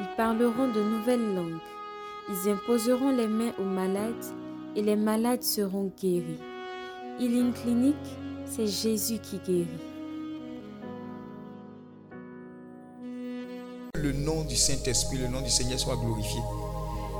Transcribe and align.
ils 0.00 0.16
parleront 0.16 0.68
de 0.68 0.82
nouvelles 0.82 1.34
langues, 1.34 1.60
ils 2.28 2.50
imposeront 2.50 3.10
les 3.10 3.28
mains 3.28 3.52
aux 3.58 3.64
malades 3.64 4.24
et 4.76 4.82
les 4.82 4.96
malades 4.96 5.42
seront 5.42 5.92
guéris. 6.00 6.40
Healing 7.20 7.52
Clinic, 7.52 7.96
c'est 8.44 8.66
Jésus 8.66 9.18
qui 9.18 9.38
guérit. 9.38 9.68
Le 13.94 14.12
nom 14.12 14.44
du 14.44 14.56
Saint-Esprit, 14.56 15.18
le 15.18 15.28
nom 15.28 15.40
du 15.40 15.50
Seigneur 15.50 15.78
soit 15.78 15.96
glorifié. 15.96 16.40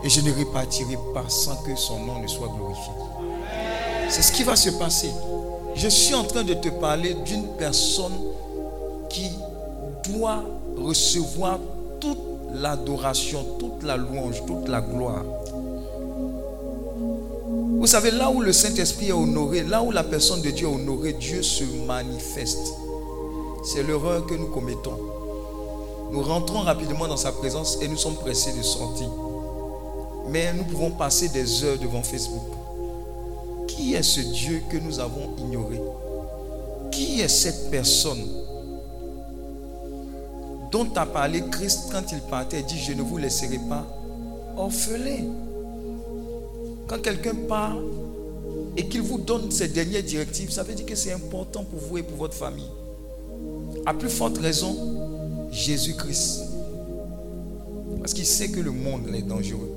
Et 0.03 0.09
je 0.09 0.21
ne 0.21 0.33
repartirai 0.33 0.97
pas 1.15 1.29
sans 1.29 1.63
que 1.63 1.75
son 1.77 2.05
nom 2.05 2.21
ne 2.21 2.27
soit 2.27 2.49
glorifié. 2.49 2.93
C'est 4.09 4.23
ce 4.23 4.33
qui 4.33 4.43
va 4.43 4.57
se 4.57 4.71
passer. 4.71 5.11
Je 5.75 5.89
suis 5.89 6.15
en 6.15 6.25
train 6.25 6.45
de 6.45 6.55
te 6.55 6.69
parler 6.69 7.15
d'une 7.25 7.47
personne 7.57 8.13
qui 9.09 9.31
doit 10.11 10.45
recevoir 10.77 11.59
toute 12.01 12.34
l'adoration, 12.55 13.45
toute 13.59 13.83
la 13.83 13.97
louange, 13.97 14.45
toute 14.47 14.69
la 14.69 14.81
gloire. 14.81 15.25
Vous 17.79 17.87
savez, 17.87 18.11
là 18.11 18.31
où 18.31 18.41
le 18.41 18.53
Saint-Esprit 18.53 19.09
est 19.09 19.13
honoré, 19.13 19.63
là 19.63 19.83
où 19.83 19.91
la 19.91 20.05
personne 20.05 20.41
de 20.41 20.51
Dieu 20.51 20.67
est 20.69 20.75
honorée, 20.75 21.13
Dieu 21.13 21.43
se 21.43 21.65
manifeste. 21.87 22.73
C'est 23.65 23.83
l'erreur 23.83 24.25
que 24.27 24.35
nous 24.35 24.49
commettons. 24.49 24.99
Nous 26.11 26.23
rentrons 26.23 26.61
rapidement 26.61 27.09
dans 27.09 27.17
sa 27.17 27.33
présence 27.33 27.79
et 27.83 27.89
nous 27.89 27.97
sommes 27.97 28.17
pressés 28.17 28.53
de 28.57 28.63
sortir. 28.63 29.11
Mais 30.31 30.53
nous 30.55 30.65
pouvons 30.65 30.91
passer 30.91 31.29
des 31.29 31.65
heures 31.65 31.79
devant 31.79 32.03
Facebook. 32.03 32.43
Qui 33.67 33.95
est 33.95 34.03
ce 34.03 34.21
Dieu 34.21 34.63
que 34.71 34.77
nous 34.77 35.01
avons 35.01 35.31
ignoré? 35.39 35.81
Qui 36.91 37.21
est 37.21 37.29
cette 37.29 37.71
personne 37.71 38.25
dont 40.75 40.93
a 40.97 41.07
parlé 41.07 41.41
Christ 41.53 41.85
quand 41.93 42.03
il 42.11 42.19
partait 42.23 42.65
dit, 42.65 42.81
je 42.81 42.95
ne 42.95 43.03
vous 43.03 43.17
laisserai 43.17 43.61
pas 43.69 43.87
orphelin. 44.57 45.23
Quand 46.89 46.99
quelqu'un 47.01 47.37
part 47.49 47.77
et 48.77 48.89
qu'il 48.89 49.03
vous 49.03 49.19
donne 49.19 49.53
ses 49.53 49.69
dernières 49.69 50.03
directives, 50.03 50.51
ça 50.51 50.65
veut 50.65 50.75
dire 50.75 50.85
que 50.85 50.97
c'est 50.97 51.13
important 51.13 51.63
pour 51.63 51.79
vous 51.79 51.99
et 51.99 52.03
pour 52.03 52.17
votre 52.17 52.35
famille. 52.35 52.67
À 53.87 53.95
plus 53.95 54.09
forte 54.09 54.37
raison, 54.39 55.47
Jésus-Christ. 55.53 56.41
Parce 58.01 58.13
qu'il 58.13 58.27
sait 58.27 58.49
que 58.49 58.59
le 58.59 58.73
monde 58.73 59.15
est 59.15 59.23
dangereux. 59.23 59.71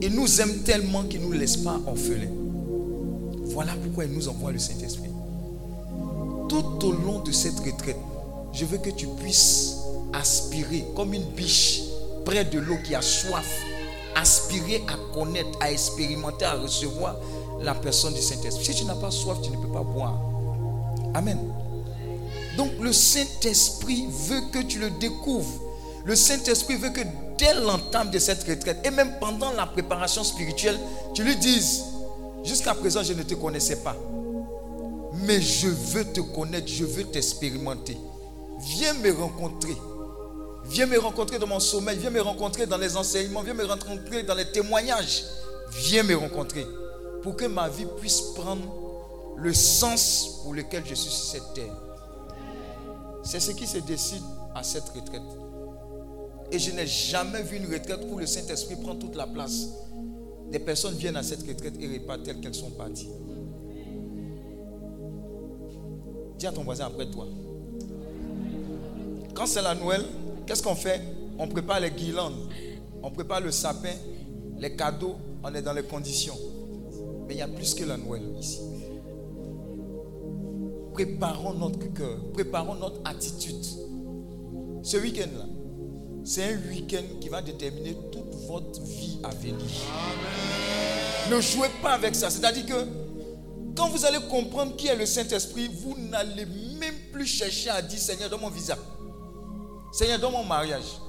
Il 0.00 0.14
nous 0.14 0.40
aime 0.40 0.60
tellement 0.64 1.02
qu'il 1.02 1.20
ne 1.20 1.26
nous 1.26 1.32
laisse 1.32 1.58
pas 1.58 1.78
orphelins. 1.86 2.32
Voilà 3.44 3.72
pourquoi 3.74 4.06
il 4.06 4.12
nous 4.12 4.28
envoie 4.30 4.50
le 4.50 4.58
Saint-Esprit. 4.58 5.10
Tout 6.48 6.86
au 6.86 6.92
long 6.92 7.20
de 7.20 7.32
cette 7.32 7.60
retraite, 7.60 7.98
je 8.54 8.64
veux 8.64 8.78
que 8.78 8.88
tu 8.88 9.06
puisses 9.06 9.79
aspirer 10.12 10.84
comme 10.94 11.14
une 11.14 11.24
biche 11.24 11.82
près 12.24 12.44
de 12.44 12.58
l'eau 12.58 12.78
qui 12.84 12.94
a 12.94 13.02
soif. 13.02 13.48
Aspirer 14.16 14.82
à 14.88 15.14
connaître, 15.14 15.58
à 15.60 15.70
expérimenter, 15.70 16.44
à 16.44 16.54
recevoir 16.54 17.16
la 17.60 17.74
personne 17.74 18.14
du 18.14 18.20
Saint-Esprit. 18.20 18.64
Si 18.64 18.74
tu 18.74 18.84
n'as 18.84 18.94
pas 18.94 19.10
soif, 19.10 19.38
tu 19.42 19.50
ne 19.50 19.56
peux 19.56 19.72
pas 19.72 19.82
boire. 19.82 20.20
Amen. 21.14 21.38
Donc 22.56 22.70
le 22.80 22.92
Saint-Esprit 22.92 24.06
veut 24.08 24.42
que 24.52 24.58
tu 24.58 24.78
le 24.78 24.90
découvres. 24.90 25.60
Le 26.04 26.16
Saint-Esprit 26.16 26.76
veut 26.76 26.90
que 26.90 27.00
dès 27.38 27.54
l'entame 27.54 28.10
de 28.10 28.18
cette 28.18 28.42
retraite, 28.44 28.78
et 28.84 28.90
même 28.90 29.12
pendant 29.20 29.52
la 29.52 29.66
préparation 29.66 30.24
spirituelle, 30.24 30.78
tu 31.14 31.22
lui 31.22 31.36
dises, 31.36 31.84
jusqu'à 32.44 32.74
présent 32.74 33.02
je 33.02 33.12
ne 33.12 33.22
te 33.22 33.34
connaissais 33.34 33.76
pas, 33.76 33.96
mais 35.26 35.40
je 35.40 35.68
veux 35.68 36.04
te 36.04 36.20
connaître, 36.20 36.68
je 36.68 36.84
veux 36.84 37.04
t'expérimenter. 37.04 37.96
Viens 38.60 38.94
me 38.94 39.12
rencontrer. 39.12 39.76
Viens 40.64 40.86
me 40.86 40.98
rencontrer 40.98 41.38
dans 41.38 41.46
mon 41.46 41.60
sommeil, 41.60 41.98
viens 41.98 42.10
me 42.10 42.20
rencontrer 42.20 42.66
dans 42.66 42.76
les 42.76 42.96
enseignements, 42.96 43.42
viens 43.42 43.54
me 43.54 43.64
rencontrer 43.64 44.22
dans 44.22 44.34
les 44.34 44.50
témoignages. 44.50 45.24
Viens 45.72 46.02
me 46.02 46.16
rencontrer 46.16 46.66
pour 47.22 47.36
que 47.36 47.46
ma 47.46 47.68
vie 47.68 47.86
puisse 47.98 48.20
prendre 48.34 48.62
le 49.36 49.52
sens 49.54 50.40
pour 50.42 50.54
lequel 50.54 50.82
je 50.86 50.94
suis 50.94 51.10
sur 51.10 51.24
cette 51.24 51.54
terre. 51.54 51.74
C'est 53.22 53.40
ce 53.40 53.52
qui 53.52 53.66
se 53.66 53.78
décide 53.78 54.22
à 54.54 54.62
cette 54.62 54.88
retraite. 54.90 55.22
Et 56.52 56.58
je 56.58 56.72
n'ai 56.72 56.86
jamais 56.86 57.42
vu 57.42 57.58
une 57.58 57.72
retraite 57.72 58.00
où 58.10 58.18
le 58.18 58.26
Saint-Esprit 58.26 58.76
prend 58.76 58.96
toute 58.96 59.14
la 59.14 59.26
place. 59.26 59.68
Des 60.50 60.58
personnes 60.58 60.94
viennent 60.94 61.16
à 61.16 61.22
cette 61.22 61.46
retraite 61.46 61.74
et 61.80 61.98
repartent 61.98 62.24
telles 62.24 62.40
qu'elles 62.40 62.54
sont 62.54 62.70
parties. 62.70 63.08
Dis 66.38 66.46
à 66.46 66.52
ton 66.52 66.64
voisin 66.64 66.86
après 66.86 67.08
toi. 67.08 67.26
Quand 69.34 69.46
c'est 69.46 69.62
la 69.62 69.74
Noël, 69.74 70.04
qu'est-ce 70.50 70.64
qu'on 70.64 70.74
fait? 70.74 71.00
On 71.38 71.46
prépare 71.46 71.78
les 71.78 71.92
guirlandes, 71.92 72.34
on 73.04 73.10
prépare 73.12 73.40
le 73.40 73.52
sapin, 73.52 73.94
les 74.58 74.74
cadeaux, 74.74 75.14
on 75.44 75.54
est 75.54 75.62
dans 75.62 75.72
les 75.72 75.84
conditions. 75.84 76.36
Mais 77.28 77.34
il 77.34 77.38
y 77.38 77.42
a 77.42 77.46
plus 77.46 77.72
que 77.72 77.84
la 77.84 77.96
Noël 77.96 78.22
ici. 78.36 78.58
Préparons 80.92 81.54
notre 81.54 81.86
cœur, 81.94 82.18
préparons 82.32 82.74
notre 82.74 83.00
attitude. 83.04 83.64
Ce 84.82 84.96
week-end-là, 84.96 85.44
c'est 86.24 86.42
un 86.42 86.58
week-end 86.68 87.04
qui 87.20 87.28
va 87.28 87.42
déterminer 87.42 87.96
toute 88.10 88.34
votre 88.48 88.82
vie 88.82 89.20
à 89.22 89.28
venir. 89.28 89.54
Ne 91.30 91.40
jouez 91.40 91.68
pas 91.80 91.92
avec 91.92 92.16
ça. 92.16 92.28
C'est-à-dire 92.28 92.66
que 92.66 92.86
quand 93.76 93.88
vous 93.88 94.04
allez 94.04 94.18
comprendre 94.28 94.74
qui 94.74 94.88
est 94.88 94.96
le 94.96 95.06
Saint-Esprit, 95.06 95.70
vous 95.72 95.96
n'allez 95.96 96.46
même 96.80 96.96
plus 97.12 97.26
chercher 97.26 97.70
à 97.70 97.80
dire 97.80 98.00
Seigneur, 98.00 98.28
dans 98.28 98.38
mon 98.38 98.50
visa. 98.50 98.76
Seigneur, 99.92 100.18
dans 100.18 100.30
mon 100.30 100.44
mariage. 100.44 101.00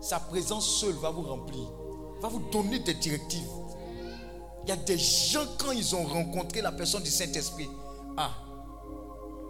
Sa 0.00 0.20
présence 0.20 0.66
seule 0.80 0.94
va 0.96 1.10
vous 1.10 1.22
remplir, 1.22 1.66
va 2.20 2.28
vous 2.28 2.40
donner 2.50 2.78
des 2.78 2.94
directives. 2.94 3.48
Il 4.64 4.68
y 4.68 4.72
a 4.72 4.76
des 4.76 4.98
gens, 4.98 5.44
quand 5.58 5.72
ils 5.72 5.94
ont 5.94 6.04
rencontré 6.04 6.60
la 6.60 6.72
personne 6.72 7.02
du 7.02 7.10
Saint-Esprit, 7.10 7.70
ah, 8.16 8.30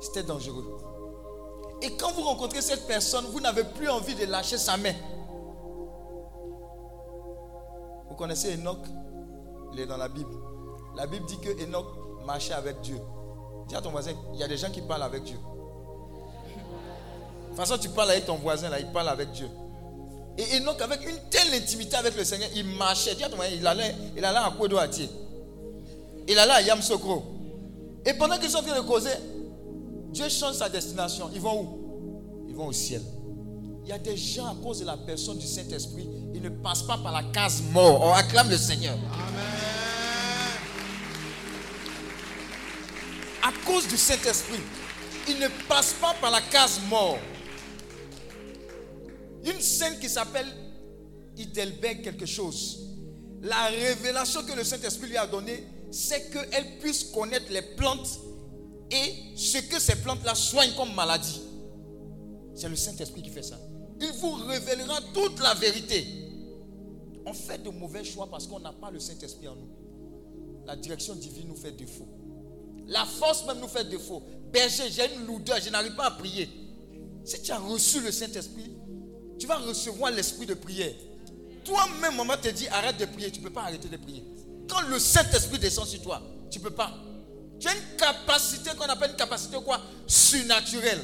c'était 0.00 0.22
dangereux. 0.22 0.78
Et 1.82 1.96
quand 1.96 2.12
vous 2.12 2.22
rencontrez 2.22 2.62
cette 2.62 2.86
personne, 2.86 3.24
vous 3.32 3.40
n'avez 3.40 3.64
plus 3.64 3.88
envie 3.88 4.14
de 4.14 4.24
lâcher 4.26 4.58
sa 4.58 4.76
main. 4.76 4.94
Vous 8.08 8.14
connaissez 8.14 8.54
Enoch? 8.54 8.78
Il 9.72 9.80
est 9.80 9.86
dans 9.86 9.96
la 9.96 10.08
Bible. 10.08 10.34
La 10.94 11.06
Bible 11.06 11.26
dit 11.26 11.38
que 11.40 11.64
Enoch 11.64 11.86
marchait 12.24 12.54
avec 12.54 12.80
Dieu. 12.80 12.98
Dis 13.66 13.74
à 13.74 13.82
ton 13.82 13.90
voisin, 13.90 14.12
il 14.34 14.38
y 14.38 14.44
a 14.44 14.48
des 14.48 14.56
gens 14.56 14.70
qui 14.70 14.82
parlent 14.82 15.02
avec 15.02 15.24
Dieu. 15.24 15.38
De 17.54 17.58
toute 17.60 17.68
façon, 17.68 17.80
tu 17.80 17.88
parles 17.88 18.10
avec 18.10 18.26
ton 18.26 18.34
voisin, 18.34 18.68
là, 18.68 18.80
il 18.80 18.86
parle 18.88 19.08
avec 19.08 19.30
Dieu. 19.30 19.48
Et 20.36 20.56
Enoch, 20.56 20.80
avec 20.82 21.08
une 21.08 21.16
telle 21.30 21.54
intimité 21.54 21.94
avec 21.94 22.16
le 22.16 22.24
Seigneur, 22.24 22.48
il 22.56 22.64
marchait. 22.64 23.14
Dis 23.14 23.22
à 23.22 23.28
ton 23.28 23.36
voisin, 23.36 23.52
il 23.54 23.64
allait, 23.64 23.94
il 24.16 24.24
allait 24.24 24.38
à 24.38 24.52
Kwedo 24.58 24.76
Il 26.26 26.36
allait 26.36 26.52
à 26.52 26.62
Yamsokro. 26.62 27.22
Et 28.04 28.12
pendant 28.14 28.38
qu'ils 28.38 28.50
sont 28.50 28.58
en 28.58 28.62
train 28.62 28.76
de 28.76 28.84
causer, 28.84 29.12
Dieu 30.10 30.28
change 30.28 30.54
sa 30.56 30.68
destination. 30.68 31.30
Ils 31.32 31.40
vont 31.40 31.60
où? 31.62 32.46
Ils 32.48 32.56
vont 32.56 32.66
au 32.66 32.72
ciel. 32.72 33.02
Il 33.84 33.90
y 33.90 33.92
a 33.92 33.98
des 33.98 34.16
gens, 34.16 34.46
à 34.46 34.56
cause 34.60 34.80
de 34.80 34.86
la 34.86 34.96
personne 34.96 35.38
du 35.38 35.46
Saint-Esprit, 35.46 36.08
ils 36.34 36.42
ne 36.42 36.48
passent 36.48 36.82
pas 36.82 36.98
par 36.98 37.12
la 37.12 37.22
case 37.22 37.62
mort. 37.70 38.02
On 38.02 38.12
acclame 38.14 38.50
le 38.50 38.56
Seigneur. 38.56 38.96
À 43.40 43.52
cause 43.64 43.86
du 43.86 43.96
Saint-Esprit, 43.96 44.60
ils 45.28 45.38
ne 45.38 45.46
passent 45.68 45.94
pas 46.00 46.14
par 46.20 46.32
la 46.32 46.40
case 46.40 46.80
mort. 46.90 47.18
Une 49.44 49.60
scène 49.60 49.98
qui 49.98 50.08
s'appelle 50.08 50.46
Idelberg 51.36 52.02
quelque 52.02 52.26
chose. 52.26 52.80
La 53.42 53.66
révélation 53.66 54.42
que 54.44 54.52
le 54.52 54.64
Saint-Esprit 54.64 55.08
lui 55.08 55.16
a 55.16 55.26
donnée, 55.26 55.64
c'est 55.90 56.30
qu'elle 56.30 56.78
puisse 56.78 57.04
connaître 57.04 57.46
les 57.50 57.62
plantes 57.62 58.20
et 58.90 59.36
ce 59.36 59.58
que 59.58 59.78
ces 59.78 59.96
plantes-là 59.96 60.34
soignent 60.34 60.74
comme 60.76 60.94
maladie. 60.94 61.42
C'est 62.54 62.68
le 62.68 62.76
Saint-Esprit 62.76 63.22
qui 63.22 63.30
fait 63.30 63.42
ça. 63.42 63.58
Il 64.00 64.12
vous 64.20 64.32
révélera 64.46 65.00
toute 65.12 65.40
la 65.40 65.54
vérité. 65.54 66.06
On 67.26 67.32
fait 67.32 67.62
de 67.62 67.70
mauvais 67.70 68.04
choix 68.04 68.28
parce 68.30 68.46
qu'on 68.46 68.60
n'a 68.60 68.72
pas 68.72 68.90
le 68.90 69.00
Saint-Esprit 69.00 69.48
en 69.48 69.56
nous. 69.56 69.68
La 70.66 70.76
direction 70.76 71.14
divine 71.14 71.48
nous 71.48 71.56
fait 71.56 71.72
défaut. 71.72 72.08
La 72.86 73.04
force 73.04 73.46
même 73.46 73.60
nous 73.60 73.68
fait 73.68 73.88
défaut. 73.88 74.22
Berger, 74.52 74.90
j'ai 74.90 75.14
une 75.14 75.26
lourdeur, 75.26 75.58
je 75.62 75.70
n'arrive 75.70 75.94
pas 75.94 76.06
à 76.06 76.10
prier. 76.12 76.48
Si 77.24 77.42
tu 77.42 77.50
as 77.50 77.58
reçu 77.58 78.00
le 78.00 78.12
Saint-Esprit, 78.12 78.70
tu 79.44 79.48
vas 79.48 79.58
recevoir 79.58 80.10
l'esprit 80.10 80.46
de 80.46 80.54
prière. 80.54 80.94
Toi-même, 81.66 82.16
maman 82.16 82.34
te 82.38 82.48
dit 82.48 82.66
arrête 82.68 82.96
de 82.96 83.04
prier, 83.04 83.30
tu 83.30 83.40
ne 83.40 83.44
peux 83.44 83.52
pas 83.52 83.64
arrêter 83.64 83.90
de 83.90 83.96
prier. 83.98 84.24
Quand 84.66 84.80
le 84.88 84.98
Saint-Esprit 84.98 85.58
descend 85.58 85.86
sur 85.86 86.00
toi, 86.00 86.22
tu 86.50 86.60
ne 86.60 86.64
peux 86.64 86.70
pas. 86.70 86.90
Tu 87.60 87.68
as 87.68 87.74
une 87.74 87.96
capacité 87.98 88.70
qu'on 88.70 88.86
appelle 88.86 89.10
une 89.10 89.16
capacité 89.18 89.58
quoi? 89.62 89.82
Surnaturelle. 90.06 91.02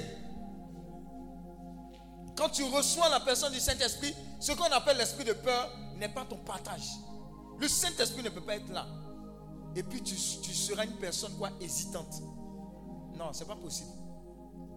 Quand 2.35 2.49
tu 2.49 2.65
reçois 2.65 3.11
la 3.11 3.21
personne 3.21 3.53
du 3.53 3.61
Saint-Esprit, 3.61 4.15
ce 4.41 4.53
qu'on 4.53 4.73
appelle 4.73 4.97
l'esprit 4.97 5.25
de 5.25 5.35
peur 5.35 5.71
n'est 5.99 6.09
pas 6.09 6.25
ton 6.25 6.37
partage. 6.37 6.89
Le 7.59 7.69
Saint-Esprit 7.69 8.23
ne 8.23 8.31
peut 8.31 8.41
pas 8.41 8.57
être 8.57 8.73
là. 8.73 8.87
Et 9.77 9.83
puis 9.83 10.03
tu, 10.03 10.15
tu 10.15 10.55
seras 10.55 10.87
une 10.87 10.97
personne 10.97 11.37
quoi? 11.37 11.51
Hésitante. 11.61 12.23
Non, 13.19 13.35
ce 13.35 13.41
n'est 13.41 13.49
pas 13.49 13.57
possible. 13.57 13.91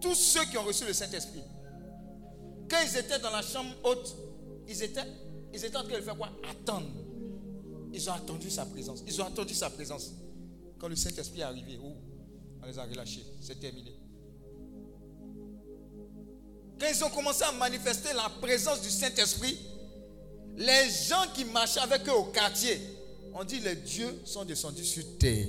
Tous 0.02 0.14
ceux 0.14 0.44
qui 0.44 0.58
ont 0.58 0.64
reçu 0.64 0.84
le 0.84 0.92
Saint-Esprit, 0.92 1.42
quand 2.68 2.78
ils 2.84 2.96
étaient 2.96 3.18
dans 3.18 3.30
la 3.30 3.42
chambre 3.42 3.74
haute, 3.84 4.16
ils 4.68 4.82
étaient, 4.82 5.04
ils 5.52 5.64
étaient 5.64 5.76
en 5.76 5.84
train 5.84 5.98
de 5.98 6.02
faire 6.02 6.16
quoi? 6.16 6.30
Attendre. 6.50 6.88
Ils 7.92 8.10
ont 8.10 8.12
attendu 8.12 8.50
sa 8.50 8.66
présence. 8.66 9.02
Ils 9.06 9.20
ont 9.22 9.26
attendu 9.26 9.54
sa 9.54 9.70
présence. 9.70 10.12
Quand 10.78 10.88
le 10.88 10.96
Saint-Esprit 10.96 11.40
est 11.40 11.44
arrivé, 11.44 11.78
oh, 11.82 11.92
on 12.62 12.66
les 12.66 12.78
a 12.78 12.84
relâchés. 12.84 13.24
C'est 13.40 13.60
terminé. 13.60 13.92
Quand 16.78 16.86
ils 16.90 17.04
ont 17.04 17.10
commencé 17.10 17.44
à 17.44 17.52
manifester 17.52 18.12
la 18.14 18.28
présence 18.40 18.80
du 18.82 18.90
Saint-Esprit, 18.90 19.58
les 20.56 20.90
gens 21.08 21.24
qui 21.34 21.44
marchaient 21.44 21.80
avec 21.80 22.08
eux 22.08 22.14
au 22.14 22.24
quartier 22.24 22.80
ont 23.32 23.44
dit 23.44 23.60
les 23.60 23.76
dieux 23.76 24.20
sont 24.24 24.44
descendus 24.44 24.84
sur 24.84 25.04
terre. 25.18 25.46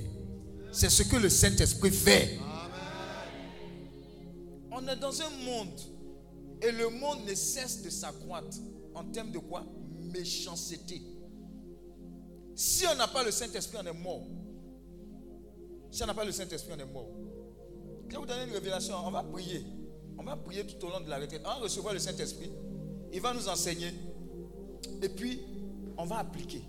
C'est 0.72 0.90
ce 0.90 1.04
que 1.04 1.16
le 1.16 1.30
Saint-Esprit 1.30 1.92
fait. 1.92 2.40
On 4.72 4.88
est 4.88 4.96
dans 4.98 5.22
un 5.22 5.30
monde 5.30 5.80
et 6.62 6.72
le 6.72 6.90
monde 6.90 7.20
ne 7.28 7.34
cesse 7.34 7.82
de 7.82 7.90
s'accroître 7.90 8.58
en 8.94 9.04
termes 9.06 9.32
de 9.32 9.40
quoi? 9.40 9.64
Méchanceté. 10.14 11.02
Si 12.56 12.86
on 12.88 12.96
n'a 12.96 13.08
pas 13.08 13.24
le 13.24 13.32
Saint-Esprit, 13.32 13.78
on 13.82 13.86
est 13.86 13.94
mort. 13.94 14.26
Si 15.92 16.04
on 16.04 16.08
n'a 16.08 16.14
pas 16.14 16.26
le 16.26 16.32
Saint-Esprit, 16.32 16.74
on 16.76 16.80
est 16.80 16.92
mort. 16.92 17.10
Je 18.08 18.14
vais 18.14 18.20
vous 18.20 18.26
donner 18.26 18.44
une 18.46 18.54
révélation. 18.54 18.96
On 19.06 19.12
va 19.12 19.24
prier. 19.24 19.66
On 20.18 20.24
va 20.24 20.38
prier 20.38 20.66
tout 20.66 20.86
au 20.86 20.90
long 20.90 21.02
de 21.02 21.10
la 21.10 21.18
retraite. 21.18 21.42
On 21.44 21.50
va 21.50 21.56
recevoir 21.56 21.94
le 21.94 22.00
Saint-Esprit. 22.00 22.52
Il 23.12 23.22
va 23.22 23.34
nous 23.34 23.48
enseigner. 23.50 23.94
Et 25.02 25.10
puis, 25.10 25.42
on 25.98 26.06
va 26.06 26.20
appliquer. 26.20 26.62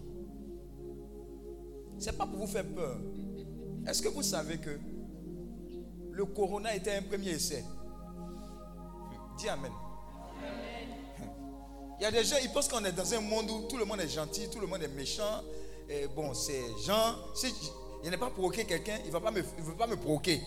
Ce 1.99 2.07
n'est 2.07 2.17
pas 2.17 2.27
pour 2.27 2.41
vous 2.41 2.47
faire 2.47 2.67
peur. 2.67 2.99
Est-ce 3.87 4.03
que 4.03 4.09
vous 4.09 4.23
savez 4.23 4.59
que 4.59 4.79
le 6.11 6.25
corona 6.27 6.75
était 6.75 6.93
un 6.93 7.03
premier 7.03 7.31
essai? 7.31 7.65
Dis 9.39 9.49
Amen. 9.49 9.73
Il 11.99 12.03
y 12.03 12.07
a 12.07 12.11
des 12.11 12.25
gens, 12.25 12.37
ils 12.43 12.51
pensent 12.51 12.69
qu'on 12.69 12.85
est 12.85 12.93
dans 12.93 13.15
un 13.15 13.21
monde 13.21 13.51
où 13.51 13.63
tout 13.69 13.79
le 13.79 13.85
monde 13.87 14.01
est 14.01 14.09
gentil, 14.09 14.49
tout 14.51 14.61
le 14.61 14.67
monde 14.67 14.83
est 14.83 14.89
méchant. 14.89 15.43
Bon, 16.15 16.35
c'est 16.35 16.61
gens. 16.87 17.17
Si 17.35 17.47
il 18.05 18.11
n'est 18.11 18.19
pas 18.19 18.31
provoqué 18.31 18.65
quelqu'un, 18.65 18.99
il 19.05 19.09
ne 19.09 19.13
va 19.13 19.21
pas 19.21 19.31
me, 19.31 19.41
veut 19.41 19.75
pas 19.79 19.87
me 19.87 19.97
provoquer. 19.97 20.43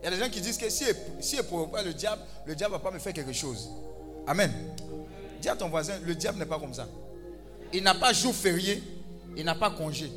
Il 0.00 0.04
y 0.04 0.08
a 0.08 0.10
des 0.10 0.18
gens 0.22 0.28
qui 0.28 0.40
disent 0.40 0.58
que 0.58 0.68
si 0.68 0.84
il 0.84 1.22
si 1.22 1.36
ne 1.36 1.42
provoque 1.42 1.72
pas 1.72 1.82
le 1.82 1.94
diable, 1.94 2.22
le 2.46 2.54
diable 2.54 2.74
ne 2.74 2.78
va 2.78 2.82
pas 2.82 2.90
me 2.90 2.98
faire 2.98 3.12
quelque 3.12 3.32
chose. 3.32 3.70
Amen. 4.26 4.52
Dis 5.40 5.48
à 5.48 5.56
ton 5.56 5.68
voisin, 5.68 5.94
le 6.04 6.14
diable 6.14 6.38
n'est 6.38 6.46
pas 6.46 6.58
comme 6.58 6.74
ça. 6.74 6.88
Il 7.72 7.82
n'a 7.82 7.94
pas 7.94 8.12
jour 8.12 8.34
férié, 8.34 8.82
il 9.36 9.44
n'a 9.44 9.54
pas 9.54 9.70
congé. 9.70 10.10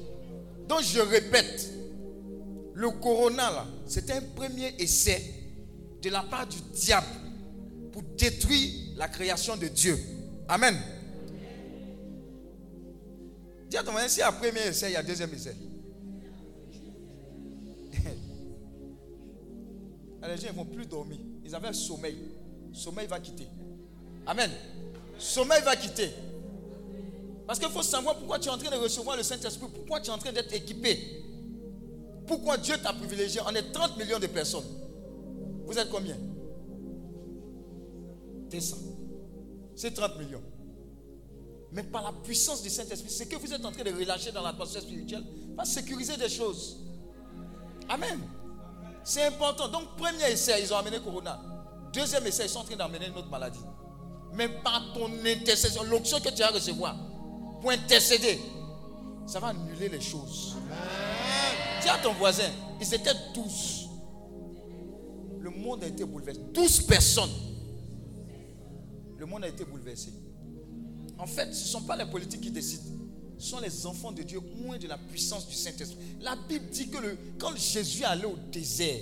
Donc 0.67 0.81
je 0.81 0.99
répète, 0.99 1.69
le 2.73 2.89
corona 2.91 3.65
c'est 3.85 4.09
un 4.09 4.21
premier 4.35 4.73
essai 4.79 5.21
de 6.01 6.09
la 6.09 6.23
part 6.23 6.47
du 6.47 6.57
diable 6.73 7.07
pour 7.91 8.03
détruire 8.17 8.93
la 8.97 9.07
création 9.07 9.57
de 9.57 9.67
Dieu. 9.67 9.97
Amen. 10.47 10.75
Dis 13.69 13.77
à 13.77 13.83
ton 13.83 13.91
voisin, 13.91 14.07
si 14.07 14.21
a 14.21 14.31
premier 14.31 14.67
essai, 14.67 14.89
il 14.89 14.93
y 14.93 14.95
a 14.97 15.03
deuxième 15.03 15.33
essai. 15.33 15.55
les 20.21 20.37
gens 20.37 20.47
ne 20.47 20.53
vont 20.53 20.65
plus 20.65 20.85
dormir. 20.85 21.19
Ils 21.45 21.55
avaient 21.55 21.69
le 21.69 21.73
sommeil. 21.73 22.17
sommeil 22.73 23.07
va 23.07 23.19
quitter. 23.19 23.47
Amen. 24.25 24.51
Sommeil 25.17 25.61
va 25.63 25.75
quitter. 25.75 26.09
Parce 27.47 27.59
qu'il 27.59 27.69
faut 27.69 27.83
savoir 27.83 28.17
pourquoi 28.17 28.39
tu 28.39 28.47
es 28.47 28.51
en 28.51 28.57
train 28.57 28.71
de 28.71 28.81
recevoir 28.81 29.17
le 29.17 29.23
Saint-Esprit, 29.23 29.67
pourquoi 29.73 29.99
tu 29.99 30.09
es 30.09 30.13
en 30.13 30.17
train 30.17 30.31
d'être 30.31 30.53
équipé. 30.53 31.23
Pourquoi 32.27 32.57
Dieu 32.57 32.75
t'a 32.81 32.93
privilégié? 32.93 33.41
On 33.45 33.53
est 33.55 33.71
30 33.71 33.97
millions 33.97 34.19
de 34.19 34.27
personnes. 34.27 34.63
Vous 35.65 35.77
êtes 35.77 35.89
combien? 35.89 36.17
200. 38.51 38.77
C'est 39.75 39.91
30 39.93 40.19
millions. 40.19 40.43
Mais 41.71 41.83
par 41.83 42.03
la 42.03 42.11
puissance 42.11 42.61
du 42.61 42.69
Saint-Esprit, 42.69 43.09
ce 43.09 43.23
que 43.23 43.35
vous 43.37 43.53
êtes 43.53 43.65
en 43.65 43.71
train 43.71 43.83
de 43.83 43.91
relâcher 43.91 44.31
dans 44.31 44.43
l'atmosphère 44.43 44.81
spirituelle 44.81 45.23
va 45.55 45.63
sécuriser 45.63 46.17
des 46.17 46.29
choses. 46.29 46.77
Amen. 47.87 48.19
C'est 49.03 49.25
important. 49.25 49.69
Donc, 49.69 49.95
premier 49.95 50.31
essai, 50.31 50.61
ils 50.61 50.73
ont 50.73 50.77
amené 50.77 50.99
Corona. 50.99 51.39
Deuxième 51.93 52.27
essai, 52.27 52.43
ils 52.43 52.49
sont 52.49 52.59
en 52.59 52.63
train 52.63 52.75
d'amener 52.75 53.07
une 53.07 53.17
autre 53.17 53.29
maladie. 53.29 53.59
Mais 54.33 54.49
par 54.49 54.93
ton 54.93 55.09
intercession, 55.25 55.83
l'option 55.83 56.19
que 56.19 56.29
tu 56.29 56.41
vas 56.41 56.49
recevoir 56.49 56.95
pour 57.61 57.71
intercéder, 57.71 58.39
ça 59.25 59.39
va 59.39 59.47
annuler 59.47 59.89
les 59.89 60.01
choses. 60.01 60.55
Dis 61.81 61.89
à 61.89 61.97
ton 61.97 62.13
voisin, 62.13 62.49
ils 62.79 62.93
étaient 62.93 63.15
tous. 63.33 63.87
Le 65.39 65.49
monde 65.49 65.83
a 65.83 65.87
été 65.87 66.05
bouleversé. 66.05 66.41
12 66.53 66.81
personnes. 66.81 67.29
Le 69.21 69.27
monde 69.27 69.43
a 69.43 69.47
été 69.47 69.63
bouleversé. 69.63 70.09
En 71.19 71.27
fait, 71.27 71.53
ce 71.53 71.61
ne 71.61 71.67
sont 71.67 71.81
pas 71.83 71.95
les 71.95 72.05
politiques 72.05 72.41
qui 72.41 72.49
décident. 72.49 72.89
Ce 73.37 73.51
sont 73.51 73.59
les 73.59 73.85
enfants 73.85 74.11
de 74.11 74.23
Dieu, 74.23 74.41
moins 74.55 74.79
de 74.79 74.87
la 74.87 74.97
puissance 74.97 75.47
du 75.47 75.53
Saint-Esprit. 75.53 75.99
La 76.21 76.35
Bible 76.35 76.65
dit 76.71 76.89
que 76.89 76.97
le, 76.97 77.15
quand 77.37 77.55
Jésus 77.55 78.03
allait 78.03 78.25
au 78.25 78.35
désert, 78.51 79.01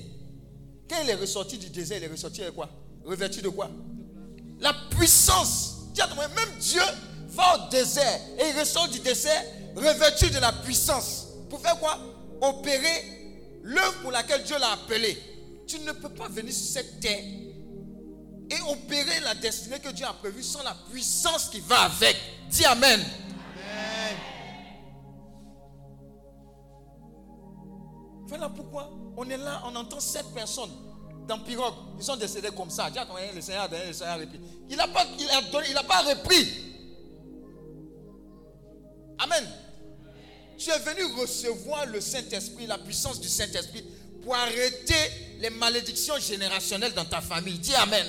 quand 0.89 0.97
il 1.05 1.09
est 1.09 1.15
ressorti 1.15 1.57
du 1.57 1.69
désert, 1.69 1.99
il 1.99 2.03
est 2.03 2.11
ressorti 2.11 2.41
avec 2.41 2.53
quoi? 2.53 2.69
Revêtu 3.05 3.41
de 3.41 3.47
quoi? 3.47 3.71
La 4.59 4.73
puissance. 4.89 5.77
Même 5.97 6.59
Dieu 6.59 6.81
va 7.29 7.55
au 7.55 7.69
désert 7.69 8.19
et 8.39 8.49
il 8.49 8.59
ressort 8.59 8.89
du 8.89 8.99
désert 8.99 9.41
revêtu 9.73 10.29
de 10.31 10.39
la 10.39 10.51
puissance. 10.51 11.27
Pour 11.49 11.61
faire 11.61 11.79
quoi? 11.79 11.97
Opérer 12.41 13.39
l'œuvre 13.63 14.01
pour 14.01 14.11
laquelle 14.11 14.43
Dieu 14.43 14.57
l'a 14.59 14.73
appelé. 14.73 15.17
Tu 15.65 15.79
ne 15.79 15.93
peux 15.93 16.09
pas 16.09 16.27
venir 16.27 16.53
sur 16.53 16.65
cette 16.65 16.99
terre 16.99 17.23
et 18.49 18.61
opérer 18.69 19.19
la 19.21 19.35
destinée 19.35 19.79
que 19.79 19.89
Dieu 19.89 20.05
a 20.05 20.13
prévue 20.13 20.43
sans 20.43 20.63
la 20.63 20.75
puissance 20.91 21.49
qui 21.49 21.59
va 21.59 21.81
avec. 21.81 22.15
Dis 22.49 22.65
Amen. 22.65 23.03
Voilà 28.27 28.49
pourquoi 28.49 28.91
on 29.17 29.27
est 29.29 29.37
là, 29.37 29.61
on 29.65 29.75
entend 29.75 29.99
sept 29.99 30.25
personnes 30.33 30.71
dans 31.27 31.39
pirogue. 31.39 31.73
Ils 31.97 32.03
sont 32.03 32.15
décédés 32.15 32.49
comme 32.55 32.69
ça. 32.69 32.89
le 32.89 33.41
Seigneur 33.41 33.63
a 33.63 33.67
donné, 33.67 33.87
le 33.87 33.93
Seigneur 33.93 34.13
a 34.13 34.17
repris. 34.17 34.39
Il 34.69 34.77
n'a 34.77 34.87
pas, 34.87 35.05
il 35.17 35.29
a 35.29 35.41
donné, 35.51 35.67
il 35.69 35.73
n'a 35.73 35.83
pas 35.83 36.01
repris. 36.01 36.47
Amen. 39.17 39.45
Tu 40.57 40.69
es 40.69 40.79
venu 40.79 41.05
recevoir 41.19 41.85
le 41.85 42.01
Saint-Esprit, 42.01 42.67
la 42.67 42.77
puissance 42.77 43.19
du 43.19 43.29
Saint-Esprit 43.29 43.83
pour 44.23 44.35
arrêter 44.35 45.37
les 45.39 45.49
malédictions 45.49 46.17
générationnelles 46.19 46.93
dans 46.93 47.05
ta 47.05 47.21
famille. 47.21 47.57
Dis 47.57 47.75
Amen. 47.75 48.05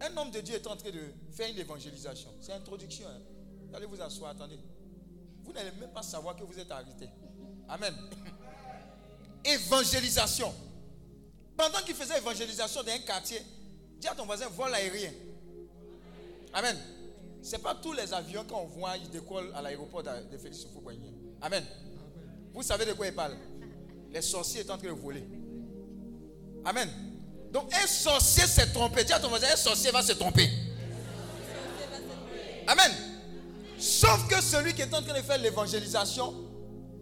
Un 0.00 0.16
homme 0.16 0.30
de 0.30 0.40
Dieu 0.40 0.54
est 0.54 0.66
en 0.66 0.76
train 0.76 0.90
de 0.90 1.00
faire 1.32 1.48
une 1.50 1.58
évangélisation. 1.58 2.30
C'est 2.40 2.52
introduction. 2.52 3.06
Hein. 3.08 3.20
Allez 3.74 3.86
vous 3.86 4.00
asseoir, 4.00 4.30
attendez. 4.30 4.58
Vous 5.44 5.52
n'allez 5.52 5.70
même 5.72 5.90
pas 5.90 6.02
savoir 6.02 6.36
que 6.36 6.42
vous 6.44 6.58
êtes 6.58 6.70
arrêté. 6.70 7.08
Amen. 7.68 7.94
Évangélisation. 9.44 10.52
Pendant 11.56 11.78
qu'il 11.80 11.94
faisait 11.94 12.16
évangélisation 12.18 12.82
dans 12.82 12.92
un 12.92 12.98
quartier, 13.00 13.42
dis 13.98 14.08
à 14.08 14.14
ton 14.14 14.24
voisin, 14.24 14.48
vol 14.48 14.72
aérien. 14.74 15.12
Amen. 16.54 16.76
Ce 17.42 17.52
n'est 17.52 17.58
pas 17.62 17.74
tous 17.74 17.92
les 17.92 18.12
avions 18.12 18.44
qu'on 18.44 18.64
voit, 18.64 18.96
ils 18.96 19.10
décollent 19.10 19.52
à 19.54 19.62
l'aéroport 19.62 20.02
de 20.02 20.38
Félix 20.38 20.66
Amen. 20.86 21.12
Amen. 21.42 21.64
Vous 22.52 22.62
savez 22.62 22.86
de 22.86 22.92
quoi 22.92 23.06
il 23.06 23.14
parle 23.14 23.36
Les 24.10 24.22
sorciers 24.22 24.64
sont 24.64 24.72
en 24.72 24.78
train 24.78 24.88
de 24.88 24.92
voler. 24.92 25.24
Amen. 26.64 26.88
Donc 27.52 27.72
un 27.74 27.86
sorcier 27.86 28.46
s'est 28.46 28.68
trompé. 28.72 29.04
Dis 29.04 29.12
à 29.12 29.18
ton 29.18 29.28
voisin, 29.28 29.48
un 29.52 29.56
sorcier 29.56 29.90
va 29.90 30.02
se 30.02 30.12
tromper. 30.12 30.48
Amen. 32.66 32.92
Sauf 33.78 34.28
que 34.28 34.40
celui 34.40 34.74
qui 34.74 34.82
est 34.82 34.94
en 34.94 35.02
train 35.02 35.18
de 35.18 35.22
faire 35.22 35.38
l'évangélisation, 35.38 36.34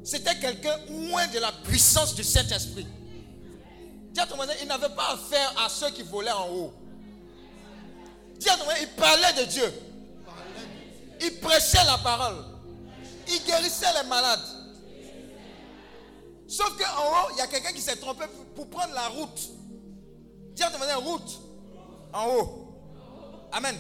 c'était 0.02 0.38
quelqu'un 0.38 0.78
moins 0.88 1.26
de 1.26 1.38
la 1.38 1.52
puissance 1.52 2.14
du 2.14 2.24
Saint-Esprit. 2.24 2.86
Dis 4.12 4.20
à 4.20 4.26
ton 4.26 4.36
voisin, 4.36 4.54
il 4.62 4.68
n'avait 4.68 4.88
pas 4.94 5.12
affaire 5.12 5.52
à 5.64 5.68
ceux 5.68 5.90
qui 5.90 6.02
volaient 6.02 6.30
en 6.30 6.48
haut. 6.48 6.72
Dis 8.38 8.48
à 8.48 8.56
ton 8.56 8.64
voisin, 8.64 8.80
il 8.80 8.88
parlait 8.88 9.44
de 9.44 9.44
Dieu. 9.44 9.72
Il 11.20 11.40
prêchait 11.40 11.84
la 11.84 11.98
parole. 11.98 12.44
Il 13.26 13.44
guérissait 13.44 13.92
les 14.00 14.08
malades. 14.08 14.40
Sauf 16.46 16.70
qu'en 16.78 17.02
haut, 17.02 17.30
il 17.32 17.38
y 17.38 17.40
a 17.42 17.46
quelqu'un 17.46 17.72
qui 17.72 17.82
s'est 17.82 17.96
trompé 17.96 18.24
pour 18.54 18.70
prendre 18.70 18.94
la 18.94 19.08
route. 19.08 19.57
Dis 20.58 20.64
à 20.64 20.70
ton 20.70 20.78
voisin, 20.78 20.96
route. 20.96 21.40
En 22.12 22.26
haut. 22.26 23.48
Amen. 23.52 23.76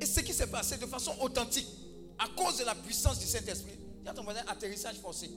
Et 0.00 0.04
ce 0.04 0.18
qui 0.18 0.34
s'est 0.34 0.48
passé 0.48 0.76
de 0.78 0.86
façon 0.86 1.14
authentique, 1.20 1.68
à 2.18 2.26
cause 2.36 2.58
de 2.58 2.64
la 2.64 2.74
puissance 2.74 3.20
du 3.20 3.26
Saint-Esprit, 3.26 3.78
y 4.04 4.08
a 4.08 4.12
ton 4.12 4.24
voisin 4.24 4.40
atterrissage 4.48 4.96
forcé. 4.96 5.30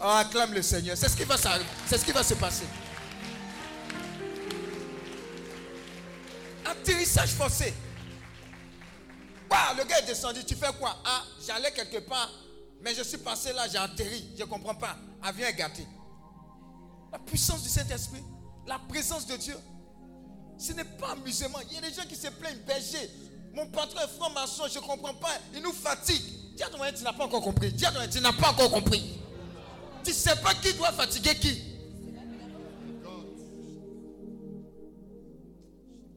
Oh, 0.00 0.04
acclame 0.04 0.54
le 0.54 0.62
Seigneur. 0.62 0.96
C'est 0.96 1.10
ce 1.10 1.16
qui 1.18 1.24
va, 1.24 1.36
ce 1.36 2.02
qui 2.02 2.12
va 2.12 2.22
se 2.22 2.32
passer. 2.32 2.64
Atterrissage 6.64 7.32
forcé. 7.32 7.74
le 9.76 9.84
gars 9.84 9.98
est 9.98 10.06
descendu. 10.06 10.42
Tu 10.46 10.54
fais 10.54 10.72
quoi? 10.78 10.96
Ah, 11.04 11.24
j'allais 11.46 11.72
quelque 11.72 11.98
part, 12.08 12.30
mais 12.80 12.94
je 12.94 13.02
suis 13.02 13.18
passé 13.18 13.52
là, 13.52 13.68
j'ai 13.68 13.76
atterri. 13.76 14.30
Je 14.34 14.44
ne 14.44 14.48
comprends 14.48 14.76
pas. 14.76 14.96
Avion 15.22 15.46
est 15.46 15.52
gâté. 15.52 15.86
La 17.12 17.18
puissance 17.18 17.62
du 17.62 17.68
Saint-Esprit, 17.68 18.22
la 18.66 18.78
présence 18.78 19.26
de 19.26 19.36
Dieu. 19.36 19.56
Ce 20.58 20.72
n'est 20.72 20.84
pas 20.84 21.12
amusement. 21.12 21.58
Il 21.70 21.74
y 21.74 21.78
a 21.78 21.82
des 21.82 21.92
gens 21.92 22.06
qui 22.08 22.16
se 22.16 22.28
plaignent, 22.28 22.60
berger. 22.66 23.10
Mon 23.54 23.66
patron 23.68 24.00
est 24.00 24.08
franc-maçon, 24.08 24.64
je 24.68 24.78
ne 24.78 24.84
comprends 24.84 25.14
pas. 25.14 25.30
Il 25.54 25.62
nous 25.62 25.72
fatigue. 25.72 26.22
Dis 26.54 26.62
à 26.62 26.68
ton 26.68 26.78
tu 26.94 27.04
n'as 27.04 27.12
pas 27.12 27.24
encore 27.24 27.42
compris. 27.42 27.72
Dis 27.72 27.84
à 27.84 27.92
ton 27.92 28.00
tu 28.10 28.20
n'as 28.20 28.32
pas 28.32 28.50
encore 28.50 28.70
compris. 28.70 29.18
Tu 30.02 30.10
ne 30.10 30.14
sais 30.14 30.36
pas 30.36 30.54
qui 30.54 30.72
doit 30.74 30.92
fatiguer 30.92 31.34
qui. 31.36 31.62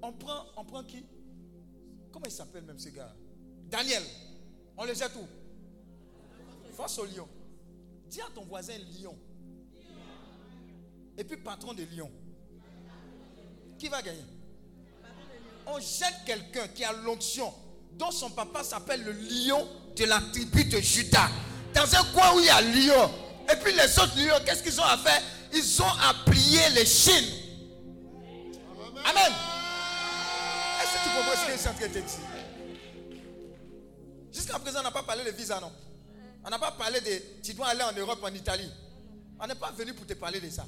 On 0.02 0.12
prend, 0.14 0.46
on 0.58 0.84
qui? 0.84 1.06
Comment 2.12 2.26
il 2.26 2.32
s'appelle 2.32 2.64
même 2.64 2.80
ce 2.80 2.90
gars? 2.90 3.14
Daniel. 3.70 4.04
On 4.78 4.86
le 4.86 4.94
jette 4.94 5.12
où? 5.16 5.28
Face 6.76 6.98
au 6.98 7.06
lion. 7.06 7.28
Dis 8.08 8.22
à 8.22 8.28
ton 8.34 8.44
voisin 8.44 8.78
lion. 9.02 9.16
Et 11.18 11.24
puis 11.24 11.38
patron 11.38 11.74
de 11.74 11.84
lion. 11.84 12.10
Qui 13.80 13.88
va 13.88 14.02
gagner? 14.02 14.26
On 15.66 15.80
jette 15.80 16.26
quelqu'un 16.26 16.68
qui 16.68 16.84
a 16.84 16.92
l'onction, 16.92 17.54
dont 17.94 18.12
son 18.12 18.30
papa 18.30 18.64
s'appelle 18.64 19.04
le 19.04 19.14
lion 19.14 19.68
de 19.96 20.04
la 20.06 20.20
tribu 20.34 20.66
de 20.66 20.80
Judas. 20.80 21.30
Dans 21.74 21.96
un 21.96 22.04
coin 22.14 22.36
où 22.36 22.40
il 22.40 22.46
y 22.46 22.50
a 22.50 22.62
lion. 22.62 23.10
Et 23.52 23.56
puis 23.56 23.72
les 23.74 24.00
autres 24.00 24.18
lions, 24.18 24.44
qu'est-ce 24.46 24.64
qu'ils 24.64 24.80
ont 24.82 24.84
à 24.84 24.98
faire? 24.98 25.22
Ils 25.54 25.82
ont 25.82 25.86
à 25.86 26.14
plier 26.26 26.70
les 26.76 26.86
chines. 26.86 27.34
Amen. 29.06 29.32
Est-ce 30.82 30.94
que 30.94 31.04
tu 31.04 31.10
comprends 31.16 31.36
ce 31.36 31.80
que 31.80 31.86
je 31.86 31.92
dire? 31.94 32.04
Jusqu'à 34.34 34.60
présent, 34.60 34.80
on 34.82 34.84
n'a 34.84 34.92
pas 34.92 35.04
parlé 35.04 35.24
de 35.24 35.32
visa, 35.32 35.60
non? 35.60 35.72
On 36.44 36.50
n'a 36.50 36.60
pas 36.60 36.72
parlé 36.72 37.00
de 37.00 37.42
tu 37.44 37.54
dois 37.54 37.68
aller 37.68 37.84
en 37.84 37.94
Europe, 37.94 38.20
en 38.24 38.34
Italie. 38.34 38.70
On 39.40 39.48
n'est 39.48 39.56
pas 39.56 39.72
venu 39.72 39.94
pour 39.94 40.06
te 40.06 40.14
parler 40.14 40.40
de 40.40 40.50
ça. 40.50 40.66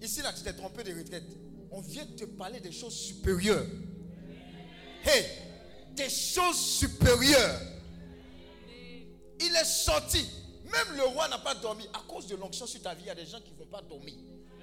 Ici, 0.00 0.22
là, 0.22 0.32
tu 0.32 0.42
t'es 0.42 0.52
trompé 0.52 0.84
de 0.84 0.96
retraite. 0.96 1.24
On 1.70 1.80
vient 1.80 2.06
te 2.06 2.24
parler 2.24 2.60
des 2.60 2.72
choses 2.72 2.94
supérieures. 2.94 3.66
Hey, 5.04 5.24
des 5.94 6.08
choses 6.08 6.58
supérieures. 6.58 7.60
Il 9.40 9.54
est 9.54 9.64
sorti. 9.64 10.26
Même 10.64 10.96
le 10.96 11.04
roi 11.04 11.28
n'a 11.28 11.38
pas 11.38 11.54
dormi. 11.54 11.86
À 11.92 12.00
cause 12.08 12.26
de 12.26 12.36
l'onction 12.36 12.66
sur 12.66 12.82
ta 12.82 12.94
vie, 12.94 13.04
il 13.04 13.08
y 13.08 13.10
a 13.10 13.14
des 13.14 13.26
gens 13.26 13.40
qui 13.40 13.52
ne 13.52 13.58
vont 13.58 13.70
pas 13.70 13.82
dormir. 13.82 14.14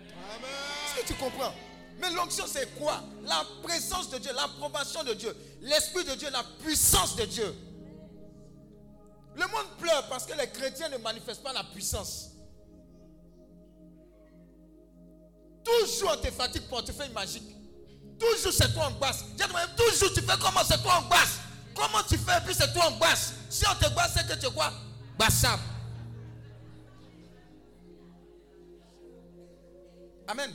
Est-ce 0.05 1.01
que 1.01 1.07
tu 1.07 1.13
comprends? 1.15 1.53
Mais 1.99 2.11
l'onction, 2.11 2.45
c'est 2.47 2.75
quoi? 2.75 3.01
La 3.23 3.45
présence 3.63 4.09
de 4.09 4.17
Dieu, 4.17 4.31
l'approbation 4.33 5.03
de 5.03 5.13
Dieu, 5.13 5.35
l'Esprit 5.61 6.03
de 6.03 6.15
Dieu, 6.15 6.29
la 6.29 6.43
puissance 6.61 7.15
de 7.15 7.25
Dieu. 7.25 7.55
Le 9.35 9.47
monde 9.47 9.77
pleure 9.79 10.07
parce 10.09 10.25
que 10.25 10.37
les 10.37 10.47
chrétiens 10.47 10.89
ne 10.89 10.97
manifestent 10.97 11.43
pas 11.43 11.53
la 11.53 11.63
puissance. 11.63 12.31
Toujours 15.65 16.11
on 16.13 16.21
te 16.21 16.31
fatigue 16.31 16.69
portefeuille 16.69 17.11
magique. 17.11 17.55
Toujours 18.19 18.53
c'est 18.53 18.71
toi 18.73 18.85
en 18.85 18.91
basse. 18.91 19.25
Toujours 19.75 20.13
tu 20.13 20.21
fais 20.21 20.37
comment 20.39 20.63
c'est 20.63 20.81
toi 20.81 20.99
en 20.99 21.09
basse. 21.09 21.39
Comment 21.75 22.03
tu 22.07 22.17
fais 22.17 22.39
puis 22.45 22.55
c'est 22.55 22.71
toi 22.71 22.87
en 22.87 22.91
basse. 22.97 23.33
Si 23.49 23.65
on 23.67 23.75
te 23.75 23.93
basse, 23.93 24.13
c'est 24.15 24.27
que 24.27 24.39
tu 24.39 24.45
es 24.45 24.51
quoi 24.51 24.71
Bassam. 25.17 25.59
Amen. 30.27 30.51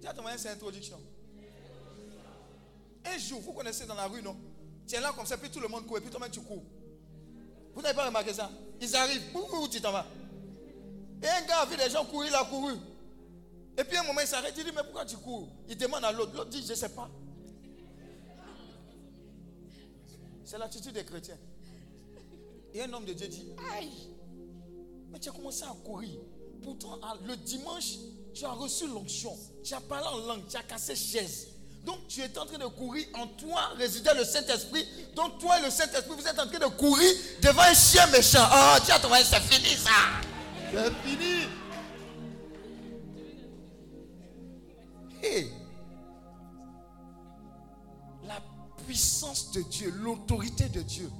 Tiens, 0.00 0.14
ton 0.14 0.22
c'est 0.36 0.50
introduction. 0.50 1.00
Un 3.04 3.18
jour, 3.18 3.40
vous 3.40 3.52
connaissez 3.52 3.86
dans 3.86 3.94
la 3.94 4.06
rue, 4.06 4.22
non? 4.22 4.36
Tu 4.86 4.94
es 4.94 5.00
là 5.00 5.12
comme 5.12 5.26
ça, 5.26 5.36
puis 5.36 5.50
tout 5.50 5.60
le 5.60 5.68
monde 5.68 5.86
court, 5.86 5.98
et 5.98 6.00
puis 6.00 6.10
toi-même 6.10 6.30
tu 6.30 6.40
cours. 6.40 6.62
Vous 7.74 7.82
n'avez 7.82 7.94
pas 7.94 8.06
remarqué 8.06 8.32
ça? 8.32 8.50
Ils 8.80 8.94
arrivent, 8.96 9.22
où 9.34 9.68
tu 9.68 9.80
t'en 9.80 9.92
vas? 9.92 10.06
Et 11.22 11.28
un 11.28 11.42
gars 11.46 11.60
a 11.60 11.66
vu 11.66 11.76
des 11.76 11.90
gens 11.90 12.04
courir, 12.04 12.30
il 12.30 12.34
a 12.34 12.44
couru. 12.44 12.74
Et 13.80 13.84
puis 13.84 13.96
un 13.96 14.02
moment, 14.02 14.20
il 14.20 14.26
s'arrête, 14.26 14.52
il 14.58 14.64
dit, 14.64 14.72
mais 14.76 14.82
pourquoi 14.82 15.06
tu 15.06 15.16
cours? 15.16 15.48
Il 15.66 15.74
demande 15.74 16.04
à 16.04 16.12
l'autre. 16.12 16.32
L'autre 16.34 16.50
dit, 16.50 16.62
je 16.62 16.72
ne 16.72 16.74
sais 16.74 16.90
pas. 16.90 17.08
C'est 20.44 20.58
l'attitude 20.58 20.92
des 20.92 21.04
chrétiens. 21.04 21.38
Et 22.74 22.82
un 22.82 22.92
homme 22.92 23.06
de 23.06 23.14
Dieu 23.14 23.26
dit, 23.26 23.46
aïe, 23.74 24.10
mais 25.10 25.18
tu 25.18 25.30
as 25.30 25.32
commencé 25.32 25.62
à 25.62 25.74
courir. 25.82 26.10
Pourtant, 26.62 27.00
le 27.26 27.36
dimanche, 27.36 27.94
tu 28.34 28.44
as 28.44 28.52
reçu 28.52 28.86
l'onction. 28.86 29.34
Tu 29.64 29.72
as 29.72 29.80
parlé 29.80 30.06
en 30.08 30.26
langue, 30.26 30.46
tu 30.46 30.58
as 30.58 30.62
cassé 30.62 30.94
chaise. 30.94 31.48
Donc 31.82 32.06
tu 32.06 32.20
es 32.20 32.38
en 32.38 32.44
train 32.44 32.58
de 32.58 32.66
courir. 32.66 33.06
En 33.14 33.28
toi 33.28 33.68
résidait 33.78 34.14
le 34.14 34.24
Saint-Esprit. 34.24 34.86
Donc 35.16 35.38
toi 35.38 35.58
et 35.58 35.62
le 35.62 35.70
Saint-Esprit, 35.70 36.14
vous 36.18 36.26
êtes 36.26 36.38
en 36.38 36.46
train 36.46 36.58
de 36.58 36.76
courir 36.76 37.10
devant 37.40 37.62
un 37.62 37.72
chien 37.72 38.06
méchant. 38.08 38.46
Oh, 38.52 38.76
tiens, 38.84 38.96
c'est 39.24 39.40
fini 39.40 39.74
ça. 39.74 39.90
C'est 40.70 40.92
fini. 41.08 41.48
La 48.24 48.42
puissance 48.86 49.52
de 49.52 49.62
Dieu, 49.62 49.90
l'autorité 49.90 50.68
de 50.68 50.82
Dieu. 50.82 51.10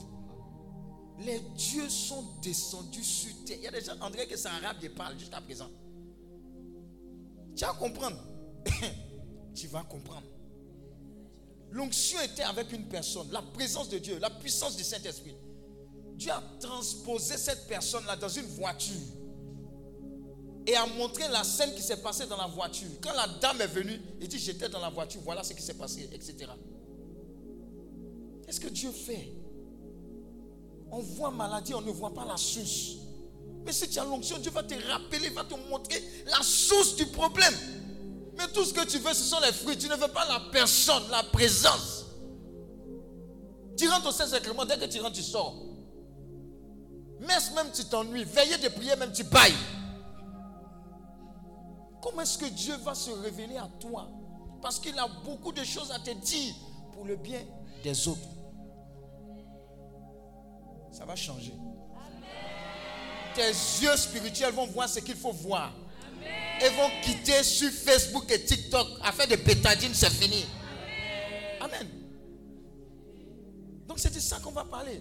Les 1.19 1.41
dieux 1.57 1.89
sont 1.89 2.25
descendus 2.43 3.05
sur 3.05 3.33
terre. 3.45 3.59
Il 3.59 3.65
y 3.65 3.69
a 3.69 3.71
des 3.71 3.83
gens, 3.83 4.11
dirait 4.11 4.27
que 4.27 4.37
c'est 4.37 4.49
arabe 4.49 4.79
qui 4.79 4.89
jusqu'à 5.19 5.41
présent. 5.41 5.69
Tu 7.55 7.65
vas 7.65 7.75
comprendre. 7.75 8.17
tu 9.55 9.67
vas 9.67 9.83
comprendre. 9.83 10.27
L'onction 11.71 12.21
était 12.23 12.43
avec 12.43 12.73
une 12.73 12.89
personne, 12.89 13.31
la 13.31 13.43
présence 13.43 13.89
de 13.89 13.99
Dieu, 13.99 14.19
la 14.19 14.31
puissance 14.31 14.77
du 14.77 14.83
Saint-Esprit. 14.83 15.37
Dieu 16.15 16.33
a 16.33 16.43
transposé 16.59 17.37
cette 17.37 17.67
personne-là 17.69 18.17
dans 18.17 18.29
une 18.29 18.47
voiture 18.47 18.97
et 20.67 20.77
a 20.77 20.87
montré 20.87 21.27
la 21.29 21.43
scène 21.45 21.75
qui 21.75 21.83
s'est 21.83 21.97
passée 21.97 22.27
dans 22.27 22.37
la 22.37 22.47
voiture. 22.47 22.89
Quand 23.01 23.13
la 23.15 23.27
dame 23.41 23.61
est 23.61 23.67
venue, 23.67 24.01
il 24.21 24.29
dit 24.29 24.39
J'étais 24.39 24.69
dans 24.69 24.81
la 24.81 24.91
voiture, 24.91 25.21
voilà 25.25 25.43
ce 25.43 25.53
qui 25.53 25.63
s'est 25.63 25.75
passé, 25.75 26.09
etc. 26.13 26.51
Qu'est-ce 28.45 28.61
que 28.61 28.69
Dieu 28.69 28.91
fait? 28.91 29.33
On 30.91 30.99
voit 30.99 31.31
maladie, 31.31 31.75
on 31.75 31.81
ne 31.81 31.91
voit 31.91 32.13
pas 32.13 32.25
la 32.25 32.37
source. 32.37 32.97
Mais 33.65 33.73
si 33.73 33.89
tu 33.89 33.99
as 33.99 34.05
l'onction, 34.05 34.39
Dieu 34.39 34.51
va 34.51 34.63
te 34.63 34.75
rappeler, 34.89 35.29
va 35.31 35.45
te 35.45 35.55
montrer 35.69 36.03
la 36.27 36.43
source 36.43 36.97
du 36.97 37.07
problème. 37.07 37.55
Mais 38.37 38.49
tout 38.49 38.65
ce 38.65 38.73
que 38.73 38.85
tu 38.87 38.99
veux, 38.99 39.13
ce 39.13 39.23
sont 39.23 39.41
les 39.41 39.53
fruits. 39.53 39.77
Tu 39.77 39.89
ne 39.89 39.95
veux 39.95 40.09
pas 40.09 40.27
la 40.27 40.41
personne, 40.51 41.03
la 41.11 41.23
présence. 41.23 42.07
Tu 43.77 43.89
rentres 43.89 44.09
au 44.09 44.13
Saint-Sacrement, 44.13 44.65
dès 44.65 44.79
que 44.79 44.87
tu 44.87 45.01
rentres, 45.01 45.17
tu 45.17 45.23
sors. 45.23 45.55
Messe 47.21 47.53
même, 47.55 47.71
tu 47.73 47.85
t'ennuies. 47.85 48.25
Veillez 48.25 48.59
de 48.59 48.69
prier, 48.69 48.97
même 48.97 49.13
tu 49.13 49.25
bailles. 49.25 49.55
Comment 52.03 52.23
est-ce 52.23 52.39
que 52.39 52.47
Dieu 52.47 52.77
va 52.79 52.95
se 52.95 53.11
révéler 53.11 53.57
à 53.57 53.69
toi? 53.79 54.09
Parce 54.63 54.79
qu'il 54.79 54.99
a 54.99 55.07
beaucoup 55.25 55.53
de 55.53 55.65
choses 55.65 55.91
à 55.91 55.99
te 55.99 56.11
dire 56.11 56.55
pour 56.93 57.05
le 57.05 57.17
bien 57.17 57.41
des 57.83 58.09
autres. 58.09 58.21
Ça 60.93 61.05
va 61.05 61.17
changer. 61.17 61.55
Tes 63.35 63.49
yeux 63.83 63.97
spirituels 63.97 64.53
vont 64.53 64.67
voir 64.67 64.89
ce 64.89 65.01
qu'il 65.01 65.17
faut 65.17 65.33
voir. 65.33 65.73
Et 66.63 66.69
vont 66.71 66.91
quitter 67.03 67.43
sur 67.43 67.71
Facebook 67.71 68.31
et 68.31 68.45
TikTok 68.45 68.87
à 69.03 69.13
faire 69.13 69.27
des 69.27 69.39
pétadines, 69.39 69.95
c'est 69.95 70.11
fini. 70.11 70.45
Amen. 71.61 71.89
Donc 73.87 73.99
c'est 73.99 74.13
de 74.15 74.21
ça 74.21 74.39
qu'on 74.41 74.51
va 74.51 74.65
parler. 74.65 75.01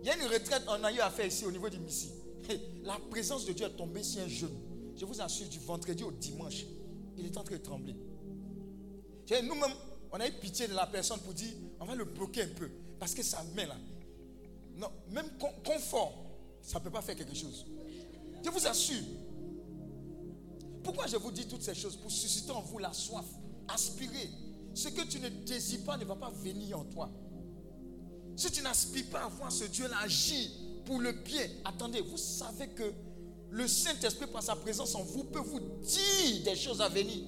Il 0.00 0.06
y 0.06 0.10
a 0.10 0.16
une 0.16 0.26
retraite, 0.26 0.62
on 0.68 0.82
a 0.84 0.92
eu 0.92 1.00
à 1.00 1.10
faire 1.10 1.26
ici 1.26 1.44
au 1.44 1.52
niveau 1.52 1.68
du 1.68 1.78
Missi. 1.78 2.12
La 2.82 2.98
présence 3.10 3.44
de 3.44 3.52
Dieu 3.52 3.66
est 3.66 3.76
tombée 3.76 4.02
sur 4.02 4.22
un 4.22 4.28
jeune. 4.28 4.73
Je 4.96 5.04
vous 5.04 5.20
assure, 5.20 5.48
du 5.48 5.58
vendredi 5.58 6.02
au 6.04 6.12
dimanche, 6.12 6.64
il 7.16 7.26
est 7.26 7.36
en 7.36 7.44
train 7.44 7.56
de 7.56 7.62
trembler. 7.62 7.96
Nous-mêmes, 9.30 9.74
on 10.12 10.20
a 10.20 10.28
eu 10.28 10.32
pitié 10.32 10.68
de 10.68 10.74
la 10.74 10.86
personne 10.86 11.18
pour 11.20 11.34
dire, 11.34 11.52
on 11.80 11.84
va 11.84 11.94
le 11.94 12.04
bloquer 12.04 12.42
un 12.42 12.48
peu. 12.48 12.70
Parce 12.98 13.14
que 13.14 13.22
ça 13.22 13.42
met 13.54 13.66
là. 13.66 13.76
Non, 14.76 14.88
même 15.10 15.28
confort, 15.64 16.14
ça 16.62 16.78
ne 16.78 16.84
peut 16.84 16.90
pas 16.90 17.02
faire 17.02 17.16
quelque 17.16 17.34
chose. 17.34 17.66
Je 18.44 18.50
vous 18.50 18.66
assure. 18.66 19.02
Pourquoi 20.82 21.06
je 21.06 21.16
vous 21.16 21.30
dis 21.30 21.46
toutes 21.46 21.62
ces 21.62 21.74
choses? 21.74 21.96
Pour 21.96 22.10
susciter 22.10 22.50
en 22.52 22.60
vous 22.60 22.78
la 22.78 22.92
soif. 22.92 23.24
Aspirer. 23.68 24.30
Ce 24.74 24.88
que 24.88 25.02
tu 25.02 25.18
ne 25.20 25.28
désires 25.28 25.84
pas 25.84 25.96
ne 25.96 26.04
va 26.04 26.16
pas 26.16 26.30
venir 26.30 26.78
en 26.78 26.84
toi. 26.84 27.10
Si 28.36 28.50
tu 28.50 28.62
n'aspires 28.62 29.06
pas 29.10 29.24
à 29.24 29.28
voir 29.28 29.50
ce 29.50 29.64
Dieu-là 29.64 29.96
agir 30.02 30.50
pour 30.84 31.00
le 31.00 31.12
bien, 31.12 31.48
attendez, 31.64 32.00
vous 32.00 32.18
savez 32.18 32.68
que 32.68 32.92
le 33.54 33.68
Saint-Esprit, 33.68 34.26
par 34.26 34.42
sa 34.42 34.56
présence 34.56 34.96
en 34.96 35.02
vous, 35.02 35.22
peut 35.24 35.38
vous 35.38 35.60
dire 35.60 36.42
des 36.44 36.56
choses 36.56 36.80
à 36.80 36.88
venir. 36.88 37.24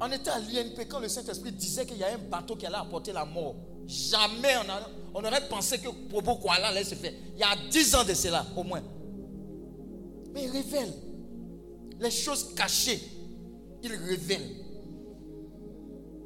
On 0.00 0.06
était 0.12 0.30
à 0.30 0.38
l'INP, 0.38 0.86
quand 0.88 1.00
le 1.00 1.08
Saint-Esprit 1.08 1.50
disait 1.50 1.84
qu'il 1.84 1.96
y 1.96 2.04
a 2.04 2.14
un 2.14 2.18
bateau 2.18 2.54
qui 2.54 2.64
allait 2.64 2.76
apporter 2.76 3.12
la 3.12 3.24
mort, 3.24 3.56
jamais 3.86 4.54
on, 4.64 4.70
a, 4.70 4.88
on 5.14 5.24
aurait 5.24 5.48
pensé 5.48 5.78
que 5.78 5.88
Bobo 6.08 6.36
Kuala 6.36 6.68
allait 6.68 6.84
se 6.84 6.94
faire. 6.94 7.12
Il 7.34 7.40
y 7.40 7.42
a 7.42 7.56
dix 7.68 7.92
ans 7.96 8.04
de 8.04 8.14
cela, 8.14 8.46
au 8.56 8.62
moins. 8.62 8.84
Mais 10.32 10.44
il 10.44 10.50
révèle 10.50 10.94
les 11.98 12.12
choses 12.12 12.54
cachées. 12.54 13.00
Il 13.82 13.92
révèle. 13.94 14.48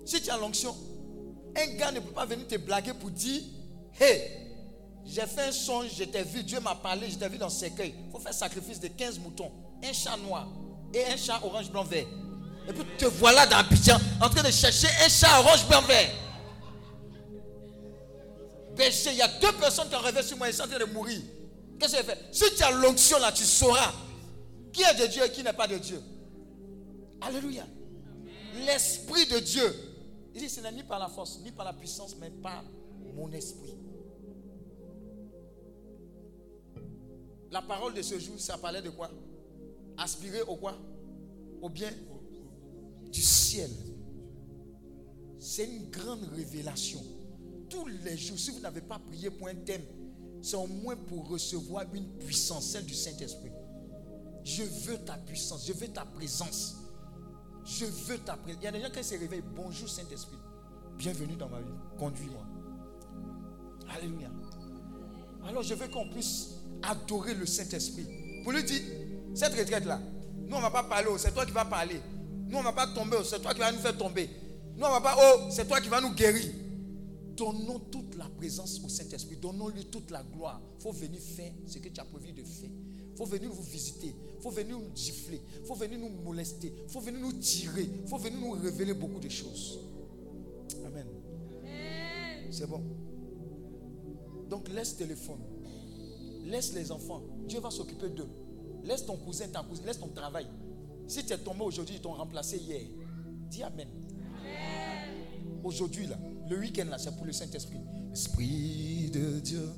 Si 0.04 0.20
tu 0.20 0.28
as 0.28 0.36
l'onction, 0.36 0.74
un 1.56 1.74
gars 1.76 1.90
ne 1.90 2.00
peut 2.00 2.12
pas 2.12 2.26
venir 2.26 2.46
te 2.46 2.56
blaguer 2.56 2.92
pour 2.92 3.10
dire 3.10 3.40
Hé, 3.98 4.04
hey, 4.04 4.42
j'ai 5.04 5.22
fait 5.22 5.48
un 5.48 5.52
songe, 5.52 5.90
je 5.96 6.04
t'ai 6.04 6.22
vu, 6.22 6.42
Dieu 6.42 6.60
m'a 6.60 6.74
parlé, 6.74 7.10
je 7.10 7.16
t'ai 7.16 7.28
vu 7.28 7.38
dans 7.38 7.48
ce 7.48 7.60
cercueil. 7.60 7.94
Il 8.06 8.10
faut 8.10 8.18
faire 8.18 8.34
sacrifice 8.34 8.80
de 8.80 8.88
15 8.88 9.18
moutons, 9.18 9.50
un 9.82 9.92
chat 9.92 10.16
noir 10.16 10.48
et 10.94 11.04
un 11.04 11.16
chat 11.16 11.40
orange, 11.42 11.70
blanc, 11.70 11.84
vert. 11.84 12.06
Et 12.68 12.72
puis 12.72 12.84
te 12.96 13.06
voilà 13.06 13.46
dans 13.46 13.56
Abidjan 13.56 13.98
en 14.20 14.28
train 14.28 14.42
de 14.42 14.50
chercher 14.52 14.88
un 15.04 15.08
chat 15.08 15.40
orange, 15.40 15.66
blanc, 15.66 15.82
vert. 15.82 16.10
Péché, 18.76 19.10
il 19.12 19.18
y 19.18 19.22
a 19.22 19.28
deux 19.28 19.52
personnes 19.52 19.88
qui 19.88 19.94
ont 19.94 20.00
rêvé 20.00 20.22
sur 20.22 20.36
moi 20.36 20.48
et 20.48 20.52
sont 20.52 20.62
en 20.62 20.68
train 20.68 20.78
de 20.78 20.84
mourir. 20.84 21.20
Qu'est-ce 21.78 21.92
que 21.92 21.98
j'ai 21.98 22.04
fait? 22.04 22.18
Si 22.30 22.44
tu 22.56 22.62
as 22.62 22.70
l'onction 22.70 23.18
là, 23.18 23.32
tu 23.32 23.44
sauras 23.44 23.92
qui 24.72 24.82
est 24.82 24.94
de 24.94 25.06
Dieu 25.06 25.22
et 25.24 25.30
qui 25.30 25.42
n'est 25.42 25.52
pas 25.52 25.68
de 25.68 25.76
Dieu. 25.76 26.02
Alléluia. 27.20 27.64
L'Esprit 28.64 29.26
de 29.26 29.38
Dieu. 29.38 29.74
Il 30.34 30.40
dit, 30.40 30.48
ce 30.48 30.60
n'est 30.60 30.72
ni 30.72 30.82
par 30.82 30.98
la 30.98 31.08
force, 31.08 31.40
ni 31.40 31.50
par 31.50 31.66
la 31.66 31.74
puissance, 31.74 32.16
mais 32.18 32.30
par 32.30 32.64
mon 33.14 33.30
esprit. 33.32 33.74
La 37.52 37.60
parole 37.60 37.92
de 37.92 38.00
ce 38.00 38.18
jour, 38.18 38.34
ça 38.38 38.56
parlait 38.56 38.80
de 38.80 38.88
quoi? 38.88 39.10
Aspirer 39.98 40.40
au 40.42 40.56
quoi? 40.56 40.74
Au 41.60 41.68
bien 41.68 41.90
du 43.12 43.20
ciel. 43.20 43.70
C'est 45.38 45.66
une 45.66 45.90
grande 45.90 46.24
révélation. 46.34 47.02
Tous 47.68 47.86
les 47.86 48.16
jours, 48.16 48.38
si 48.38 48.52
vous 48.52 48.60
n'avez 48.60 48.80
pas 48.80 48.98
prié 48.98 49.30
pour 49.30 49.48
un 49.48 49.54
thème, 49.54 49.82
c'est 50.40 50.56
au 50.56 50.66
moins 50.66 50.96
pour 50.96 51.28
recevoir 51.28 51.84
une 51.92 52.08
puissance, 52.18 52.68
celle 52.68 52.86
du 52.86 52.94
Saint-Esprit. 52.94 53.52
Je 54.44 54.62
veux 54.62 54.96
ta 55.04 55.18
puissance, 55.18 55.66
je 55.66 55.74
veux 55.74 55.88
ta 55.88 56.06
présence. 56.06 56.78
Je 57.66 57.84
veux 57.84 58.18
ta 58.18 58.36
présence. 58.36 58.62
Il 58.62 58.64
y 58.64 58.68
a 58.68 58.72
des 58.72 58.80
gens 58.80 58.90
qui 58.90 59.04
se 59.04 59.14
réveillent. 59.14 59.44
Bonjour 59.54 59.90
Saint-Esprit. 59.90 60.38
Bienvenue 60.96 61.36
dans 61.36 61.50
ma 61.50 61.60
vie. 61.60 61.74
Conduis-moi. 61.98 62.46
Alléluia. 63.90 64.30
Alors 65.44 65.62
je 65.62 65.74
veux 65.74 65.88
qu'on 65.88 66.08
puisse 66.08 66.61
adorer 66.82 67.34
le 67.34 67.46
Saint-Esprit. 67.46 68.06
Pour 68.42 68.52
lui 68.52 68.64
dire, 68.64 68.80
cette 69.34 69.54
retraite-là, 69.54 70.00
nous 70.46 70.54
on 70.54 70.58
ne 70.58 70.62
va 70.62 70.70
pas 70.70 70.82
parler, 70.82 71.08
oh, 71.10 71.18
c'est 71.18 71.32
toi 71.32 71.46
qui 71.46 71.52
vas 71.52 71.64
parler. 71.64 72.00
Nous 72.48 72.56
on 72.56 72.60
ne 72.60 72.64
va 72.64 72.72
pas 72.72 72.86
tomber, 72.88 73.16
oh, 73.20 73.24
c'est 73.24 73.40
toi 73.40 73.54
qui 73.54 73.60
vas 73.60 73.72
nous 73.72 73.78
faire 73.78 73.96
tomber. 73.96 74.28
Nous 74.76 74.84
on 74.84 74.88
ne 74.88 74.94
va 74.94 75.00
pas, 75.00 75.16
oh, 75.18 75.48
c'est 75.50 75.66
toi 75.66 75.80
qui 75.80 75.88
vas 75.88 76.00
nous 76.00 76.12
guérir. 76.12 76.52
Donnons 77.36 77.78
toute 77.90 78.16
la 78.16 78.28
présence 78.28 78.80
au 78.84 78.88
Saint-Esprit. 78.88 79.36
Donnons-lui 79.36 79.86
toute 79.86 80.10
la 80.10 80.22
gloire. 80.22 80.60
Il 80.78 80.82
faut 80.82 80.92
venir 80.92 81.20
faire 81.20 81.52
ce 81.66 81.78
que 81.78 81.88
tu 81.88 82.00
as 82.00 82.04
prévu 82.04 82.32
de 82.32 82.42
faire. 82.42 82.68
Il 83.12 83.16
faut 83.16 83.24
venir 83.24 83.50
vous 83.50 83.62
visiter. 83.62 84.14
Il 84.36 84.42
faut 84.42 84.50
venir 84.50 84.78
nous 84.78 84.94
gifler. 84.94 85.40
Il 85.60 85.66
faut 85.66 85.74
venir 85.74 85.98
nous 85.98 86.10
molester. 86.22 86.72
Il 86.86 86.92
faut 86.92 87.00
venir 87.00 87.20
nous 87.20 87.32
tirer. 87.32 87.88
Il 88.02 88.08
faut 88.08 88.18
venir 88.18 88.38
nous 88.38 88.52
révéler 88.52 88.94
beaucoup 88.94 89.20
de 89.20 89.28
choses. 89.28 89.78
Amen. 90.84 91.06
C'est 92.50 92.68
bon. 92.68 92.82
Donc 94.48 94.68
laisse 94.68 94.96
téléphone. 94.96 95.40
Laisse 96.44 96.72
les 96.74 96.90
enfants. 96.90 97.22
Dieu 97.46 97.60
va 97.60 97.70
s'occuper 97.70 98.08
d'eux. 98.08 98.28
Laisse 98.84 99.06
ton 99.06 99.16
cousin, 99.16 99.46
ta 99.48 99.62
cousine, 99.62 99.86
laisse 99.86 99.98
ton 99.98 100.08
travail. 100.08 100.46
Si 101.06 101.24
tu 101.24 101.32
es 101.32 101.38
tombé 101.38 101.62
aujourd'hui, 101.62 101.96
ils 101.96 102.00
t'ont 102.00 102.12
remplacé 102.12 102.58
hier. 102.58 102.82
Dis 103.48 103.62
Amen. 103.62 103.88
Aujourd'hui, 105.62 106.06
là, 106.06 106.16
le 106.48 106.58
week-end, 106.58 106.86
là, 106.90 106.98
c'est 106.98 107.14
pour 107.14 107.24
le 107.24 107.32
Saint-Esprit. 107.32 107.78
Esprit 108.12 109.10
de 109.12 109.40
Dieu 109.40 109.68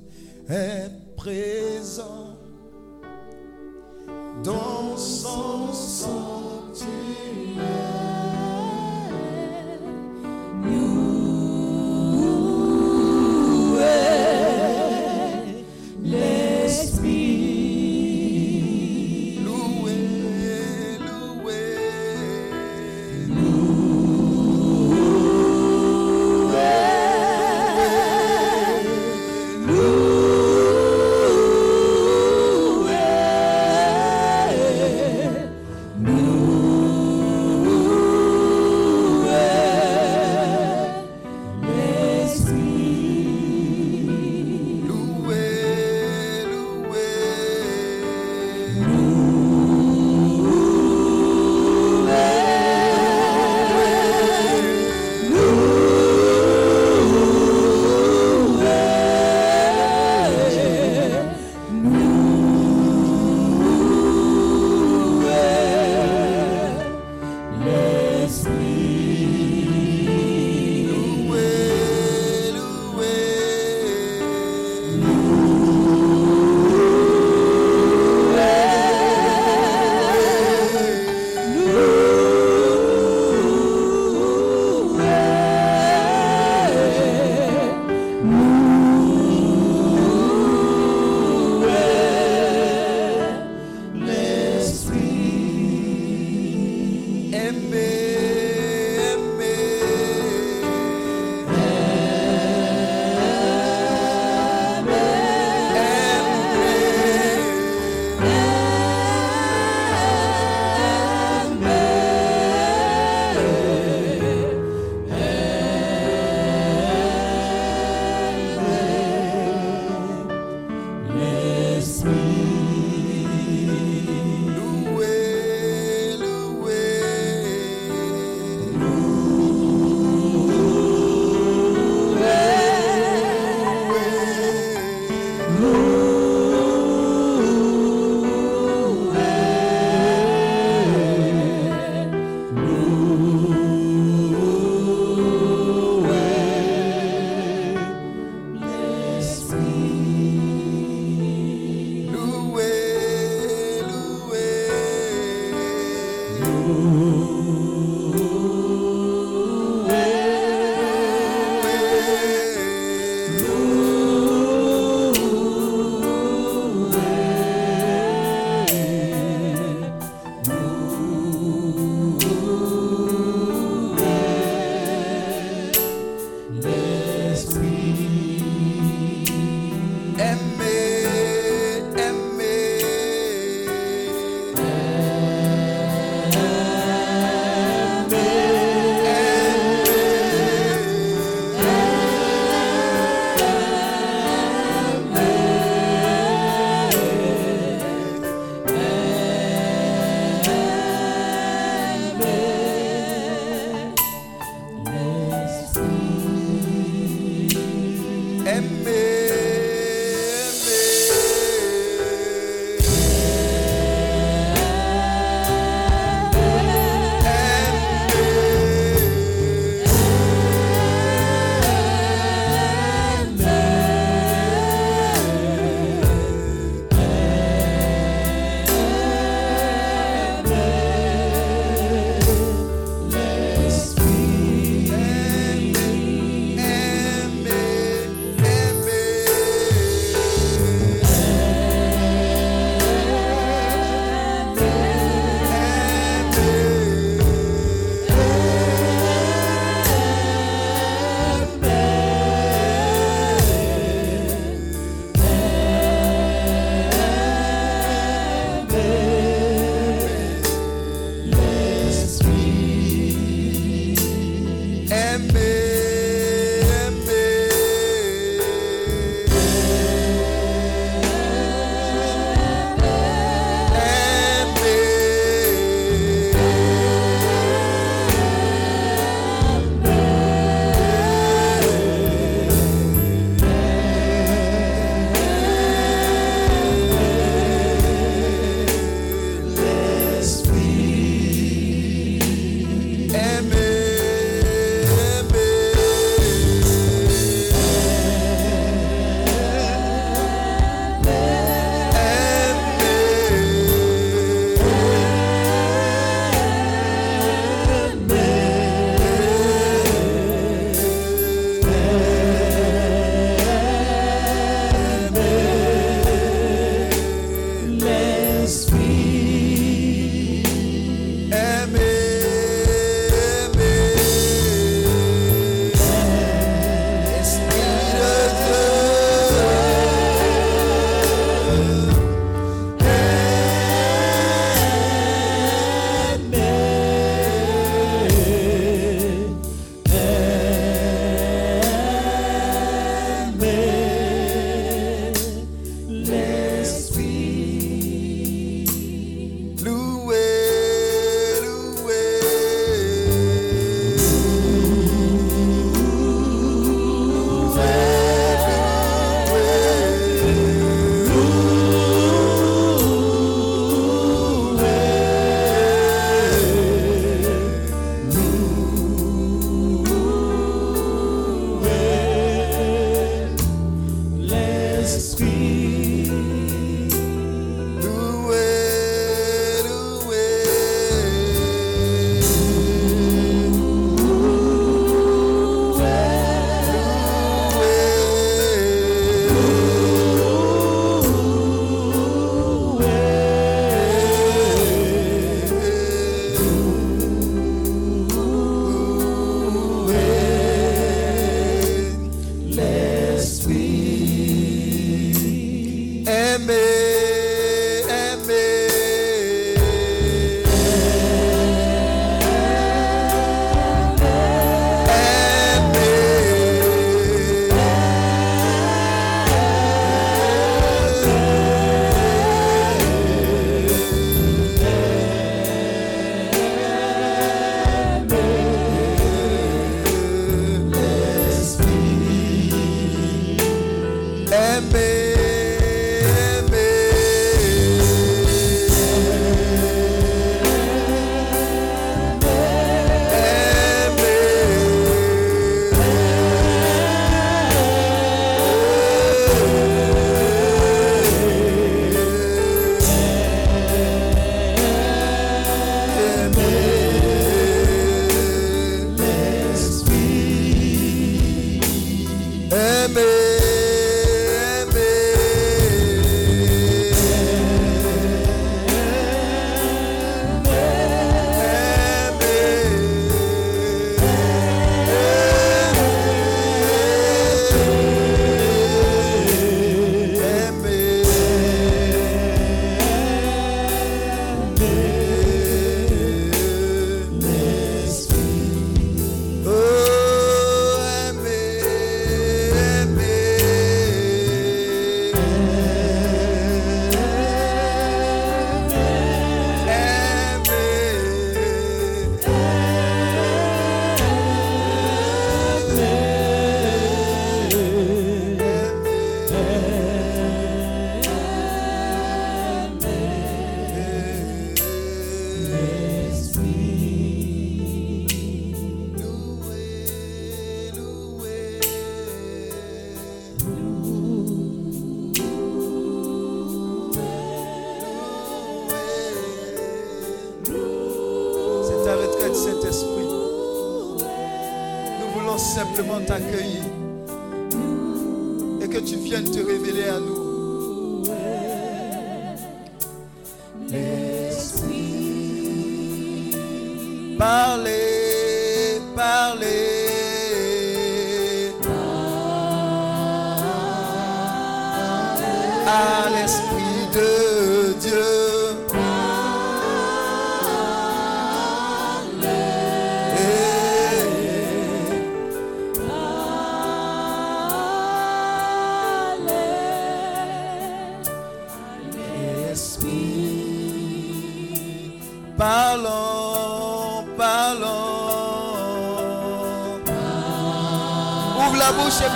est 0.49 0.89
présent 1.15 2.35
dans 4.43 4.97
son 4.97 5.71
sanctuaire. 5.71 7.04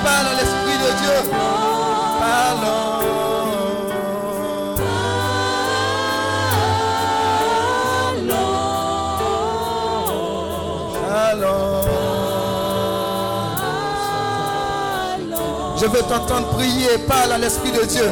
Parle 0.10 0.28
l'Esprit 0.40 0.78
de 0.86 0.92
Dieu. 1.02 1.18
Je 15.82 15.86
veux 15.86 16.02
t'entendre 16.02 16.48
prier. 16.58 16.98
Parle 17.08 17.32
à 17.34 17.38
l'Esprit 17.38 17.72
de 17.72 17.86
Dieu. 17.86 18.08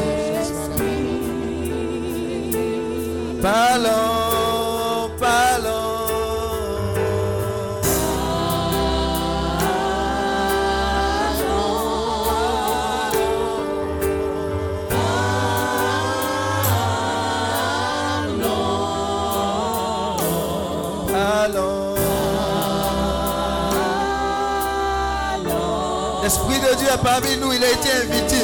Parmi 27.02 27.36
nous, 27.40 27.52
il 27.52 27.62
a 27.62 27.70
été 27.70 27.90
invité. 28.02 28.36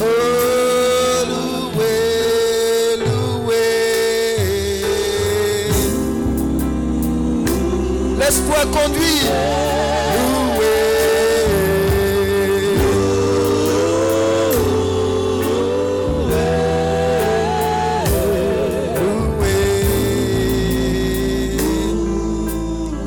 Oh, 0.00 0.04
loué. 1.28 2.12
Laisse-toi 8.18 8.60
conduire. 8.72 9.62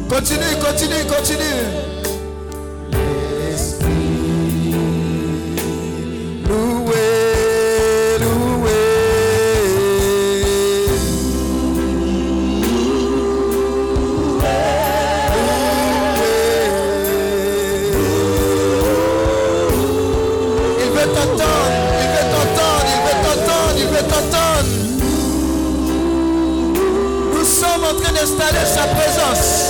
Continue, 0.10 0.56
continue, 0.62 1.06
continue. 1.08 1.75
installer 28.36 28.66
sa 28.66 28.84
présence. 28.88 29.65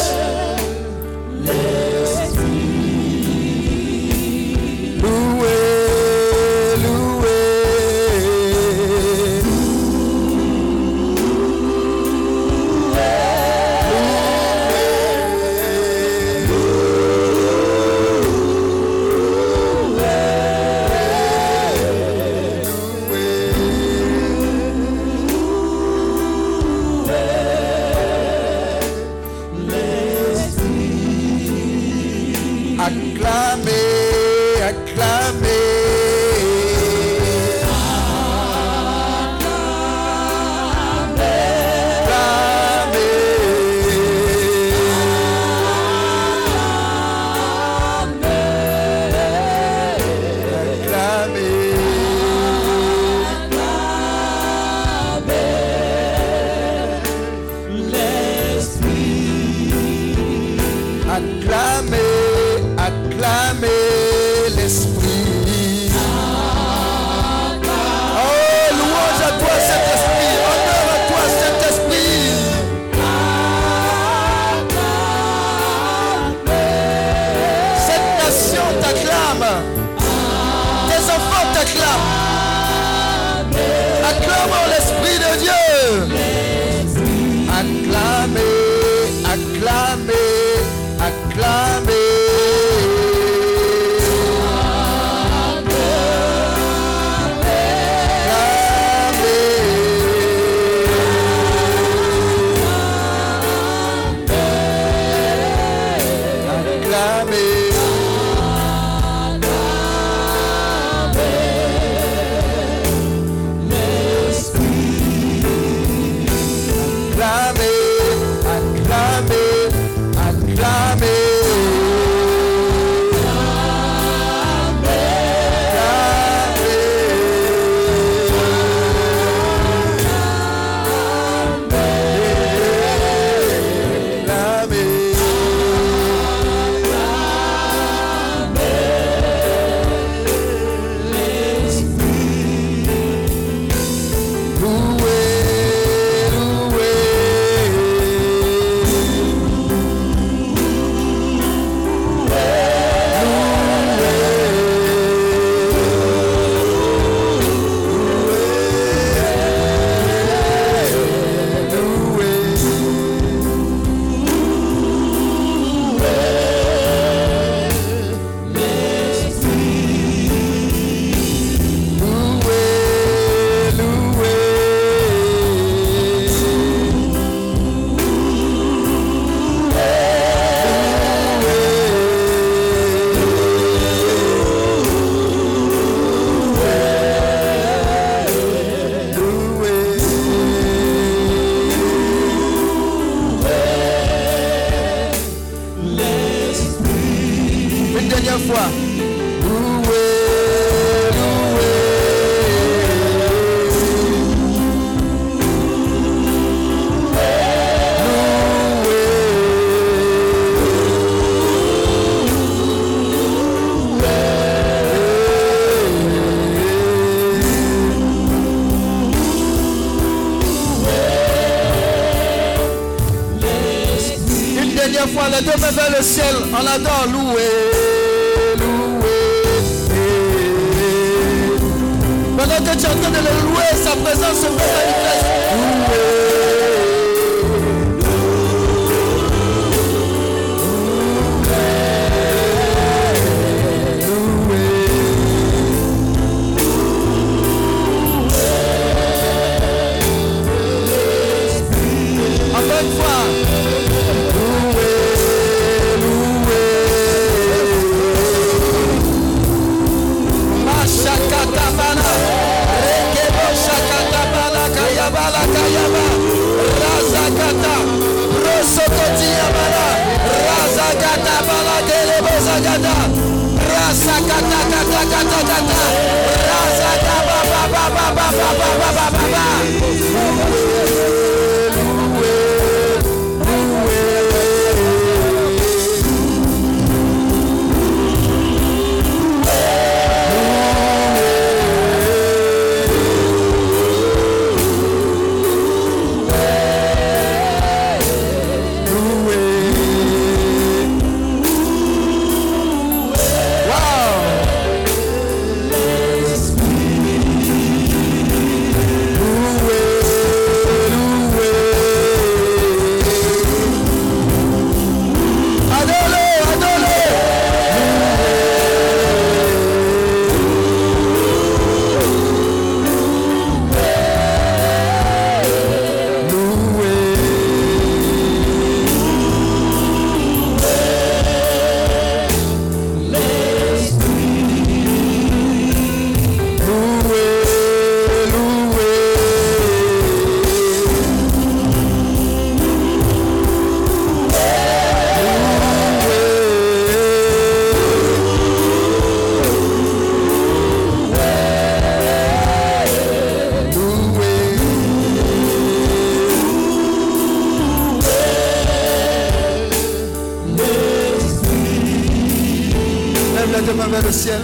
Vers 363.95 364.03
le 364.03 364.11
ciel. 364.11 364.41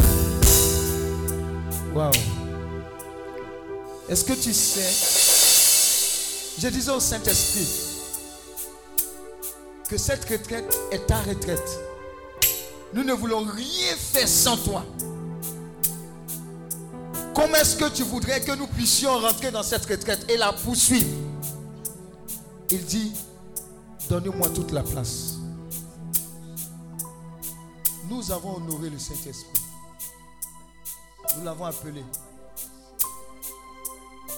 Waouh. 1.93 2.11
Est-ce 4.07 4.23
que 4.23 4.33
tu 4.33 4.53
sais, 4.53 6.55
je 6.57 6.67
disais 6.69 6.91
au 6.91 7.01
Saint-Esprit, 7.01 7.67
que 9.89 9.97
cette 9.97 10.23
retraite 10.29 10.73
est 10.91 11.05
ta 11.05 11.17
retraite. 11.17 11.79
Nous 12.93 13.03
ne 13.03 13.11
voulons 13.11 13.43
rien 13.43 13.95
faire 13.97 14.27
sans 14.27 14.55
toi. 14.55 14.85
Comment 17.35 17.55
est-ce 17.55 17.75
que 17.75 17.89
tu 17.89 18.03
voudrais 18.03 18.39
que 18.39 18.55
nous 18.55 18.67
puissions 18.67 19.19
rentrer 19.19 19.51
dans 19.51 19.63
cette 19.63 19.85
retraite? 19.85 20.25
Et 20.29 20.37
la 20.37 20.53
poursuivre 20.53 21.09
Il 22.69 22.85
dit, 22.85 23.11
donnez-moi 24.09 24.47
toute 24.49 24.71
la 24.71 24.83
place. 24.83 25.30
Nous 28.11 28.29
avons 28.29 28.57
honoré 28.57 28.89
le 28.89 28.99
Saint-Esprit. 28.99 29.61
Nous 31.37 31.45
l'avons 31.45 31.63
appelé. 31.63 32.03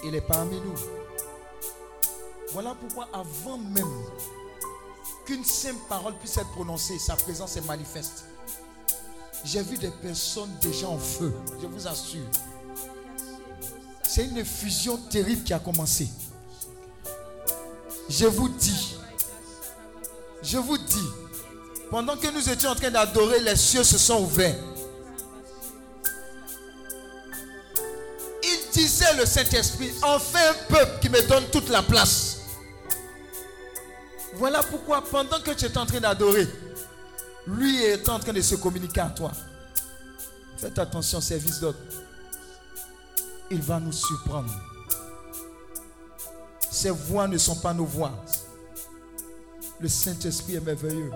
Il 0.03 0.13
est 0.13 0.21
parmi 0.21 0.57
nous. 0.57 0.75
Voilà 2.51 2.75
pourquoi 2.79 3.09
avant 3.11 3.57
même 3.57 4.05
qu'une 5.25 5.43
simple 5.43 5.81
parole 5.89 6.13
puisse 6.19 6.37
être 6.37 6.51
prononcée, 6.51 6.99
sa 6.99 7.15
présence 7.15 7.57
est 7.57 7.65
manifeste. 7.65 8.25
J'ai 9.43 9.63
vu 9.63 9.79
des 9.79 9.89
personnes 9.89 10.51
déjà 10.61 10.87
en 10.87 10.99
feu, 10.99 11.33
je 11.59 11.65
vous 11.65 11.87
assure. 11.87 12.27
C'est 14.07 14.25
une 14.25 14.45
fusion 14.45 14.97
terrible 14.97 15.43
qui 15.43 15.53
a 15.53 15.57
commencé. 15.57 16.07
Je 18.07 18.27
vous 18.27 18.49
dis, 18.49 18.97
je 20.43 20.59
vous 20.59 20.77
dis, 20.77 21.07
pendant 21.93 22.17
que 22.17 22.27
nous 22.31 22.49
étions 22.49 22.71
en 22.71 22.75
train 22.75 22.89
d'adorer, 22.89 23.39
les 23.41 23.55
cieux 23.55 23.83
se 23.83 23.99
sont 23.99 24.23
ouverts. 24.23 24.55
Il 28.41 28.71
disait 28.71 29.13
le 29.15 29.27
Saint-Esprit, 29.27 29.91
enfin 30.01 30.39
un 30.49 30.73
peuple 30.73 30.99
qui 31.01 31.09
me 31.09 31.21
donne 31.27 31.43
toute 31.51 31.69
la 31.69 31.83
place. 31.83 32.39
Voilà 34.37 34.63
pourquoi 34.63 35.03
pendant 35.03 35.39
que 35.39 35.51
tu 35.51 35.65
es 35.65 35.77
en 35.77 35.85
train 35.85 35.99
d'adorer, 35.99 36.47
lui 37.45 37.83
est 37.83 38.09
en 38.09 38.17
train 38.17 38.33
de 38.33 38.41
se 38.41 38.55
communiquer 38.55 39.01
à 39.01 39.09
toi. 39.09 39.31
Faites 40.57 40.79
attention, 40.79 41.21
service 41.21 41.59
d'autres. 41.59 41.77
Il 43.51 43.61
va 43.61 43.79
nous 43.79 43.91
surprendre. 43.91 44.51
Ces 46.71 46.89
voix 46.89 47.27
ne 47.27 47.37
sont 47.37 47.57
pas 47.57 47.71
nos 47.75 47.85
voix. 47.85 48.13
Le 49.79 49.87
Saint-Esprit 49.87 50.55
est 50.55 50.59
merveilleux. 50.59 51.11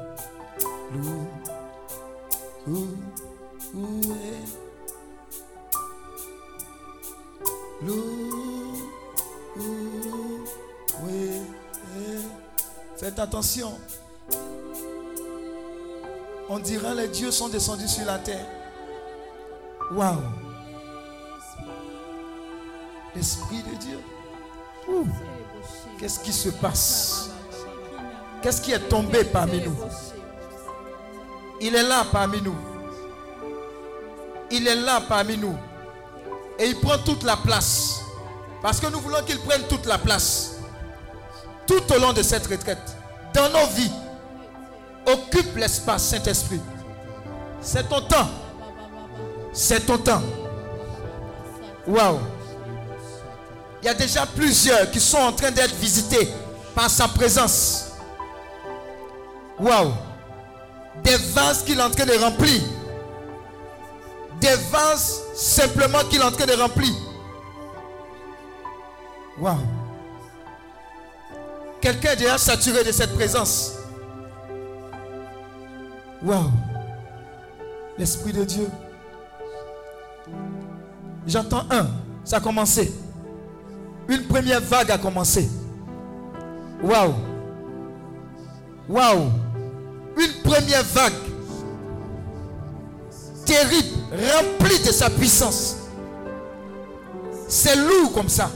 Faites 12.97 13.19
attention. 13.19 13.77
On 16.49 16.59
dira 16.59 16.93
les 16.93 17.09
dieux 17.09 17.31
sont 17.31 17.49
descendus 17.49 17.87
sur 17.87 18.05
la 18.05 18.19
terre. 18.19 18.45
Waouh. 19.91 20.17
L'Esprit 23.15 23.63
de 23.63 23.75
Dieu. 23.75 23.99
Qu'est-ce 25.99 26.19
qui 26.19 26.31
se 26.31 26.49
passe? 26.49 27.29
Qu'est-ce 28.41 28.61
qui 28.61 28.71
est 28.71 28.87
tombé 28.87 29.25
parmi 29.25 29.61
nous? 29.61 29.75
Il 31.59 31.75
est 31.75 31.83
là 31.83 32.05
parmi 32.11 32.41
nous. 32.41 32.55
Il 34.51 34.67
est 34.67 34.75
là 34.75 35.01
parmi 35.07 35.37
nous. 35.37 35.57
Et 36.59 36.67
il 36.67 36.79
prend 36.79 36.97
toute 36.99 37.23
la 37.23 37.35
place. 37.37 38.01
Parce 38.61 38.79
que 38.79 38.87
nous 38.87 38.99
voulons 38.99 39.23
qu'il 39.25 39.39
prenne 39.39 39.63
toute 39.63 39.85
la 39.85 39.97
place. 39.97 40.57
Tout 41.65 41.81
au 41.93 41.99
long 41.99 42.13
de 42.13 42.21
cette 42.21 42.47
retraite. 42.47 42.95
Dans 43.33 43.49
nos 43.49 43.67
vies. 43.67 43.91
Occupe 45.05 45.55
l'espace, 45.55 46.03
Saint-Esprit. 46.09 46.61
C'est 47.61 47.87
ton 47.87 48.01
temps. 48.01 48.29
C'est 49.53 49.85
ton 49.85 49.97
temps. 49.97 50.21
Waouh. 51.87 52.19
Il 53.81 53.85
y 53.85 53.89
a 53.89 53.93
déjà 53.93 54.25
plusieurs 54.25 54.89
qui 54.91 54.99
sont 54.99 55.17
en 55.17 55.31
train 55.31 55.51
d'être 55.51 55.75
visités 55.75 56.27
par 56.75 56.89
sa 56.89 57.07
présence. 57.07 57.91
Waouh. 59.59 59.91
Des 61.03 61.17
vases 61.33 61.63
qu'il 61.63 61.79
est 61.79 61.83
en 61.83 61.89
train 61.89 62.05
de 62.05 62.17
remplir. 62.23 62.61
Des 64.39 64.55
vases 64.71 65.21
simplement 65.35 65.99
qu'il 66.09 66.21
est 66.21 66.23
en 66.23 66.31
train 66.31 66.45
de 66.45 66.53
remplir. 66.53 66.93
Waouh. 69.39 69.57
Quelqu'un 71.81 72.11
est 72.11 72.17
déjà 72.17 72.37
saturé 72.37 72.83
de 72.83 72.91
cette 72.91 73.13
présence. 73.15 73.73
Waouh. 76.23 76.51
L'Esprit 77.97 78.33
de 78.33 78.43
Dieu. 78.43 78.69
J'entends 81.25 81.65
un. 81.69 81.87
Ça 82.23 82.37
a 82.37 82.39
commencé. 82.39 82.93
Une 84.07 84.23
première 84.23 84.61
vague 84.61 84.91
a 84.91 84.97
commencé. 84.97 85.49
Waouh. 86.81 87.13
Waouh. 88.89 89.29
Une 90.17 90.41
première 90.43 90.83
vague. 90.83 91.13
Terrible. 93.45 93.97
Remplie 94.11 94.79
de 94.79 94.91
sa 94.91 95.09
puissance. 95.09 95.77
C'est 97.47 97.75
lourd 97.75 98.13
comme 98.13 98.29
ça. 98.29 98.49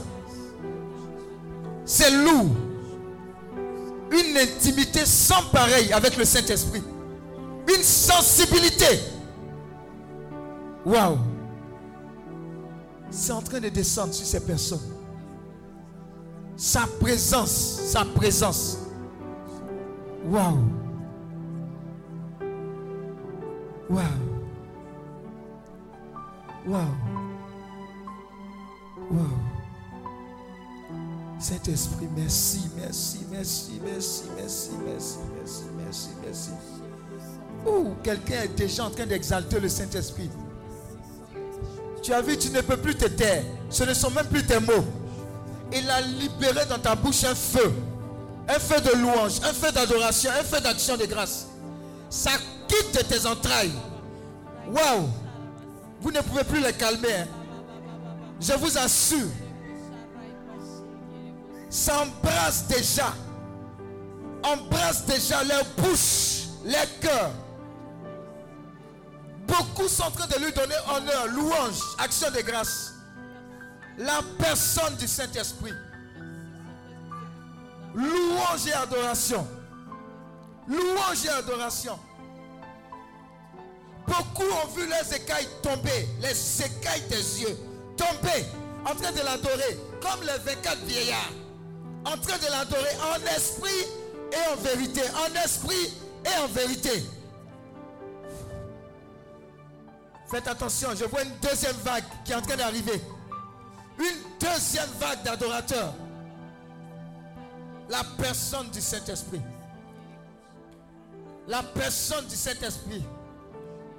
C'est 1.84 2.10
lourd. 2.10 2.50
Une 4.10 4.36
intimité 4.36 5.06
sans 5.06 5.42
pareil 5.52 5.92
avec 5.92 6.16
le 6.16 6.24
Saint-Esprit. 6.24 6.82
Une 7.74 7.82
sensibilité. 7.82 9.00
Waouh. 10.84 11.18
C'est 13.10 13.32
en 13.32 13.42
train 13.42 13.60
de 13.60 13.68
descendre 13.68 14.12
sur 14.12 14.26
ces 14.26 14.40
personnes. 14.40 14.80
Sa 16.56 16.86
présence, 17.00 17.80
sa 17.86 18.04
présence. 18.04 18.78
Waouh. 20.26 20.58
Waouh. 23.92 24.04
Waouh. 26.66 26.96
Waouh. 29.10 29.38
Saint-Esprit, 31.38 32.08
merci, 32.16 32.70
merci, 32.74 33.26
merci, 33.30 33.80
merci, 33.84 34.22
merci, 34.34 34.70
merci, 34.86 35.18
merci, 35.36 35.62
merci, 35.76 36.08
merci. 36.24 36.50
Ouh, 37.66 37.94
quelqu'un 38.02 38.44
est 38.44 38.56
déjà 38.56 38.86
en 38.86 38.90
train 38.90 39.04
d'exalter 39.04 39.60
le 39.60 39.68
Saint-Esprit. 39.68 40.30
Tu 42.02 42.14
as 42.14 42.22
vu, 42.22 42.38
tu 42.38 42.48
ne 42.50 42.62
peux 42.62 42.78
plus 42.78 42.94
te 42.94 43.06
taire. 43.06 43.44
Ce 43.68 43.84
ne 43.84 43.92
sont 43.92 44.10
même 44.10 44.26
plus 44.26 44.46
tes 44.46 44.58
mots. 44.58 44.86
Il 45.70 45.88
a 45.90 46.00
libéré 46.00 46.64
dans 46.66 46.78
ta 46.78 46.94
bouche 46.94 47.24
un 47.24 47.34
feu. 47.34 47.74
Un 48.48 48.58
feu 48.58 48.80
de 48.80 48.96
louange, 48.96 49.40
un 49.44 49.52
feu 49.52 49.70
d'adoration, 49.70 50.30
un 50.30 50.44
feu 50.44 50.60
d'action 50.62 50.96
de 50.96 51.04
grâce. 51.04 51.46
Ça 52.08 52.30
quitte 52.72 53.06
tes 53.08 53.26
entrailles. 53.26 53.72
Waouh! 54.68 55.08
Vous 56.00 56.10
ne 56.10 56.20
pouvez 56.20 56.44
plus 56.44 56.60
les 56.60 56.72
calmer. 56.72 57.14
Hein. 57.14 57.28
Je 58.40 58.52
vous 58.54 58.78
assure. 58.78 59.28
Ça 61.70 62.02
embrasse 62.02 62.66
déjà. 62.66 63.12
Embrasse 64.42 65.06
déjà 65.06 65.44
leur 65.44 65.64
bouche, 65.76 66.48
leur 66.64 66.98
cœur. 67.00 67.30
Beaucoup 69.46 69.88
sont 69.88 70.04
en 70.04 70.10
train 70.10 70.26
de 70.26 70.44
lui 70.44 70.52
donner 70.52 70.74
honneur, 70.94 71.26
louange, 71.28 71.80
action 71.98 72.30
de 72.30 72.40
grâce. 72.40 72.94
La 73.98 74.20
personne 74.38 74.96
du 74.96 75.06
Saint-Esprit. 75.06 75.74
Louange 77.94 78.66
et 78.66 78.72
adoration. 78.72 79.46
Louange 80.66 81.24
et 81.26 81.28
adoration. 81.28 81.98
Beaucoup 84.06 84.42
ont 84.42 84.68
vu 84.74 84.86
les 84.86 85.16
écailles 85.16 85.48
tomber, 85.62 86.08
les 86.20 86.62
écailles 86.62 87.02
des 87.08 87.42
yeux 87.42 87.56
tomber, 87.96 88.44
en 88.84 88.94
train 88.94 89.12
de 89.12 89.18
l'adorer, 89.20 89.78
comme 90.00 90.20
les 90.22 90.38
24 90.44 90.78
vieillards, 90.84 91.32
en 92.04 92.16
train 92.16 92.38
de 92.38 92.50
l'adorer 92.50 92.96
en 93.14 93.36
esprit 93.36 93.86
et 94.32 94.52
en 94.52 94.56
vérité, 94.56 95.02
en 95.14 95.44
esprit 95.44 95.92
et 96.24 96.42
en 96.42 96.48
vérité. 96.48 97.04
Faites 100.30 100.48
attention, 100.48 100.88
je 100.96 101.04
vois 101.04 101.22
une 101.22 101.36
deuxième 101.42 101.76
vague 101.84 102.04
qui 102.24 102.32
est 102.32 102.34
en 102.34 102.40
train 102.40 102.56
d'arriver. 102.56 103.02
Une 103.98 104.16
deuxième 104.40 104.88
vague 104.98 105.22
d'adorateurs. 105.22 105.92
La 107.90 108.02
personne 108.16 108.70
du 108.70 108.80
Saint-Esprit. 108.80 109.42
La 111.46 111.62
personne 111.62 112.26
du 112.26 112.34
Saint-Esprit. 112.34 113.04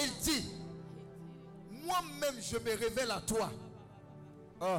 Il 0.00 0.10
dit, 0.22 0.48
moi-même 1.84 2.40
je 2.40 2.56
me 2.56 2.76
révèle 2.76 3.10
à 3.10 3.20
toi. 3.20 3.50
Oh. 4.60 4.78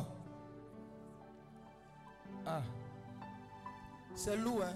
Ah. 2.46 2.62
C'est 4.16 4.38
lourd, 4.38 4.64
hein? 4.64 4.76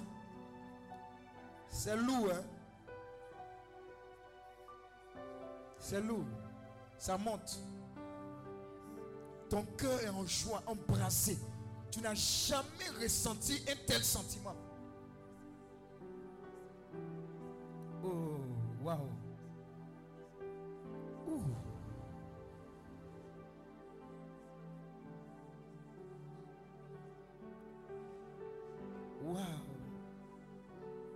C'est 1.69 1.95
lourd, 1.95 2.29
hein? 2.31 2.43
C'est 5.79 6.01
lourd. 6.01 6.25
Ça 6.97 7.17
monte. 7.17 7.59
Ton 9.49 9.63
cœur 9.77 9.99
est 10.01 10.09
en 10.09 10.25
joie, 10.25 10.63
embrassé. 10.65 11.37
Tu 11.91 12.01
n'as 12.01 12.15
jamais 12.15 12.89
ressenti 13.01 13.63
un 13.69 13.75
tel 13.85 14.03
sentiment. 14.03 14.55
Oh, 18.03 18.37
waouh. 18.83 19.22
Waouh. 29.33 29.43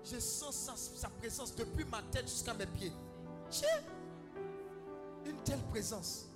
Je 0.03 0.19
sens 0.19 0.71
sa, 0.95 1.09
présence 1.09 1.55
depuis 1.55 1.85
ma 1.85 2.01
tête 2.03 2.27
jusqu'à 2.27 2.53
mes 2.53 2.65
pieds. 2.65 2.93
Tiens. 3.49 3.81
Une 5.25 5.37
telle 5.43 5.61
présence. 5.69 6.27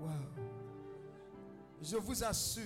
Waouh. 0.00 0.12
Je 1.82 1.96
vous 1.96 2.24
assure. 2.24 2.62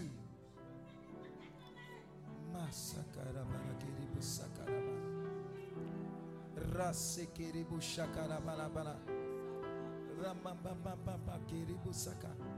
Keribu. 11.37 12.50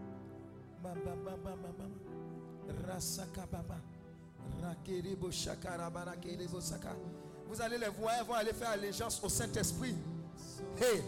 Vous 7.48 7.60
allez 7.60 7.78
les 7.78 7.88
voir, 7.88 8.14
ils 8.20 8.26
vont 8.26 8.34
aller 8.34 8.52
faire 8.52 8.70
allégeance 8.70 9.20
au 9.22 9.28
Saint-Esprit. 9.28 9.94
Hey! 10.80 11.02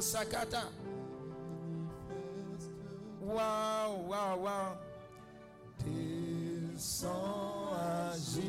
Sakata. 0.00 0.62
Waouh, 3.22 4.08
waouh, 4.08 4.42
waouh. 4.42 4.76
Descends 6.74 7.72
agir. 7.74 8.42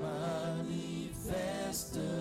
Manifeste-toi. 0.00 2.11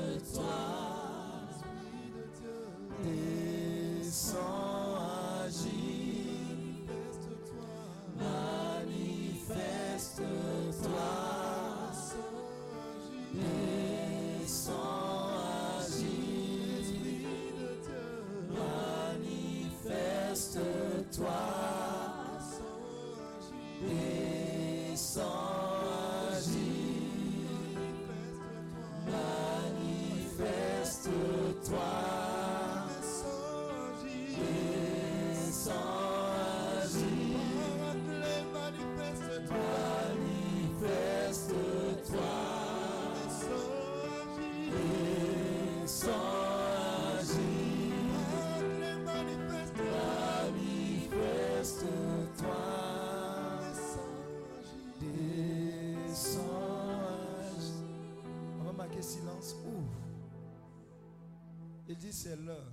Dit 62.01 62.11
c'est 62.11 62.35
l'heure. 62.35 62.71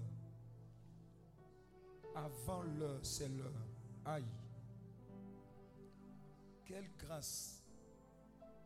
Avant 2.16 2.62
l'heure, 2.62 2.98
c'est 3.02 3.28
l'heure. 3.28 3.52
Aïe. 4.06 4.24
Quelle 6.64 6.88
grâce. 6.96 7.60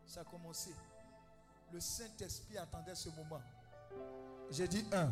Ça 0.06 0.20
a 0.20 0.24
commencé. 0.24 0.70
Le 1.72 1.80
Saint-Esprit 1.80 2.58
attendait 2.58 2.94
ce 2.94 3.08
moment. 3.10 3.42
J'ai 4.50 4.68
dit 4.68 4.84
un. 4.92 5.10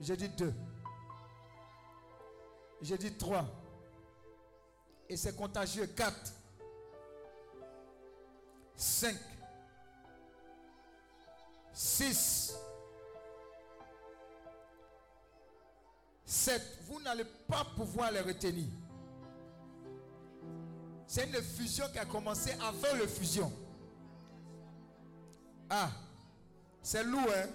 J'ai 0.00 0.16
dit 0.16 0.28
deux. 0.30 0.54
J'ai 2.80 2.96
dit 2.98 3.12
trois. 3.16 3.46
Et 5.08 5.16
c'est 5.16 5.36
contagieux. 5.36 5.86
Quatre. 5.88 6.32
Cinq. 8.76 9.18
Six. 11.72 12.56
Vous 16.86 17.00
n'allez 17.00 17.24
pas 17.46 17.64
pouvoir 17.76 18.10
les 18.12 18.20
retenir. 18.20 18.66
C'est 21.06 21.26
une 21.26 21.42
fusion 21.42 21.86
qui 21.92 21.98
a 21.98 22.04
commencé 22.04 22.52
avant 22.52 22.96
le 22.98 23.06
fusion. 23.06 23.52
Ah, 25.70 25.90
c'est 26.82 27.04
lourd, 27.04 27.28
hein? 27.34 27.48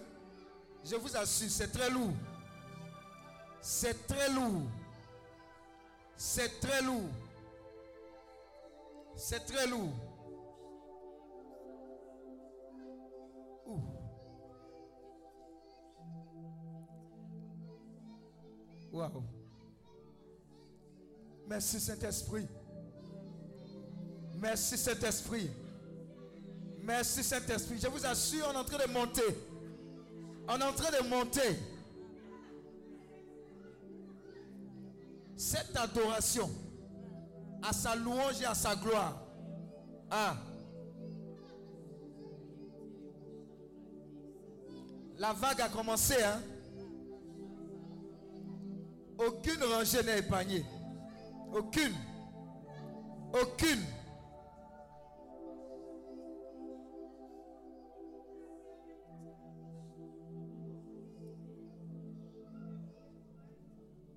Je 0.83 0.95
vous 0.95 1.15
assure, 1.15 1.49
c'est 1.49 1.71
très 1.71 1.89
lourd. 1.89 2.13
C'est 3.61 4.07
très 4.07 4.29
lourd. 4.29 4.63
C'est 6.15 6.59
très 6.59 6.81
lourd. 6.81 7.09
C'est 9.15 9.45
très 9.45 9.67
lourd. 9.67 9.93
Waouh. 18.91 19.23
Merci 21.47 21.79
Saint-Esprit. 21.79 22.47
Merci 24.35 24.77
Saint-Esprit. 24.77 25.49
Merci 26.81 27.23
Saint-Esprit. 27.23 27.79
Je 27.79 27.87
vous 27.87 28.05
assure, 28.05 28.47
on 28.49 28.53
est 28.53 28.57
en 28.57 28.63
train 28.63 28.85
de 28.85 28.91
monter. 28.91 29.35
On 30.47 30.59
est 30.59 30.63
en 30.63 30.73
train 30.73 30.91
de 30.91 31.07
monter. 31.07 31.59
Cette 35.35 35.75
adoration 35.75 36.49
à 37.61 37.73
sa 37.73 37.95
louange 37.95 38.41
et 38.41 38.45
à 38.45 38.55
sa 38.55 38.75
gloire. 38.75 39.21
Ah. 40.09 40.35
La 45.17 45.33
vague 45.33 45.61
a 45.61 45.69
commencé, 45.69 46.15
hein? 46.23 46.41
Aucune 49.19 49.61
rangée 49.63 50.01
n'est 50.01 50.19
épargnée. 50.19 50.63
Aucune. 51.53 51.93
Aucune. 53.33 53.83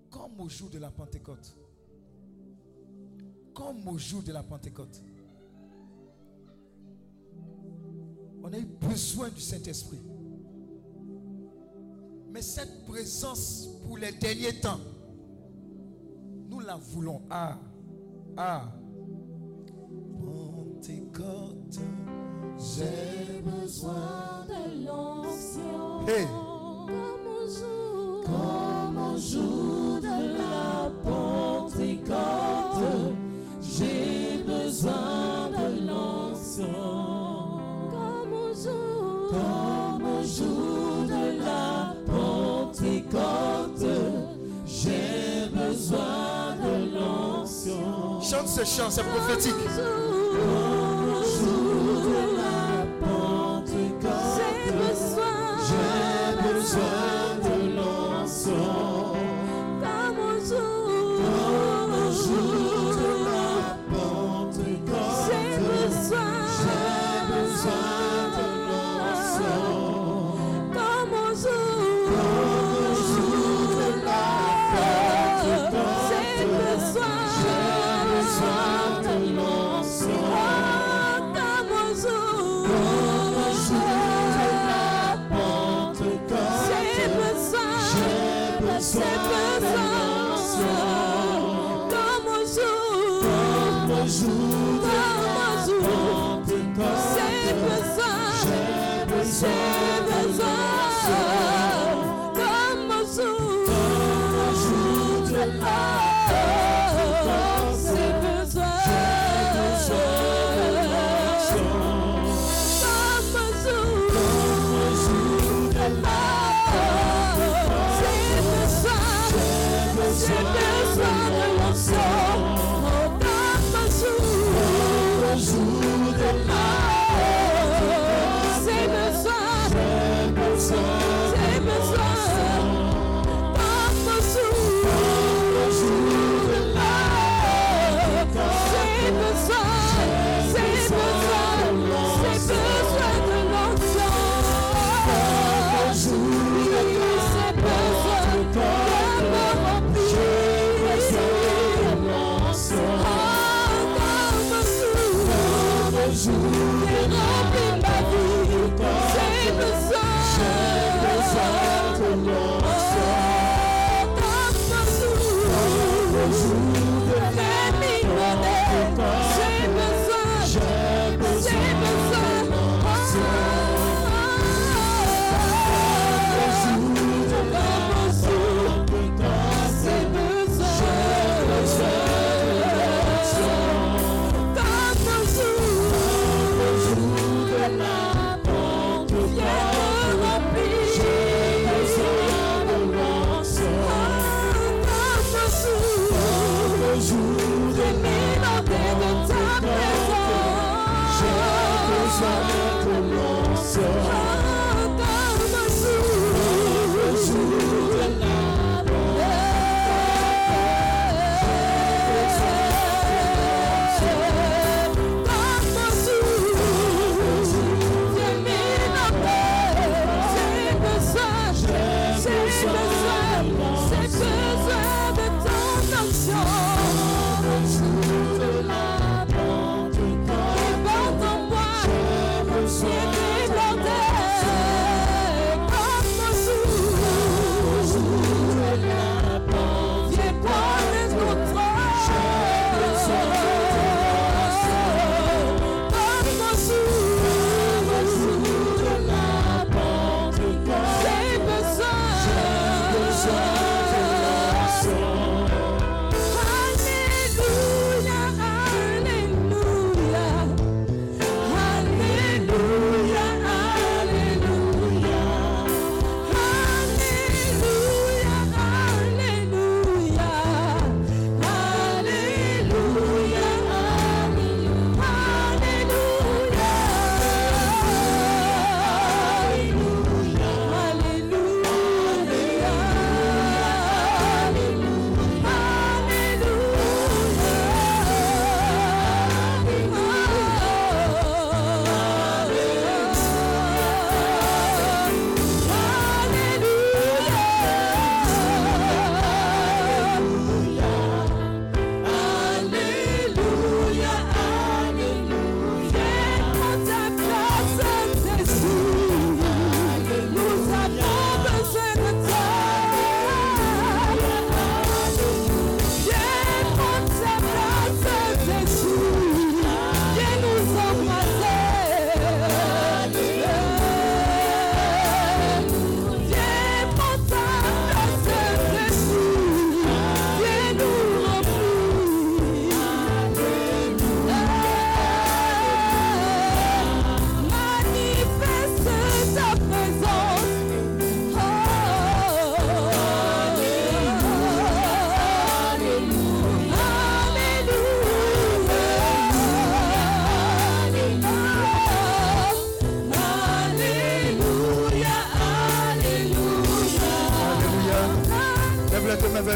Comme 0.08 0.40
au 0.40 0.48
jour 0.48 0.70
de 0.70 0.78
la 0.78 0.90
Pentecôte. 0.90 1.56
Comme 3.52 3.88
au 3.88 3.98
jour 3.98 4.22
de 4.22 4.32
la 4.32 4.44
Pentecôte. 4.44 5.02
On 8.44 8.52
a 8.52 8.58
eu 8.58 8.64
besoin 8.64 9.30
du 9.30 9.40
Saint-Esprit. 9.40 10.00
Mais 12.30 12.40
cette 12.40 12.86
présence 12.86 13.68
pour 13.84 13.98
les 13.98 14.12
derniers 14.12 14.58
temps, 14.60 14.80
nous 16.52 16.60
la 16.60 16.76
voulons. 16.76 17.22
Ah, 17.30 17.56
ah. 18.36 18.64
Pentecôte, 20.20 21.80
j'ai 22.58 23.40
besoin 23.40 24.44
de 24.46 24.86
l'onction. 24.86 26.06
Hey. 26.06 26.26
Comme 26.26 27.26
au 27.26 27.48
jour, 27.48 28.24
comme 28.26 28.98
au 28.98 29.16
jour 29.16 30.00
de 30.02 30.16
la 30.36 30.90
Pentecôte, 31.02 32.12
j'ai 33.62 34.42
besoin 34.44 35.48
de 35.52 35.86
l'onction. 35.86 37.01
chante 48.32 48.48
ce 48.48 48.64
chant, 48.64 48.88
c'est 48.88 49.04
prophétique. 49.04 49.52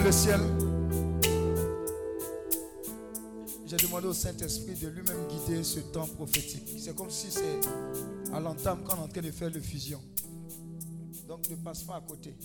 Le 0.07 0.13
ciel. 0.13 0.41
J'ai 3.67 3.77
demandé 3.77 4.07
au 4.07 4.13
Saint-Esprit 4.13 4.77
de 4.77 4.87
lui-même 4.87 5.27
guider 5.27 5.65
ce 5.65 5.81
temps 5.81 6.07
prophétique. 6.07 6.79
C'est 6.79 6.95
comme 6.95 7.11
si 7.11 7.29
c'est 7.29 7.59
à 8.33 8.39
l'entame 8.39 8.85
quand 8.85 8.95
on 8.95 9.01
est 9.01 9.05
en 9.05 9.09
train 9.09 9.21
de 9.21 9.33
faire 9.33 9.51
le 9.51 9.61
fusion. 9.61 10.01
Donc 11.27 11.51
ne 11.51 11.57
passe 11.57 11.83
pas 11.83 11.97
à 11.97 12.01
côté. 12.03 12.37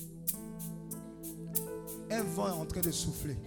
Un 2.09 2.23
vent 2.23 2.47
est 2.47 2.59
en 2.61 2.65
train 2.65 2.81
de 2.81 2.89
souffler. 2.89 3.37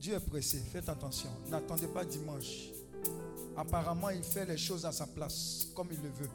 Dieu 0.00 0.14
est 0.14 0.20
pressé, 0.20 0.56
faites 0.72 0.88
attention. 0.88 1.28
N'attendez 1.50 1.88
pas 1.88 2.06
dimanche. 2.06 2.70
Apparemment, 3.54 4.08
il 4.08 4.22
fait 4.22 4.46
les 4.46 4.56
choses 4.56 4.86
à 4.86 4.92
sa 4.92 5.06
place, 5.06 5.68
comme 5.74 5.88
il 5.90 6.00
le 6.00 6.08
veut. 6.08 6.30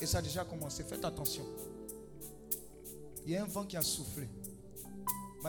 Et 0.00 0.06
ça 0.06 0.18
a 0.18 0.22
déjà 0.22 0.44
commencé. 0.44 0.84
Faites 0.84 1.04
attention. 1.04 1.44
Il 3.26 3.32
y 3.32 3.36
a 3.36 3.42
un 3.42 3.46
vent 3.46 3.64
qui 3.64 3.76
a 3.76 3.82
soufflé. 3.82 4.28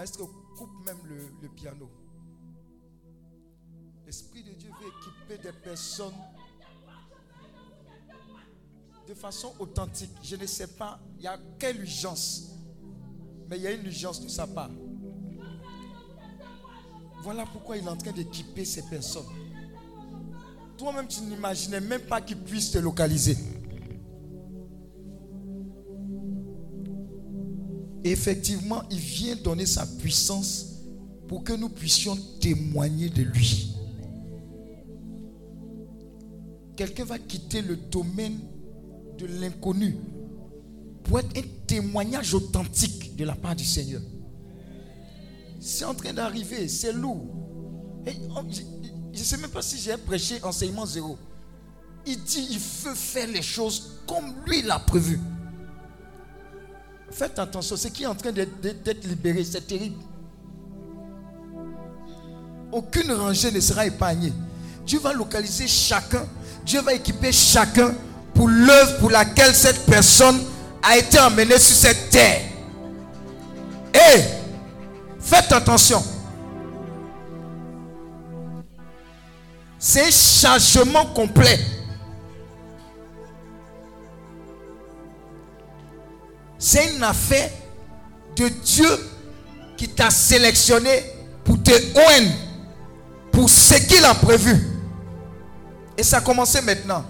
Maestro, 0.04 0.30
coupe 0.58 0.86
même 0.86 0.97
le, 1.06 1.47
piano? 1.47 1.89
L'Esprit 4.06 4.43
de 4.43 4.51
Dieu 4.51 4.70
veut 4.70 4.89
équiper 4.89 5.41
des 5.41 5.54
personnes 5.54 6.12
de 9.08 9.14
façon 9.14 9.54
authentique. 9.60 10.12
Je 10.22 10.36
ne 10.36 10.45
sais 10.45 10.68
pas, 10.68 10.99
il 11.18 11.24
y 11.24 11.28
a 11.28 11.39
quelle 11.58 11.80
urgence. 11.80 12.51
Mais 13.47 13.56
il 13.56 13.62
y 13.62 13.68
a 13.68 13.72
une 13.72 13.86
urgence 13.86 14.20
de 14.20 14.28
sa 14.28 14.45
part. 14.45 14.72
Voilà 17.22 17.45
pourquoi 17.45 17.78
il 17.78 17.86
est 17.86 17.89
en 17.89 17.95
train 17.95 18.12
d'équiper 18.12 18.66
ces 18.66 18.84
personnes. 18.89 19.32
Toi-même, 20.78 21.08
tu 21.08 21.22
n'imaginais 21.22 21.80
même 21.80 22.01
pas 22.08 22.20
qu'il 22.20 22.43
puisse 22.43 22.72
te 22.72 22.78
localiser. 22.78 23.38
Effectivement, 28.04 28.84
il 28.89 28.99
vient 28.99 29.36
donner 29.36 29.66
sa 29.66 29.86
puissance 29.86 30.74
pour 31.28 31.43
que 31.43 31.54
nous 31.54 31.70
puissions 31.70 32.18
témoigner 32.39 33.10
de 33.10 33.24
lui. 33.24 33.74
Quelqu'un 36.76 37.06
va 37.06 37.20
quitter 37.20 37.62
le 37.62 37.76
domaine 37.76 38.39
de 39.18 39.26
l'inconnu 39.26 39.95
pour 41.04 41.20
être 41.20 41.38
un 41.38 41.43
témoignage 41.68 42.34
authentique 42.34 43.16
de 43.16 43.26
la 43.26 43.36
part 43.36 43.56
du 43.56 43.66
Seigneur. 43.66 44.01
C'est 45.60 45.86
en 45.86 45.93
train 45.93 46.14
d'arriver, 46.14 46.68
c'est 46.68 46.91
lourd. 46.93 47.26
Je 48.06 49.20
ne 49.20 49.24
sais 49.24 49.38
même 49.38 49.49
pas 49.49 49.62
si 49.62 49.78
j'ai 49.78 49.95
prêché 49.97 50.43
enseignement 50.43 50.86
zéro. 50.86 51.18
Il 52.06 52.22
dit, 52.24 52.47
il 52.51 52.60
veut 52.60 52.95
faire 52.95 53.28
les 53.28 53.41
choses 53.41 54.01
comme 54.08 54.34
lui 54.45 54.62
l'a 54.62 54.80
prévu. 54.80 55.20
Faites 57.16 57.38
attention, 57.38 57.78
ce 57.78 57.88
qui 57.89 58.03
est 58.03 58.07
en 58.07 58.16
train 58.16 58.32
d'être 58.32 59.05
libéré, 59.05 59.43
c'est 59.43 59.68
terrible. 59.68 59.97
Aucune 62.72 63.11
rangée 63.11 63.51
ne 63.51 63.59
sera 63.59 63.86
épargnée. 63.86 64.34
Dieu 64.84 64.99
va 64.99 65.14
localiser 65.14 65.68
chacun. 65.68 66.26
Dieu 66.66 66.82
va 66.82 66.93
équiper 66.93 67.32
chacun 67.32 67.93
pour 68.34 68.47
l'œuvre 68.47 68.97
pour 68.97 69.11
laquelle 69.11 69.53
cette 69.53 69.86
personne 69.86 70.41
a 70.82 70.97
été 70.97 71.20
emmenée 71.20 71.59
sur 71.59 71.76
cette 71.76 72.09
terre. 72.09 72.41
Et 73.93 74.22
faites 75.20 75.51
attention. 75.51 76.03
C'est 79.78 80.07
un 80.07 80.09
chargement 80.09 81.05
complet. 81.07 81.59
C'est 86.66 86.95
une 86.95 87.03
affaire 87.03 87.49
de 88.38 88.47
Dieu 88.47 88.88
qui 89.76 89.89
t'a 89.89 90.09
sélectionné 90.09 91.03
pour 91.43 91.61
te 91.61 91.72
oindre 91.72 92.32
pour 93.34 93.49
ce 93.49 93.74
qu'il 93.86 94.05
a 94.05 94.14
prévu. 94.14 94.66
Et 95.97 96.03
ça 96.03 96.20
a 96.20 96.22
commencé 96.22 96.61
maintenant, 96.61 97.03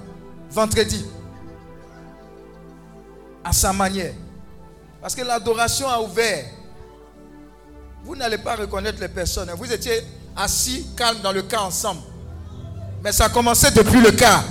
vendredi, 0.50 1.06
à 3.44 3.54
sa 3.54 3.72
manière. 3.72 4.16
Parce 5.00 5.14
que 5.14 5.22
l'adoration 5.22 5.88
a 5.88 6.02
ouvert. 6.02 6.46
Vous 8.04 8.16
n'allez 8.16 8.40
pas 8.40 8.56
reconnaître 8.56 9.00
les 9.00 9.08
personnes. 9.08 9.52
Vous 9.56 9.72
étiez 9.72 10.02
assis, 10.36 10.88
calme 10.98 11.20
dans 11.22 11.32
le 11.32 11.44
cas 11.44 11.60
ensemble. 11.62 12.02
Mais 13.04 13.12
ça 13.12 13.26
a 13.26 13.30
commencé 13.30 13.70
depuis 13.70 14.02
le 14.02 14.14
cas. 14.14 14.44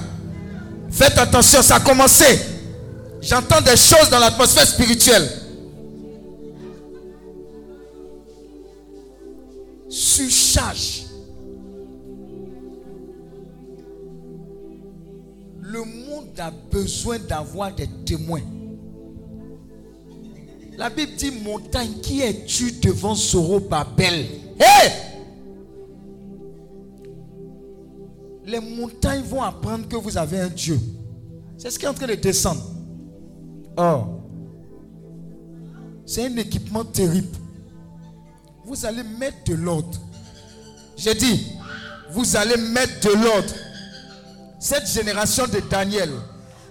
Faites 0.92 1.18
attention, 1.18 1.61
ça 1.61 1.74
a 1.74 1.80
commencé. 1.80 2.51
J'entends 3.23 3.61
des 3.61 3.77
choses 3.77 4.11
dans 4.11 4.18
l'atmosphère 4.18 4.66
spirituelle. 4.66 5.31
Surcharge. 9.89 11.05
Le 15.61 15.85
monde 15.85 16.39
a 16.39 16.51
besoin 16.51 17.20
d'avoir 17.20 17.73
des 17.73 17.89
témoins. 18.05 18.43
La 20.77 20.91
Bible 20.91 21.12
dit 21.16 21.31
montagne, 21.31 22.01
qui 22.03 22.23
es-tu 22.23 22.73
devant 22.73 23.14
Zorobabel 23.14 24.27
Hé 24.59 24.91
Les 28.47 28.59
montagnes 28.59 29.23
vont 29.23 29.43
apprendre 29.43 29.87
que 29.87 29.95
vous 29.97 30.18
avez 30.18 30.41
un 30.41 30.49
Dieu. 30.49 30.81
C'est 31.57 31.70
ce 31.70 31.79
qui 31.79 31.85
est 31.85 31.89
en 31.89 31.95
train 31.95 32.09
de 32.09 32.14
descendre. 32.16 32.72
Oh. 33.77 34.20
C'est 36.07 36.27
un 36.27 36.37
équipement 36.37 36.85
terrible. 36.85 37.37
Vous 38.64 38.85
allez 38.85 39.03
mettre 39.03 39.45
de 39.47 39.55
l'ordre. 39.55 39.99
J'ai 40.97 41.14
dit, 41.14 41.53
vous 42.11 42.37
allez 42.37 42.57
mettre 42.57 43.09
de 43.09 43.14
l'ordre. 43.14 43.55
Cette 44.61 44.87
génération 44.87 45.47
de 45.47 45.59
Daniel, 45.68 46.11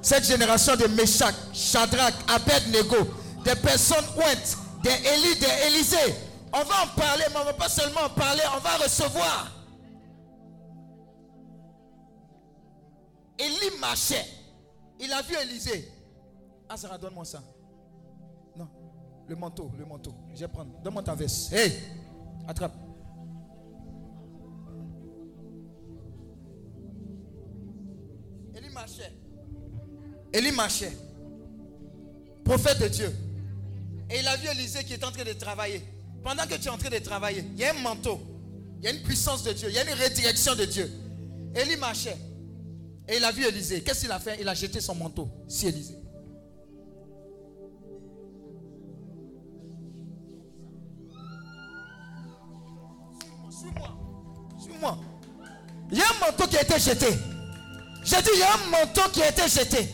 cette 0.01 0.25
génération 0.25 0.75
de 0.75 0.87
Meshach, 0.87 1.35
Shadrach, 1.53 2.13
Abednego, 2.27 3.07
des 3.43 3.55
personnes 3.55 4.05
ouintes, 4.15 4.57
des 4.83 4.89
Élie, 4.89 5.39
des 5.39 5.67
Élysée. 5.67 6.15
On 6.53 6.63
va 6.63 6.83
en 6.83 6.99
parler, 6.99 7.25
mais 7.29 7.37
on 7.37 7.39
ne 7.39 7.45
va 7.45 7.53
pas 7.53 7.69
seulement 7.69 8.01
en 8.05 8.09
parler, 8.09 8.41
on 8.55 8.59
va 8.59 8.77
recevoir. 8.77 9.51
Élie 13.37 13.79
marchait. 13.79 14.25
Il 14.99 15.11
a 15.11 15.21
vu 15.21 15.35
Élisée. 15.41 15.90
Azara, 16.71 16.97
donne-moi 16.97 17.25
ça. 17.25 17.43
Non. 18.55 18.67
Le 19.27 19.35
manteau, 19.35 19.71
le 19.77 19.85
manteau. 19.85 20.13
Je 20.33 20.39
vais 20.39 20.47
prendre. 20.47 20.71
Donne-moi 20.81 21.03
ta 21.03 21.15
veste. 21.15 21.51
Hé, 21.51 21.73
attrape. 22.47 22.73
Élie 28.55 28.69
marchait. 28.69 29.11
Élie 30.31 30.51
marchait. 30.51 30.97
Prophète 32.45 32.79
de 32.79 32.87
Dieu. 32.87 33.15
Et 34.09 34.19
il 34.19 34.27
a 34.27 34.37
vu 34.37 34.47
Élisée 34.47 34.83
qui 34.83 34.93
est 34.93 35.03
en 35.03 35.11
train 35.11 35.25
de 35.25 35.33
travailler. 35.33 35.81
Pendant 36.23 36.43
que 36.43 36.55
tu 36.55 36.67
es 36.67 36.69
en 36.69 36.77
train 36.77 36.89
de 36.89 36.99
travailler, 36.99 37.43
il 37.53 37.59
y 37.59 37.65
a 37.65 37.71
un 37.71 37.81
manteau. 37.81 38.19
Il 38.79 38.85
y 38.85 38.87
a 38.87 38.91
une 38.91 39.01
puissance 39.01 39.43
de 39.43 39.51
Dieu. 39.51 39.67
Il 39.69 39.75
y 39.75 39.77
a 39.77 39.83
une 39.83 40.01
redirection 40.01 40.55
de 40.55 40.65
Dieu. 40.65 40.89
Élie 41.53 41.75
marchait. 41.75 42.17
Et 43.07 43.17
il 43.17 43.25
a 43.25 43.31
vu 43.31 43.45
Élisée. 43.45 43.81
Qu'est-ce 43.81 44.01
qu'il 44.01 44.11
a 44.11 44.19
fait? 44.19 44.39
Il 44.39 44.47
a 44.47 44.53
jeté 44.53 44.79
son 44.79 44.95
manteau 44.95 45.27
sur 45.47 45.67
Élisée. 45.67 46.00
Il 55.91 55.97
y 55.97 56.01
a 56.01 56.05
un 56.05 56.25
manteau 56.25 56.47
qui 56.47 56.57
a 56.57 56.61
été 56.61 56.79
jeté. 56.79 57.07
J'ai 58.03 58.21
dit, 58.21 58.29
il 58.33 58.39
y 58.39 58.43
a 58.43 58.53
un 58.53 58.69
manteau 58.69 59.09
qui 59.11 59.21
a 59.21 59.29
été 59.29 59.47
jeté. 59.47 59.87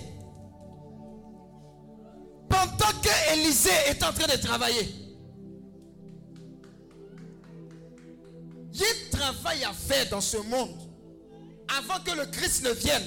Pendant 2.49 3.01
que 3.01 3.33
Élisée 3.33 3.69
est 3.87 4.03
en 4.03 4.13
train 4.13 4.27
de 4.27 4.39
travailler. 4.41 4.87
Il 8.73 8.79
y 8.79 8.83
a 8.83 8.87
un 8.87 9.17
travail 9.17 9.63
à 9.63 9.73
faire 9.73 10.07
dans 10.09 10.21
ce 10.21 10.37
monde 10.37 10.75
avant 11.67 11.99
que 12.03 12.11
le 12.11 12.25
Christ 12.27 12.63
ne 12.63 12.71
vienne. 12.71 13.03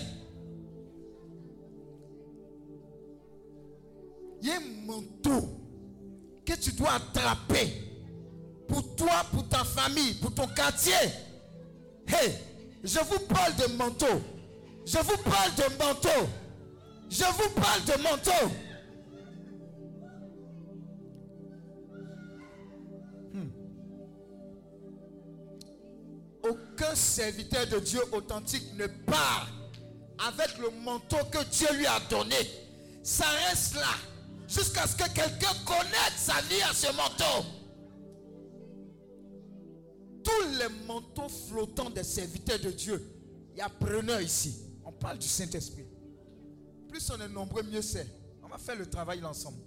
Il 4.42 4.48
y 4.48 4.50
a 4.50 4.56
un 4.56 4.86
manteau 4.86 5.48
que 6.44 6.54
tu 6.54 6.72
dois 6.72 6.94
attraper 6.94 7.72
pour 8.66 8.96
toi, 8.96 9.24
pour 9.30 9.48
ta 9.48 9.64
famille, 9.64 10.14
pour 10.14 10.34
ton 10.34 10.48
quartier. 10.48 10.94
Hey, 12.12 12.32
je 12.82 12.98
vous 12.98 13.20
parle 13.20 13.54
de 13.56 13.66
manteau. 13.76 14.20
Je 14.84 14.98
vous 14.98 15.16
parle 15.18 15.54
de 15.54 15.78
manteau. 15.78 16.28
Je 17.08 17.24
vous 17.24 17.50
parle 17.50 17.84
de 17.84 18.02
manteau. 18.02 18.54
Hmm. 23.32 23.50
Aucun 26.42 26.94
serviteur 26.94 27.66
de 27.68 27.78
Dieu 27.78 28.00
authentique 28.12 28.74
ne 28.76 28.86
part 28.86 29.48
avec 30.26 30.58
le 30.58 30.70
manteau 30.82 31.24
que 31.30 31.44
Dieu 31.44 31.68
lui 31.74 31.86
a 31.86 32.00
donné. 32.08 32.36
Ça 33.02 33.26
reste 33.48 33.76
là 33.76 33.94
jusqu'à 34.48 34.86
ce 34.86 34.96
que 34.96 35.08
quelqu'un 35.11 35.54
connaisse 35.64 36.16
sa 36.16 36.40
vie 36.42 36.62
à 36.62 36.74
ce 36.74 36.92
manteau. 36.96 37.59
Tous 40.22 40.58
les 40.58 40.86
manteaux 40.86 41.28
flottants 41.28 41.90
des 41.90 42.04
serviteurs 42.04 42.58
de 42.60 42.70
Dieu, 42.70 43.02
il 43.52 43.58
y 43.58 43.60
a 43.60 43.68
preneur 43.68 44.20
ici. 44.20 44.54
On 44.84 44.92
parle 44.92 45.18
du 45.18 45.28
Saint-Esprit. 45.28 45.86
Plus 46.88 47.10
on 47.10 47.20
est 47.20 47.28
nombreux, 47.28 47.62
mieux 47.62 47.82
c'est. 47.82 48.06
On 48.42 48.48
va 48.48 48.58
faire 48.58 48.76
le 48.76 48.86
travail 48.86 49.24
ensemble. 49.24 49.58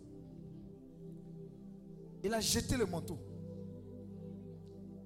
Il 2.24 2.34
a 2.34 2.40
jeté 2.40 2.78
le 2.78 2.86
manteau. 2.86 3.18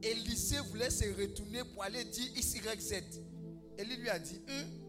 Élisée 0.01 0.59
voulait 0.69 0.89
se 0.89 1.05
retourner 1.19 1.63
pour 1.73 1.83
aller 1.83 2.03
dire 2.05 2.31
XYZ. 2.33 3.21
Élie 3.77 3.97
lui 3.97 4.09
a 4.09 4.19
dit, 4.19 4.39
hum? 4.47 4.87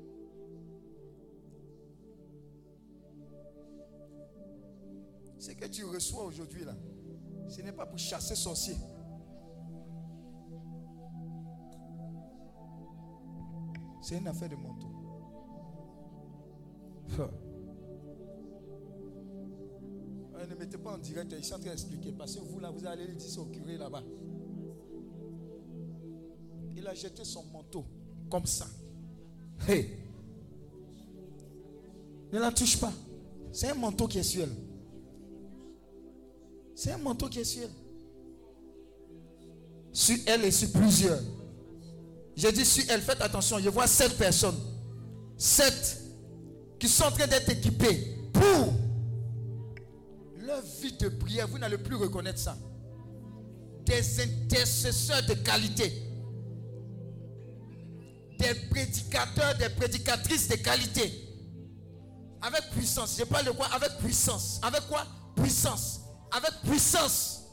ce 5.39 5.53
que 5.53 5.67
tu 5.67 5.85
reçois 5.85 6.25
aujourd'hui 6.25 6.65
là, 6.65 6.75
ce 7.49 7.63
n'est 7.63 7.73
pas 7.73 7.87
pour 7.87 7.99
chasser 7.99 8.35
sorcier. 8.35 8.75
C'est 14.01 14.17
une 14.19 14.27
affaire 14.29 14.49
de 14.49 14.57
manteau. 14.57 14.89
Ne 20.49 20.55
mettez 20.55 20.79
pas 20.79 20.95
en 20.95 20.99
direct, 20.99 21.35
ils 21.37 21.45
sont 21.45 21.57
en 21.57 21.59
train 21.59 21.71
d'expliquer. 21.71 22.13
Parce 22.13 22.35
que 22.35 22.41
vous 22.41 22.59
là, 22.59 22.71
vous 22.71 22.87
allez 22.87 23.07
le 23.07 23.15
dire 23.15 23.41
au 23.41 23.45
curé 23.47 23.77
là-bas. 23.77 24.03
Il 26.77 26.87
a 26.87 26.95
jeté 26.95 27.25
son 27.25 27.45
manteau 27.53 27.85
comme 28.31 28.47
ça. 28.47 28.67
Hey. 29.67 29.91
Ne 32.33 32.39
la 32.39 32.53
touche 32.53 32.79
pas. 32.81 32.93
C'est 33.53 33.69
un 33.69 33.75
manteau 33.75 34.07
qui 34.07 34.19
est 34.19 34.23
sur 34.23 34.43
elle. 34.43 34.55
C'est 36.75 36.93
un 36.93 36.99
manteau 36.99 37.29
qui 37.29 37.41
est 37.41 37.45
sur 37.45 37.65
elle. 37.65 37.71
Sur 39.93 40.17
elle 40.27 40.45
et 40.45 40.51
sur 40.51 40.71
plusieurs. 40.73 41.21
J'ai 42.39 42.53
dit 42.53 42.65
sur 42.65 42.85
elle, 42.89 43.03
faites 43.03 43.21
attention. 43.21 43.59
Je 43.59 43.69
vois 43.69 43.87
sept 43.87 44.17
personnes. 44.17 44.59
Sept 45.37 46.01
qui 46.79 46.89
sont 46.89 47.05
en 47.05 47.11
train 47.11 47.27
d'être 47.27 47.51
équipées 47.51 48.17
pour 48.33 48.73
leur 50.39 50.63
vie 50.81 50.93
de 50.93 51.09
prière. 51.09 51.49
Vous 51.49 51.59
n'allez 51.59 51.79
plus 51.79 51.97
reconnaître 51.97 52.39
ça. 52.39 52.57
Des 53.85 54.21
intercesseurs 54.21 55.27
de 55.27 55.35
qualité 55.35 56.09
des 58.39 58.55
prédicateurs, 58.71 59.57
des 59.57 59.69
prédicatrices 59.71 60.49
de 60.49 60.55
qualité. 60.57 61.25
Avec 62.41 62.71
puissance. 62.71 63.17
Je 63.19 63.25
parle 63.25 63.47
de 63.47 63.51
quoi 63.51 63.67
Avec 63.67 63.99
puissance. 63.99 64.61
Avec 64.63 64.83
quoi? 64.87 65.05
Puissance. 65.35 66.01
Avec 66.31 66.53
puissance. 66.63 67.48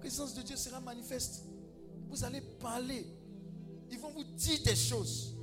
Présence 0.00 0.34
de 0.34 0.42
Dieu 0.42 0.56
sera 0.56 0.80
manifeste. 0.80 1.44
Vous 2.08 2.24
allez 2.24 2.40
parler. 2.60 3.06
Ils 3.90 3.98
vont 3.98 4.10
vous 4.10 4.24
dire 4.24 4.58
des 4.64 4.76
choses. 4.76 5.34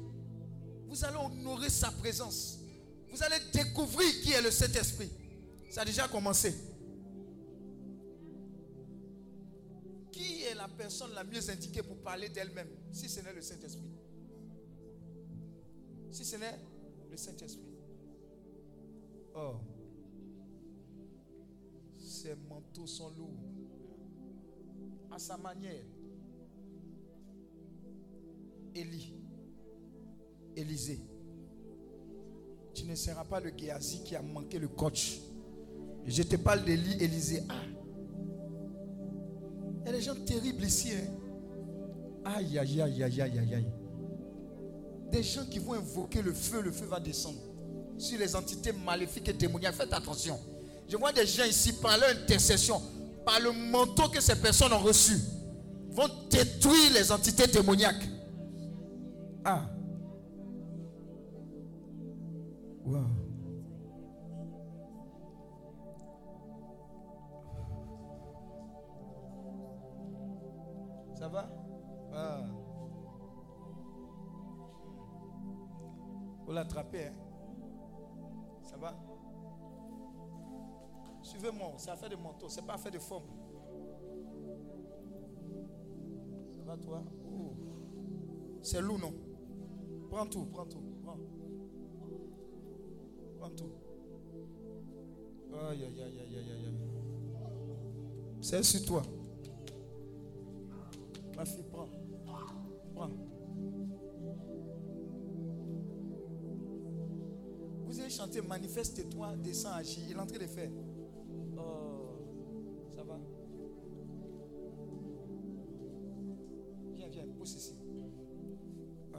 Vous 0.88 1.04
allez 1.04 1.18
honorer 1.18 1.70
sa 1.70 1.92
présence. 1.92 2.60
Vous 3.12 3.24
allez 3.24 3.38
découvrir 3.54 4.10
qui 4.22 4.32
est 4.32 4.42
le 4.42 4.52
Saint-Esprit. 4.52 5.10
Ça 5.70 5.82
a 5.82 5.86
déjà 5.86 6.08
commencé. 6.08 6.54
la 10.56 10.68
personne 10.68 11.14
la 11.14 11.24
mieux 11.24 11.50
indiquée 11.50 11.84
pour 11.84 11.98
parler 11.98 12.30
d'elle-même, 12.30 12.68
si 12.92 13.08
ce 13.08 13.22
n'est 13.22 13.34
le 13.34 13.42
Saint-Esprit? 13.42 13.92
Si 16.12 16.26
ce 16.26 16.38
n'est 16.38 16.60
le 17.10 17.18
Saint-Esprit. 17.18 17.62
Oh, 19.36 19.56
ces 22.00 22.36
manteaux 22.50 22.88
sont 22.88 23.10
lourds. 23.10 23.38
À 25.16 25.18
sa 25.18 25.38
manière, 25.38 25.72
Élie, 28.76 29.14
Élisée, 30.58 31.00
tu 32.74 32.84
ne 32.84 32.96
seras 32.96 33.24
pas 33.24 33.40
le 33.40 33.54
Géasi 33.58 34.04
qui 34.04 34.14
a 34.18 34.22
manqué 34.22 34.60
le 34.60 34.68
coach. 34.68 35.22
Je 36.06 36.22
te 36.22 36.36
parle 36.36 36.66
d'Élie, 36.66 37.02
Élisée. 37.02 37.44
Ah, 37.48 37.54
il 39.80 39.86
y 39.86 39.90
a 39.90 39.92
des 39.94 40.02
gens 40.02 40.16
terribles 40.16 40.66
ici. 40.66 40.90
Hein. 40.92 41.14
Aïe, 42.26 42.60
aïe, 42.60 42.82
aïe, 42.82 43.04
aïe, 43.04 43.22
aïe, 43.22 43.40
aïe, 43.40 43.56
aïe. 43.56 43.72
Des 45.14 45.24
gens 45.24 45.46
qui 45.46 45.60
vont 45.60 45.76
invoquer 45.76 46.24
le 46.24 46.34
feu, 46.34 46.62
le 46.62 46.74
feu 46.74 46.88
va 46.88 47.00
descendre. 47.00 47.40
Sur 47.98 48.20
les 48.20 48.36
entités 48.36 48.74
maléfiques 48.74 49.30
et 49.30 49.34
démoniaques, 49.34 49.76
faites 49.76 49.94
attention. 49.94 50.38
Je 50.90 50.98
vois 50.98 51.14
des 51.14 51.26
gens 51.26 51.46
ici, 51.46 51.72
par 51.72 51.98
leur 51.98 52.10
intercession, 52.10 52.82
par 53.26 53.40
le 53.40 53.52
manteau 53.52 54.08
que 54.10 54.22
ces 54.22 54.36
personnes 54.36 54.74
ont 54.74 54.80
reçu, 54.80 55.18
vont 55.90 56.08
détruire 56.30 56.94
les 56.94 57.12
entités 57.12 57.48
démoniaques. 57.48 58.08
Ah. 59.44 59.70
C'est 81.78 81.90
affaire 81.92 82.10
de 82.10 82.16
manteau, 82.16 82.48
c'est 82.50 82.66
pas 82.66 82.74
affaire 82.74 82.92
de 82.92 83.00
forme. 83.00 83.26
Ça 86.52 86.62
va 86.66 86.78
toi? 86.78 87.04
C'est 88.62 88.82
lourd, 88.82 89.00
non? 89.00 89.14
Prends 90.10 90.26
tout, 90.26 90.46
prends 90.46 90.66
tout. 90.66 90.82
Prends, 91.04 91.18
prends 93.40 93.50
tout. 93.52 93.72
Aïe, 95.54 95.84
aïe, 95.84 96.02
aïe, 96.02 96.20
aïe, 96.20 96.36
aïe, 96.36 96.52
aïe. 96.52 96.76
C'est 98.42 98.64
sur 98.64 98.86
toi. 98.86 99.02
Ma 101.36 101.46
fille, 101.46 101.64
prends. 101.72 101.88
Prends. 102.96 103.10
Vous 107.86 108.00
avez 108.00 108.10
chanté 108.10 108.42
Manifeste-toi, 108.42 109.36
descends, 109.38 109.74
agis. 109.74 110.06
Il 110.10 110.16
est 110.16 110.20
en 110.20 110.26
train 110.26 110.38
de 110.38 110.48
faire. 110.48 110.70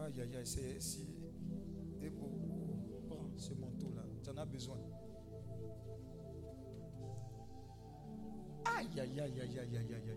Aïe, 0.07 0.21
aïe, 0.21 0.37
aïe, 0.37 0.47
c'est 0.47 0.81
si. 0.81 1.05
beau. 2.17 2.31
Prends 3.09 3.29
ce 3.37 3.55
manteau-là. 3.55 4.03
Tu 4.23 4.31
en 4.31 4.37
as 4.37 4.45
besoin. 4.45 4.77
Aïe, 8.65 8.87
aïe, 9.01 9.21
aïe, 9.21 9.41
aïe, 9.41 9.59
aïe, 9.59 9.59
aïe, 9.59 9.95
aïe, 9.95 10.11
aïe. 10.11 10.17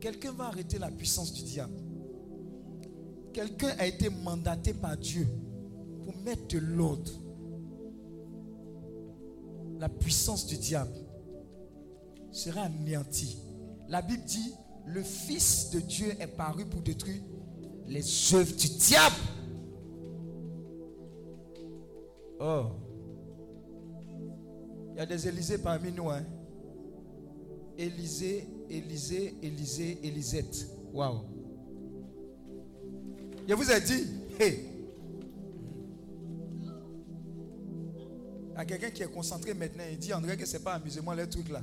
Quelqu'un 0.00 0.32
va 0.32 0.46
arrêter 0.46 0.78
la 0.78 0.90
puissance 0.90 1.34
du 1.34 1.42
diable. 1.42 1.76
Quelqu'un 3.34 3.74
a 3.78 3.86
été 3.86 4.08
mandaté 4.08 4.72
par 4.72 4.96
Dieu 4.96 5.26
pour 6.06 6.16
mettre 6.22 6.48
de 6.48 6.58
l'ordre. 6.58 7.12
La 9.78 9.90
puissance 9.90 10.46
du 10.46 10.56
diable 10.56 10.96
sera 12.32 12.62
anéantie. 12.62 13.36
La 13.88 14.00
Bible 14.00 14.24
dit, 14.24 14.54
le 14.86 15.02
Fils 15.02 15.68
de 15.72 15.80
Dieu 15.80 16.08
est 16.18 16.26
paru 16.26 16.64
pour 16.64 16.80
détruire 16.80 17.20
les 17.88 18.34
œuvres 18.34 18.56
du 18.56 18.68
diable. 18.68 19.16
Oh. 22.40 22.66
Il 24.92 24.98
y 24.98 25.00
a 25.00 25.06
des 25.06 25.28
Élysées 25.28 25.58
parmi 25.58 25.92
nous. 25.92 26.10
Hein? 26.10 26.24
Élysée 27.78 28.48
Élisée, 28.68 29.36
Élisée, 29.42 29.98
Élisette. 30.02 30.68
Waouh. 30.92 31.20
Je 33.48 33.54
vous 33.54 33.70
ai 33.70 33.80
dit, 33.80 34.06
hey. 34.40 34.64
Il 38.52 38.58
y 38.58 38.60
a 38.60 38.64
quelqu'un 38.64 38.90
qui 38.90 39.02
est 39.02 39.12
concentré 39.12 39.54
maintenant, 39.54 39.84
il 39.90 39.98
dit 39.98 40.14
André 40.14 40.36
que 40.36 40.46
ce 40.46 40.56
n'est 40.56 40.62
pas 40.62 40.74
amusement 40.74 41.12
les 41.12 41.28
trucs 41.28 41.50
là. 41.50 41.60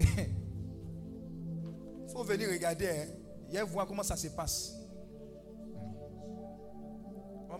Il 0.00 0.06
faut 2.12 2.24
venir 2.24 2.48
regarder, 2.48 2.88
hein. 2.88 3.06
et 3.52 3.62
voir 3.62 3.86
comment 3.86 4.02
ça 4.02 4.16
se 4.16 4.28
passe. 4.28 4.74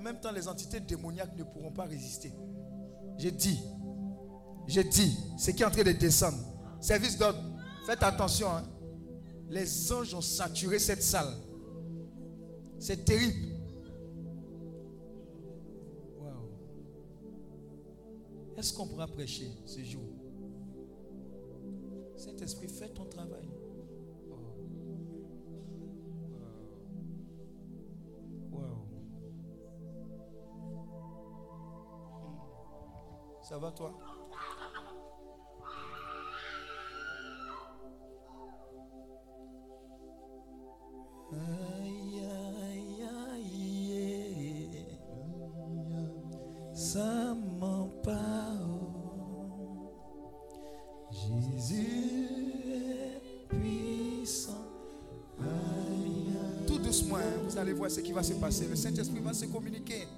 Même 0.04 0.20
temps, 0.20 0.30
les 0.30 0.46
entités 0.46 0.80
démoniaques 0.80 1.36
ne 1.36 1.42
pourront 1.44 1.72
pas 1.72 1.84
résister. 1.84 2.32
J'ai 3.18 3.32
dit, 3.32 3.58
j'ai 4.68 4.84
dit, 4.84 5.16
ce 5.38 5.50
qui 5.50 5.62
est 5.62 5.66
en 5.66 5.70
train 5.70 5.82
de 5.82 5.92
descendre, 5.92 6.38
service 6.80 7.18
d'ordre, 7.18 7.40
Faites 7.84 8.02
attention. 8.02 8.48
Hein. 8.48 8.64
Les 9.50 9.92
anges 9.92 10.14
ont 10.14 10.22
saturé 10.22 10.78
cette 10.78 11.02
salle. 11.02 11.34
C'est 12.78 13.04
terrible. 13.04 13.52
Est-ce 18.56 18.72
qu'on 18.72 18.86
pourra 18.86 19.06
prêcher 19.06 19.50
ce 19.66 19.80
jour? 19.80 20.02
Saint-Esprit, 22.16 22.68
fais 22.68 22.88
ton 22.88 23.04
travail. 23.04 23.53
Ça 33.54 33.60
va 33.60 33.70
toi? 33.70 33.92
Aïe, 41.32 42.20
aïe, 42.72 43.06
aïe, 43.32 44.86
ça 46.72 47.36
m'empare. 47.60 48.58
Jésus 51.12 52.58
est 52.74 53.46
puissant. 53.48 54.66
Tout 56.66 56.78
doucement, 56.80 57.18
hein, 57.18 57.38
vous 57.44 57.56
allez 57.56 57.72
voir 57.72 57.88
ce 57.88 58.00
qui 58.00 58.10
va 58.10 58.24
se 58.24 58.32
passer. 58.32 58.66
Le 58.66 58.74
Saint-Esprit 58.74 59.20
va 59.20 59.32
se 59.32 59.44
communiquer. 59.44 60.08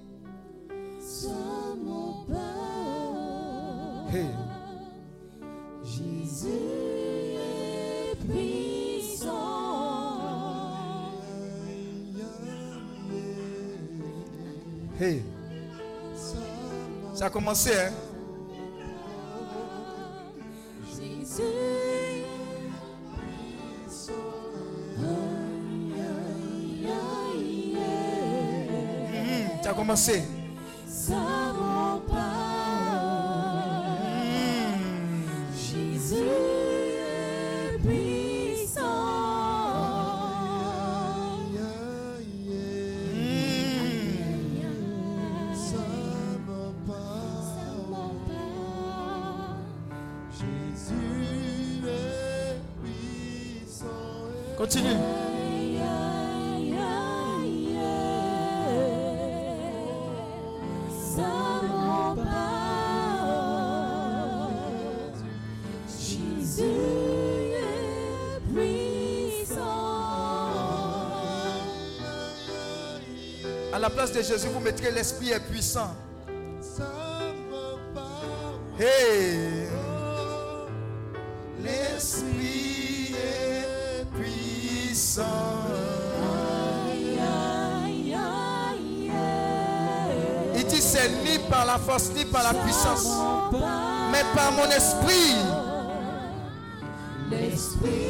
Commencé, 17.37 17.70
hein? 17.76 17.93
Jésus 20.89 21.43
Mhm, 29.12 29.62
Ça 29.62 29.70
a 29.70 29.74
commencé. 29.74 30.22
De 74.14 74.22
Jésus, 74.22 74.48
vous 74.48 74.61
mettrez 74.61 74.92
l'Esprit 74.92 75.32
est 75.32 75.40
puissant. 75.40 75.94
Hey! 78.78 79.66
L'Esprit 81.61 83.14
est 83.14 84.07
puissant. 84.16 85.22
Il 90.54 90.66
dit 90.66 90.80
c'est 90.80 91.11
ni 91.24 91.38
par 91.50 91.66
la 91.66 91.76
force 91.78 92.11
ni 92.14 92.24
par 92.24 92.44
la 92.44 92.54
puissance, 92.61 93.09
mais 94.12 94.22
par 94.34 94.52
mon 94.52 94.70
esprit. 94.70 95.34
L'esprit 97.28 98.05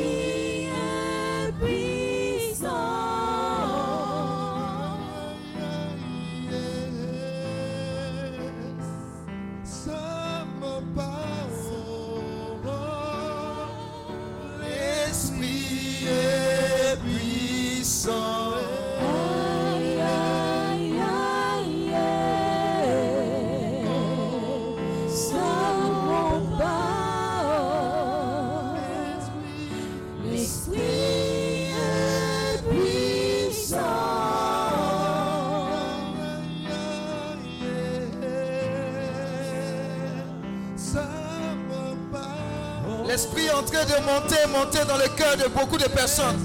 train 43.66 43.84
de 43.84 44.04
monter, 44.04 44.46
monter 44.48 44.84
dans 44.86 44.96
le 44.96 45.08
cœur 45.16 45.36
de 45.36 45.48
beaucoup 45.48 45.76
de 45.76 45.84
personnes. 45.88 46.40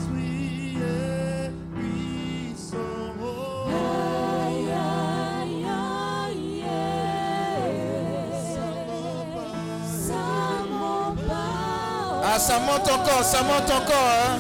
Ah, 12.24 12.40
ça 12.40 12.60
monte 12.60 12.90
encore, 12.90 13.24
ça 13.24 13.42
monte 13.44 13.70
encore. 13.70 14.12
hein. 14.26 14.40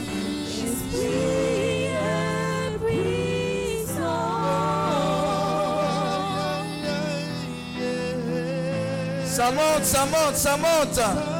Ça 9.25 9.51
monte, 9.51 9.83
ça 9.83 10.05
monte, 10.05 10.35
ça 10.35 10.57
monte. 10.57 11.30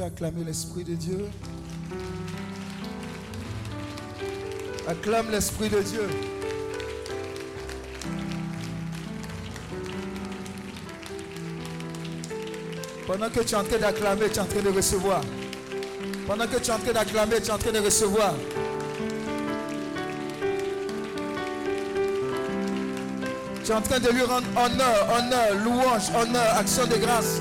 Peux 0.00 0.06
acclamer 0.06 0.44
l'Esprit 0.44 0.84
de 0.84 0.94
Dieu 0.94 1.28
Acclame 4.88 5.30
l'Esprit 5.30 5.68
de 5.68 5.80
Dieu. 5.82 6.08
Pendant 13.06 13.28
que 13.28 13.40
tu 13.40 13.54
es 13.54 13.54
en 13.54 13.62
train 13.62 13.78
d'acclamer, 13.78 14.28
tu 14.30 14.36
es 14.36 14.38
en 14.40 14.46
train 14.46 14.62
de 14.62 14.70
recevoir. 14.70 15.20
Pendant 16.26 16.46
que 16.46 16.56
tu 16.56 16.70
es 16.70 16.70
en 16.70 16.78
train 16.78 16.92
d'acclamer, 16.92 17.36
tu 17.36 17.48
es 17.48 17.50
en 17.50 17.58
train 17.58 17.72
de 17.72 17.78
recevoir. 17.78 18.34
Tu 23.64 23.70
es 23.70 23.74
en 23.74 23.82
train 23.82 24.00
de 24.00 24.08
lui 24.08 24.22
rendre 24.22 24.46
honneur, 24.56 25.08
honneur, 25.16 25.54
louange, 25.62 26.10
honneur, 26.20 26.56
action 26.56 26.86
de 26.86 26.96
grâce. 26.96 27.40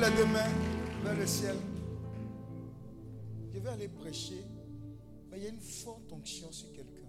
Les 0.00 0.10
deux 0.16 0.26
mains 0.26 0.50
vers 1.02 1.16
le 1.16 1.26
ciel. 1.26 1.56
Je 3.54 3.58
vais 3.58 3.68
aller 3.70 3.88
prêcher, 3.88 4.44
mais 5.30 5.38
il 5.38 5.44
y 5.44 5.46
a 5.46 5.50
une 5.50 5.60
forte 5.60 6.12
onction 6.12 6.50
sur 6.52 6.72
quelqu'un. 6.72 7.08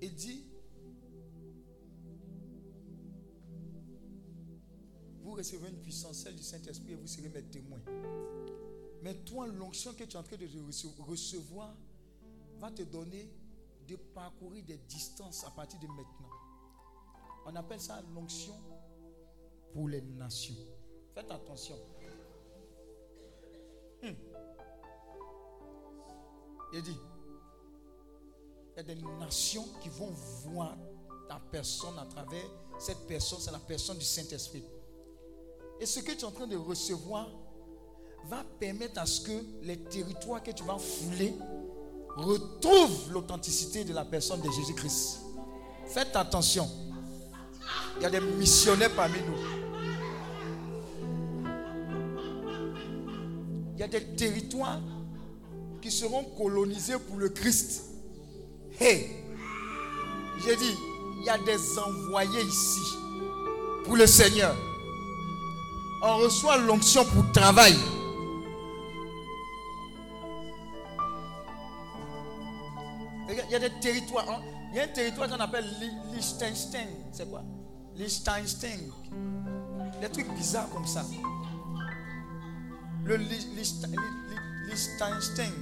Il 0.00 0.14
dit, 0.14 0.44
vous 5.22 5.32
recevez 5.32 5.68
une 5.68 5.80
puissance, 5.80 6.16
celle 6.24 6.34
du 6.36 6.42
Saint-Esprit, 6.42 6.92
et 6.92 6.96
vous 6.96 7.06
serez 7.06 7.28
mes 7.28 7.42
témoins. 7.42 7.80
Mais 9.02 9.14
toi, 9.24 9.46
l'onction 9.46 9.92
que 9.92 10.04
tu 10.04 10.12
es 10.12 10.16
en 10.16 10.22
train 10.22 10.36
de 10.36 10.46
rece- 10.46 10.98
recevoir 10.98 11.74
va 12.58 12.70
te 12.70 12.82
donner 12.82 13.30
de 13.86 13.96
parcourir 13.96 14.64
des 14.64 14.78
distances 14.88 15.44
à 15.44 15.50
partir 15.50 15.78
de 15.78 15.86
maintenant. 15.86 16.30
On 17.46 17.54
appelle 17.56 17.80
ça 17.80 18.02
l'onction 18.14 18.54
pour 19.72 19.88
les 19.88 20.00
nations. 20.00 20.54
Faites 21.14 21.30
attention. 21.30 21.76
Hmm. 24.02 24.14
Il 26.72 26.82
dit, 26.82 26.96
il 28.72 28.76
y 28.76 28.80
a 28.80 28.82
des 28.82 29.00
nations 29.20 29.66
qui 29.80 29.88
vont 29.88 30.10
voir 30.44 30.76
ta 31.28 31.40
personne 31.50 31.98
à 31.98 32.06
travers 32.06 32.44
cette 32.78 33.06
personne, 33.06 33.38
c'est 33.40 33.52
la 33.52 33.58
personne 33.58 33.98
du 33.98 34.04
Saint-Esprit. 34.04 34.64
Et 35.80 35.86
ce 35.86 36.00
que 36.00 36.12
tu 36.12 36.18
es 36.20 36.24
en 36.24 36.32
train 36.32 36.46
de 36.46 36.56
recevoir 36.56 37.28
va 38.26 38.42
permettre 38.58 39.00
à 39.00 39.06
ce 39.06 39.20
que 39.20 39.44
les 39.62 39.78
territoires 39.84 40.42
que 40.42 40.50
tu 40.50 40.64
vas 40.64 40.78
fouler 40.78 41.34
retrouvent 42.16 43.12
l'authenticité 43.12 43.84
de 43.84 43.92
la 43.92 44.04
personne 44.04 44.40
de 44.40 44.50
Jésus-Christ. 44.50 45.20
Faites 45.86 46.16
attention. 46.16 46.68
Il 47.96 48.02
y 48.02 48.06
a 48.06 48.10
des 48.10 48.20
missionnaires 48.20 48.90
parmi 48.94 49.18
nous. 49.26 49.38
Il 53.74 53.80
y 53.80 53.82
a 53.82 53.88
des 53.88 54.04
territoires 54.16 54.80
qui 55.80 55.90
seront 55.90 56.24
colonisés 56.36 56.98
pour 56.98 57.18
le 57.18 57.28
Christ. 57.28 57.84
Hey, 58.80 59.10
j'ai 60.44 60.56
dit, 60.56 60.74
il 61.20 61.24
y 61.24 61.30
a 61.30 61.38
des 61.38 61.78
envoyés 61.78 62.42
ici 62.42 62.80
pour 63.84 63.96
le 63.96 64.06
Seigneur. 64.06 64.54
On 66.02 66.18
reçoit 66.18 66.58
l'onction 66.58 67.04
pour 67.04 67.30
travail. 67.32 67.74
Il 73.28 73.50
y 73.50 73.54
a 73.54 73.58
des 73.58 73.70
territoires. 73.80 74.28
hein. 74.30 74.42
Il 74.74 74.78
y 74.78 74.80
a 74.80 74.84
un 74.84 74.88
territoire 74.88 75.28
qu'on 75.28 75.38
appelle 75.38 75.64
Li- 75.80 75.90
Liechtenstein. 76.16 76.88
C'est 77.12 77.30
quoi? 77.30 77.42
Liechtenstein. 77.96 78.90
Des 80.00 80.08
trucs 80.08 80.28
bizarres 80.34 80.68
comme 80.70 80.84
ça. 80.86 81.04
Le 83.04 83.14
Li- 83.16 83.46
Liechten- 83.56 83.86
Li- 83.88 83.96
Li- 83.96 84.68
Liechtenstein. 84.72 85.52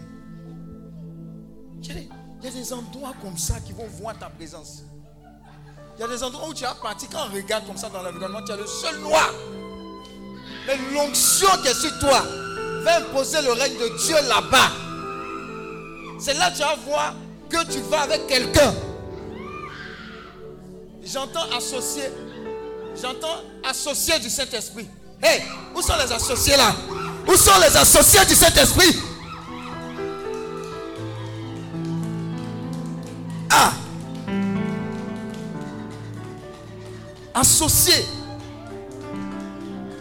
Il 1.85 2.09
y 2.43 2.49
a 2.49 2.51
des 2.51 2.73
endroits 2.73 3.13
comme 3.21 3.37
ça 3.37 3.61
qui 3.61 3.75
vont 3.75 3.87
voir 4.01 4.19
ta 4.19 4.31
présence. 4.31 4.83
Il 5.97 6.01
y 6.01 6.05
a 6.05 6.09
des 6.09 6.23
endroits 6.25 6.49
où 6.49 6.55
tu 6.55 6.65
as 6.65 6.75
parti, 6.77 7.07
quand 7.07 7.27
on 7.31 7.35
regarde 7.35 7.67
comme 7.67 7.77
ça 7.77 7.91
dans 7.91 8.01
l'environnement, 8.03 8.41
tu 8.47 8.53
es 8.53 8.57
le 8.57 8.67
seul 8.67 8.99
noir. 9.01 9.29
Mais 10.67 10.77
l'onction 10.95 11.49
qui 11.63 11.69
est 11.69 11.75
sur 11.75 11.99
toi 11.99 12.23
va 12.83 12.97
imposer 13.01 13.43
le 13.43 13.53
règne 13.53 13.75
de 13.77 13.99
Dieu 14.07 14.17
là-bas. 14.27 14.71
C'est 16.19 16.35
là 16.35 16.51
que 16.51 16.57
tu 16.57 16.63
vas 16.63 16.77
voir 16.77 17.15
que 17.51 17.71
tu 17.71 17.81
vas 17.83 18.01
avec 18.03 18.27
quelqu'un. 18.27 18.73
J'entends 21.05 21.51
associé. 21.57 22.05
J'entends 23.01 23.43
associé 23.69 24.19
du 24.19 24.31
Saint-Esprit. 24.31 24.89
Hé, 25.23 25.43
où 25.75 25.83
sont 25.83 25.95
les 26.05 26.13
associés 26.13 26.57
là? 26.57 26.75
Où 27.27 27.37
sont 27.37 27.59
les 27.61 27.77
associés 27.77 28.25
du 28.27 28.35
Saint-Esprit? 28.35 28.97
Ah 33.51 33.73
Associé. 37.35 37.95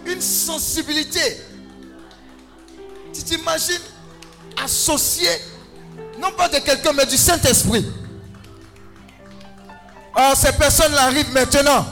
Une 0.06 0.22
sensibilité. 0.22 1.42
Tu 3.14 3.24
t'imagines? 3.24 3.82
Associé, 4.64 5.30
non 6.20 6.32
pas 6.32 6.48
de 6.50 6.60
quelqu'un, 6.60 6.94
mais 6.94 7.06
du 7.06 7.18
Saint-Esprit. 7.18 7.86
Or, 10.16 10.36
ces 10.36 10.52
personnes-là 10.54 11.04
arrivent 11.04 11.34
maintenant. 11.34 11.86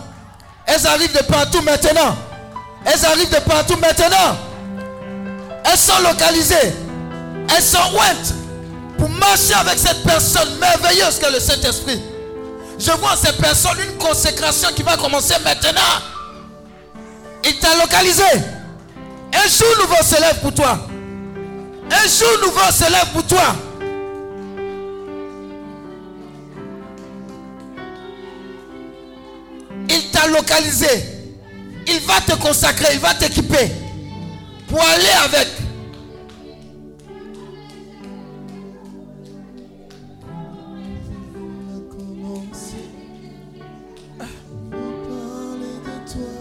Elles 0.66 0.86
arrivent 0.86 1.14
de 1.14 1.24
partout 1.24 1.62
maintenant. 1.62 2.16
Elles 2.86 3.06
arrivent 3.06 3.30
de 3.32 3.40
partout 3.40 3.78
maintenant. 3.78 4.38
Elles 5.66 5.78
sont 5.78 6.00
localisées. 6.04 6.74
Elles 7.56 7.64
sont 7.64 7.94
ouintes 7.94 8.34
pour 8.98 9.10
marcher 9.10 9.54
avec 9.54 9.80
cette 9.80 10.04
personne 10.04 10.58
merveilleuse 10.60 11.20
que 11.20 11.32
le 11.32 11.40
Saint-Esprit. 11.40 12.02
Je 12.78 12.92
vois 12.92 13.16
ces 13.16 13.34
personnes 13.34 13.78
une 13.80 13.98
consécration 13.98 14.70
qui 14.76 14.84
va 14.84 14.96
commencer 14.98 15.36
maintenant. 15.44 15.82
Il 17.44 17.58
t'a 17.60 17.76
localisé. 17.76 18.24
Un 19.34 19.48
jour 19.48 19.68
nouveau 19.82 20.04
se 20.04 20.20
lève 20.20 20.40
pour 20.42 20.54
toi. 20.54 20.78
Un 21.92 22.08
jour 22.08 22.46
nouveau 22.46 22.72
se 22.72 22.92
lève 22.92 23.08
pour 23.14 23.24
toi. 23.26 23.56
Il 29.90 30.10
t'a 30.12 30.28
localisé. 30.28 30.88
Il 31.88 32.00
va 32.02 32.22
te 32.22 32.36
consacrer, 32.40 32.94
il 32.94 33.00
va 33.00 33.14
t'équiper 33.16 33.72
pour 34.68 34.82
aller 34.82 35.10
avec. 35.26 35.48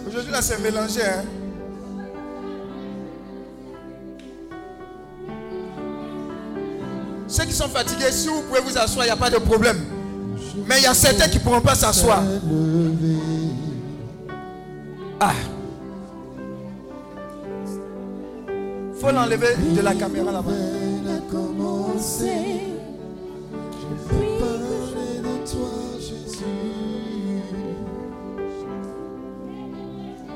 Aujourd'hui 0.06 0.32
là 0.32 0.42
c'est 0.42 0.58
mélangé. 0.60 1.02
Hein? 1.02 1.24
Ceux 7.26 7.44
qui 7.44 7.52
sont 7.52 7.68
fatigués, 7.68 8.10
si 8.10 8.28
vous 8.28 8.42
pouvez 8.42 8.60
vous 8.60 8.76
asseoir, 8.76 9.04
il 9.04 9.08
n'y 9.08 9.12
a 9.12 9.16
pas 9.16 9.30
de 9.30 9.38
problème. 9.38 9.97
Mais 10.66 10.78
il 10.78 10.82
y 10.84 10.86
a 10.86 10.94
certains 10.94 11.28
qui 11.28 11.38
ne 11.38 11.42
pourront 11.42 11.60
pas 11.60 11.74
s'asseoir. 11.74 12.22
Ah. 15.20 15.32
faut 19.00 19.10
l'enlever 19.12 19.54
de 19.76 19.80
la 19.80 19.94
caméra 19.94 20.32
là-bas. 20.32 20.50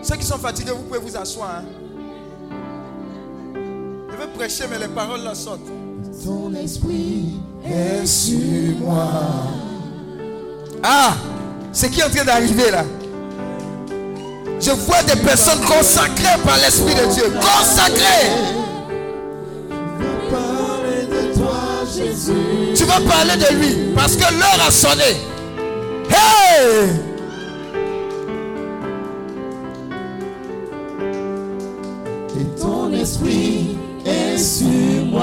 Ceux 0.02 0.16
qui 0.16 0.26
sont 0.26 0.38
fatigués, 0.38 0.72
vous 0.72 0.82
pouvez 0.82 0.98
vous 0.98 1.16
asseoir. 1.16 1.58
hein. 1.58 1.64
Je 4.10 4.16
veux 4.16 4.28
prêcher, 4.36 4.64
mais 4.70 4.78
les 4.78 4.88
paroles 4.92 5.22
là 5.22 5.34
sortent. 5.34 5.60
Ton 6.24 6.52
esprit 6.54 7.40
est 7.64 8.04
sur 8.06 8.76
moi. 8.80 9.06
Ah, 10.82 11.14
c'est 11.72 11.90
qui 11.90 12.00
est 12.00 12.04
en 12.04 12.10
train 12.10 12.24
d'arriver 12.24 12.70
là 12.72 12.84
Je 14.60 14.72
vois 14.72 15.02
des 15.04 15.16
personnes 15.20 15.60
consacrées 15.60 16.40
par 16.44 16.56
l'Esprit 16.56 16.94
de 16.94 17.12
Dieu. 17.12 17.24
Consacrées. 17.40 18.30
Parler 20.28 21.06
de 21.06 21.38
toi, 21.38 21.60
Jésus. 21.86 22.74
Tu 22.74 22.84
vas 22.84 23.00
parler 23.00 23.36
de 23.36 23.54
lui 23.54 23.92
parce 23.94 24.16
que 24.16 24.22
l'heure 24.22 24.66
a 24.66 24.70
sonné. 24.72 25.16
Hey 26.10 26.88
Et 32.40 32.60
ton 32.60 32.92
esprit 32.92 33.76
est 34.04 34.36
sur 34.36 35.06
moi. 35.12 35.22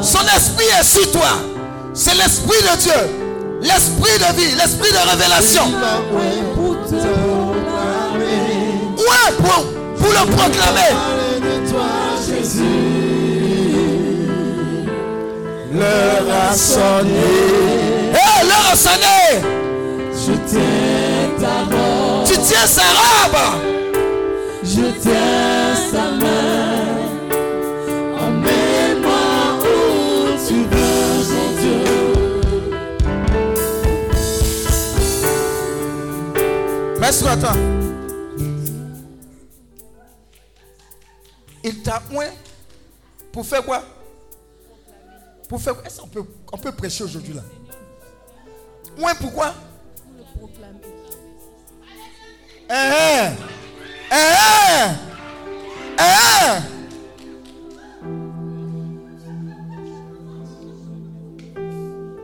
Son 0.00 0.24
esprit 0.34 0.66
est 0.80 0.84
sur 0.84 1.12
toi. 1.12 1.28
C'est 1.92 2.14
l'esprit 2.14 2.62
de 2.62 2.80
Dieu. 2.80 3.21
L'esprit 3.62 4.18
de 4.18 4.36
vie, 4.36 4.54
l'esprit 4.56 4.90
de 4.92 5.10
révélation. 5.10 5.62
Ouais, 8.98 9.32
pour, 9.38 9.64
pour 9.98 10.10
le 10.10 10.26
proclamer. 10.36 10.90
Parler 10.90 11.38
de 11.40 11.70
toi, 11.70 11.90
Jésus. 12.26 12.82
L'heure 15.72 16.28
a 16.50 16.54
sonné. 16.54 17.30
Hey, 18.12 18.46
l'heure 18.46 18.68
a 18.72 18.76
sonné. 18.76 19.20
Je 20.12 20.32
tiens 20.46 21.30
ta 21.40 21.56
robe. 21.74 22.26
Tu 22.26 22.34
tiens 22.38 22.66
sa 22.66 22.82
robe. 22.82 23.40
Je 24.64 24.84
tiens 25.00 25.74
sa 25.90 26.24
main. 26.24 26.71
Il 41.64 41.82
t'a 41.82 42.02
oint 42.14 42.30
pour 43.30 43.46
faire 43.46 43.62
quoi? 43.64 43.82
Pour 45.48 45.60
faire 45.60 45.74
quoi? 45.74 45.84
Est-ce 45.86 46.00
qu'on 46.00 46.08
peut, 46.08 46.24
on 46.52 46.58
peut 46.58 46.72
prêcher 46.72 47.04
aujourd'hui 47.04 47.34
là? 47.34 47.42
Oint 48.98 49.14
pourquoi 49.20 49.54
Eh, 52.70 52.74
eh. 52.74 53.28
Eh, 54.10 54.16
eh. 54.16 54.90
Eh, 55.98 56.02
eh. 56.02 56.60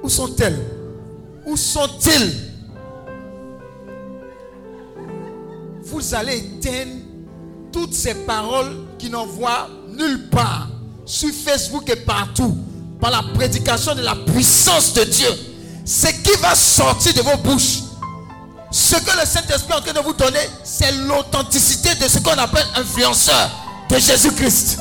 Où 0.02 0.08
sont-elles? 0.08 0.58
Où 1.46 1.56
sont-ils? 1.56 2.47
Vous 5.90 6.14
allez 6.14 6.36
éteindre 6.36 6.92
toutes 7.72 7.94
ces 7.94 8.14
paroles 8.14 8.76
qui 8.98 9.10
n'envoient 9.10 9.68
nulle 9.96 10.28
part 10.28 10.68
sur 11.04 11.30
Facebook 11.30 11.88
et 11.88 11.96
partout 11.96 12.56
par 13.00 13.10
la 13.10 13.22
prédication 13.34 13.94
de 13.94 14.02
la 14.02 14.14
puissance 14.14 14.92
de 14.92 15.04
Dieu. 15.04 15.28
Ce 15.84 16.08
qui 16.08 16.36
va 16.40 16.54
sortir 16.54 17.14
de 17.14 17.22
vos 17.22 17.36
bouches, 17.38 17.80
ce 18.70 18.96
que 18.96 19.18
le 19.18 19.26
Saint-Esprit 19.26 19.72
est 19.72 19.76
en 19.76 19.80
train 19.80 19.92
de 19.92 20.00
vous 20.00 20.12
donner, 20.12 20.46
c'est 20.62 20.92
l'authenticité 20.92 21.94
de 21.94 22.08
ce 22.08 22.18
qu'on 22.18 22.32
appelle 22.32 22.66
influenceur 22.76 23.50
de 23.88 23.96
Jésus-Christ. 23.98 24.78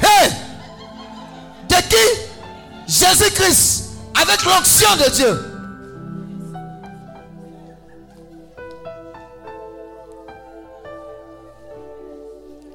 Hey! 0.00 0.30
De 1.68 1.74
qui? 1.88 2.20
Jésus-Christ. 2.86 3.84
Avec 4.14 4.44
l'onction 4.44 4.96
de 5.04 5.10
Dieu. 5.10 5.49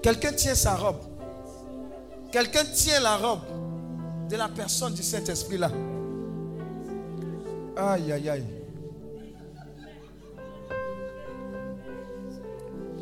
Quelqu'un 0.05 0.33
tient 0.33 0.53
sa 0.53 0.75
robe. 0.75 0.99
Quelqu'un 2.31 2.63
tient 2.63 2.99
la 2.99 3.17
robe 3.17 3.39
de 4.29 4.35
la 4.35 4.47
personne 4.47 4.93
du 4.93 5.01
Saint-Esprit 5.01 5.57
là. 5.57 5.71
Aïe, 7.75 8.11
aïe, 8.11 8.29
aïe. 8.29 8.45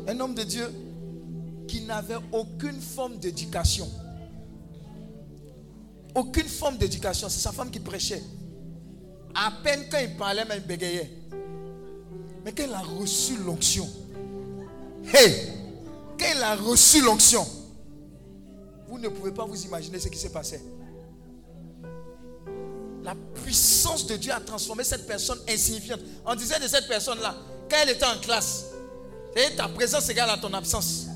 Un 0.08 0.18
homme 0.18 0.34
de 0.34 0.44
Dieu 0.44 0.66
qui 1.68 1.82
n'avait 1.82 2.16
aucune 2.32 2.80
forme 2.80 3.18
d'éducation. 3.18 3.86
Aucune 6.14 6.48
forme 6.48 6.78
d'éducation. 6.78 7.28
C'est 7.28 7.40
sa 7.40 7.52
femme 7.52 7.70
qui 7.70 7.80
prêchait. 7.80 8.22
À 9.34 9.52
peine 9.62 9.84
quand 9.90 9.98
il 9.98 10.16
parlait, 10.16 10.46
mais 10.48 10.56
il 10.56 10.66
bégayait. 10.66 11.10
Mais 12.46 12.52
quand 12.52 12.64
il 12.66 12.72
a 12.72 12.80
reçu 12.80 13.36
l'onction, 13.44 13.86
hey, 15.12 15.63
quand 16.18 16.26
il 16.34 16.42
a 16.42 16.56
reçu 16.56 17.02
l'onction, 17.02 17.46
vous 18.88 18.98
ne 18.98 19.08
pouvez 19.08 19.32
pas 19.32 19.44
vous 19.44 19.64
imaginer 19.64 19.98
ce 19.98 20.08
qui 20.08 20.18
s'est 20.18 20.32
passé. 20.32 20.60
La 23.02 23.14
puissance 23.42 24.06
de 24.06 24.16
Dieu 24.16 24.32
a 24.32 24.40
transformé 24.40 24.84
cette 24.84 25.06
personne 25.06 25.38
insignifiante. 25.48 26.00
On 26.24 26.34
disait 26.34 26.58
de 26.58 26.66
cette 26.66 26.88
personne-là, 26.88 27.34
quand 27.68 27.76
elle 27.82 27.90
était 27.90 28.06
en 28.06 28.18
classe, 28.20 28.66
ta 29.56 29.68
présence 29.68 30.08
égale 30.08 30.30
à 30.30 30.38
ton 30.38 30.52
absence. 30.54 31.06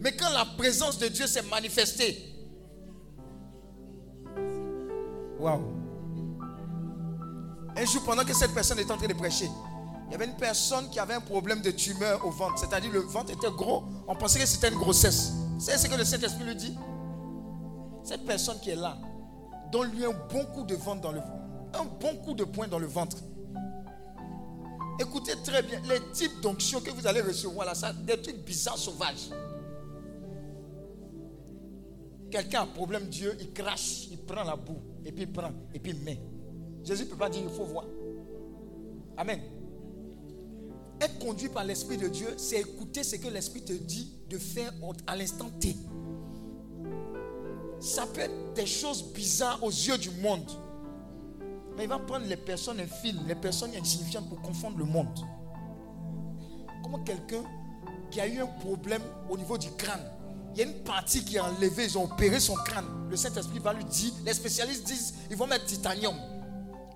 Mais 0.00 0.16
quand 0.16 0.30
la 0.30 0.44
présence 0.44 0.98
de 0.98 1.08
Dieu 1.08 1.26
s'est 1.26 1.42
manifestée, 1.42 2.32
waouh! 5.38 5.62
Un 7.76 7.84
jour, 7.84 8.02
pendant 8.04 8.24
que 8.24 8.32
cette 8.32 8.54
personne 8.54 8.78
était 8.78 8.90
en 8.90 8.96
train 8.96 9.06
de 9.06 9.12
prêcher, 9.12 9.50
il 10.06 10.12
y 10.12 10.14
avait 10.14 10.26
une 10.26 10.36
personne 10.36 10.88
qui 10.90 10.98
avait 10.98 11.14
un 11.14 11.20
problème 11.20 11.60
de 11.60 11.70
tumeur 11.70 12.24
au 12.24 12.30
ventre. 12.30 12.58
C'est-à-dire 12.58 12.92
le 12.92 13.00
ventre 13.00 13.32
était 13.32 13.50
gros. 13.50 13.84
On 14.06 14.14
pensait 14.14 14.38
que 14.38 14.46
c'était 14.46 14.68
une 14.68 14.78
grossesse. 14.78 15.32
C'est 15.58 15.76
ce 15.78 15.88
que 15.88 15.96
le 15.96 16.04
Saint-Esprit 16.04 16.44
lui 16.44 16.54
dit. 16.54 16.76
Cette 18.04 18.24
personne 18.24 18.60
qui 18.60 18.70
est 18.70 18.76
là, 18.76 18.98
donne-lui 19.72 20.04
un 20.04 20.14
bon 20.32 20.44
coup 20.54 20.62
de 20.62 20.76
ventre 20.76 21.00
dans 21.00 21.12
le 21.12 21.20
un 21.74 21.84
bon 21.84 22.16
coup 22.24 22.34
de 22.34 22.44
poing 22.44 22.68
dans 22.68 22.78
le 22.78 22.86
ventre. 22.86 23.16
Écoutez 24.98 25.32
très 25.44 25.62
bien, 25.62 25.80
les 25.88 26.00
types 26.12 26.40
d'onction 26.40 26.80
que 26.80 26.90
vous 26.90 27.06
allez 27.06 27.20
recevoir 27.20 27.66
là, 27.66 27.74
ça, 27.74 27.92
des 27.92 28.20
trucs 28.20 28.44
bizarres, 28.44 28.78
sauvages. 28.78 29.30
Quelqu'un 32.30 32.60
a 32.60 32.62
un 32.62 32.66
problème, 32.66 33.06
Dieu, 33.08 33.36
il 33.40 33.52
crache, 33.52 34.06
il 34.10 34.18
prend 34.18 34.42
la 34.42 34.56
boue, 34.56 34.80
et 35.04 35.12
puis 35.12 35.24
il 35.24 35.32
prend, 35.32 35.50
et 35.74 35.78
puis 35.78 35.92
il 35.92 36.02
met. 36.02 36.18
Jésus 36.82 37.04
ne 37.04 37.10
peut 37.10 37.16
pas 37.16 37.28
dire, 37.28 37.42
il 37.42 37.54
faut 37.54 37.64
voir. 37.64 37.84
Amen. 39.16 39.40
Être 41.00 41.18
conduit 41.18 41.48
par 41.48 41.64
l'Esprit 41.64 41.98
de 41.98 42.08
Dieu, 42.08 42.28
c'est 42.38 42.60
écouter 42.60 43.04
ce 43.04 43.16
que 43.16 43.28
l'Esprit 43.28 43.62
te 43.62 43.72
dit 43.72 44.12
de 44.30 44.38
faire 44.38 44.72
à 45.06 45.16
l'instant 45.16 45.50
T. 45.60 45.76
Ça 47.80 48.06
peut 48.06 48.22
être 48.22 48.54
des 48.54 48.66
choses 48.66 49.12
bizarres 49.12 49.62
aux 49.62 49.70
yeux 49.70 49.98
du 49.98 50.10
monde. 50.10 50.50
Mais 51.76 51.84
il 51.84 51.88
va 51.88 51.98
prendre 51.98 52.24
les 52.26 52.38
personnes 52.38 52.80
infimes, 52.80 53.20
les 53.26 53.34
personnes 53.34 53.72
insignifiantes 53.76 54.28
pour 54.30 54.40
confondre 54.40 54.78
le 54.78 54.84
monde. 54.84 55.18
Comment 56.82 57.02
quelqu'un 57.04 57.44
qui 58.10 58.20
a 58.20 58.26
eu 58.26 58.40
un 58.40 58.46
problème 58.46 59.02
au 59.28 59.36
niveau 59.36 59.58
du 59.58 59.70
crâne, 59.72 60.10
il 60.54 60.60
y 60.60 60.62
a 60.62 60.66
une 60.66 60.84
partie 60.84 61.22
qui 61.22 61.36
est 61.36 61.40
enlevée, 61.40 61.84
ils 61.84 61.98
ont 61.98 62.04
opéré 62.04 62.40
son 62.40 62.54
crâne. 62.54 62.86
Le 63.10 63.16
Saint-Esprit 63.16 63.58
va 63.58 63.74
lui 63.74 63.84
dire, 63.84 64.12
les 64.24 64.32
spécialistes 64.32 64.84
disent, 64.84 65.12
ils 65.30 65.36
vont 65.36 65.46
mettre 65.46 65.66
titanium. 65.66 66.14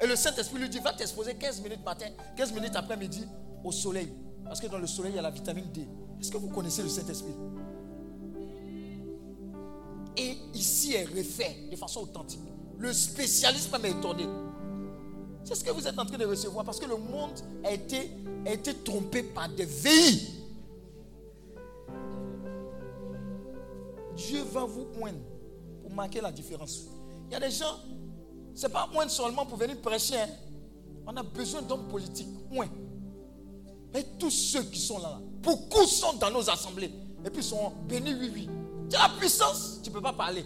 Et 0.01 0.07
le 0.07 0.17
Saint-Esprit 0.17 0.59
lui 0.59 0.71
dit, 0.71 0.79
va 0.79 0.95
t'exposer 0.95 1.35
15 1.35 1.61
minutes 1.61 1.85
matin, 1.85 2.07
15 2.37 2.53
minutes 2.55 2.75
après-midi 2.75 3.27
au 3.65 3.73
soleil. 3.73 4.13
Parce 4.45 4.61
que 4.61 4.67
dans 4.67 4.79
le 4.79 4.87
soleil, 4.87 5.13
il 5.13 5.17
y 5.17 5.19
a 5.19 5.23
la 5.23 5.31
vitamine 5.31 5.71
D. 5.73 5.87
Est-ce 6.21 6.31
que 6.31 6.37
vous 6.37 6.49
connaissez 6.49 6.83
le 6.83 6.89
Saint-Esprit? 6.89 7.33
Et 10.17 10.37
ici 10.55 10.93
est 10.95 11.05
refait 11.05 11.69
de 11.71 11.77
façon 11.77 12.01
authentique. 12.03 12.41
Le 12.79 12.93
spécialiste 12.93 13.71
m'a 13.71 13.89
étonné. 13.89 14.27
C'est 15.45 15.55
ce 15.55 15.65
que 15.65 15.71
vous 15.71 15.87
êtes 15.87 15.99
en 15.99 16.05
train 16.05 16.19
de 16.19 16.27
recevoir 16.27 16.65
parce 16.65 16.79
que 16.79 16.87
le 16.87 16.97
monde 16.97 17.33
a 17.65 17.73
été, 17.73 18.11
a 18.47 18.53
été 18.53 18.75
trompé 18.75 19.23
par 19.23 19.49
des 19.49 19.65
veilles. 19.65 20.29
Dieu 24.17 24.43
va 24.53 24.65
vous 24.65 24.87
oindre 25.01 25.21
pour 25.83 25.93
marquer 25.93 26.21
la 26.21 26.31
différence. 26.31 26.87
Il 27.29 27.33
y 27.33 27.37
a 27.37 27.41
des 27.41 27.51
gens, 27.51 27.79
ce 28.55 28.67
n'est 28.67 28.73
pas 28.73 28.89
oindre 28.95 29.11
seulement 29.11 29.47
pour 29.47 29.57
venir 29.57 29.81
prêcher. 29.81 30.19
hein. 30.19 30.29
On 31.07 31.17
a 31.17 31.23
besoin 31.23 31.63
d'hommes 31.63 31.89
politiques. 31.89 32.29
Oindre. 32.53 32.73
Mais 33.93 34.05
tous 34.19 34.31
ceux 34.31 34.63
qui 34.65 34.79
sont 34.79 34.99
là, 34.99 35.21
beaucoup 35.43 35.85
sont 35.87 36.15
dans 36.15 36.31
nos 36.31 36.49
assemblées. 36.49 36.91
Et 37.25 37.31
puis 37.31 37.43
sont 37.43 37.73
bénis, 37.89 38.15
oui, 38.15 38.31
oui. 38.33 38.49
Tu 38.89 38.97
as 38.97 39.09
la 39.09 39.09
puissance, 39.19 39.81
tu 39.83 39.91
ne 39.91 39.95
peux 39.95 40.01
pas 40.01 40.13
parler. 40.13 40.45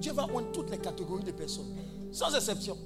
Dieu 0.00 0.12
va 0.12 0.26
oindre 0.32 0.50
toutes 0.52 0.70
les 0.70 0.78
catégories 0.78 1.24
de 1.24 1.32
personnes, 1.32 1.76
sans 2.10 2.34
exception. 2.34 2.76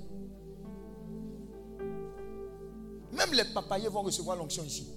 Même 3.13 3.33
les 3.33 3.45
papayers 3.45 3.89
vont 3.89 4.03
recevoir 4.03 4.37
l'onction 4.37 4.65
ici. 4.65 4.89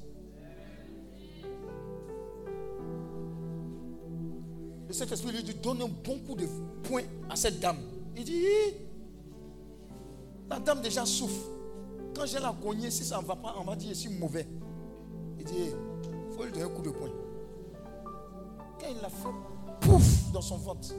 Le 4.88 4.94
Saint-Esprit 4.94 5.32
lui 5.32 5.44
dit 5.44 5.54
donne 5.54 5.82
un 5.82 5.88
bon 5.88 6.20
coup 6.20 6.34
de 6.34 6.48
poing 6.84 7.04
à 7.30 7.36
cette 7.36 7.60
dame. 7.60 7.78
Il 8.16 8.24
dit 8.24 8.44
la 10.50 10.60
dame 10.60 10.82
déjà 10.82 11.06
souffre. 11.06 11.57
Quand 12.18 12.26
j'ai 12.26 12.40
la 12.40 12.52
cogner, 12.52 12.90
si 12.90 13.06
ça 13.06 13.22
ne 13.22 13.26
va 13.28 13.36
pas, 13.36 13.56
on 13.60 13.64
va 13.64 13.76
dire 13.76 13.90
je 13.90 13.94
suis 13.94 14.10
mauvais. 14.10 14.48
Il 15.38 15.46
dit 15.46 15.70
il 15.70 16.36
faut 16.36 16.44
lui 16.44 16.52
donner 16.52 16.66
un 16.66 16.70
coup 16.70 16.82
de 16.82 16.90
poing. 16.90 17.10
Quand 18.80 18.88
il 18.90 19.00
l'a 19.02 19.10
fait, 19.10 19.30
pouf, 19.82 20.32
dans 20.34 20.42
son 20.42 20.58
ventre. 20.58 20.90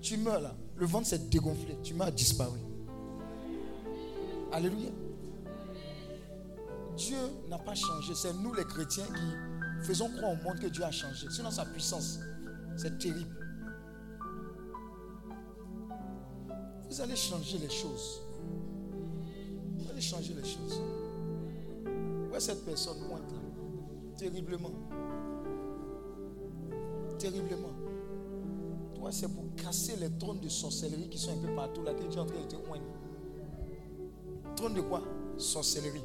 Tu 0.00 0.16
meurs 0.16 0.40
là. 0.40 0.56
Le 0.74 0.86
ventre 0.86 1.06
s'est 1.06 1.18
dégonflé. 1.18 1.78
Tu 1.84 1.94
meurs 1.94 2.10
disparu. 2.10 2.58
Alléluia. 4.50 4.90
Dieu 6.96 7.18
n'a 7.48 7.58
pas 7.58 7.76
changé. 7.76 8.12
C'est 8.16 8.32
nous 8.32 8.52
les 8.54 8.64
chrétiens 8.64 9.06
qui 9.06 9.86
faisons 9.86 10.08
croire 10.16 10.32
au 10.32 10.44
monde 10.44 10.58
que 10.58 10.66
Dieu 10.66 10.82
a 10.82 10.90
changé. 10.90 11.28
Sinon 11.30 11.52
sa 11.52 11.64
puissance, 11.64 12.18
c'est 12.76 12.98
terrible. 12.98 13.36
Vous 16.90 17.00
allez 17.00 17.16
changer 17.16 17.58
les 17.58 17.70
choses. 17.70 18.27
Changer 20.00 20.32
les 20.32 20.44
choses. 20.44 20.80
Où 22.30 22.34
est 22.34 22.40
cette 22.40 22.64
personne 22.64 22.98
pointe 23.08 23.30
là 23.32 23.38
Terriblement. 24.16 24.70
Terriblement. 27.18 27.72
Toi, 28.94 29.10
c'est 29.10 29.28
pour 29.28 29.44
casser 29.56 29.96
les 29.96 30.10
trônes 30.10 30.40
de 30.40 30.48
sorcellerie 30.48 31.08
qui 31.08 31.18
sont 31.18 31.32
un 31.32 31.46
peu 31.46 31.52
partout 31.54 31.82
là 31.82 31.94
que 31.94 32.04
tu 32.04 32.16
es 32.16 32.18
en 32.18 32.26
train 32.26 32.40
de 32.40 32.46
te 32.46 32.56
oindre. 32.56 32.84
Trône 34.54 34.74
de 34.74 34.82
quoi? 34.82 35.02
Sorcellerie. 35.36 36.04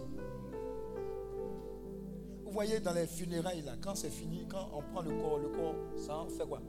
Vous 2.46 2.52
voyez 2.52 2.80
dans 2.80 2.94
les 2.94 3.06
funérailles 3.08 3.62
là, 3.62 3.74
quand 3.80 3.96
c'est 3.96 4.10
fini, 4.10 4.46
quand 4.50 4.70
on 4.74 4.82
prend 4.82 5.02
le 5.02 5.12
corps, 5.22 5.38
le 5.38 5.50
corps, 5.50 5.76
ça 5.98 6.26
fait 6.36 6.48
quoi? 6.48 6.62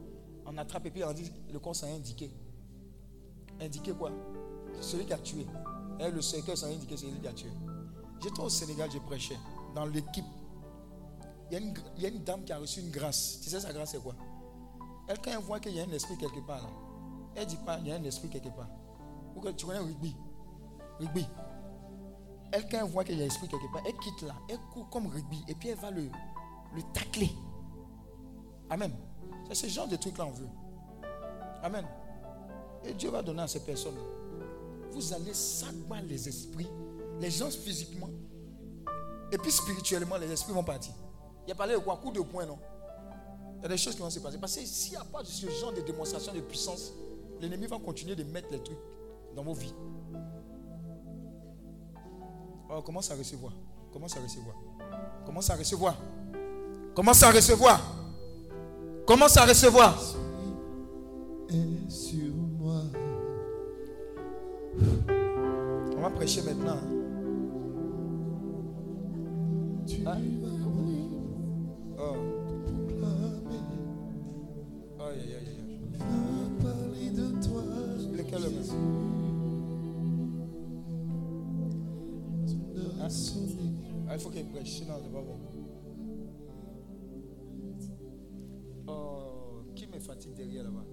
On 0.45 0.57
attrape 0.59 0.87
et 0.87 0.91
puis 0.91 1.03
on 1.05 1.13
dit 1.13 1.31
le 1.53 1.59
corps 1.59 1.75
ça 1.75 1.87
a 1.87 1.91
indiqué. 1.91 2.31
Indiqué 3.61 3.93
quoi? 3.93 4.11
Celui 4.81 5.07
qui 5.07 5.13
a 5.15 5.19
tué. 5.19 5.47
Et 6.01 6.11
le 6.11 6.21
ça 6.21 6.37
a 6.39 6.69
indiqué 6.69 6.95
qui 6.95 7.27
a 7.27 7.33
tué. 7.33 7.51
J'étais 8.23 8.41
au 8.41 8.49
Sénégal, 8.49 8.91
j'ai 8.91 9.01
prêché. 9.01 9.37
Dans 9.75 9.87
l'équipe, 9.87 10.25
il 11.51 11.59
y, 12.01 12.07
a 12.07 12.09
une, 12.09 12.25
dame 12.25 12.45
qui 12.45 12.53
a 12.53 12.59
reçu 12.59 12.81
une 12.81 12.91
grâce. 12.91 13.39
Tu 13.43 13.51
sais 13.51 13.61
sa 13.61 13.73
grâce 13.73 13.93
c'est 13.93 14.03
quoi? 14.03 14.15
Elle 15.07 15.19
quand 15.19 15.31
elle 15.31 15.39
voit 15.39 15.61
qu'il 15.61 15.75
y 15.75 15.81
a 15.81 15.85
un 15.85 15.91
esprit 15.91 16.17
quelque 16.17 16.41
part 16.41 16.63
là, 16.63 16.69
elle 17.37 17.47
dit 17.47 17.59
pas 17.59 17.79
il 17.79 17.89
y 17.89 17.93
a 17.93 17.97
un 17.97 18.05
esprit 18.05 18.29
quelque 18.29 18.49
part. 18.49 18.69
Ou 19.37 19.41
que 19.41 19.51
tu 19.51 19.67
connais 19.67 19.79
rugby? 19.79 20.17
Rugby. 20.99 21.27
Elle, 22.53 22.69
quand 22.69 22.79
elle 22.79 22.91
voit 22.91 23.05
qu'il 23.05 23.19
y 23.19 23.21
a 23.21 23.25
un 23.25 23.27
esprit 23.27 23.49
quelque 23.49 23.71
part, 23.73 23.83
elle 23.87 23.97
quitte 23.99 24.23
là, 24.23 24.35
elle 24.49 24.59
court 24.73 24.89
comme 24.89 25.07
rugby, 25.07 25.45
et 25.49 25.55
puis 25.55 25.69
elle 25.69 25.79
va 25.79 25.91
le, 25.91 26.09
le 26.75 26.83
tacler. 26.93 27.31
Amen. 28.71 28.93
C'est 29.49 29.55
ce 29.55 29.67
genre 29.67 29.89
de 29.89 29.97
trucs 29.97 30.17
là 30.17 30.27
on 30.27 30.31
veut. 30.31 30.49
Amen. 31.63 31.85
Et 32.85 32.95
Dieu 32.95 33.11
va 33.11 33.23
donner 33.23 33.43
à 33.43 33.49
ces 33.49 33.61
personnes. 33.61 33.95
Vous 34.95 35.13
allez 35.13 35.35
savoir 35.35 36.01
les 36.03 36.29
esprits, 36.29 36.71
les 37.21 37.31
gens 37.31 37.51
physiquement, 37.51 38.11
et 39.33 39.39
puis 39.39 39.51
spirituellement, 39.51 40.17
les 40.17 40.31
esprits 40.31 40.53
vont 40.53 40.63
partir. 40.63 40.95
Il 41.47 41.53
a 41.53 41.55
parlé 41.57 41.75
de 41.75 41.81
quoi? 41.81 41.97
Coup 41.97 42.13
de 42.13 42.21
poing, 42.21 42.47
non? 42.47 42.59
Il 43.57 43.63
y 43.63 43.67
a 43.67 43.69
des 43.69 43.77
choses 43.77 43.95
qui 43.95 44.01
vont 44.01 44.11
se 44.11 44.21
passer. 44.21 44.39
Parce 44.39 44.55
que 44.55 44.65
s'il 44.65 44.93
n'y 44.93 44.99
a 44.99 45.05
pas 45.05 45.25
ce 45.25 45.49
genre 45.51 45.73
de 45.73 45.81
démonstration 45.81 46.33
de 46.33 46.41
puissance, 46.41 46.93
l'ennemi 47.41 47.67
va 47.67 47.79
continuer 47.79 48.15
de 48.15 48.23
mettre 48.25 48.49
les 48.53 48.63
trucs 48.63 48.79
dans 49.35 49.43
vos 49.43 49.55
vies. 49.55 49.75
Oh, 52.71 52.81
commence 52.83 53.11
à 53.11 53.17
recevoir? 53.17 53.53
Commence 53.93 54.17
à 54.17 54.21
recevoir? 54.21 54.57
Commence 55.27 55.51
à 55.51 55.57
recevoir? 55.57 55.97
Commence 56.95 57.23
à 57.23 57.31
recevoir? 57.33 57.81
Commence 59.07 59.37
à 59.37 59.45
recevoir? 59.45 59.99
On 65.97 66.01
va 66.01 66.11
prêcher 66.11 66.43
maintenant. 66.43 66.79
Tu 69.87 69.97
Hein? 70.07 70.19
Oh. 71.99 72.17
aïe, 75.01 75.21
aïe, 75.21 75.49
aïe, 77.01 77.11
de 77.11 77.27
toi. 77.47 77.63
Lequel 78.17 78.43
Hein? 83.01 83.09
Ah, 84.09 84.15
il 84.15 84.21
faut 84.21 84.31
qu'il 84.31 84.47
prêche, 84.47 84.71
sinon 84.71 84.95
c'est 85.03 85.13
pas 85.13 85.21
bon. 85.21 85.39
Oh, 88.87 89.63
qui 89.75 89.87
me 89.87 89.99
fatigue 89.99 90.35
derrière 90.35 90.65
là-bas? 90.65 90.85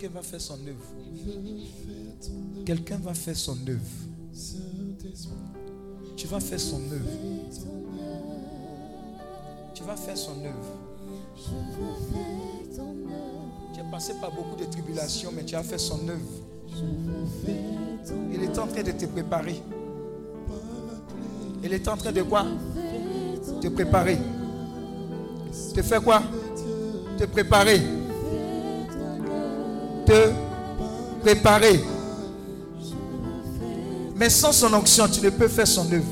Quelqu'un 0.00 0.14
va 0.14 0.22
faire 0.22 0.40
son 0.40 0.54
œuvre. 0.66 0.86
Quelqu'un 2.64 2.96
va 2.96 3.12
faire 3.12 3.36
son 3.36 3.58
œuvre. 3.68 3.80
Tu 6.16 6.26
vas 6.26 6.40
faire 6.40 6.58
son 6.58 6.80
œuvre. 6.90 7.10
Tu 9.74 9.82
vas 9.82 9.96
faire 9.96 10.16
son 10.16 10.42
œuvre. 10.42 10.78
Tu 13.74 13.80
es 13.80 13.90
passé 13.90 14.14
par 14.22 14.32
beaucoup 14.32 14.56
de 14.56 14.64
tribulations, 14.70 15.32
mais 15.36 15.44
tu 15.44 15.54
as 15.54 15.62
fait 15.62 15.76
son 15.76 16.08
œuvre. 16.08 16.32
Il 18.32 18.42
est 18.42 18.58
en 18.58 18.66
train 18.68 18.82
de 18.82 18.92
te 18.92 19.04
préparer. 19.04 19.60
Il 21.62 21.74
est 21.74 21.86
en 21.88 21.96
train 21.98 22.12
de 22.12 22.22
quoi? 22.22 22.46
Te 23.60 23.68
préparer. 23.68 24.16
Te 25.74 25.82
faire 25.82 26.02
quoi? 26.02 26.22
Te 27.18 27.26
préparer. 27.26 27.99
Te 30.10 30.32
préparer. 31.20 31.80
Mais 34.16 34.28
sans 34.28 34.50
son 34.50 34.74
onction, 34.74 35.06
tu 35.06 35.20
ne 35.20 35.30
peux 35.30 35.46
faire 35.46 35.68
son 35.68 35.86
œuvre. 35.92 36.04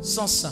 Sans 0.00 0.26
ça. 0.26 0.50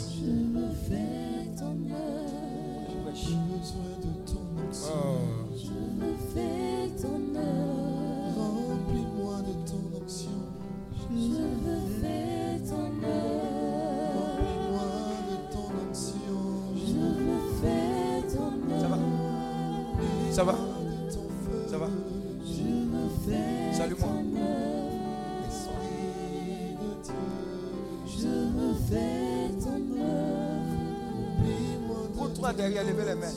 les. 32.69 33.27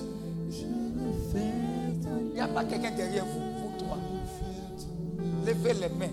Il 1.33 2.35
n'y 2.35 2.41
a 2.41 2.49
pas 2.49 2.65
quelqu'un 2.65 2.91
derrière 2.91 3.25
vous, 3.25 3.41
vous 3.41 3.79
trois. 3.79 3.99
Levez 5.47 5.75
les 5.75 5.89
mains. 5.89 6.13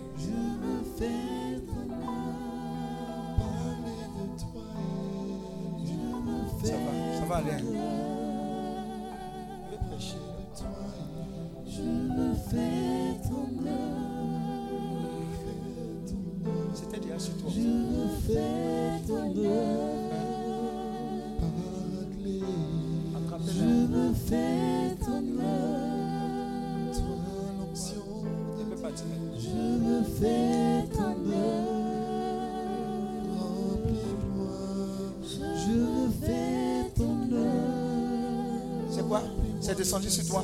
Sur 39.87 40.27
toi. 40.27 40.43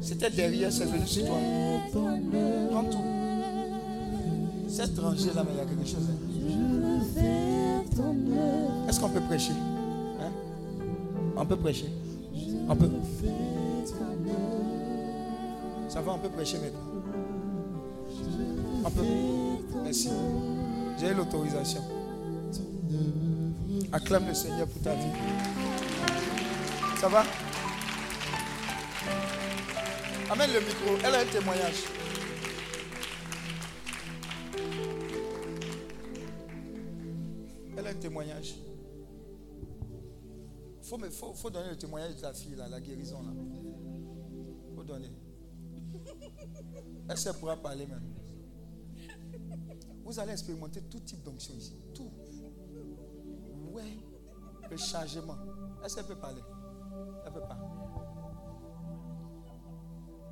C'était 0.00 0.30
derrière, 0.30 0.70
c'est 0.72 0.84
venu 0.84 1.06
sur 1.06 1.24
toi. 1.26 1.36
Prends 2.70 2.84
tout. 2.84 2.98
Cette 4.68 4.98
rangée 4.98 5.30
là, 5.34 5.44
mais 5.44 5.52
il 5.54 5.58
y 5.58 5.60
a 5.60 5.64
quelque 5.64 5.86
chose. 5.86 6.06
hein. 6.10 6.18
Est-ce 8.88 9.00
qu'on 9.00 9.08
peut 9.08 9.20
prêcher 9.20 9.52
Hein? 10.20 10.30
On 11.36 11.46
peut 11.46 11.56
prêcher 11.56 11.88
On 12.68 12.76
peut. 12.76 12.90
Ça 15.88 16.00
va, 16.00 16.12
on 16.12 16.18
peut 16.18 16.28
prêcher 16.28 16.58
maintenant. 16.58 16.80
On 18.84 18.90
peut. 18.90 19.02
Merci. 19.84 20.10
J'ai 21.00 21.14
l'autorisation. 21.14 21.80
Acclame 23.92 24.26
le 24.28 24.34
Seigneur 24.34 24.66
pour 24.66 24.82
ta 24.82 24.94
vie. 24.94 25.12
Ça 27.00 27.08
va? 27.08 27.22
Amène 30.30 30.52
le 30.52 30.60
micro. 30.60 30.96
Elle 31.04 31.14
a 31.14 31.20
un 31.20 31.26
témoignage. 31.26 31.84
Elle 37.76 37.86
a 37.86 37.90
un 37.90 37.94
témoignage. 37.94 38.54
Il 40.80 41.10
faut, 41.10 41.50
donner 41.50 41.70
le 41.70 41.76
témoignage 41.76 42.14
de 42.16 42.20
ta 42.20 42.32
fille, 42.32 42.54
là, 42.54 42.68
la 42.68 42.80
guérison. 42.80 43.22
là. 43.22 43.32
faut 44.74 44.84
donner. 44.84 45.10
Est-ce 47.10 47.24
qu'elle 47.24 47.34
pourra 47.40 47.56
parler 47.56 47.86
même 47.86 48.02
Vous 50.04 50.18
allez 50.18 50.32
expérimenter 50.32 50.82
tout 50.82 51.00
type 51.00 51.22
d'onction 51.22 51.54
ici. 51.54 51.74
Tout. 51.94 52.10
Ouais. 53.72 53.98
Le 54.70 54.76
changement. 54.76 55.36
Est-ce 55.84 55.96
qu'elle 55.96 56.06
peut 56.06 56.16
parler 56.16 56.42
Elle 57.26 57.32
peut 57.32 57.40
pas. 57.40 57.73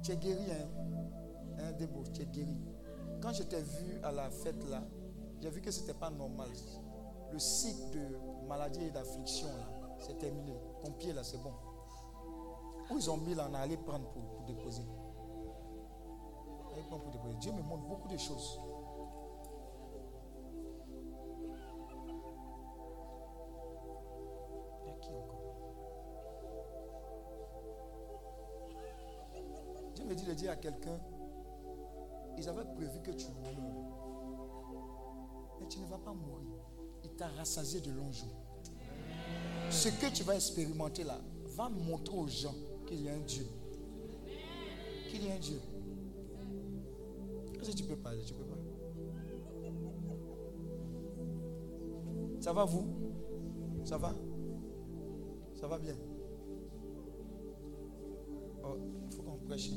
Tu 0.03 0.13
es 0.13 0.17
guéri, 0.17 0.51
hein 0.51 0.69
Hein, 1.59 1.73
tu 2.13 2.23
es 2.23 2.27
guéri. 2.27 2.57
Quand 3.21 3.33
je 3.33 3.45
t'ai 3.45 3.61
vu 3.61 4.01
à 4.03 4.11
la 4.11 4.31
fête 4.31 4.69
là, 4.69 4.83
j'ai 5.41 5.51
vu 5.51 5.61
que 5.61 5.71
ce 5.71 5.81
n'était 5.81 5.95
pas 5.95 6.11
normal. 6.11 6.49
Le 7.33 7.39
cycle 7.39 7.91
de 7.93 8.47
maladie 8.49 8.85
et 8.85 8.91
d'affliction 8.91 9.47
là, 9.49 9.97
c'est 9.99 10.19
terminé. 10.19 10.55
Ton 10.85 10.93
pied 10.93 11.13
là, 11.13 11.23
c'est 11.23 11.41
bon. 11.43 11.53
Où 12.91 12.99
ils 12.99 13.11
ont 13.11 13.17
mis 13.17 13.35
là, 13.35 13.47
on 13.51 13.55
est 13.55 13.59
allé 13.59 13.77
prendre 13.77 14.09
pour, 14.11 14.23
pour 14.23 14.45
déposer. 14.45 14.83
Allez 16.73 16.83
prendre 16.83 17.03
pour 17.03 17.13
déposer. 17.13 17.37
Dieu 17.39 17.53
me 17.53 17.63
montre 17.63 17.87
beaucoup 17.87 18.09
de 18.09 18.17
choses. 18.19 18.59
Dieu 30.03 30.11
me 30.11 30.15
dit 30.17 30.25
de 30.25 30.35
dire 30.35 30.51
à 30.51 30.57
quelqu'un, 30.57 30.99
ils 32.37 32.49
avaient 32.49 32.65
prévu 32.75 33.01
que 33.03 33.13
tu 33.13 33.27
meurs. 33.43 33.55
Mais 35.61 35.69
tu 35.69 35.79
ne 35.79 35.87
vas 35.87 35.99
pas 35.99 36.13
mourir. 36.13 36.59
Il 37.05 37.11
t'a 37.11 37.29
rassasié 37.29 37.81
de 37.81 37.91
longs 37.93 38.13
jours. 38.13 38.29
Ce 39.71 39.89
que 39.89 40.13
tu 40.13 40.25
vas 40.25 40.35
expérimenter 40.35 41.05
là 41.05 41.19
va 41.57 41.69
montrer 41.69 42.17
aux 42.17 42.27
gens 42.27 42.55
qu'il 42.87 43.03
y 43.03 43.09
a 43.09 43.15
un 43.15 43.21
Dieu. 43.21 43.47
Qu'il 45.09 45.25
y 45.25 45.31
a 45.31 45.35
un 45.35 45.39
Dieu. 45.39 45.61
Que 47.59 47.71
tu 47.71 47.85
peux 47.85 47.97
parler? 47.97 48.23
Tu 48.25 48.35
peux 48.35 48.45
pas. 48.45 48.59
Ça 52.41 52.53
va 52.53 52.65
vous? 52.65 52.87
Ça 53.85 53.99
va? 53.99 54.13
Ça 55.55 55.69
va 55.69 55.79
bien? 55.79 55.95
Oh, 58.65 58.77
qu'on 59.43 59.49
prêche. 59.49 59.71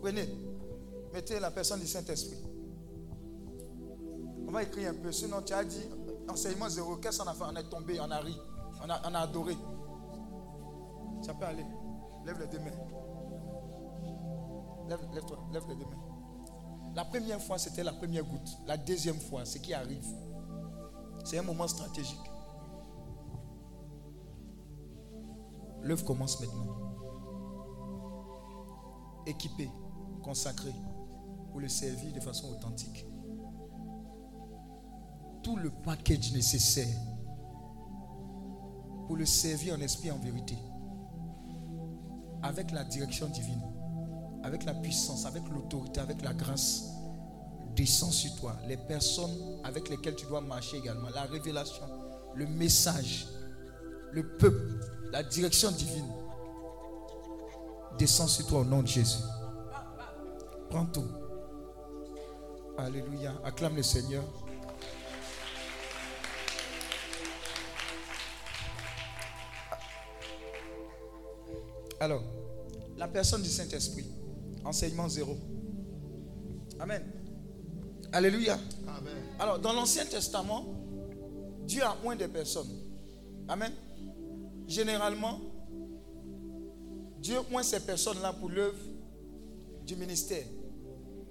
Prenez, 0.00 0.28
mettez 1.12 1.40
la 1.40 1.50
personne 1.50 1.80
du 1.80 1.86
Saint-Esprit. 1.86 2.38
On 4.46 4.50
va 4.50 4.62
écrire 4.62 4.90
un 4.90 4.94
peu. 4.94 5.12
Sinon, 5.12 5.42
tu 5.42 5.52
as 5.52 5.64
dit 5.64 5.86
enseignement 6.28 6.68
zéro. 6.68 6.96
Qu'est-ce 6.96 7.18
qu'on 7.18 7.28
a 7.28 7.34
fait? 7.34 7.44
On 7.44 7.56
est 7.56 7.68
tombé, 7.68 8.00
on 8.00 8.10
a 8.10 8.18
ri, 8.18 8.36
on 8.82 8.88
a, 8.88 9.18
adoré. 9.18 9.56
Ça 11.22 11.34
peut 11.34 11.44
aller. 11.44 11.64
Lève 12.24 12.38
les 12.40 12.46
deux 12.46 12.58
mains. 12.58 12.70
Lève, 14.88 15.00
lève-toi, 15.12 15.38
lève 15.52 15.64
les 15.68 15.74
deux 15.74 15.84
mains. 15.84 16.08
La 16.94 17.04
première 17.04 17.40
fois, 17.40 17.58
c'était 17.58 17.84
la 17.84 17.92
première 17.92 18.24
goutte. 18.24 18.48
La 18.66 18.76
deuxième 18.76 19.20
fois, 19.20 19.44
ce 19.44 19.58
qui 19.58 19.74
arrive, 19.74 20.06
c'est 21.24 21.38
un 21.38 21.42
moment 21.42 21.68
stratégique. 21.68 22.18
L'œuvre 25.82 26.04
commence 26.04 26.40
maintenant. 26.40 26.87
Équipé, 29.28 29.70
consacré, 30.22 30.72
pour 31.50 31.60
le 31.60 31.68
servir 31.68 32.14
de 32.14 32.20
façon 32.20 32.50
authentique. 32.50 33.04
Tout 35.42 35.56
le 35.56 35.70
package 35.70 36.32
nécessaire 36.32 36.96
pour 39.06 39.16
le 39.16 39.26
servir 39.26 39.74
en 39.74 39.80
esprit 39.80 40.08
et 40.08 40.12
en 40.12 40.18
vérité. 40.18 40.56
Avec 42.42 42.70
la 42.70 42.84
direction 42.84 43.28
divine, 43.28 43.62
avec 44.44 44.64
la 44.64 44.72
puissance, 44.72 45.26
avec 45.26 45.46
l'autorité, 45.50 46.00
avec 46.00 46.22
la 46.22 46.32
grâce, 46.32 46.88
descend 47.76 48.12
sur 48.12 48.34
toi. 48.36 48.56
Les 48.66 48.78
personnes 48.78 49.60
avec 49.64 49.90
lesquelles 49.90 50.16
tu 50.16 50.24
dois 50.24 50.40
marcher 50.40 50.78
également, 50.78 51.10
la 51.10 51.24
révélation, 51.24 51.84
le 52.34 52.46
message, 52.46 53.26
le 54.12 54.36
peuple, 54.38 54.80
la 55.12 55.22
direction 55.22 55.70
divine 55.70 56.17
descend 57.98 58.28
sur 58.28 58.46
toi 58.46 58.60
au 58.60 58.64
nom 58.64 58.82
de 58.82 58.86
Jésus. 58.86 59.18
Prends 60.70 60.86
tout. 60.86 61.06
Alléluia. 62.78 63.34
Acclame 63.44 63.76
le 63.76 63.82
Seigneur. 63.82 64.24
Alors, 72.00 72.22
la 72.96 73.08
personne 73.08 73.42
du 73.42 73.48
Saint-Esprit, 73.48 74.06
enseignement 74.64 75.08
zéro. 75.08 75.36
Amen. 76.78 77.02
Alléluia. 78.12 78.58
Alors, 79.40 79.58
dans 79.58 79.72
l'Ancien 79.72 80.04
Testament, 80.06 80.64
Dieu 81.66 81.82
a 81.82 81.96
moins 82.02 82.14
de 82.14 82.26
personnes. 82.26 82.70
Amen. 83.48 83.72
Généralement, 84.68 85.40
Dieu 87.18 87.38
moins 87.50 87.62
ces 87.62 87.80
personnes-là 87.80 88.32
pour 88.32 88.48
l'œuvre 88.48 88.78
du 89.84 89.96
ministère. 89.96 90.44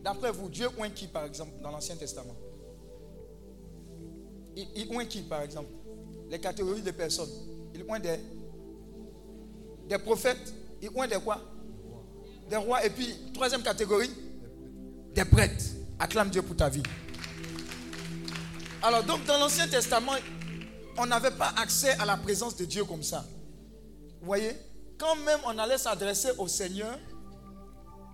D'après 0.04 0.32
vous, 0.32 0.50
Dieu 0.50 0.68
moins 0.78 0.90
qui, 0.90 1.08
par 1.08 1.26
exemple, 1.26 1.52
dans 1.62 1.72
l'Ancien 1.72 1.96
Testament? 1.96 2.36
Il, 4.56 4.68
il 4.76 4.92
moins 4.92 5.06
qui, 5.06 5.22
par 5.22 5.42
exemple? 5.42 5.70
Les 6.30 6.40
catégories 6.40 6.82
de 6.82 6.92
personnes. 6.92 7.30
Il 7.74 7.84
moins 7.86 8.00
des, 8.00 8.20
des 9.88 9.98
prophètes. 9.98 10.54
Il 10.82 10.92
moins 10.92 11.08
des 11.08 11.18
quoi? 11.18 11.42
Des 12.50 12.58
rois. 12.58 12.86
Et 12.86 12.90
puis, 12.90 13.32
troisième 13.34 13.64
catégorie 13.64 14.10
Des 15.14 15.26
prêtres. 15.26 15.66
Acclame 16.00 16.30
Dieu 16.30 16.42
pour 16.42 16.56
ta 16.56 16.70
vie. 16.70 16.84
Alors, 18.82 19.04
donc, 19.04 19.26
dans 19.26 19.38
l'Ancien 19.38 19.68
Testament, 19.68 20.14
on 20.98 21.06
n'avait 21.06 21.32
pas 21.32 21.54
accès 21.58 21.92
à 21.92 22.06
la 22.06 22.18
présence 22.18 22.56
de 22.56 22.66
Dieu 22.66 22.84
comme 22.86 23.04
ça. 23.04 23.26
Vous 24.20 24.26
voyez? 24.26 24.52
Quand 24.98 25.16
même 25.16 25.40
on 25.46 25.58
allait 25.58 25.78
s'adresser 25.78 26.32
au 26.38 26.48
Seigneur, 26.48 26.98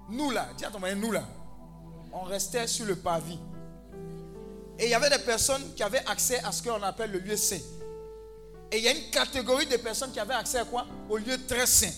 nous 0.10 0.31
là, 0.31 0.49
dis 0.57 0.65
à 0.65 0.72
ton 0.72 0.80
mari, 0.80 0.95
nous 0.95 1.11
là, 1.11 1.23
on 2.11 2.23
restait 2.23 2.68
sur 2.68 2.85
le 2.85 2.95
pavis. 2.95 3.39
Et 4.80 4.85
il 4.85 4.89
y 4.89 4.93
avait 4.93 5.10
des 5.10 5.23
personnes 5.23 5.73
qui 5.76 5.84
avaient 5.84 6.05
accès 6.05 6.43
à 6.43 6.51
ce 6.51 6.61
qu'on 6.64 6.81
appelle 6.84 7.11
le 7.11 7.19
lieu 7.19 7.38
saint. 7.38 7.60
Et 8.72 8.77
il 8.77 8.84
y 8.84 8.88
a 8.88 8.91
une 8.91 9.11
catégorie 9.11 9.68
de 9.68 9.77
personnes 9.77 10.11
qui 10.11 10.19
avaient 10.19 10.34
accès 10.34 10.60
à 10.60 10.65
quoi? 10.65 10.85
Au 11.10 11.18
lieu 11.18 11.38
très 11.45 11.65
saint. 11.68 11.91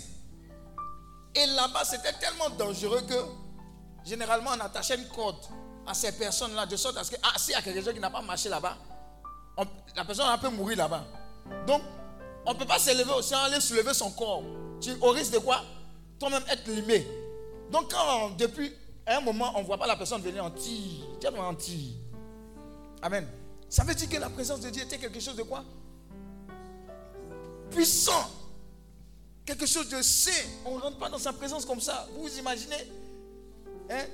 Et 1.34 1.46
là-bas, 1.48 1.84
c'était 1.86 2.14
tellement 2.14 2.50
dangereux 2.50 3.02
que 3.02 3.16
généralement 4.06 4.52
on 4.56 4.60
attachait 4.60 4.96
une 4.96 5.08
corde 5.08 5.44
à 5.88 5.94
ces 5.94 6.12
personnes-là, 6.12 6.66
de 6.66 6.76
sorte 6.76 6.98
à 6.98 7.04
ce 7.04 7.12
que, 7.12 7.18
ah, 7.24 7.38
s'il 7.38 7.54
y 7.54 7.56
a 7.56 7.62
quelque 7.62 7.82
chose 7.82 7.94
qui 7.94 8.00
n'a 8.00 8.10
pas 8.10 8.22
marché 8.22 8.50
là-bas, 8.50 8.78
la 9.96 10.06
personne 10.06 10.28
elle 10.32 10.40
peut 10.40 10.50
mourir 10.50 10.78
là-bas. 10.78 11.06
Donc, 11.68 11.82
on 12.46 12.54
ne 12.54 12.58
peut 12.60 12.66
pas 12.66 12.80
s'élever 12.80 13.12
au 13.12 13.22
ciel, 13.22 13.40
aller 13.40 13.60
soulever 13.60 13.94
son 13.94 14.12
corps. 14.12 14.44
Tu, 14.82 14.92
au 15.02 15.10
risque 15.12 15.34
de 15.34 15.40
quoi? 15.40 15.64
Toi-même 16.20 16.44
être 16.50 16.68
limé. 16.70 17.06
Donc, 17.72 17.92
quand 17.92 18.32
depuis 18.38 18.72
un 19.08 19.22
moment, 19.22 19.52
on 19.56 19.62
ne 19.62 19.66
voit 19.66 19.78
pas 19.78 19.88
la 19.88 19.96
personne 19.96 20.22
venir 20.22 20.44
en 20.44 20.52
tire, 20.52 21.06
tiens 21.20 21.34
en. 21.36 21.56
Amen. 23.02 23.28
Ça 23.70 23.84
veut 23.84 23.94
dire 23.94 24.10
que 24.10 24.18
la 24.18 24.30
présence 24.30 24.62
de 24.62 24.70
Dieu 24.70 24.84
était 24.84 24.98
quelque 24.98 25.20
chose 25.20 25.36
de 25.36 25.44
quoi? 25.44 25.64
Puissant. 27.70 28.30
Quelque 29.46 29.66
chose 29.66 29.90
de 29.90 30.02
saint. 30.02 30.32
On 30.66 30.78
ne 30.78 30.82
rentre 30.82 30.98
pas 30.98 31.10
dans 31.10 31.18
sa 31.18 31.34
présence 31.34 31.66
comme 31.66 31.82
ça. 31.82 32.08
Vous 32.14 32.24
vous 32.24 32.38
imaginez? 32.40 32.90
Hein? 33.90 34.06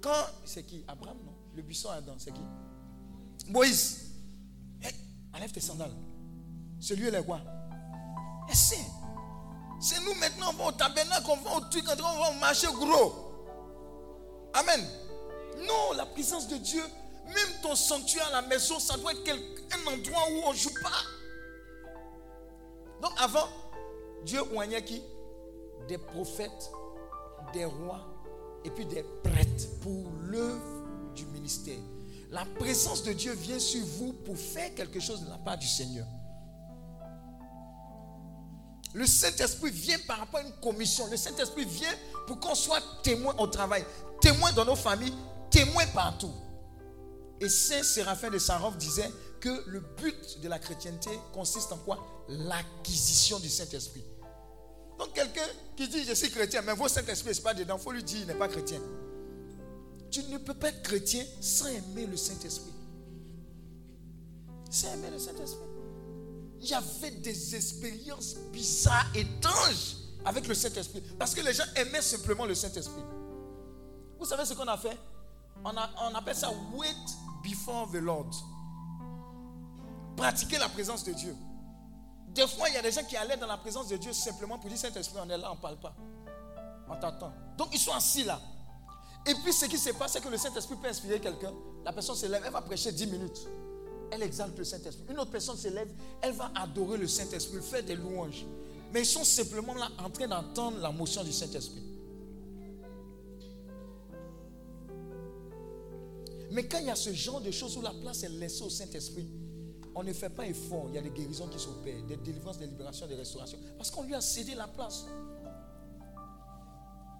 Quand. 0.00 0.26
C'est 0.44 0.64
qui? 0.64 0.84
Abraham, 0.88 1.18
non? 1.24 1.32
Le 1.54 1.62
buisson 1.62 1.90
Adam, 1.90 2.14
c'est 2.18 2.32
qui? 2.32 2.40
Moïse. 3.48 4.10
Hey, 4.82 4.94
enlève 5.32 5.52
tes 5.52 5.60
sandales. 5.60 5.94
Celui 6.80 7.10
là 7.10 7.20
est 7.20 7.24
quoi? 7.24 7.40
Saint. 8.52 8.76
C'est 9.80 10.00
nous 10.00 10.14
maintenant, 10.14 10.50
on 10.50 10.52
va 10.54 10.64
au 10.66 10.72
tabernacle, 10.72 11.26
on 11.28 11.36
va 11.36 11.56
au 11.56 11.60
truc, 11.60 11.84
on 11.88 12.20
va 12.20 12.32
marcher 12.40 12.68
gros. 12.68 13.14
Amen. 14.54 14.86
Non, 15.66 15.92
la 15.96 16.06
présence 16.06 16.48
de 16.48 16.56
Dieu, 16.56 16.82
même 17.26 17.60
ton 17.62 17.74
sanctuaire 17.74 18.28
à 18.28 18.40
la 18.40 18.42
maison, 18.42 18.78
ça 18.78 18.96
doit 18.96 19.12
être 19.12 19.30
un 19.30 19.92
endroit 19.92 20.22
où 20.30 20.42
on 20.46 20.52
ne 20.52 20.56
joue 20.56 20.74
pas. 20.82 20.90
Donc 23.02 23.12
avant, 23.18 23.48
Dieu 24.24 24.40
oignait 24.54 24.84
qui? 24.84 25.02
Des 25.88 25.98
prophètes, 25.98 26.70
des 27.52 27.64
rois 27.64 28.00
et 28.64 28.70
puis 28.70 28.86
des 28.86 29.02
prêtres 29.22 29.68
pour 29.82 30.04
l'œuvre 30.22 30.84
du 31.14 31.26
ministère. 31.26 31.78
La 32.30 32.44
présence 32.44 33.02
de 33.02 33.12
Dieu 33.12 33.32
vient 33.32 33.58
sur 33.58 33.84
vous 33.84 34.12
pour 34.12 34.36
faire 34.36 34.74
quelque 34.74 34.98
chose 34.98 35.22
de 35.24 35.30
la 35.30 35.38
part 35.38 35.58
du 35.58 35.66
Seigneur. 35.66 36.06
Le 38.94 39.06
Saint-Esprit 39.06 39.70
vient 39.70 39.98
par 40.06 40.20
rapport 40.20 40.40
à 40.40 40.44
une 40.44 40.52
commission. 40.62 41.06
Le 41.10 41.16
Saint-Esprit 41.16 41.64
vient 41.64 41.92
pour 42.28 42.38
qu'on 42.38 42.54
soit 42.54 42.80
témoin 43.02 43.34
au 43.38 43.48
travail, 43.48 43.84
témoin 44.20 44.52
dans 44.52 44.64
nos 44.64 44.76
familles, 44.76 45.12
témoin 45.50 45.84
partout. 45.88 46.32
Et 47.40 47.48
Saint 47.48 47.82
Séraphin 47.82 48.30
de 48.30 48.38
Sarov 48.38 48.76
disait 48.76 49.10
que 49.40 49.64
le 49.66 49.80
but 49.80 50.40
de 50.40 50.48
la 50.48 50.60
chrétienté 50.60 51.10
consiste 51.32 51.72
en 51.72 51.78
quoi? 51.78 52.24
L'acquisition 52.28 53.40
du 53.40 53.48
Saint-Esprit. 53.48 54.04
Donc 54.96 55.12
quelqu'un 55.12 55.46
qui 55.76 55.88
dit 55.88 56.04
je 56.04 56.14
suis 56.14 56.30
chrétien, 56.30 56.62
mais 56.62 56.74
vos 56.74 56.86
Saint-Esprit 56.86 57.34
n'est 57.34 57.42
pas 57.42 57.52
dedans, 57.52 57.76
il 57.76 57.82
faut 57.82 57.90
lui 57.90 58.04
dire 58.04 58.20
il 58.20 58.26
n'est 58.28 58.34
pas 58.34 58.48
chrétien. 58.48 58.80
Tu 60.08 60.22
ne 60.22 60.38
peux 60.38 60.54
pas 60.54 60.68
être 60.68 60.82
chrétien 60.82 61.24
sans 61.40 61.66
aimer 61.66 62.06
le 62.06 62.16
Saint-Esprit. 62.16 62.72
Sans 64.70 64.92
aimer 64.92 65.10
le 65.10 65.18
Saint-Esprit. 65.18 65.73
Avait 66.72 67.10
des 67.10 67.54
expériences 67.54 68.36
bizarres, 68.50 69.06
étranges 69.14 69.96
avec 70.24 70.48
le 70.48 70.54
Saint-Esprit. 70.54 71.02
Parce 71.18 71.34
que 71.34 71.42
les 71.42 71.52
gens 71.52 71.64
aimaient 71.76 72.00
simplement 72.00 72.46
le 72.46 72.54
Saint-Esprit. 72.54 73.02
Vous 74.18 74.24
savez 74.24 74.46
ce 74.46 74.54
qu'on 74.54 74.66
a 74.66 74.78
fait? 74.78 74.96
On 75.62 76.14
appelle 76.14 76.34
ça 76.34 76.50
wait 76.72 76.88
before 77.42 77.90
the 77.92 77.96
Lord. 77.96 78.30
Pratiquer 80.16 80.58
la 80.58 80.68
présence 80.70 81.04
de 81.04 81.12
Dieu. 81.12 81.36
Des 82.28 82.46
fois, 82.48 82.68
il 82.70 82.74
y 82.74 82.78
a 82.78 82.82
des 82.82 82.92
gens 82.92 83.04
qui 83.04 83.16
allaient 83.16 83.36
dans 83.36 83.46
la 83.46 83.58
présence 83.58 83.88
de 83.88 83.96
Dieu 83.96 84.12
simplement 84.12 84.58
pour 84.58 84.70
dire 84.70 84.78
Saint-Esprit, 84.78 85.18
on 85.22 85.28
est 85.28 85.36
là, 85.36 85.52
on 85.52 85.56
ne 85.56 85.60
parle 85.60 85.78
pas. 85.78 85.94
On 86.88 86.96
t'attend. 86.96 87.32
Donc, 87.58 87.68
ils 87.72 87.78
sont 87.78 87.92
assis 87.92 88.24
là. 88.24 88.40
Et 89.26 89.34
puis, 89.34 89.52
ce 89.52 89.66
qui 89.66 89.78
se 89.78 89.90
passe, 89.90 90.12
c'est 90.12 90.20
que 90.22 90.28
le 90.28 90.38
Saint-Esprit 90.38 90.76
peut 90.76 90.88
inspirer 90.88 91.20
quelqu'un. 91.20 91.52
La 91.84 91.92
personne 91.92 92.16
se 92.16 92.26
lève, 92.26 92.42
elle 92.44 92.52
va 92.52 92.62
prêcher 92.62 92.90
10 92.90 93.06
minutes. 93.06 93.46
Elle 94.14 94.22
exalte 94.22 94.56
le 94.56 94.62
Saint-Esprit. 94.62 95.02
Une 95.10 95.18
autre 95.18 95.32
personne 95.32 95.56
se 95.56 95.66
lève, 95.66 95.88
elle 96.22 96.34
va 96.34 96.52
adorer 96.54 96.98
le 96.98 97.08
Saint-Esprit, 97.08 97.60
faire 97.60 97.82
des 97.82 97.96
louanges. 97.96 98.46
Mais 98.92 99.00
ils 99.00 99.06
sont 99.06 99.24
simplement 99.24 99.74
là 99.74 99.88
en 99.98 100.08
train 100.08 100.28
d'entendre 100.28 100.78
la 100.78 100.92
motion 100.92 101.24
du 101.24 101.32
Saint-Esprit. 101.32 101.82
Mais 106.52 106.68
quand 106.68 106.78
il 106.78 106.86
y 106.86 106.90
a 106.90 106.94
ce 106.94 107.12
genre 107.12 107.40
de 107.40 107.50
choses 107.50 107.76
où 107.76 107.82
la 107.82 107.90
place 107.90 108.22
est 108.22 108.28
laissée 108.28 108.62
au 108.62 108.70
Saint-Esprit, 108.70 109.26
on 109.96 110.04
ne 110.04 110.12
fait 110.12 110.30
pas 110.30 110.46
effort. 110.46 110.84
Il 110.90 110.94
y 110.94 110.98
a 110.98 111.02
des 111.02 111.10
guérisons 111.10 111.48
qui 111.48 111.58
s'opèrent, 111.58 112.04
des 112.04 112.16
délivrances, 112.16 112.58
des 112.58 112.66
libérations, 112.66 113.08
des 113.08 113.16
restaurations. 113.16 113.58
Parce 113.76 113.90
qu'on 113.90 114.04
lui 114.04 114.14
a 114.14 114.20
cédé 114.20 114.54
la 114.54 114.68
place. 114.68 115.06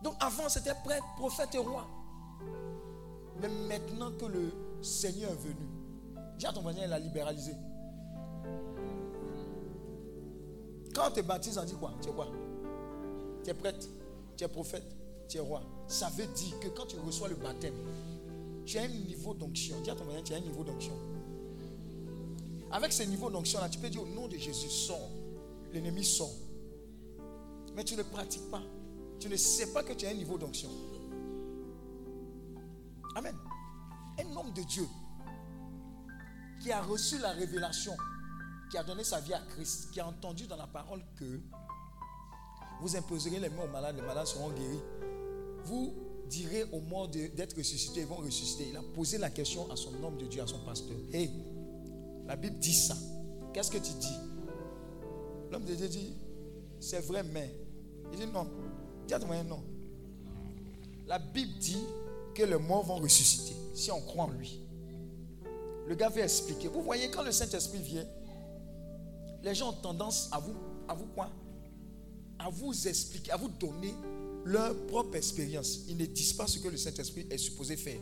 Donc 0.05 0.15
avant, 0.21 0.49
c'était 0.49 0.75
prêtre, 0.85 1.05
prophète 1.17 1.53
et 1.57 1.59
roi. 1.59 1.89
Mais 3.41 3.49
maintenant 3.49 4.13
que 4.13 4.27
le 4.27 4.53
Seigneur 4.81 5.33
est 5.33 5.43
venu, 5.43 5.74
dis 6.39 6.47
à 6.47 6.53
ton 6.53 6.63
voisin, 6.63 6.83
il 6.85 6.93
a 6.93 6.99
libéralisé. 6.99 7.55
Quand 10.95 11.09
on 11.09 11.11
te 11.11 11.21
baptise, 11.21 11.59
on 11.59 11.65
dit 11.65 11.75
quoi? 11.75 11.93
Tu 12.01 12.09
es 12.09 12.13
quoi? 12.13 12.29
Tu 13.43 13.51
es 13.51 13.55
prêtre, 13.55 13.87
tu 14.37 14.45
es 14.45 14.49
prophète, 14.49 14.85
tu 15.29 15.39
es 15.39 15.41
roi. 15.41 15.63
Ça 15.89 16.09
veut 16.11 16.27
dire 16.27 16.59
que 16.61 16.69
quand 16.69 16.87
tu 16.87 16.97
reçois 16.99 17.29
le 17.29 17.35
baptême, 17.35 17.75
tu 18.65 18.79
as 18.79 18.83
un 18.83 18.89
niveau 18.89 19.35
d'onction. 19.35 19.81
Dis 19.83 19.91
à 19.91 19.95
ton 19.95 20.05
voisin, 20.05 20.23
tu 20.23 20.33
as 20.33 20.37
un 20.37 20.41
niveau 20.41 20.63
d'onction. 20.65 20.95
Avec 22.71 22.93
ce 22.93 23.03
niveau 23.03 23.31
d'onction-là, 23.31 23.69
tu 23.69 23.79
peux 23.79 23.91
dire 23.91 24.03
au 24.03 24.07
nom 24.07 24.29
de 24.29 24.37
Jésus, 24.37 24.71
sors. 24.71 25.11
L'ennemi 25.73 26.05
sort. 26.05 26.31
Mais 27.75 27.85
tu 27.85 27.97
ne 27.97 28.03
pratiques 28.03 28.49
pas. 28.51 28.63
Tu 29.19 29.29
ne 29.29 29.37
sais 29.37 29.73
pas 29.73 29.83
que 29.83 29.93
tu 29.93 30.07
as 30.07 30.11
un 30.11 30.15
niveau 30.15 30.39
d'onction. 30.39 30.71
Amen. 33.17 33.35
Un 34.19 34.37
homme 34.37 34.53
de 34.53 34.63
Dieu 34.63 34.87
qui 36.65 36.73
a 36.73 36.81
reçu 36.81 37.19
la 37.19 37.33
révélation, 37.33 37.95
qui 38.71 38.79
a 38.79 38.83
donné 38.83 39.05
sa 39.05 39.21
vie 39.21 39.35
à 39.35 39.41
Christ, 39.51 39.91
qui 39.93 40.01
a 40.01 40.07
entendu 40.07 40.47
dans 40.47 40.57
la 40.57 40.67
parole 40.67 41.03
que 41.15 41.39
vous 42.81 42.97
imposerez 42.97 43.39
les 43.39 43.51
mains 43.51 43.65
aux 43.65 43.71
malades, 43.71 43.97
les 43.97 44.03
malades 44.03 44.27
seront 44.27 44.49
guéris. 44.49 44.81
Vous 45.65 45.93
direz 46.27 46.65
aux 46.73 46.81
morts 46.81 47.09
d'être 47.09 47.55
ressuscités, 47.55 48.01
ils 48.01 48.07
vont 48.07 48.17
ressusciter. 48.17 48.69
Il 48.71 48.77
a 48.79 48.83
posé 48.95 49.19
la 49.19 49.29
question 49.29 49.71
à 49.71 49.77
son 49.77 50.03
homme 50.03 50.17
de 50.17 50.25
Dieu, 50.25 50.43
à 50.43 50.47
son 50.47 50.59
pasteur. 50.61 50.97
Hé, 51.13 51.31
la 52.27 52.35
Bible 52.35 52.59
dit 52.59 52.73
ça. 52.73 52.97
Qu'est-ce 53.53 53.71
que 53.71 53.77
tu 53.77 53.93
dis? 54.01 54.19
L'homme 55.53 55.67
de 55.67 55.75
Dieu 55.75 55.89
dit, 55.89 56.15
c'est 56.81 57.01
vrai, 57.01 57.23
mais. 57.25 57.55
Il 58.11 58.19
dit 58.19 58.27
non. 58.27 58.49
Dis 59.07 59.13
à 59.13 59.21
ton 59.21 59.27
non. 59.45 59.63
La 61.07 61.19
Bible 61.19 61.59
dit 61.59 61.85
que 62.35 62.43
les 62.43 62.59
morts 62.59 62.85
vont 62.85 62.97
ressusciter 62.97 63.55
si 63.75 63.91
on 63.91 64.01
croit 64.01 64.25
en 64.25 64.31
lui. 64.31 64.64
Le 65.87 65.95
gars 65.95 66.09
veut 66.09 66.23
expliquer. 66.23 66.69
Vous 66.69 66.83
voyez, 66.83 67.11
quand 67.11 67.23
le 67.23 67.33
Saint-Esprit 67.33 67.81
vient, 67.81 68.07
les 69.43 69.55
gens 69.55 69.71
ont 69.71 69.81
tendance 69.81 70.29
à 70.33 70.39
vous, 70.39 70.55
à 70.89 70.95
vous 70.95 71.07
quoi? 71.07 71.31
À 72.39 72.49
vous 72.49 72.89
expliquer, 72.89 73.33
à 73.33 73.37
vous 73.37 73.49
donner 73.49 73.95
leur 74.45 74.75
propre 74.87 75.17
expérience. 75.17 75.81
Ils 75.89 75.97
ne 75.97 76.07
disent 76.07 76.33
pas 76.33 76.47
ce 76.47 76.59
que 76.59 76.69
le 76.69 76.77
Saint-Esprit 76.77 77.27
est 77.31 77.39
supposé 77.39 77.77
faire. 77.77 78.01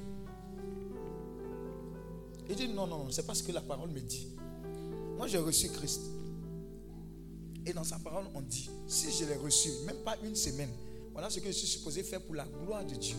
Il 2.49 2.57
dit 2.57 2.69
non, 2.69 2.87
non, 2.87 3.05
non, 3.05 3.11
c'est 3.11 3.27
pas 3.27 3.35
ce 3.35 3.43
que 3.43 3.53
la 3.53 3.61
parole 3.61 3.91
me 3.91 4.01
dit. 4.01 4.29
Moi, 5.17 5.27
j'ai 5.27 5.39
reçu 5.39 5.69
Christ. 5.69 6.03
Et 7.65 7.73
dans 7.73 7.85
sa 7.85 7.99
parole, 7.99 8.25
on 8.35 8.41
dit, 8.41 8.69
si 8.89 9.11
je 9.13 9.25
l'ai 9.25 9.37
reçu, 9.37 9.71
même 9.87 9.99
pas 10.05 10.17
une 10.25 10.35
semaine, 10.35 10.71
voilà 11.13 11.31
ce 11.31 11.39
que 11.39 11.47
je 11.47 11.53
suis 11.53 11.69
supposé 11.69 12.03
faire 12.03 12.21
pour 12.21 12.35
la 12.35 12.45
gloire 12.45 12.85
de 12.85 12.95
Dieu. 12.95 13.17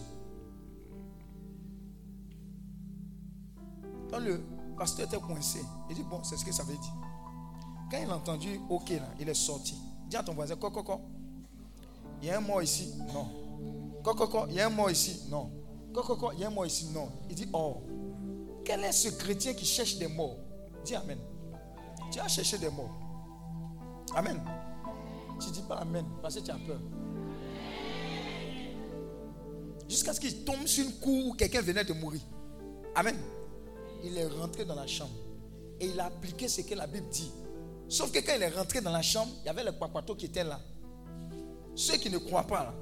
Quand 4.14 4.20
le 4.20 4.40
pasteur 4.78 5.08
était 5.08 5.18
coincé, 5.18 5.60
il 5.90 5.96
dit, 5.96 6.04
bon, 6.04 6.24
c'est 6.24 6.38
ce 6.38 6.46
que 6.46 6.52
ça 6.52 6.62
veut 6.62 6.78
dire. 6.78 6.94
Quand 7.90 7.98
il 7.98 8.08
a 8.08 8.16
entendu, 8.16 8.60
ok, 8.70 8.92
là, 8.92 9.10
il 9.20 9.28
est 9.28 9.34
sorti. 9.34 9.76
Dis 10.08 10.16
à 10.16 10.22
ton 10.22 10.36
voisin, 10.36 10.56
quoi, 10.56 10.70
quoi, 10.70 10.84
quoi. 10.84 11.02
Il 12.22 12.28
y 12.28 12.32
a 12.32 12.38
un 12.38 12.42
mort 12.42 12.62
ici, 12.62 12.94
non. 13.12 13.28
Quoi, 14.04 14.14
quoi, 14.14 14.28
quoi, 14.28 14.46
il 14.50 14.56
y 14.56 14.62
a 14.62 14.68
un 14.68 14.70
mort 14.70 14.92
ici, 14.92 15.24
non. 15.32 15.50
Quoi, 15.92 16.04
quoi, 16.04 16.16
quoi, 16.16 16.34
il 16.36 16.42
y 16.42 16.44
a 16.44 16.48
un 16.48 16.52
mort 16.52 16.68
ici, 16.68 16.90
non. 16.94 17.10
Il 17.28 17.36
dit, 17.36 17.50
oh, 17.54 17.82
quel 18.64 18.84
est 18.84 18.92
ce 18.92 19.10
chrétien 19.10 19.56
qui 19.56 19.66
cherche 19.66 19.98
des 19.98 20.08
morts? 20.08 20.38
Dis 20.86 20.94
Amen. 20.94 21.18
Tu 22.12 22.20
as 22.20 22.28
cherché 22.28 22.60
des 22.60 22.70
morts. 22.70 22.96
Amen. 24.16 24.40
Tu 25.40 25.50
dis 25.50 25.64
pas 25.64 25.78
Amen 25.78 26.06
parce 26.22 26.36
que 26.36 26.42
tu 26.42 26.52
as 26.52 26.58
peur. 26.68 26.80
Jusqu'à 29.90 30.14
ce 30.14 30.20
qu'il 30.20 30.46
tombe 30.46 30.68
sur 30.68 30.86
une 30.86 30.94
cour 31.00 31.28
où 31.28 31.34
quelqu'un 31.34 31.62
venait 31.62 31.84
de 31.84 31.94
mourir. 31.94 32.22
Amen. 32.96 33.18
Il 34.04 34.18
est 34.18 34.28
rentré 34.28 34.66
dans 34.66 34.76
la 34.76 34.88
chambre 34.88 35.14
et 35.80 35.88
il 35.88 36.00
a 36.00 36.06
appliqué 36.06 36.48
ce 36.48 36.62
que 36.62 36.76
la 36.76 36.88
Bible 36.88 37.08
dit. 37.10 37.32
Sauf 37.88 38.12
que 38.12 38.20
quand 38.20 38.34
il 38.36 38.42
est 38.44 38.50
rentré 38.50 38.82
dans 38.82 38.92
la 38.92 39.02
chambre, 39.02 39.32
il 39.44 39.46
y 39.46 39.50
avait 39.50 39.64
le 39.64 39.72
papato 39.72 40.16
qui 40.16 40.26
était 40.26 40.44
là. 40.44 40.60
Ceux 41.76 41.98
qui 41.98 42.10
ne 42.10 42.18
croient 42.18 42.48
pas, 42.48 42.74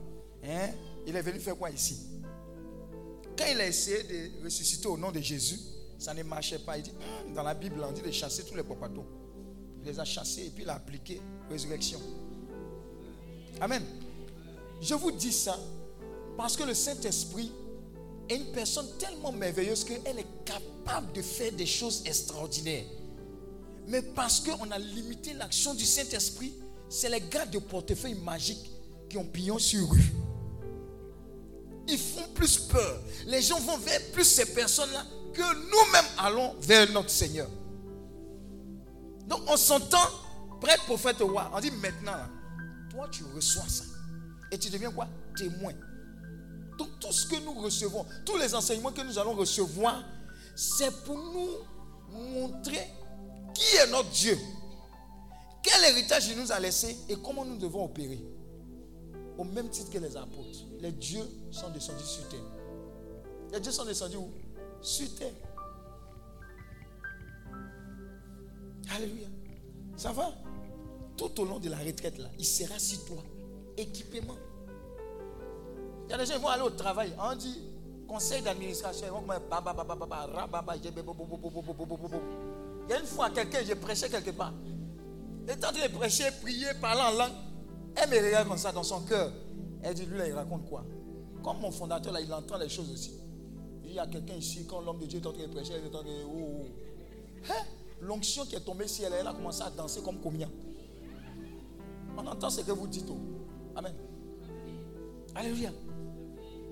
hein, 0.43 0.69
il 1.05 1.15
est 1.15 1.21
venu 1.21 1.39
faire 1.39 1.57
quoi 1.57 1.69
ici? 1.69 1.97
Quand 3.37 3.45
il 3.51 3.59
a 3.59 3.67
essayé 3.67 4.03
de 4.03 4.43
ressusciter 4.43 4.87
au 4.87 4.97
nom 4.97 5.11
de 5.11 5.19
Jésus, 5.19 5.59
ça 5.97 6.13
ne 6.13 6.23
marchait 6.23 6.59
pas. 6.59 6.77
Il 6.77 6.83
dit, 6.83 6.91
Hum, 6.91 7.33
dans 7.33 7.43
la 7.43 7.53
Bible, 7.53 7.83
on 7.87 7.91
dit 7.91 8.01
de 8.01 8.11
chasser 8.11 8.43
tous 8.43 8.55
les 8.55 8.63
papatos. 8.63 9.05
Il 9.79 9.85
les 9.87 9.99
a 9.99 10.05
chassés 10.05 10.47
et 10.47 10.49
puis 10.49 10.63
il 10.63 10.69
a 10.69 10.75
appliqué 10.75 11.21
résurrection. 11.49 11.99
Amen. 13.59 13.83
Je 14.81 14.93
vous 14.95 15.11
dis 15.11 15.31
ça 15.31 15.57
parce 16.37 16.57
que 16.57 16.63
le 16.63 16.73
Saint-Esprit 16.73 17.51
est 18.29 18.35
une 18.35 18.51
personne 18.51 18.87
tellement 18.97 19.31
merveilleuse 19.31 19.83
qu'elle 19.83 20.19
est 20.19 20.45
capable 20.45 21.11
de 21.13 21.21
faire 21.21 21.51
des 21.51 21.65
choses 21.65 22.03
extraordinaires. 22.05 22.85
Mais 23.87 24.01
parce 24.01 24.39
qu'on 24.39 24.71
a 24.71 24.79
limité 24.79 25.33
l'action 25.33 25.73
du 25.73 25.85
Saint-Esprit, 25.85 26.53
c'est 26.89 27.09
les 27.09 27.21
gars 27.21 27.45
de 27.45 27.59
portefeuille 27.59 28.15
magique 28.15 28.71
qui 29.09 29.17
ont 29.17 29.25
pignon 29.25 29.59
sur 29.59 29.89
rue. 29.89 30.13
Ils 31.87 31.97
font 31.97 32.27
plus 32.33 32.57
peur. 32.57 33.01
Les 33.25 33.41
gens 33.41 33.59
vont 33.59 33.77
vers 33.77 34.01
plus 34.11 34.23
ces 34.23 34.53
personnes-là 34.53 35.03
que 35.33 35.41
nous-mêmes 35.41 36.11
allons 36.17 36.55
vers 36.61 36.89
notre 36.91 37.09
Seigneur. 37.09 37.49
Donc 39.27 39.41
on 39.47 39.57
s'entend 39.57 39.97
prêtre, 40.59 40.85
prophète, 40.85 41.17
roi. 41.19 41.49
On 41.53 41.59
dit 41.59 41.71
maintenant, 41.71 42.17
toi 42.89 43.07
tu 43.11 43.23
reçois 43.35 43.67
ça. 43.67 43.83
Et 44.51 44.57
tu 44.57 44.69
deviens 44.69 44.91
quoi? 44.91 45.07
Témoin. 45.37 45.73
Donc 46.81 46.99
tout 46.99 47.11
ce 47.11 47.27
que 47.27 47.35
nous 47.35 47.53
recevons, 47.61 48.03
tous 48.25 48.37
les 48.37 48.55
enseignements 48.55 48.91
que 48.91 49.01
nous 49.01 49.19
allons 49.19 49.35
recevoir, 49.35 50.03
c'est 50.55 50.91
pour 51.03 51.15
nous 51.15 51.59
montrer 52.11 52.89
qui 53.53 53.75
est 53.75 53.91
notre 53.91 54.09
Dieu. 54.09 54.35
Quel 55.61 55.91
héritage 55.91 56.29
il 56.29 56.39
nous 56.39 56.51
a 56.51 56.59
laissé 56.59 56.97
et 57.07 57.15
comment 57.17 57.45
nous 57.45 57.57
devons 57.57 57.85
opérer. 57.85 58.19
Au 59.37 59.43
même 59.43 59.69
titre 59.69 59.91
que 59.91 59.99
les 59.99 60.17
apôtres. 60.17 60.65
Les 60.79 60.91
dieux 60.91 61.23
sont 61.51 61.69
descendus 61.69 62.03
sur 62.03 62.27
terre. 62.29 62.39
Les 63.51 63.59
dieux 63.59 63.71
sont 63.71 63.85
descendus 63.85 64.17
où? 64.17 64.31
Sur 64.81 65.13
terre. 65.13 65.33
Alléluia. 68.95 69.27
Ça 69.97 70.11
va? 70.11 70.33
Tout 71.15 71.41
au 71.41 71.45
long 71.45 71.59
de 71.59 71.69
la 71.69 71.77
retraite, 71.77 72.17
là, 72.17 72.29
il 72.39 72.45
sera 72.45 72.79
sur 72.79 73.05
toi. 73.05 73.23
Équipement 73.77 74.37
y 76.11 76.13
a 76.13 76.17
des 76.17 76.25
gens 76.25 76.33
qui 76.35 76.41
vont 76.41 76.49
aller 76.49 76.63
au 76.63 76.69
travail. 76.69 77.13
On 77.19 77.35
dit 77.35 77.61
conseil 78.07 78.41
d'administration. 78.41 79.07
Ils 79.07 79.11
vont 79.11 79.23
Il 82.87 82.89
y 82.89 82.93
a 82.93 82.99
une 82.99 83.05
fois, 83.05 83.29
quelqu'un, 83.29 83.59
j'ai 83.65 83.75
prêché 83.75 84.09
quelque 84.09 84.31
part. 84.31 84.53
Et 85.47 85.55
tant 85.57 85.71
de 85.71 85.97
prêcher, 85.97 86.25
prier, 86.41 86.67
parler 86.79 87.01
en 87.01 87.17
langue, 87.17 87.31
elle 87.95 88.09
me 88.09 88.25
regarde 88.25 88.47
comme 88.47 88.57
ça 88.57 88.71
dans 88.71 88.83
son 88.83 89.01
cœur. 89.01 89.31
Elle 89.81 89.95
dit, 89.95 90.05
lui 90.05 90.17
là, 90.17 90.27
il 90.27 90.33
raconte 90.33 90.67
quoi? 90.69 90.83
Comme 91.43 91.59
mon 91.59 91.71
fondateur 91.71 92.13
là, 92.13 92.21
il 92.21 92.31
entend 92.31 92.57
les 92.57 92.69
choses 92.69 92.91
aussi. 92.91 93.13
Il 93.83 93.89
dit, 93.89 93.95
y 93.95 93.99
a 93.99 94.05
quelqu'un 94.07 94.35
ici, 94.35 94.65
quand 94.67 94.81
l'homme 94.81 94.99
de 94.99 95.05
Dieu 95.05 95.19
est 95.19 95.25
en 95.25 95.31
train 95.31 95.47
de 95.47 95.47
prêcher, 95.51 95.73
il 95.79 95.85
est 95.85 95.87
en 95.87 96.01
train 96.01 96.03
de. 96.03 96.23
Oh, 96.25 96.37
oh, 96.37 96.61
oh. 96.61 97.49
Hein? 97.49 97.65
L'onction 98.01 98.45
qui 98.45 98.55
est 98.55 98.61
tombée 98.61 98.87
sur 98.87 99.05
elle, 99.05 99.13
elle 99.19 99.27
a 99.27 99.33
commencé 99.33 99.61
à 99.63 99.69
danser 99.69 100.01
comme 100.01 100.19
combien 100.19 100.49
On 102.17 102.25
entend 102.27 102.49
ce 102.49 102.61
que 102.61 102.71
vous 102.71 102.87
dites. 102.87 103.07
Oh. 103.09 103.17
Amen. 103.75 103.93
Alléluia. 105.33 105.71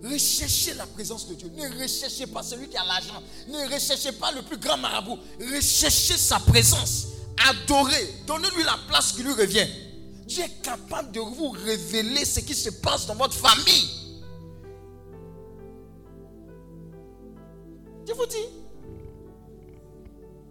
Recherchez 0.04 0.74
la 0.76 0.86
présence 0.88 1.28
de 1.28 1.34
Dieu. 1.36 1.50
Ne 1.56 1.82
recherchez 1.82 2.28
pas 2.28 2.42
celui 2.42 2.70
qui 2.70 2.78
a 2.78 2.86
l'argent. 2.86 3.22
Ne 3.48 3.74
recherchez 3.74 4.14
pas 4.14 4.32
le 4.32 4.42
plus 4.42 4.58
grand 4.58 4.78
marabout. 4.78 5.18
Recherchez 5.40 6.18
sa 6.18 6.40
présence. 6.40 7.08
Adorez. 7.50 8.16
Donnez-lui 8.26 8.64
la 8.64 8.78
place 8.88 9.12
qui 9.12 9.24
lui 9.24 9.34
revient. 9.34 9.68
Dieu 10.26 10.44
est 10.44 10.62
capable 10.62 11.12
de 11.12 11.20
vous 11.20 11.50
révéler 11.50 12.24
ce 12.24 12.40
qui 12.40 12.54
se 12.56 12.70
passe 12.70 13.08
dans 13.08 13.16
votre 13.16 13.34
famille. 13.34 13.90
Je 18.08 18.14
vous 18.14 18.26
dis. 18.26 18.46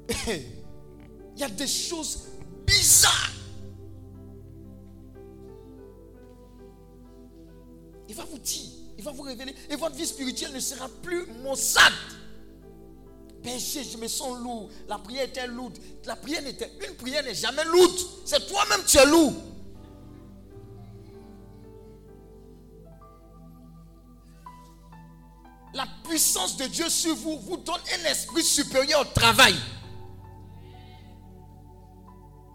Il 1.36 1.40
y 1.40 1.44
a 1.44 1.48
des 1.48 1.66
choses 1.66 2.24
bizarres. 2.66 3.32
Il 8.08 8.14
va 8.14 8.24
vous 8.24 8.38
dire, 8.38 8.70
il 8.98 9.04
va 9.04 9.12
vous 9.12 9.22
révéler. 9.22 9.54
Et 9.70 9.76
votre 9.76 9.94
vie 9.94 10.06
spirituelle 10.06 10.52
ne 10.52 10.60
sera 10.60 10.88
plus 11.02 11.24
maussade. 11.42 11.92
Péché, 13.42 13.84
je 13.84 13.96
me 13.96 14.08
sens 14.08 14.36
lourd. 14.40 14.68
La 14.88 14.98
prière 14.98 15.24
était 15.24 15.46
lourde. 15.46 15.78
La 16.04 16.16
prière 16.16 16.42
n'était. 16.42 16.70
Une 16.86 16.96
prière 16.96 17.22
n'est 17.22 17.34
jamais 17.34 17.64
lourde. 17.64 17.96
C'est 18.24 18.44
toi-même 18.48 18.84
qui 18.84 18.98
es 18.98 19.06
lourd. 19.06 19.34
La 25.74 25.86
puissance 26.02 26.56
de 26.56 26.66
Dieu 26.66 26.88
sur 26.88 27.14
vous 27.14 27.38
vous 27.38 27.58
donne 27.58 27.80
un 28.00 28.10
esprit 28.10 28.42
supérieur 28.42 29.02
au 29.02 29.04
travail. 29.04 29.54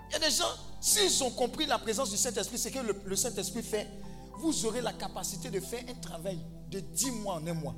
Il 0.09 0.13
y 0.13 0.15
a 0.17 0.19
des 0.19 0.35
gens, 0.35 0.51
s'ils 0.81 1.23
ont 1.23 1.31
compris 1.31 1.65
la 1.65 1.79
présence 1.79 2.09
du 2.09 2.17
Saint-Esprit, 2.17 2.57
c'est 2.57 2.71
que 2.71 2.79
le, 2.79 3.01
le 3.05 3.15
Saint-Esprit 3.15 3.63
fait, 3.63 3.87
vous 4.43 4.65
aurez 4.65 4.81
la 4.81 4.93
capacité 4.93 5.49
de 5.49 5.59
faire 5.59 5.83
un 5.87 5.93
travail 5.95 6.39
de 6.69 6.79
10 6.79 7.11
mois 7.11 7.35
en 7.35 7.47
un 7.47 7.53
mois. 7.53 7.75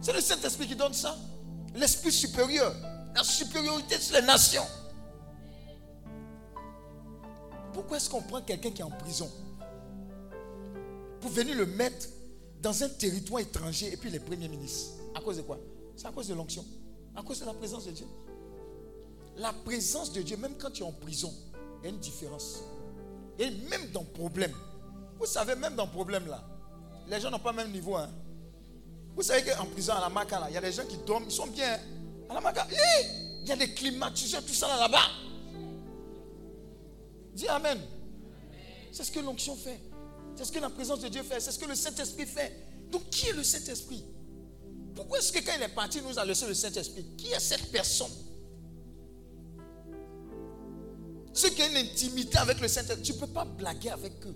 C'est 0.00 0.12
le 0.12 0.20
Saint-Esprit 0.20 0.68
qui 0.68 0.76
donne 0.76 0.94
ça. 0.94 1.16
L'esprit 1.74 2.12
supérieur, 2.12 2.74
la 3.14 3.24
supériorité 3.24 3.98
sur 3.98 4.14
les 4.14 4.22
nations. 4.22 4.64
Pourquoi 7.72 7.96
est-ce 7.96 8.08
qu'on 8.08 8.22
prend 8.22 8.40
quelqu'un 8.42 8.70
qui 8.70 8.80
est 8.80 8.84
en 8.84 8.90
prison 8.90 9.30
pour 11.20 11.30
venir 11.30 11.56
le 11.56 11.66
mettre 11.66 12.06
dans 12.62 12.82
un 12.82 12.88
territoire 12.88 13.40
étranger 13.40 13.92
et 13.92 13.96
puis 13.96 14.10
les 14.10 14.20
premiers 14.20 14.48
ministres? 14.48 14.92
À 15.14 15.20
cause 15.20 15.36
de 15.36 15.42
quoi? 15.42 15.58
C'est 15.96 16.06
à 16.06 16.12
cause 16.12 16.28
de 16.28 16.34
l'onction. 16.34 16.64
À 17.16 17.22
cause 17.22 17.40
de 17.40 17.44
la 17.44 17.54
présence 17.54 17.86
de 17.86 17.90
Dieu. 17.90 18.06
La 19.36 19.52
présence 19.52 20.12
de 20.12 20.22
Dieu, 20.22 20.36
même 20.36 20.54
quand 20.58 20.70
tu 20.70 20.82
es 20.82 20.86
en 20.86 20.92
prison, 20.92 21.32
il 21.80 21.84
y 21.84 21.86
a 21.88 21.90
une 21.90 22.00
différence. 22.00 22.62
Et 23.38 23.50
même 23.50 23.90
dans 23.92 24.00
le 24.02 24.06
problème. 24.06 24.52
Vous 25.18 25.26
savez, 25.26 25.54
même 25.54 25.74
dans 25.74 25.84
le 25.86 25.90
problème 25.90 26.26
là, 26.26 26.42
les 27.08 27.20
gens 27.20 27.30
n'ont 27.30 27.38
pas 27.38 27.50
le 27.50 27.56
même 27.58 27.72
niveau. 27.72 27.96
hein. 27.96 28.10
Vous 29.16 29.22
savez 29.22 29.42
qu'en 29.50 29.64
prison, 29.66 29.94
à 29.94 30.00
la 30.00 30.08
Maca, 30.08 30.46
il 30.48 30.54
y 30.54 30.56
a 30.56 30.60
des 30.60 30.72
gens 30.72 30.84
qui 30.86 30.96
dorment, 30.98 31.24
ils 31.24 31.32
sont 31.32 31.46
bien. 31.48 31.74
hein. 31.74 31.78
À 32.30 32.34
la 32.34 32.40
Maca, 32.40 32.66
il 33.42 33.48
y 33.48 33.52
a 33.52 33.56
des 33.56 33.72
climatiseurs, 33.74 34.44
tout 34.44 34.54
ça 34.54 34.68
là, 34.68 34.78
là-bas. 34.80 35.08
Dis 37.34 37.48
Amen. 37.48 37.78
C'est 38.92 39.04
ce 39.04 39.12
que 39.12 39.20
l'onction 39.20 39.56
fait. 39.56 39.80
C'est 40.36 40.44
ce 40.44 40.52
que 40.52 40.58
la 40.60 40.70
présence 40.70 41.00
de 41.00 41.08
Dieu 41.08 41.22
fait. 41.22 41.40
C'est 41.40 41.52
ce 41.52 41.58
que 41.58 41.66
le 41.66 41.74
Saint-Esprit 41.74 42.26
fait. 42.26 42.52
Donc, 42.90 43.08
qui 43.10 43.26
est 43.28 43.32
le 43.32 43.42
Saint-Esprit? 43.42 44.04
Pourquoi 44.94 45.18
est-ce 45.18 45.32
que 45.32 45.38
quand 45.44 45.52
il 45.56 45.62
est 45.62 45.68
parti, 45.74 45.98
il 45.98 46.04
nous 46.04 46.18
a 46.18 46.24
laissé 46.24 46.46
le 46.46 46.54
Saint-Esprit? 46.54 47.04
Qui 47.16 47.28
est 47.32 47.40
cette 47.40 47.70
personne? 47.70 48.10
Ceux 51.32 51.50
qui 51.50 51.62
ont 51.62 51.68
une 51.70 51.76
intimité 51.76 52.38
avec 52.38 52.60
le 52.60 52.66
Saint-Esprit, 52.68 53.02
tu 53.02 53.12
ne 53.12 53.18
peux 53.18 53.26
pas 53.28 53.44
blaguer 53.44 53.90
avec 53.90 54.12
eux. 54.26 54.34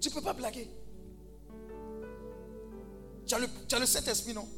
Tu 0.00 0.08
ne 0.08 0.14
peux 0.14 0.22
pas 0.22 0.32
blaguer. 0.32 0.68
Tu 3.26 3.34
as 3.34 3.78
le, 3.78 3.86
Saint-Esprit, 3.86 4.32
non? 4.32 4.48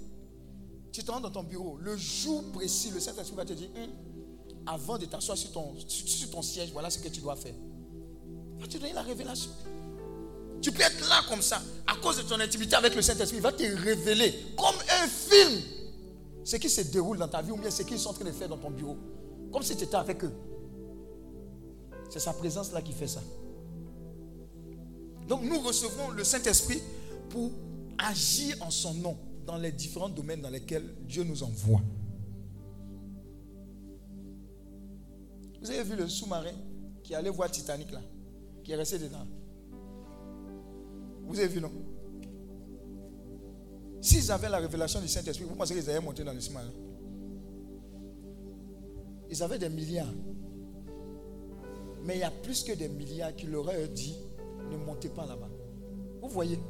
Tu 0.92 1.02
te 1.02 1.10
rends 1.10 1.20
dans 1.20 1.30
ton 1.30 1.42
bureau. 1.42 1.76
Le 1.78 1.96
jour 1.96 2.44
précis, 2.52 2.90
le 2.90 3.00
Saint-Esprit 3.00 3.36
va 3.36 3.44
te 3.44 3.52
dire, 3.52 3.68
Hum, 3.76 3.90
avant 4.66 4.98
de 4.98 5.06
t'asseoir 5.06 5.36
sur 5.36 5.50
ton, 5.52 5.74
sur 5.86 6.30
ton 6.30 6.42
siège, 6.42 6.70
voilà 6.72 6.90
ce 6.90 6.98
que 6.98 7.08
tu 7.08 7.20
dois 7.20 7.36
faire. 7.36 7.54
Il 8.56 8.60
va 8.60 8.68
te 8.68 8.78
donner 8.78 8.92
la 8.92 9.02
révélation. 9.02 9.50
Tu 10.60 10.70
peux 10.70 10.82
être 10.82 11.08
là 11.08 11.22
comme 11.28 11.40
ça, 11.40 11.62
à 11.86 11.96
cause 11.96 12.18
de 12.18 12.22
ton 12.22 12.38
intimité 12.38 12.76
avec 12.76 12.94
le 12.94 13.00
Saint-Esprit, 13.00 13.38
il 13.38 13.42
va 13.42 13.52
te 13.52 13.62
révéler 13.62 14.34
comme 14.56 14.76
un 15.02 15.08
film 15.08 15.62
ce 16.44 16.56
qui 16.56 16.68
se 16.68 16.82
déroule 16.82 17.18
dans 17.18 17.28
ta 17.28 17.40
vie 17.42 17.50
ou 17.50 17.56
bien 17.56 17.70
ce 17.70 17.82
qu'ils 17.82 17.98
sont 17.98 18.10
en 18.10 18.12
train 18.12 18.24
de 18.24 18.32
faire 18.32 18.48
dans 18.48 18.58
ton 18.58 18.70
bureau. 18.70 18.96
Comme 19.52 19.62
si 19.62 19.76
tu 19.76 19.84
étais 19.84 19.96
avec 19.96 20.22
eux. 20.24 20.32
C'est 22.10 22.20
sa 22.20 22.32
présence 22.32 22.72
là 22.72 22.82
qui 22.82 22.92
fait 22.92 23.06
ça. 23.08 23.20
Donc 25.30 25.44
nous 25.44 25.60
recevons 25.60 26.10
le 26.10 26.24
Saint-Esprit 26.24 26.82
pour 27.28 27.52
agir 27.96 28.56
en 28.62 28.70
son 28.70 28.94
nom 28.94 29.16
dans 29.46 29.58
les 29.58 29.70
différents 29.70 30.08
domaines 30.08 30.40
dans 30.40 30.50
lesquels 30.50 30.92
Dieu 31.02 31.22
nous 31.22 31.44
envoie. 31.44 31.80
Vous 35.60 35.70
avez 35.70 35.84
vu 35.84 35.94
le 35.94 36.08
sous-marin 36.08 36.50
qui 37.04 37.14
allait 37.14 37.30
voir 37.30 37.48
Titanic 37.48 37.92
là, 37.92 38.00
qui 38.64 38.72
est 38.72 38.74
resté 38.74 38.98
dedans? 38.98 39.24
Vous 41.22 41.38
avez 41.38 41.46
vu, 41.46 41.60
non? 41.60 41.70
S'ils 44.00 44.32
avaient 44.32 44.48
la 44.48 44.58
révélation 44.58 45.00
du 45.00 45.06
Saint-Esprit, 45.06 45.44
vous 45.44 45.54
pensez 45.54 45.74
qu'ils 45.74 45.88
allaient 45.88 46.00
monter 46.00 46.24
dans 46.24 46.32
le 46.32 46.40
sous-marin? 46.40 46.72
Ils 49.30 49.40
avaient 49.44 49.60
des 49.60 49.68
milliards. 49.68 50.12
Mais 52.02 52.16
il 52.16 52.20
y 52.20 52.24
a 52.24 52.32
plus 52.32 52.64
que 52.64 52.72
des 52.72 52.88
milliards 52.88 53.36
qui 53.36 53.46
leur 53.46 53.60
auraient 53.60 53.86
dit 53.86 54.16
ne 54.70 54.76
montez 54.76 55.08
pas 55.08 55.26
là-bas. 55.26 55.48
Vous 56.22 56.28
voyez 56.28 56.60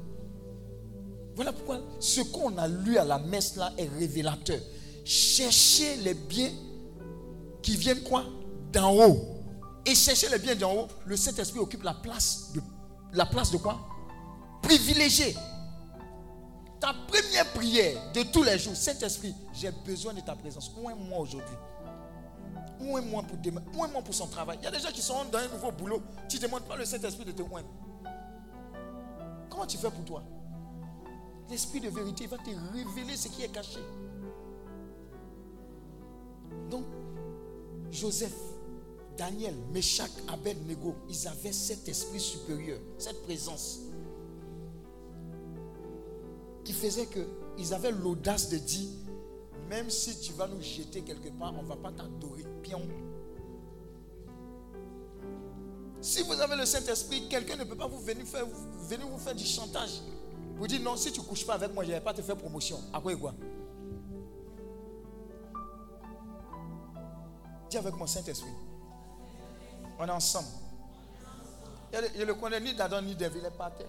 Voilà 1.35 1.53
pourquoi 1.53 1.81
ce 1.99 2.21
qu'on 2.21 2.57
a 2.59 2.69
lu 2.69 2.99
à 2.99 3.05
la 3.05 3.19
messe 3.19 3.59
est 3.77 3.89
révélateur. 3.99 4.61
Cherchez 5.05 5.97
les 5.97 6.15
biens 6.15 6.53
qui 7.63 7.77
viennent 7.77 8.03
quoi? 8.03 8.25
D'en 8.73 8.95
haut. 8.95 9.19
Et 9.87 9.95
chercher 9.95 10.29
les 10.29 10.39
biens 10.39 10.55
d'en 10.55 10.75
haut, 10.75 10.89
le 11.07 11.17
Saint-Esprit 11.17 11.59
occupe 11.59 11.83
la 11.83 11.95
place 11.95 12.53
de 12.55 12.61
la 13.13 13.27
place 13.27 13.51
de 13.51 13.57
quoi? 13.57 13.81
Privilégié. 14.63 15.35
Ta 16.79 16.95
première 17.09 17.47
prière 17.53 18.13
de 18.15 18.23
tous 18.23 18.43
les 18.43 18.59
jours, 18.59 18.75
Saint-Esprit, 18.75 19.35
j'ai 19.53 19.71
besoin 19.85 20.15
de 20.15 20.21
ta 20.21 20.35
présence. 20.35 20.71
Où 20.81 20.89
est 20.89 20.95
moi 20.95 21.19
aujourd'hui 21.19 21.57
Où 22.81 22.99
est 22.99 23.03
moi 23.03 23.23
pour 23.23 23.37
demain 23.39 23.63
Où 23.75 23.85
est 23.85 23.89
moi 23.89 24.03
pour 24.03 24.15
son 24.15 24.27
travail 24.27 24.59
Il 24.61 24.65
y 24.65 24.67
a 24.67 24.71
des 24.71 24.81
gens 24.81 24.91
qui 24.91 25.03
sont 25.03 25.25
dans 25.31 25.39
un 25.39 25.49
nouveau 25.49 25.71
boulot. 25.73 26.03
Tu 26.29 26.39
ne 26.39 26.43
demandes 26.43 26.65
pas 26.65 26.77
le 26.77 26.85
Saint-Esprit 26.85 27.25
de 27.25 27.33
te 27.33 27.43
oindre. 27.43 27.69
Comment 29.49 29.67
tu 29.67 29.77
fais 29.77 29.91
pour 29.91 30.05
toi? 30.05 30.23
L'esprit 31.51 31.81
de 31.81 31.89
vérité 31.89 32.27
va 32.27 32.39
te 32.39 32.51
révéler 32.73 33.17
ce 33.17 33.29
qui 33.29 33.43
est 33.43 33.49
caché. 33.49 33.81
Donc, 36.71 36.85
Joseph, 37.91 38.37
Daniel, 39.17 39.55
Meshach, 39.73 40.11
Abednego, 40.29 40.95
ils 41.09 41.29
avaient 41.29 41.53
cet 41.53 41.89
esprit 41.89 42.21
supérieur, 42.21 42.79
cette 42.99 43.23
présence 43.25 43.81
qui 46.65 46.73
faisait 46.73 47.07
qu'ils 47.07 47.75
avaient 47.75 47.91
l'audace 47.91 48.49
de 48.49 48.59
dire, 48.59 48.89
même 49.71 49.89
si 49.89 50.19
tu 50.19 50.33
vas 50.33 50.49
nous 50.49 50.61
jeter 50.61 51.03
quelque 51.03 51.29
part, 51.29 51.55
on 51.57 51.63
ne 51.63 51.69
va 51.69 51.77
pas 51.77 51.93
t'adorer. 51.93 52.45
Pion. 52.61 52.83
Si 56.01 56.25
vous 56.25 56.33
avez 56.33 56.57
le 56.57 56.67
Saint-Esprit, 56.67 57.29
quelqu'un 57.29 57.55
ne 57.55 57.63
peut 57.63 57.77
pas 57.77 57.87
vous 57.87 58.01
venir, 58.01 58.27
faire, 58.27 58.47
venir 58.89 59.07
vous 59.07 59.19
faire 59.19 59.35
du 59.35 59.45
chantage. 59.45 60.03
Vous 60.57 60.67
dites 60.67 60.83
non, 60.83 60.97
si 60.97 61.13
tu 61.13 61.21
ne 61.21 61.25
couches 61.25 61.47
pas 61.47 61.55
avec 61.55 61.73
moi, 61.73 61.85
je 61.85 61.91
ne 61.91 61.95
vais 61.95 62.01
pas 62.01 62.13
te 62.13 62.21
faire 62.21 62.37
promotion. 62.37 62.81
À 62.93 63.01
quoi 63.01 63.13
et 63.13 63.17
quoi? 63.17 63.33
Dis 67.71 67.79
avec 67.79 67.95
mon 67.95 68.09
Saint-Esprit. 68.09 68.51
On 70.01 70.05
est 70.05 70.11
ensemble. 70.11 70.49
Je 71.93 72.21
ne 72.21 72.25
le 72.25 72.35
connais 72.35 72.61
ni 72.61 72.75
d'Adam 72.75 73.03
ni 73.03 73.15
d'Ève. 73.15 73.37
Il 73.39 73.45
est 73.45 73.57
pas 73.57 73.71
terre. 73.71 73.87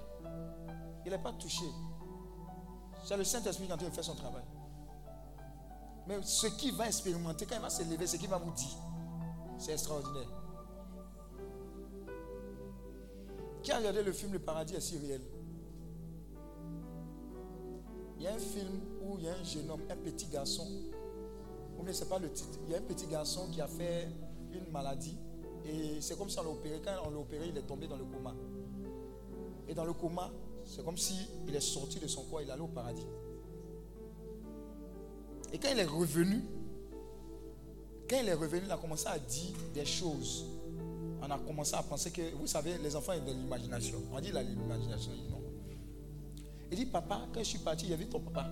Il 1.07 1.11
n'est 1.11 1.17
pas 1.17 1.33
touché. 1.33 1.65
C'est 3.03 3.17
le 3.17 3.23
Saint-Esprit 3.23 3.65
qui 3.65 3.71
est 3.71 3.73
en 3.73 3.77
train 3.77 3.89
de 3.89 3.93
faire 3.95 4.03
son 4.03 4.15
travail. 4.15 4.43
Mais 6.07 6.17
ce 6.23 6.47
qu'il 6.47 6.73
va 6.73 6.87
expérimenter, 6.87 7.45
quand 7.45 7.55
il 7.55 7.61
va 7.61 7.69
se 7.69 7.83
lever, 7.83 8.07
ce 8.07 8.17
qu'il 8.17 8.29
va 8.29 8.37
vous 8.37 8.51
dire, 8.51 8.77
c'est 9.57 9.73
extraordinaire. 9.73 10.27
Qui 13.61 13.71
a 13.71 13.77
regardé 13.77 14.01
le 14.01 14.11
film 14.11 14.33
Le 14.33 14.39
paradis 14.39 14.75
est 14.75 14.81
si 14.81 14.97
réel 14.97 15.21
Il 18.17 18.23
y 18.23 18.27
a 18.27 18.33
un 18.33 18.39
film 18.39 18.79
où 19.03 19.17
il 19.19 19.25
y 19.25 19.29
a 19.29 19.35
un 19.35 19.43
jeune 19.43 19.69
homme, 19.69 19.81
un 19.89 19.97
petit 19.97 20.27
garçon, 20.27 20.67
ou 21.77 21.83
bien 21.83 21.93
c'est 21.93 22.09
pas 22.09 22.19
le 22.19 22.31
titre, 22.31 22.59
il 22.65 22.71
y 22.71 22.75
a 22.75 22.77
un 22.77 22.81
petit 22.81 23.07
garçon 23.07 23.47
qui 23.51 23.61
a 23.61 23.67
fait 23.67 24.09
une 24.51 24.71
maladie 24.71 25.17
et 25.65 26.01
c'est 26.01 26.17
comme 26.17 26.29
si 26.29 26.39
on 26.39 26.43
l'a 26.43 26.49
opéré. 26.49 26.81
Quand 26.83 26.91
on 27.05 27.11
l'a 27.11 27.17
opéré, 27.17 27.47
il 27.49 27.57
est 27.57 27.63
tombé 27.63 27.87
dans 27.87 27.97
le 27.97 28.05
coma. 28.05 28.33
Et 29.67 29.73
dans 29.73 29.85
le 29.85 29.93
coma, 29.93 30.31
c'est 30.65 30.83
comme 30.83 30.97
si 30.97 31.15
il 31.47 31.55
est 31.55 31.61
sorti 31.61 31.99
de 31.99 32.07
son 32.07 32.23
corps, 32.23 32.41
il 32.41 32.51
allé 32.51 32.61
au 32.61 32.67
paradis. 32.67 33.05
Et 35.53 35.57
quand 35.57 35.69
il 35.71 35.79
est 35.79 35.85
revenu, 35.85 36.41
quand 38.09 38.17
il 38.21 38.27
est 38.27 38.33
revenu, 38.33 38.63
il 38.65 38.71
a 38.71 38.77
commencé 38.77 39.07
à 39.07 39.17
dire 39.17 39.55
des 39.73 39.85
choses. 39.85 40.45
On 41.21 41.29
a 41.29 41.37
commencé 41.37 41.75
à 41.75 41.83
penser 41.83 42.11
que, 42.11 42.21
vous 42.35 42.47
savez, 42.47 42.77
les 42.81 42.95
enfants 42.95 43.13
ont 43.13 43.25
de 43.25 43.31
l'imagination. 43.31 43.97
On 44.13 44.19
dit 44.19 44.31
l'imagination, 44.31 45.11
il 45.15 45.23
dit 45.23 45.29
non. 45.29 45.41
Il 46.71 46.77
dit, 46.77 46.85
papa, 46.85 47.21
quand 47.33 47.39
je 47.39 47.45
suis 47.45 47.59
parti, 47.59 47.87
j'ai 47.87 47.95
vu 47.95 48.07
ton 48.07 48.19
papa. 48.19 48.47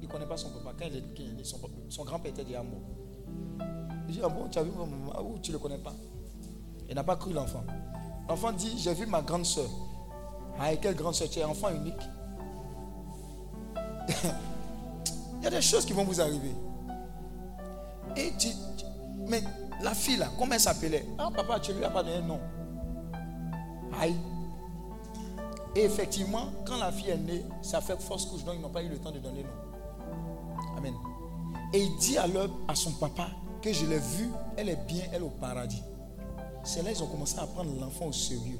Il 0.00 0.06
ne 0.06 0.12
connaît 0.12 0.26
pas 0.26 0.36
son 0.36 0.50
papa. 0.50 0.74
Quand 0.78 0.86
il 0.86 0.96
est, 0.96 1.04
il 1.38 1.44
son, 1.44 1.58
son 1.88 2.04
grand-père 2.04 2.30
était 2.30 2.44
déjà 2.44 2.62
mort. 2.62 2.80
Il 4.08 4.14
dit, 4.14 4.20
ah 4.22 4.28
bon, 4.28 4.48
tu 4.48 4.58
as 4.58 4.62
vu 4.62 4.70
mon 4.70 4.86
maman 4.86 5.12
Ah 5.14 5.22
oui, 5.22 5.40
tu 5.42 5.50
ne 5.50 5.56
le 5.56 5.58
connais 5.60 5.78
pas? 5.78 5.94
Il 6.88 6.94
n'a 6.94 7.02
pas 7.02 7.16
cru 7.16 7.32
l'enfant. 7.32 7.64
L'enfant 8.28 8.52
dit, 8.52 8.78
j'ai 8.78 8.94
vu 8.94 9.06
ma 9.06 9.20
grande 9.20 9.44
soeur. 9.44 9.68
Ah, 10.58 10.72
et 10.72 10.78
quelle 10.78 10.94
grande 10.94 11.14
soeur 11.14 11.28
Tu 11.28 11.40
es 11.40 11.44
enfant 11.44 11.70
unique. 11.70 11.94
Y 15.46 15.48
a 15.48 15.50
des 15.50 15.62
choses 15.62 15.84
qui 15.84 15.92
vont 15.92 16.02
vous 16.02 16.20
arriver. 16.20 16.50
Et 18.16 18.32
tu, 18.36 18.48
mais 19.28 19.40
la 19.80 19.94
fille 19.94 20.16
là, 20.16 20.28
comment 20.36 20.54
elle 20.54 20.60
s'appelait? 20.60 21.06
Ah 21.18 21.28
papa, 21.32 21.60
tu 21.60 21.72
lui 21.72 21.84
as 21.84 21.90
pas 21.90 22.02
donné 22.02 22.16
un 22.16 22.22
nom. 22.22 22.40
Aïe. 24.00 24.16
Et 25.76 25.84
effectivement, 25.84 26.48
quand 26.66 26.78
la 26.78 26.90
fille 26.90 27.10
est 27.10 27.16
née, 27.16 27.44
ça 27.62 27.80
fait 27.80 27.96
fausse 28.00 28.24
couche, 28.24 28.42
donc 28.42 28.56
ils 28.56 28.60
n'ont 28.60 28.70
pas 28.70 28.82
eu 28.82 28.88
le 28.88 28.98
temps 28.98 29.12
de 29.12 29.20
donner 29.20 29.44
nom. 29.44 29.50
Amen. 30.78 30.94
Et 31.72 31.80
il 31.80 31.96
dit 31.98 32.18
alors 32.18 32.48
à 32.66 32.74
son 32.74 32.90
papa 32.90 33.28
que 33.62 33.72
je 33.72 33.86
l'ai 33.86 34.00
vue, 34.00 34.30
elle 34.56 34.68
est 34.68 34.84
bien, 34.88 35.04
elle 35.12 35.22
est 35.22 35.26
au 35.26 35.30
paradis. 35.30 35.84
C'est 36.64 36.82
là 36.82 36.90
qu'ils 36.90 37.04
ont 37.04 37.06
commencé 37.06 37.38
à 37.38 37.46
prendre 37.46 37.70
l'enfant 37.78 38.06
au 38.06 38.12
sérieux. 38.12 38.58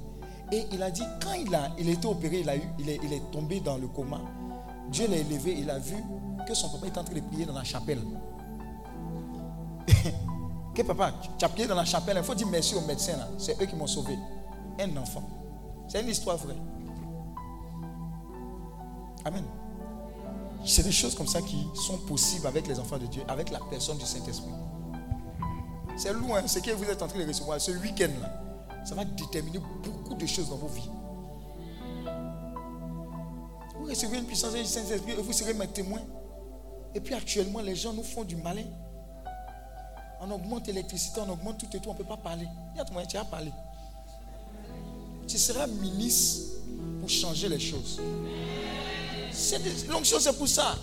Et 0.53 0.63
il 0.71 0.81
a 0.81 0.93
dit, 0.93 1.03
quand 1.21 1.33
il 1.33 1.53
a, 1.53 1.73
il 1.81 1.89
était 1.89 2.07
opéré, 2.07 2.43
il, 2.43 2.49
a 2.49 2.57
eu, 2.57 2.63
il, 2.79 2.89
est, 2.89 3.01
il 3.03 3.13
est 3.13 3.33
tombé 3.33 3.59
dans 3.59 3.77
le 3.77 3.89
coma. 3.89 4.21
Dieu 4.91 5.07
l'a 5.09 5.17
élevé, 5.17 5.57
il 5.59 5.71
a 5.71 5.79
vu 5.79 5.97
que 6.47 6.55
son 6.55 6.69
papa 6.69 6.87
était 6.87 6.99
en 6.99 7.05
train 7.05 7.15
de 7.15 7.21
prier 7.21 7.45
dans 7.45 7.55
la 7.55 7.65
chapelle. 7.65 8.03
que 10.75 10.83
papa, 10.83 11.13
tu 11.39 11.45
as 11.45 11.49
prié 11.49 11.67
dans 11.67 11.75
la 11.75 11.85
chapelle, 11.85 12.17
il 12.19 12.25
faut 12.25 12.35
dire 12.35 12.47
merci 12.49 12.75
aux 12.75 12.81
médecins. 12.83 13.17
là. 13.17 13.29
C'est 13.39 13.61
eux 13.61 13.67
qui 13.67 13.77
m'ont 13.77 13.87
sauvé. 13.87 14.17
Un 14.79 14.97
enfant. 14.97 15.23
C'est 15.89 16.03
une 16.03 16.09
histoire 16.09 16.37
vraie. 16.37 16.57
Amen. 19.25 19.45
C'est 20.65 20.83
des 20.83 20.93
choses 20.93 21.15
comme 21.15 21.27
ça 21.27 21.41
qui 21.43 21.67
sont 21.75 21.99
possibles 21.99 22.47
avec 22.47 22.67
les 22.67 22.79
enfants 22.79 22.99
de 22.99 23.07
Dieu, 23.07 23.23
avec 23.29 23.51
la 23.51 23.61
personne 23.71 23.99
du 23.99 24.05
Saint-Esprit. 24.05 24.51
C'est 25.97 26.13
loin, 26.13 26.47
ce 26.47 26.59
que 26.59 26.71
vous 26.73 26.85
êtes 26.85 27.01
en 27.03 27.09
train 27.09 27.21
de 27.21 27.27
recevoir 27.27 27.61
ce 27.61 27.71
week-end-là. 27.71 28.85
Ça 28.85 28.95
va 28.95 29.05
déterminer 29.05 29.59
beaucoup 29.59 30.15
de 30.15 30.27
choses 30.27 30.51
dans 30.51 30.57
vos 30.57 30.69
vies. 30.69 30.91
Vous 33.87 33.93
recevez 33.93 34.19
une 34.19 34.25
puissance 34.25 34.53
du 34.53 34.65
Saint-Esprit 34.65 35.13
et 35.13 35.23
vous 35.23 35.33
serez 35.33 35.55
mes 35.55 35.69
témoins. 35.69 36.03
Et 36.93 36.99
puis 36.99 37.15
actuellement, 37.15 37.61
les 37.61 37.77
gens 37.77 37.93
nous 37.93 38.03
font 38.03 38.25
du 38.25 38.35
malin. 38.35 38.65
On 40.21 40.29
augmente 40.33 40.67
l'électricité, 40.67 41.21
on 41.21 41.31
augmente 41.31 41.59
tout 41.59 41.77
et 41.77 41.79
tout, 41.79 41.91
on 41.91 41.93
ne 41.93 41.99
peut 41.99 42.05
pas 42.05 42.17
parler. 42.17 42.47
Il 42.75 42.79
y 42.79 42.81
a 42.81 43.07
tu 43.07 43.17
as 43.17 43.25
parlé. 43.25 43.53
Tu 45.29 45.39
seras 45.39 45.69
ministre 45.69 46.57
pour 46.99 47.09
changer 47.09 47.49
les 47.49 47.61
choses. 47.61 48.01
L'onction, 49.89 50.19
c'est 50.19 50.37
pour 50.37 50.49
ça. 50.49 50.75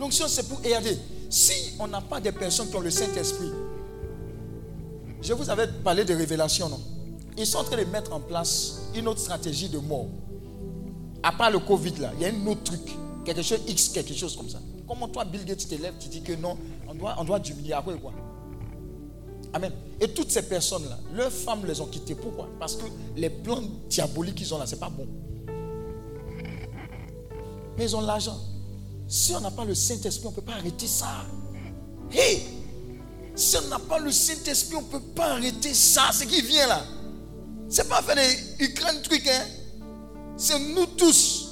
L'onction, 0.00 0.26
c'est 0.26 0.48
pour. 0.48 0.58
Regardez, 0.58 0.98
si 1.30 1.76
on 1.78 1.86
n'a 1.86 2.00
pas 2.00 2.20
des 2.20 2.32
personnes 2.32 2.70
qui 2.70 2.76
ont 2.76 2.80
le 2.80 2.90
Saint-Esprit, 2.90 3.52
je 5.22 5.32
vous 5.32 5.48
avais 5.48 5.68
parlé 5.68 6.04
de 6.04 6.14
révélation, 6.14 6.68
non? 6.68 6.80
Ils 7.36 7.46
sont 7.46 7.58
en 7.58 7.64
train 7.64 7.76
de 7.76 7.84
mettre 7.84 8.12
en 8.12 8.20
place 8.20 8.80
une 8.96 9.06
autre 9.06 9.20
stratégie 9.20 9.68
de 9.68 9.78
mort. 9.78 10.06
À 11.22 11.32
part 11.32 11.50
le 11.50 11.58
Covid, 11.58 11.94
là, 11.98 12.12
il 12.16 12.22
y 12.22 12.26
a 12.26 12.28
un 12.28 12.46
autre 12.46 12.62
truc. 12.62 12.96
Quelque 13.24 13.42
chose 13.42 13.60
X, 13.66 13.88
quelque 13.88 14.14
chose 14.14 14.36
comme 14.36 14.48
ça. 14.48 14.58
Comment 14.86 15.08
toi, 15.08 15.24
Bill 15.24 15.44
Gates, 15.44 15.58
tu 15.58 15.66
te 15.66 15.74
lèves, 15.74 15.94
tu 16.00 16.08
dis 16.08 16.22
que 16.22 16.32
non, 16.32 16.56
on 16.88 16.94
doit, 16.94 17.14
on 17.18 17.24
doit 17.24 17.38
diminuer. 17.38 17.74
Après 17.74 17.94
quoi 17.98 18.12
Amen. 19.52 19.72
Et 20.00 20.08
toutes 20.08 20.30
ces 20.30 20.42
personnes-là, 20.42 20.98
leurs 21.14 21.32
femmes 21.32 21.64
les 21.66 21.80
ont 21.80 21.86
quittées. 21.86 22.14
Pourquoi? 22.14 22.48
Parce 22.58 22.76
que 22.76 22.84
les 23.16 23.30
plans 23.30 23.62
diaboliques 23.88 24.36
qu'ils 24.36 24.54
ont 24.54 24.58
là, 24.58 24.66
c'est 24.66 24.78
pas 24.78 24.90
bon. 24.90 25.06
Mais 27.76 27.84
ils 27.84 27.96
ont 27.96 28.00
l'argent. 28.00 28.38
Si 29.06 29.34
on 29.34 29.40
n'a 29.40 29.50
pas 29.50 29.64
le 29.64 29.74
Saint-Esprit, 29.74 30.26
on 30.26 30.30
ne 30.30 30.36
peut 30.36 30.42
pas 30.42 30.52
arrêter 30.52 30.86
ça. 30.86 31.24
Hey 32.12 32.42
Si 33.34 33.56
on 33.56 33.68
n'a 33.68 33.78
pas 33.78 33.98
le 33.98 34.12
Saint-Esprit, 34.12 34.76
on 34.76 34.82
ne 34.82 34.86
peut 34.86 35.00
pas 35.14 35.32
arrêter 35.32 35.72
ça. 35.72 36.10
Ce 36.12 36.24
qui 36.24 36.42
vient 36.42 36.66
là. 36.66 36.84
C'est 37.68 37.88
pas 37.88 38.02
faire 38.02 38.16
des 38.16 38.64
Ukraine 38.64 39.00
trucs, 39.02 39.26
hein. 39.26 39.44
C'est 40.38 40.60
nous 40.60 40.86
tous. 40.96 41.48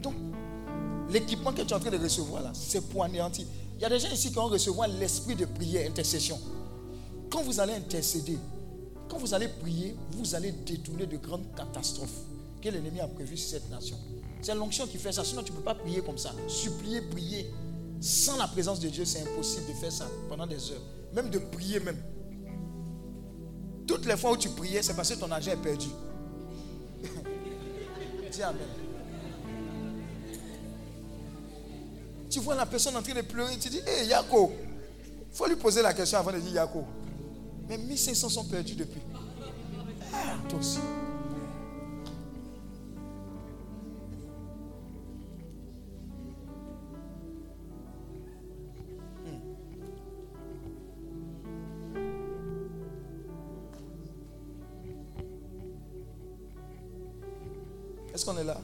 Donc, 0.00 0.14
l'équipement 1.10 1.52
que 1.52 1.60
tu 1.60 1.68
es 1.68 1.72
en 1.74 1.78
train 1.78 1.90
de 1.90 1.98
recevoir 1.98 2.42
là, 2.42 2.52
c'est 2.54 2.80
pour 2.88 3.04
anéantir. 3.04 3.46
Il 3.76 3.82
y 3.82 3.84
a 3.84 3.90
des 3.90 3.98
gens 3.98 4.08
ici 4.10 4.28
qui 4.28 4.34
vont 4.34 4.46
recevoir 4.46 4.88
l'esprit 4.88 5.36
de 5.36 5.44
prière, 5.44 5.90
intercession. 5.90 6.40
Quand 7.30 7.42
vous 7.42 7.60
allez 7.60 7.74
intercéder, 7.74 8.38
quand 9.10 9.18
vous 9.18 9.34
allez 9.34 9.48
prier, 9.48 9.94
vous 10.12 10.34
allez 10.34 10.52
détourner 10.52 11.06
de 11.06 11.18
grandes 11.18 11.54
catastrophes 11.54 12.22
que 12.62 12.70
l'ennemi 12.70 12.98
a 13.00 13.08
prévues 13.08 13.36
sur 13.36 13.50
cette 13.50 13.70
nation. 13.70 13.98
C'est 14.40 14.54
l'onction 14.54 14.86
qui 14.86 14.96
fait 14.96 15.12
ça. 15.12 15.22
Sinon, 15.22 15.42
tu 15.42 15.52
ne 15.52 15.58
peux 15.58 15.62
pas 15.64 15.74
prier 15.74 16.00
comme 16.00 16.16
ça. 16.16 16.32
Supplier, 16.48 17.02
prier. 17.02 17.52
Sans 18.00 18.38
la 18.38 18.46
présence 18.46 18.80
de 18.80 18.88
Dieu, 18.88 19.04
c'est 19.04 19.20
impossible 19.20 19.66
de 19.66 19.72
faire 19.74 19.92
ça 19.92 20.06
pendant 20.30 20.46
des 20.46 20.70
heures. 20.70 20.82
Même 21.12 21.28
de 21.28 21.38
prier 21.38 21.78
même. 21.80 21.98
Toutes 23.86 24.06
les 24.06 24.16
fois 24.16 24.32
où 24.32 24.36
tu 24.36 24.48
priais, 24.48 24.82
c'est 24.82 24.94
parce 24.94 25.10
que 25.14 25.20
ton 25.20 25.30
argent 25.30 25.52
est 25.52 25.56
perdu. 25.56 25.88
Amen. 28.42 28.68
Tu 32.30 32.40
vois 32.40 32.54
la 32.54 32.66
personne 32.66 32.96
en 32.96 33.02
train 33.02 33.14
de 33.14 33.22
pleurer, 33.22 33.56
tu 33.58 33.68
dis, 33.68 33.78
hé 33.78 34.06
Yako, 34.06 34.52
il 35.30 35.36
faut 35.36 35.46
lui 35.46 35.56
poser 35.56 35.82
la 35.82 35.94
question 35.94 36.18
avant 36.18 36.32
de 36.32 36.38
dire 36.38 36.52
Yako. 36.54 36.84
Mais 37.68 37.78
1500 37.78 38.28
sont 38.28 38.44
perdus 38.44 38.74
depuis. 38.74 39.00
Ah, 40.12 40.36
toi 40.48 40.58
aussi. 40.58 40.78
Est-ce 58.16 58.24
qu'on 58.24 58.38
est 58.38 58.44
là? 58.44 58.56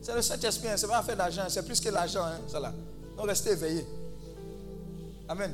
C'est 0.00 0.14
le 0.14 0.22
Saint-Esprit, 0.22 0.68
hein, 0.68 0.76
c'est 0.76 0.86
pas 0.86 1.02
faire 1.02 1.16
d'argent, 1.16 1.42
c'est 1.48 1.66
plus 1.66 1.80
que 1.80 1.88
l'argent, 1.88 2.22
hein, 2.22 2.38
ça 2.46 2.60
là. 2.60 2.72
Donc 3.16 3.26
restez 3.26 3.50
éveillés. 3.50 3.84
Amen. 5.28 5.52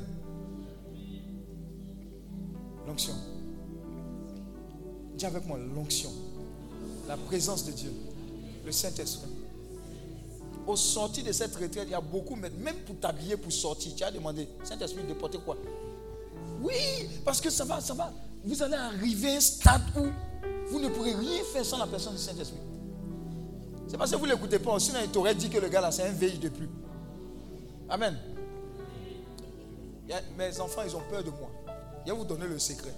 L'onction. 2.86 3.14
Dis 5.14 5.24
avec 5.24 5.46
moi, 5.46 5.56
l'onction. 5.74 6.10
La 7.08 7.16
présence 7.16 7.64
de 7.64 7.72
Dieu. 7.72 7.90
Le 8.66 8.70
Saint-Esprit. 8.70 9.30
Au 10.66 10.76
sorti 10.76 11.22
de 11.22 11.32
cette 11.32 11.54
retraite, 11.56 11.86
il 11.86 11.92
y 11.92 11.94
a 11.94 12.02
beaucoup, 12.02 12.36
même 12.36 12.76
pour 12.84 13.00
t'habiller, 13.00 13.38
pour 13.38 13.50
sortir, 13.50 13.94
tu 13.96 14.04
as 14.04 14.10
demandé, 14.10 14.46
Saint-Esprit, 14.62 15.04
de 15.04 15.14
porter 15.14 15.38
quoi? 15.38 15.56
Oui, 16.60 17.08
parce 17.24 17.40
que 17.40 17.48
ça 17.48 17.64
va, 17.64 17.80
ça 17.80 17.94
va. 17.94 18.12
Vous 18.44 18.62
allez 18.62 18.74
arriver 18.74 19.32
à 19.32 19.36
un 19.36 19.40
stade 19.40 19.80
où 19.96 20.04
vous 20.70 20.80
ne 20.80 20.90
pourrez 20.90 21.14
rien 21.14 21.42
faire 21.50 21.64
sans 21.64 21.78
la 21.78 21.86
personne 21.86 22.12
du 22.12 22.20
Saint-Esprit. 22.20 22.58
C'est 23.90 23.98
parce 23.98 24.12
que 24.12 24.16
vous 24.16 24.26
ne 24.26 24.30
l'écoutez 24.30 24.60
pas. 24.60 24.78
Sinon, 24.78 25.00
il 25.02 25.10
t'aurait 25.10 25.34
dit 25.34 25.50
que 25.50 25.58
le 25.58 25.68
gars 25.68 25.80
là, 25.80 25.90
c'est 25.90 26.04
un 26.04 26.12
veille 26.12 26.38
de 26.38 26.48
plus. 26.48 26.70
Amen. 27.88 28.16
Mes 30.38 30.60
enfants, 30.60 30.82
ils 30.86 30.94
ont 30.94 31.02
peur 31.10 31.24
de 31.24 31.30
moi. 31.30 31.50
Je 32.06 32.12
vais 32.12 32.16
vous 32.16 32.24
donner 32.24 32.46
le 32.46 32.56
secret. 32.60 32.94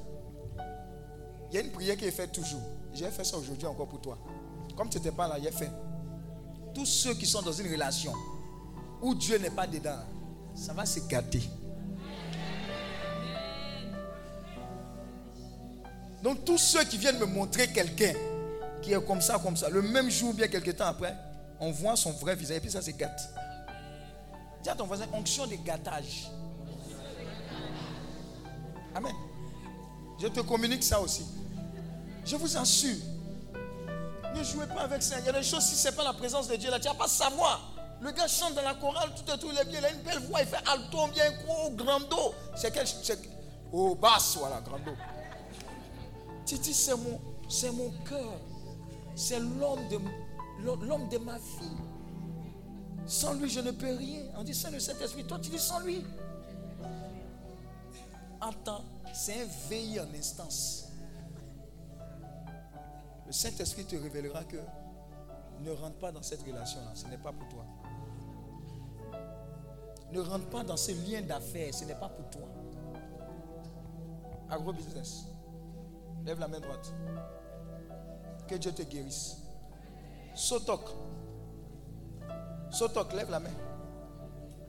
Il 1.50 1.54
y 1.54 1.58
a 1.58 1.62
une 1.62 1.70
prière 1.70 1.96
qui 1.96 2.04
est 2.04 2.10
faite 2.10 2.32
toujours. 2.32 2.60
J'ai 2.92 3.06
fait 3.06 3.24
ça 3.24 3.38
aujourd'hui 3.38 3.66
encore 3.66 3.88
pour 3.88 4.02
toi. 4.02 4.18
Comme 4.76 4.90
tu 4.90 4.98
n'étais 4.98 5.12
pas 5.12 5.26
là, 5.26 5.36
j'ai 5.42 5.50
fait. 5.50 5.70
Tous 6.74 6.84
ceux 6.84 7.14
qui 7.14 7.24
sont 7.24 7.40
dans 7.40 7.52
une 7.52 7.72
relation 7.72 8.12
où 9.00 9.14
Dieu 9.14 9.38
n'est 9.38 9.50
pas 9.50 9.66
dedans, 9.66 9.98
ça 10.54 10.74
va 10.74 10.84
se 10.84 11.00
gâter. 11.00 11.42
Donc 16.22 16.44
tous 16.44 16.58
ceux 16.58 16.84
qui 16.84 16.98
viennent 16.98 17.18
me 17.18 17.26
montrer 17.26 17.68
quelqu'un 17.68 18.12
qui 18.82 18.92
est 18.92 19.04
comme 19.06 19.20
ça, 19.20 19.38
comme 19.38 19.56
ça, 19.56 19.68
le 19.68 19.82
même 19.82 20.10
jour, 20.10 20.34
bien 20.34 20.48
quelques 20.48 20.76
temps 20.76 20.86
après, 20.86 21.14
on 21.60 21.70
voit 21.70 21.96
son 21.96 22.10
vrai 22.12 22.34
visage 22.34 22.56
et 22.56 22.60
puis 22.60 22.70
ça 22.70 22.82
se 22.82 22.90
gâte. 22.90 23.32
Dis 24.62 24.68
à 24.68 24.74
ton 24.74 24.86
voisin, 24.86 25.06
onction 25.12 25.46
de 25.46 25.54
gâtage. 25.56 26.28
Amen. 28.94 29.14
Je 30.20 30.28
te 30.28 30.40
communique 30.40 30.82
ça 30.84 31.00
aussi. 31.00 31.24
Je 32.24 32.36
vous 32.36 32.56
assure. 32.56 32.96
Ne 34.34 34.42
jouez 34.44 34.66
pas 34.66 34.82
avec 34.82 35.02
ça. 35.02 35.18
Il 35.18 35.26
y 35.26 35.28
a 35.28 35.32
des 35.32 35.42
choses, 35.42 35.64
si 35.64 35.74
ce 35.74 35.88
n'est 35.88 35.94
pas 35.94 36.04
la 36.04 36.12
présence 36.12 36.48
de 36.48 36.56
Dieu 36.56 36.70
là, 36.70 36.78
tu 36.78 36.88
vas 36.88 36.94
pas 36.94 37.08
savoir. 37.08 37.68
Le 38.00 38.10
gars 38.10 38.26
chante 38.26 38.54
dans 38.54 38.62
la 38.62 38.74
chorale, 38.74 39.10
tout 39.14 39.32
et 39.32 39.38
tout, 39.38 39.48
il 39.52 39.58
est 39.58 39.64
bien, 39.64 39.78
il 39.78 39.84
a 39.84 39.90
une 39.90 40.02
belle 40.02 40.18
voix, 40.28 40.40
il 40.40 40.46
fait 40.46 40.56
alto, 40.68 41.06
bien 41.12 41.30
gros, 41.44 41.70
grando. 41.70 42.34
C'est 42.56 42.72
quel. 42.72 42.86
c'est- 42.86 43.18
Oh, 43.72 43.94
basse, 43.94 44.36
voilà, 44.38 44.60
grando. 44.60 44.90
Titi, 46.44 46.74
c'est 46.74 46.96
mon, 46.96 47.20
c'est 47.48 47.70
mon 47.70 47.90
cœur. 48.08 48.32
C'est 49.14 49.40
l'homme 49.40 49.88
de, 51.08 51.18
ma 51.18 51.38
vie. 51.38 51.76
Sans 53.06 53.34
lui, 53.34 53.48
je 53.48 53.60
ne 53.60 53.70
peux 53.70 53.94
rien. 53.94 54.22
On 54.36 54.44
dit, 54.44 54.54
c'est 54.54 54.70
le 54.70 54.80
Saint-Esprit. 54.80 55.24
Toi, 55.24 55.38
tu 55.40 55.50
dis 55.50 55.58
sans 55.58 55.80
lui. 55.80 56.04
Attends, 58.40 58.84
c'est 59.12 59.42
un 59.42 59.46
veillé 59.68 60.00
en 60.00 60.12
instance. 60.14 60.88
Le 63.26 63.32
Saint-Esprit 63.32 63.84
te 63.84 63.96
révélera 63.96 64.44
que 64.44 64.58
ne 65.60 65.70
rentre 65.70 65.96
pas 65.98 66.10
dans 66.10 66.22
cette 66.22 66.42
relation-là. 66.42 66.92
Ce 66.94 67.06
n'est 67.06 67.18
pas 67.18 67.32
pour 67.32 67.48
toi. 67.48 67.64
Ne 70.12 70.20
rentre 70.20 70.48
pas 70.50 70.64
dans 70.64 70.76
ce 70.76 70.92
lien 70.92 71.22
d'affaires. 71.22 71.72
Ce 71.72 71.84
n'est 71.84 71.94
pas 71.94 72.08
pour 72.08 72.28
toi. 72.30 72.48
Agro-business. 74.50 75.26
Lève 76.24 76.38
la 76.38 76.48
main 76.48 76.60
droite. 76.60 76.92
Dieu 78.56 78.72
te 78.72 78.82
guérisse. 78.82 79.36
Sotok. 80.34 80.90
Sotok, 82.70 83.12
lève 83.12 83.30
la 83.30 83.40
main. 83.40 83.50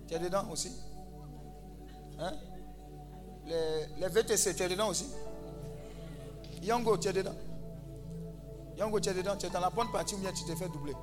Tu 0.08 0.14
es 0.14 0.20
dedans 0.20 0.50
aussi 0.52 0.72
Hein? 2.20 2.34
Les, 3.46 3.88
les 4.00 4.08
VTC, 4.08 4.56
tu 4.56 4.64
es 4.64 4.70
dedans 4.70 4.90
aussi 4.90 5.08
Yango, 6.62 6.98
tu 6.98 7.08
es 7.08 7.14
dedans 7.14 7.36
Yango, 8.78 9.00
tu 9.00 9.10
es 9.10 9.14
dedans 9.14 9.36
Tu 9.38 9.48
es 9.48 9.50
dans 9.50 9.60
la 9.60 9.70
bonne 9.70 9.92
partie 9.92 10.16
ou 10.16 10.20
bien 10.20 10.32
tu 10.32 10.44
te 10.46 10.56
fais 10.56 10.70
doubler 10.70 10.94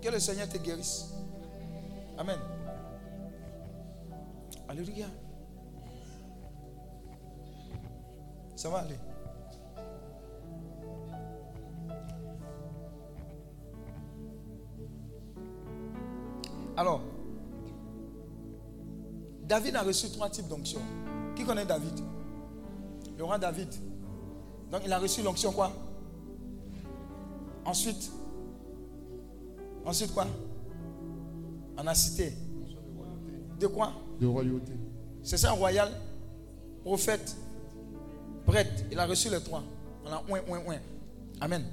Que 0.00 0.08
le 0.08 0.20
Seigneur 0.20 0.48
te 0.48 0.58
guérisse. 0.58 1.10
Amen. 2.18 2.38
Alléluia. 4.68 5.06
Ça 8.56 8.68
va 8.68 8.78
aller. 8.80 8.98
Alors, 16.76 17.00
David 19.42 19.76
a 19.76 19.82
reçu 19.82 20.10
trois 20.10 20.28
types 20.30 20.48
d'onction. 20.48 20.80
Qui 21.36 21.44
connaît 21.44 21.66
David? 21.66 22.00
Le 23.16 23.24
roi 23.24 23.38
David. 23.38 23.68
Donc 24.70 24.82
il 24.84 24.92
a 24.92 24.98
reçu 24.98 25.22
l'onction 25.22 25.52
quoi? 25.52 25.70
Ensuite, 27.64 28.10
ensuite 29.84 30.12
quoi? 30.12 30.26
On 31.78 31.86
a 31.86 31.94
cité. 31.94 32.32
De 33.58 33.66
quoi? 33.66 33.92
De 34.20 34.26
royauté. 34.26 34.72
C'est 35.22 35.36
ça, 35.36 35.52
royal, 35.52 35.90
prophète, 36.82 37.36
prêtre. 38.44 38.84
Il 38.90 38.98
a 38.98 39.06
reçu 39.06 39.30
les 39.30 39.40
trois. 39.40 39.62
On 40.04 40.12
a 40.12 40.22
ouin, 40.28 40.40
ouin, 40.48 40.60
ouin. 40.66 40.78
Amen. 41.40 41.64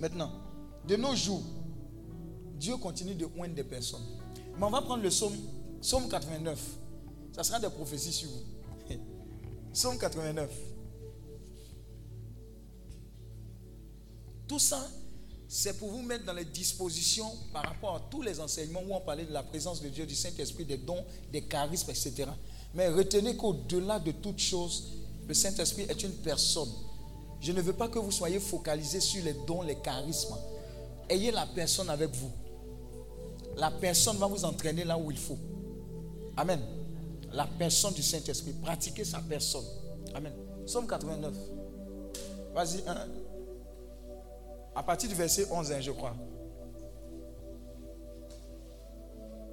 Maintenant, 0.00 0.30
de 0.88 0.96
nos 0.96 1.14
jours, 1.14 1.42
Dieu 2.64 2.78
continue 2.78 3.14
de 3.14 3.28
oindre 3.36 3.54
des 3.54 3.62
personnes. 3.62 4.06
Mais 4.56 4.64
on 4.64 4.70
va 4.70 4.80
prendre 4.80 5.02
le 5.02 5.10
psaume, 5.10 5.36
psaume 5.82 6.08
89. 6.08 6.58
Ça 7.36 7.44
sera 7.44 7.60
des 7.60 7.68
prophéties 7.68 8.10
sur 8.10 8.30
vous. 8.30 8.94
Psaume 9.74 9.98
89. 9.98 10.48
Tout 14.48 14.58
ça, 14.58 14.88
c'est 15.46 15.78
pour 15.78 15.90
vous 15.90 16.00
mettre 16.00 16.24
dans 16.24 16.32
les 16.32 16.46
dispositions 16.46 17.30
par 17.52 17.64
rapport 17.64 17.96
à 17.96 18.00
tous 18.10 18.22
les 18.22 18.40
enseignements 18.40 18.80
où 18.88 18.94
on 18.94 19.00
parlait 19.02 19.26
de 19.26 19.32
la 19.32 19.42
présence 19.42 19.82
de 19.82 19.90
Dieu, 19.90 20.06
du 20.06 20.14
Saint-Esprit, 20.14 20.64
des 20.64 20.78
dons, 20.78 21.04
des 21.30 21.42
charismes, 21.42 21.90
etc. 21.90 22.30
Mais 22.72 22.88
retenez 22.88 23.36
qu'au-delà 23.36 23.98
de 23.98 24.12
toute 24.12 24.38
chose, 24.38 24.84
le 25.28 25.34
Saint-Esprit 25.34 25.82
est 25.82 26.02
une 26.02 26.14
personne. 26.14 26.72
Je 27.42 27.52
ne 27.52 27.60
veux 27.60 27.74
pas 27.74 27.88
que 27.88 27.98
vous 27.98 28.12
soyez 28.12 28.40
focalisés 28.40 29.00
sur 29.00 29.22
les 29.22 29.34
dons, 29.46 29.60
les 29.60 29.76
charismes. 29.76 30.38
Ayez 31.10 31.30
la 31.30 31.44
personne 31.44 31.90
avec 31.90 32.10
vous. 32.14 32.30
La 33.56 33.70
personne 33.70 34.16
va 34.16 34.26
vous 34.26 34.44
entraîner 34.44 34.84
là 34.84 34.98
où 34.98 35.10
il 35.10 35.16
faut. 35.18 35.38
Amen. 36.36 36.60
La 37.32 37.46
personne 37.58 37.92
du 37.94 38.02
Saint-Esprit. 38.02 38.52
Pratiquez 38.62 39.04
sa 39.04 39.18
personne. 39.20 39.64
Amen. 40.14 40.32
Somme 40.66 40.86
89. 40.86 41.32
Vas-y, 42.54 42.82
un. 42.88 42.96
À 44.74 44.82
partir 44.82 45.08
du 45.08 45.14
verset 45.14 45.46
11, 45.50 45.72
hein, 45.72 45.80
je 45.80 45.90
crois. 45.92 46.14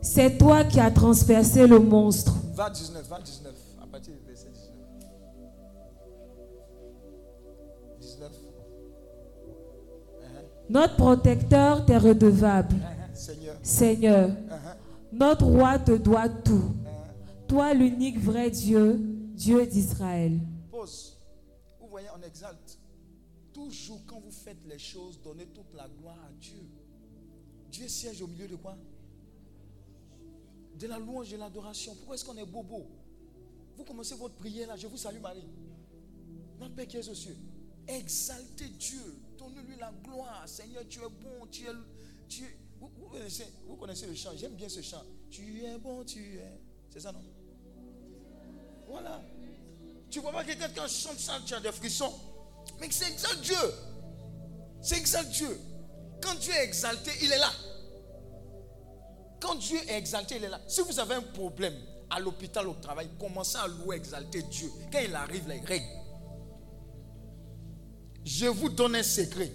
C'est 0.02 0.38
toi 0.38 0.64
qui 0.64 0.80
as 0.80 0.90
transpercé 0.90 1.68
le 1.68 1.80
monstre. 1.80 2.34
Va 2.56 2.70
19, 2.70 3.08
va 3.08 3.20
19. 3.20 3.54
À 3.84 3.86
partir 3.88 4.14
du 4.14 4.20
verset 4.28 4.48
19. 4.50 4.72
19. 8.00 8.32
Uh-huh, 8.32 10.26
Notre 10.70 10.96
protecteur 10.96 11.86
t'est 11.86 11.98
redevable. 11.98 12.76
uh-huh. 12.76 13.01
Seigneur. 13.22 13.58
Seigneur, 13.64 14.30
Uh-huh, 14.30 14.78
notre 15.14 15.46
roi 15.46 15.78
te 15.80 15.92
doit 15.98 16.30
tout. 16.30 16.54
uh-huh. 16.74 17.48
Toi, 17.48 17.74
l'unique 17.74 18.20
vrai 18.20 18.50
Dieu, 18.50 18.98
Dieu 19.36 19.66
d'Israël. 19.66 20.40
Pause. 20.70 21.18
Vous 21.80 21.88
voyez, 21.88 22.08
on 22.18 22.22
exalte. 22.26 22.78
Toujours 23.54 24.02
quand 24.08 24.20
vous 24.20 24.32
faites 24.32 24.66
les 24.68 24.80
choses, 24.80 25.20
donnez 25.22 25.46
toute 25.48 25.74
la 25.76 25.88
gloire 26.00 26.18
à 26.26 26.32
Dieu. 26.40 26.64
Dieu 27.72 27.88
siège 27.88 28.22
au 28.22 28.28
milieu 28.28 28.48
de 28.48 28.56
quoi? 28.56 28.76
De 30.80 30.88
la 30.88 30.98
louange 30.98 31.32
et 31.34 31.36
de 31.36 31.42
l'adoration. 31.42 31.94
Pourquoi 31.96 32.16
est-ce 32.16 32.26
qu'on 32.26 32.38
est 32.38 32.46
bobo? 32.46 32.88
Vous 33.78 33.84
commencez 33.84 34.16
votre 34.16 34.36
prière 34.36 34.68
là. 34.68 34.76
Je 34.78 34.88
vous 34.88 34.98
salue 34.98 35.22
Marie. 35.22 35.44
Notre 36.60 36.74
Père 36.76 36.88
qui 36.88 36.98
est 36.98 37.08
aux 37.10 37.14
cieux. 37.14 37.36
Exaltez 37.88 38.70
Dieu. 38.80 39.16
Donnez-lui 39.38 39.76
la 39.80 39.92
gloire. 40.04 40.44
Seigneur, 40.48 40.84
tu 40.90 41.00
es 41.00 41.04
bon. 41.04 41.46
Tu 41.52 41.66
es. 41.66 41.72
Tu 42.28 42.44
es- 42.44 42.58
vous, 42.82 42.92
vous 43.68 43.76
connaissez, 43.78 44.08
le 44.08 44.16
chant? 44.16 44.32
J'aime 44.36 44.56
bien 44.56 44.68
ce 44.68 44.82
chant. 44.82 45.04
Tu 45.30 45.64
es 45.64 45.78
bon, 45.78 46.04
tu 46.04 46.38
es. 46.38 46.60
C'est 46.90 47.00
ça, 47.00 47.12
non? 47.12 47.22
Voilà. 48.88 49.22
Tu 50.10 50.20
vois 50.20 50.32
pas 50.32 50.44
que 50.44 50.54
quelqu'un 50.54 50.88
chante 50.88 51.20
ça, 51.20 51.40
tu 51.46 51.54
as 51.54 51.60
des 51.60 51.72
frissons. 51.72 52.12
Mais 52.80 52.88
c'est 52.92 53.12
exalte 53.12 53.42
Dieu. 53.42 53.56
C'est 54.82 54.98
exalte 54.98 55.30
Dieu. 55.30 55.60
Quand 56.22 56.36
Dieu 56.36 56.54
est 56.54 56.66
exalté, 56.66 57.12
il 57.22 57.32
est 57.32 57.38
là. 57.38 57.52
Quand 59.40 59.56
Dieu 59.56 59.80
est 59.88 59.98
exalté, 59.98 60.36
il 60.38 60.44
est 60.44 60.50
là. 60.50 60.60
Si 60.68 60.82
vous 60.82 61.00
avez 61.00 61.16
un 61.16 61.22
problème 61.22 61.76
à 62.10 62.20
l'hôpital, 62.20 62.68
au 62.68 62.74
travail, 62.74 63.10
commencez 63.20 63.58
à 63.58 63.68
louer, 63.68 63.96
exalter 63.96 64.42
Dieu. 64.44 64.70
Quand 64.92 65.00
il 65.00 65.16
arrive, 65.16 65.48
là, 65.48 65.56
il 65.56 65.66
règle. 65.66 65.86
Je 68.26 68.48
vous 68.48 68.70
donne 68.70 68.96
un 68.96 69.04
secret. 69.04 69.52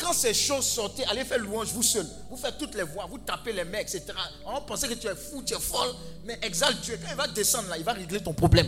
Quand 0.00 0.14
ces 0.14 0.32
choses 0.32 0.66
sortent, 0.66 1.00
allez 1.10 1.24
faire 1.24 1.38
louange 1.38 1.68
vous 1.72 1.82
seul. 1.82 2.06
Vous 2.30 2.36
faites 2.36 2.56
toutes 2.56 2.74
les 2.74 2.82
voix, 2.82 3.06
vous 3.06 3.18
tapez 3.18 3.52
les 3.52 3.64
mains, 3.64 3.80
etc. 3.80 4.06
On 4.46 4.62
pensait 4.62 4.88
que 4.88 4.94
tu 4.94 5.06
es 5.06 5.14
fou, 5.14 5.42
tu 5.42 5.54
es 5.54 5.60
folle, 5.60 5.94
mais 6.24 6.38
exalte 6.42 6.80
Dieu. 6.80 6.98
Quand 7.02 7.10
il 7.10 7.16
va 7.16 7.28
descendre 7.28 7.68
là, 7.68 7.76
il 7.76 7.84
va 7.84 7.92
régler 7.92 8.20
ton 8.22 8.32
problème. 8.32 8.66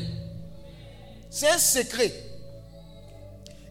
C'est 1.31 1.49
un 1.49 1.59
secret. 1.59 2.13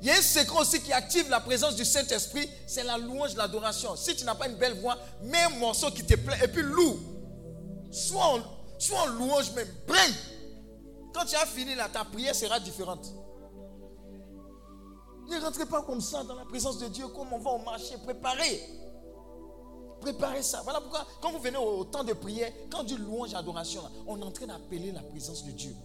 il 0.01 0.07
y 0.07 0.09
a 0.09 0.15
un 0.15 0.21
secret 0.21 0.57
aussi 0.59 0.81
qui 0.81 0.91
active 0.91 1.29
la 1.29 1.39
présence 1.39 1.75
du 1.75 1.85
Saint-Esprit, 1.85 2.49
c'est 2.65 2.83
la 2.83 2.97
louange, 2.97 3.35
l'adoration. 3.35 3.95
Si 3.95 4.15
tu 4.15 4.25
n'as 4.25 4.33
pas 4.33 4.47
une 4.47 4.55
belle 4.55 4.73
voix, 4.79 4.97
mets 5.21 5.43
un 5.43 5.49
morceau 5.59 5.91
qui 5.91 6.03
te 6.03 6.15
plaît 6.15 6.39
et 6.43 6.47
puis 6.47 6.63
loue. 6.63 6.99
Soit 7.91 8.25
en, 8.25 9.05
louange 9.05 9.51
même. 9.51 9.67
Bring. 9.85 10.15
Quand 11.13 11.25
tu 11.25 11.35
as 11.35 11.45
fini 11.45 11.75
là, 11.75 11.87
ta 11.93 12.05
prière 12.05 12.33
sera 12.33 12.59
différente. 12.59 13.05
Ne 15.29 15.39
rentrez 15.39 15.65
pas 15.65 15.81
comme 15.83 16.01
ça 16.01 16.23
dans 16.23 16.35
la 16.35 16.45
présence 16.45 16.77
de 16.79 16.87
Dieu, 16.87 17.07
comme 17.09 17.31
on 17.31 17.37
va 17.37 17.51
au 17.51 17.59
marché. 17.59 17.95
Préparez. 18.03 18.61
Préparez 20.01 20.41
ça. 20.41 20.61
Voilà 20.63 20.81
pourquoi, 20.81 21.05
quand 21.21 21.31
vous 21.31 21.39
venez 21.39 21.57
au, 21.57 21.83
temps 21.85 22.03
de 22.03 22.13
prière, 22.13 22.51
quand 22.71 22.83
dit 22.83 22.97
louange, 22.97 23.33
adoration, 23.33 23.81
on 24.07 24.19
est 24.19 24.23
en 24.23 24.31
train 24.31 24.47
d'appeler 24.47 24.91
la 24.91 25.01
présence 25.01 25.45
de 25.45 25.51
Dieu. 25.51 25.75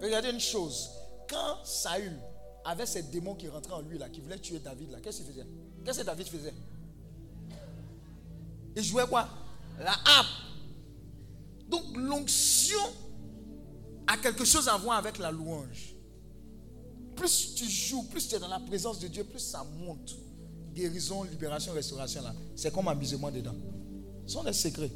Regardez 0.00 0.30
une 0.30 0.40
chose. 0.40 0.90
Quand 1.28 1.64
Saül 1.64 2.16
avait 2.64 2.86
ces 2.86 3.02
démons 3.02 3.34
qui 3.34 3.48
rentraient 3.48 3.74
en 3.74 3.80
lui, 3.80 3.98
là, 3.98 4.08
qui 4.08 4.20
voulaient 4.20 4.38
tuer 4.38 4.60
David, 4.60 4.90
là, 4.92 5.00
qu'est-ce 5.00 5.18
qu'il 5.18 5.26
faisait? 5.26 5.46
Qu'est-ce 5.84 6.00
que 6.00 6.04
David 6.04 6.28
faisait? 6.28 6.54
Il 8.76 8.82
jouait 8.82 9.06
quoi? 9.06 9.28
La 9.78 9.92
harpe. 9.92 10.26
Donc 11.68 11.84
l'onction 11.94 12.80
a 14.06 14.16
quelque 14.16 14.44
chose 14.44 14.68
à 14.68 14.76
voir 14.76 14.98
avec 14.98 15.18
la 15.18 15.30
louange. 15.30 15.91
Plus 17.22 17.54
tu 17.54 17.66
joues, 17.66 18.02
plus 18.02 18.26
tu 18.26 18.34
es 18.34 18.40
dans 18.40 18.48
la 18.48 18.58
présence 18.58 18.98
de 18.98 19.06
Dieu, 19.06 19.22
plus 19.22 19.38
ça 19.38 19.64
monte. 19.78 20.16
Guérison, 20.74 21.22
libération, 21.22 21.72
restauration, 21.72 22.20
là. 22.20 22.34
C'est 22.56 22.74
comme 22.74 22.88
amusement 22.88 23.30
dedans. 23.30 23.54
Ce 24.26 24.32
sont 24.32 24.42
des 24.42 24.52
secrets. 24.52 24.90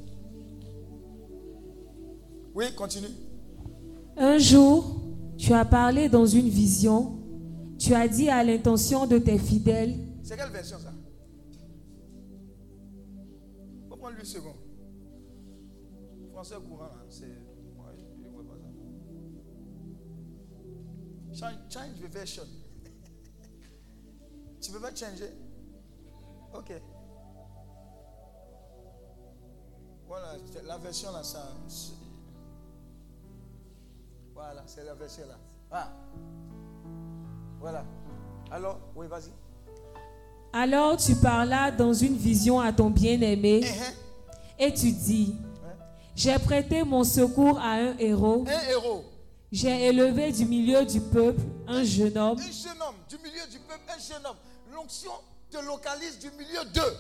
Oui, 2.53 2.65
continue. 2.75 3.07
Un 4.17 4.39
jour, 4.39 5.03
tu 5.39 5.53
as 5.53 5.65
parlé 5.65 6.09
dans 6.09 6.27
une 6.27 6.49
vision. 6.49 7.17
Tu 7.79 7.95
as 7.95 8.09
dit 8.09 8.29
à 8.29 8.43
l'intention 8.43 9.07
de 9.07 9.19
tes 9.19 9.39
fidèles, 9.39 9.97
C'est 10.25 10.37
quelle 10.37 10.51
version 10.51 10.79
ça? 10.81 10.93
Faut 13.89 13.97
prendre 13.99 14.17
8 14.19 14.27
secondes. 14.27 14.57
Français 16.33 16.57
courant, 16.69 16.87
là, 16.87 17.05
c'est. 17.09 17.46
Change, 21.39 21.55
change 21.69 22.01
the 22.01 22.07
version. 22.13 22.43
tu 24.61 24.71
peux 24.73 24.81
pas 24.81 24.95
changer 24.95 25.31
Ok. 26.55 26.73
Voilà, 30.09 30.35
la 30.65 30.79
version 30.79 31.13
là, 31.13 31.23
ça. 31.23 31.49
Voilà, 34.35 34.63
c'est 34.67 34.85
la 34.85 34.95
version 34.95 35.25
là. 35.27 35.35
Ah. 35.71 35.89
Voilà. 37.61 37.85
Alors, 38.51 38.79
oui, 38.95 39.07
vas-y. 39.09 39.31
alors 40.53 40.97
tu 40.97 41.15
parlas 41.17 41.71
dans 41.73 41.93
une 41.93 42.17
vision 42.17 42.61
à 42.61 42.73
ton 42.73 42.89
bien-aimé 42.91 43.61
Eh, 43.65 43.67
hein, 43.67 43.93
et 44.59 44.73
tu 44.73 44.93
dis, 44.93 45.35
j'ai 46.15 46.39
prêté 46.39 46.85
mon 46.85 47.03
secours 47.05 47.59
à 47.59 47.73
un 47.73 47.99
héros, 47.99 48.45
Un 48.47 48.71
héros. 48.71 49.05
J'ai 49.53 49.87
élevé 49.87 50.33
du 50.33 50.45
milieu 50.45 50.85
du 50.85 51.01
peuple 51.01 51.41
un 51.69 51.85
jeune 51.85 52.17
homme. 52.19 52.39
Un 52.39 52.53
jeune 52.53 52.83
homme 52.83 52.97
du 53.09 53.17
milieu 53.19 53.47
du 53.51 53.59
peuple, 53.61 53.83
un 53.89 53.99
jeune 53.99 54.27
homme. 54.27 54.37
L'onction 54.75 55.13
te 55.51 55.59
localise 55.59 56.19
du 56.19 56.31
milieu 56.33 56.65
d'eux. 56.75 56.97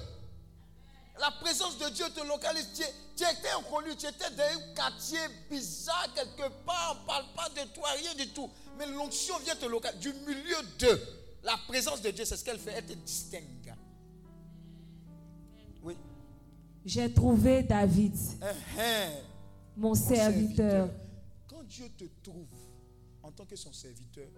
La 1.18 1.30
présence 1.40 1.78
de 1.78 1.88
Dieu 1.90 2.04
te 2.14 2.26
localise. 2.26 2.68
Tu, 2.74 2.82
tu 3.16 3.24
étais 3.24 3.48
inconnu, 3.58 3.96
tu 3.96 4.06
étais 4.06 4.30
dans 4.36 4.42
un 4.44 4.74
quartier 4.74 5.18
bizarre 5.50 6.08
quelque 6.14 6.48
part, 6.64 6.96
on 6.98 7.02
ne 7.02 7.06
parle 7.06 7.24
pas 7.34 7.48
de 7.48 7.66
toi, 7.74 7.88
rien 7.96 8.14
du 8.14 8.28
tout. 8.28 8.48
Mais 8.78 8.86
l'onction 8.86 9.34
vient 9.44 9.56
te 9.56 9.66
localiser 9.66 10.12
du 10.12 10.18
milieu 10.20 10.56
d'eux. 10.78 11.00
La 11.42 11.56
présence 11.66 12.02
de 12.02 12.10
Dieu, 12.10 12.24
c'est 12.24 12.36
ce 12.36 12.44
qu'elle 12.44 12.58
fait, 12.58 12.72
elle 12.76 12.86
te 12.86 12.92
distingue. 12.92 13.74
Oui. 15.82 15.96
J'ai 16.84 17.12
trouvé 17.12 17.62
David, 17.62 18.14
hein. 18.42 19.08
mon 19.76 19.88
Mon 19.88 19.94
serviteur. 19.94 20.88
Dieu 21.66 21.88
te 21.96 22.04
trouve 22.22 22.48
en 23.22 23.32
tant 23.32 23.44
que 23.44 23.56
son 23.56 23.72
serviteur, 23.72 24.28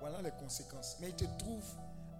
voilà 0.00 0.20
les 0.22 0.32
conséquences. 0.32 0.96
Mais 1.00 1.10
il 1.10 1.16
te 1.16 1.24
trouve 1.38 1.64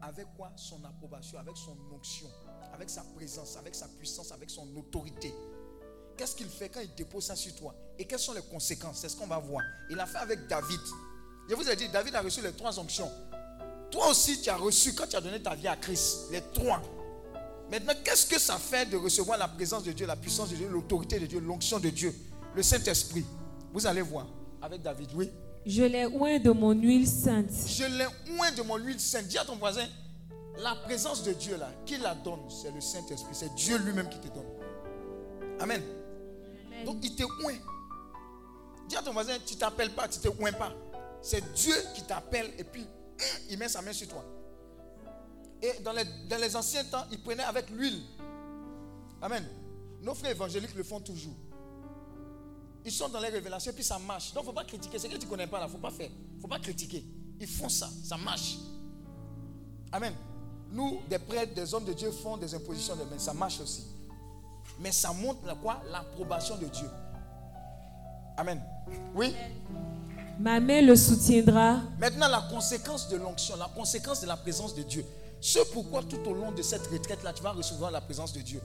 avec 0.03 0.27
quoi? 0.37 0.53
Son 0.57 0.83
approbation, 0.85 1.39
avec 1.39 1.57
son 1.57 1.77
onction, 1.95 2.29
avec 2.73 2.91
sa 2.91 3.03
présence, 3.03 3.57
avec 3.57 3.75
sa 3.75 3.89
puissance, 3.89 4.33
avec 4.33 4.51
son 4.51 4.67
autorité. 4.77 5.35
Qu'est-ce 6.17 6.37
qu'il 6.37 6.49
fait 6.49 6.69
quand 6.69 6.81
il 6.81 6.95
dépose 6.95 7.25
ça 7.25 7.37
sur 7.37 7.55
toi? 7.57 7.75
Et 7.99 8.05
quelles 8.05 8.19
sont 8.19 8.33
les 8.33 8.43
conséquences? 8.43 8.99
C'est 9.01 9.09
ce 9.09 9.17
qu'on 9.17 9.27
va 9.27 9.39
voir. 9.39 9.65
Il 9.91 9.99
a 9.99 10.07
fait 10.07 10.19
avec 10.19 10.47
David. 10.47 10.81
Je 11.49 11.55
vous 11.55 11.69
ai 11.69 11.77
dit, 11.77 11.89
David 11.89 12.15
a 12.15 12.23
reçu 12.23 12.41
les 12.41 12.53
trois 12.53 12.79
onctions. 12.79 13.11
Toi 13.91 14.09
aussi, 14.09 14.41
tu 14.41 14.49
as 14.49 14.57
reçu 14.57 14.95
quand 14.95 15.07
tu 15.07 15.17
as 15.17 15.21
donné 15.21 15.43
ta 15.43 15.55
vie 15.55 15.69
à 15.69 15.77
Christ, 15.77 16.31
les 16.31 16.43
trois. 16.53 16.81
Maintenant, 17.71 17.95
qu'est-ce 18.05 18.27
que 18.27 18.39
ça 18.39 18.59
fait 18.59 18.87
de 18.87 18.97
recevoir 18.97 19.39
la 19.39 19.49
présence 19.49 19.83
de 19.83 19.93
Dieu, 19.93 20.07
la 20.07 20.17
puissance 20.17 20.51
de 20.51 20.57
Dieu, 20.57 20.69
l'autorité 20.69 21.19
de 21.19 21.27
Dieu, 21.27 21.41
l'onction 21.41 21.79
de 21.79 21.91
Dieu, 21.91 22.15
le 22.55 22.63
Saint-Esprit? 22.63 23.25
Vous 23.73 23.87
allez 23.87 24.03
voir 24.03 24.27
avec 24.65 24.83
David, 24.83 25.11
oui. 25.15 25.31
Je 25.67 25.83
l'ai 25.83 26.07
oint 26.07 26.39
de 26.39 26.51
mon 26.51 26.73
huile 26.73 27.07
sainte. 27.07 27.51
Je 27.67 27.85
l'ai 27.85 28.07
oint 28.41 28.53
de 28.53 28.63
mon 28.63 28.77
huile 28.77 28.99
sainte. 28.99 29.27
Dis 29.27 29.39
à 29.39 29.45
ton 29.45 29.57
voisin, 29.57 29.87
la 30.59 30.75
présence 30.75 31.23
de 31.23 31.33
Dieu 31.33 31.57
là, 31.57 31.71
qui 31.85 31.97
la 31.99 32.15
donne, 32.15 32.41
c'est 32.49 32.71
le 32.71 32.81
Saint-Esprit. 32.81 33.35
C'est 33.35 33.55
Dieu 33.55 33.77
lui-même 33.79 34.09
qui 34.09 34.19
te 34.19 34.29
donne. 34.29 34.47
Amen. 35.61 35.83
Donc 36.85 36.99
il 37.03 37.15
te 37.15 37.23
oint. 37.23 37.59
Dis 38.89 38.97
à 38.97 39.03
ton 39.03 39.13
voisin, 39.13 39.35
tu 39.45 39.57
t'appelles 39.57 39.91
pas, 39.91 40.09
tu 40.09 40.19
te 40.19 40.29
oins 40.41 40.53
pas. 40.53 40.73
C'est 41.23 41.53
Dieu 41.55 41.75
qui 41.95 42.03
t'appelle 42.03 42.51
et 42.59 42.65
puis 42.65 42.87
il 43.51 43.59
met 43.59 43.69
sa 43.69 43.83
main 43.83 43.93
sur 43.93 44.09
toi. 44.09 44.25
Et 45.63 45.83
dans 45.83 45.93
les, 45.93 46.05
dans 46.29 46.41
les 46.41 46.57
anciens 46.57 46.85
temps, 46.85 47.05
il 47.11 47.23
prenait 47.23 47.45
avec 47.45 47.71
l'huile. 47.71 48.03
Amen. 49.23 49.45
Nos 50.03 50.15
frères 50.15 50.33
évangéliques 50.33 50.75
le 50.75 50.83
font 50.83 51.01
toujours. 51.01 51.35
Ils 52.85 52.93
sont 52.93 53.09
dans 53.09 53.21
les 53.21 53.29
révélations 53.29 53.71
et 53.71 53.75
puis 53.75 53.85
ça 53.85 53.99
marche. 53.99 54.33
Donc 54.35 54.45
il 54.45 54.47
ne 54.47 54.53
faut 54.53 54.57
pas 54.57 54.65
critiquer. 54.65 54.99
Ce 54.99 55.07
que 55.07 55.17
tu 55.17 55.25
ne 55.25 55.31
connais 55.31 55.47
pas 55.47 55.59
là, 55.59 55.65
il 55.65 55.69
ne 55.69 55.73
faut 55.73 55.81
pas 55.81 55.91
faire. 55.91 56.11
Il 56.11 56.37
ne 56.37 56.41
faut 56.41 56.49
pas 56.49 56.59
critiquer. 56.59 57.05
Ils 57.41 57.47
font 57.47 57.69
ça, 57.69 57.89
ça 58.05 58.17
marche. 58.17 58.57
Amen. 59.91 60.13
Nous, 60.71 61.01
des 61.09 61.19
prêtres, 61.19 61.55
des 61.55 61.73
hommes 61.73 61.85
de 61.85 61.93
Dieu 61.93 62.11
font 62.11 62.37
des 62.37 62.55
impositions 62.55 62.97
de 62.97 63.05
main. 63.05 63.19
Ça 63.19 63.33
marche 63.33 63.61
aussi. 63.61 63.85
Mais 64.81 64.93
ça 64.93 65.13
montre 65.13 65.47
la 65.47 65.55
quoi? 65.55 65.81
L'approbation 65.91 66.57
de 66.57 66.67
Dieu. 66.67 66.89
Amen. 68.37 68.61
Oui? 69.15 69.35
Ma 70.39 70.59
main 70.59 70.83
le 70.83 70.97
soutiendra. 70.97 71.81
Maintenant, 71.99 72.29
la 72.29 72.43
conséquence 72.51 73.09
de 73.09 73.17
l'onction, 73.17 73.57
la 73.57 73.69
conséquence 73.69 74.21
de 74.21 74.27
la 74.27 74.37
présence 74.37 74.75
de 74.75 74.83
Dieu. 74.83 75.07
Ce 75.41 75.61
pourquoi 75.73 76.03
tout 76.03 76.21
au 76.29 76.35
long 76.35 76.51
de 76.51 76.63
cette 76.63 76.87
retraite-là, 76.89 77.33
tu 77.33 77.43
vas 77.43 77.53
recevoir 77.53 77.91
la 77.91 78.01
présence 78.01 78.33
de 78.33 78.41
Dieu. 78.41 78.61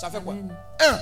Ça 0.00 0.10
fait 0.10 0.22
quoi? 0.22 0.34
Un, 0.34 0.98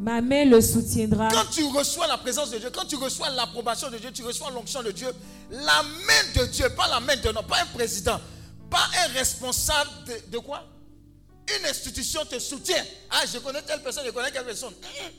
Ma 0.00 0.20
main 0.20 0.44
le 0.44 0.60
soutiendra. 0.60 1.28
quand 1.30 1.50
tu 1.50 1.64
reçois 1.64 2.06
la 2.06 2.18
présence 2.18 2.50
de 2.50 2.58
Dieu, 2.58 2.70
quand 2.70 2.84
tu 2.84 2.96
reçois 2.96 3.30
l'approbation 3.30 3.90
de 3.90 3.98
Dieu, 3.98 4.10
tu 4.12 4.24
reçois 4.24 4.50
l'onction 4.50 4.82
de 4.82 4.90
Dieu, 4.90 5.08
la 5.50 5.82
main 5.82 6.42
de 6.42 6.46
Dieu, 6.46 6.68
pas 6.70 6.88
la 6.88 7.00
main 7.00 7.16
de 7.16 7.30
non, 7.30 7.42
pas 7.44 7.62
un 7.62 7.66
président, 7.66 8.20
pas 8.68 8.84
un 9.04 9.12
responsable 9.12 9.90
de, 10.30 10.38
quoi? 10.38 10.64
Une 11.58 11.66
institution 11.66 12.24
te 12.24 12.38
soutient. 12.38 12.82
Ah, 13.10 13.24
je 13.32 13.38
connais 13.38 13.62
telle 13.62 13.82
personne, 13.82 14.04
je 14.04 14.10
connais 14.10 14.32
telle 14.32 14.44
personne. 14.44 14.72
Hum, 14.74 15.06
hum. 15.06 15.12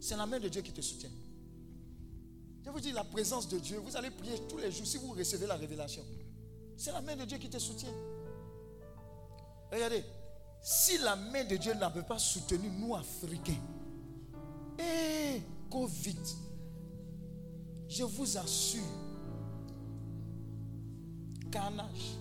C'est 0.00 0.16
la 0.16 0.26
main 0.26 0.38
de 0.38 0.48
Dieu 0.48 0.60
qui 0.62 0.72
te 0.72 0.80
soutient. 0.80 1.10
Je 2.64 2.70
vous 2.70 2.80
dis, 2.80 2.92
la 2.92 3.04
présence 3.04 3.48
de 3.48 3.58
Dieu, 3.58 3.78
vous 3.82 3.96
allez 3.96 4.10
prier 4.10 4.38
tous 4.46 4.58
les 4.58 4.70
jours 4.70 4.86
si 4.86 4.98
vous 4.98 5.12
recevez 5.12 5.46
la 5.46 5.54
révélation. 5.54 6.04
C'est 6.76 6.92
la 6.92 7.00
main 7.00 7.16
de 7.16 7.24
Dieu 7.24 7.38
qui 7.38 7.48
te 7.48 7.58
soutient. 7.58 7.92
Regardez, 9.72 10.04
si 10.60 10.98
la 10.98 11.16
main 11.16 11.44
de 11.44 11.56
Dieu 11.56 11.72
n'avait 11.74 12.02
pas 12.02 12.18
soutenu 12.18 12.68
nous, 12.68 12.94
Africains, 12.94 13.60
eh, 14.78 15.42
Covid, 15.70 16.22
je 17.88 18.04
vous 18.04 18.38
assure, 18.38 18.82
carnage, 21.50 22.16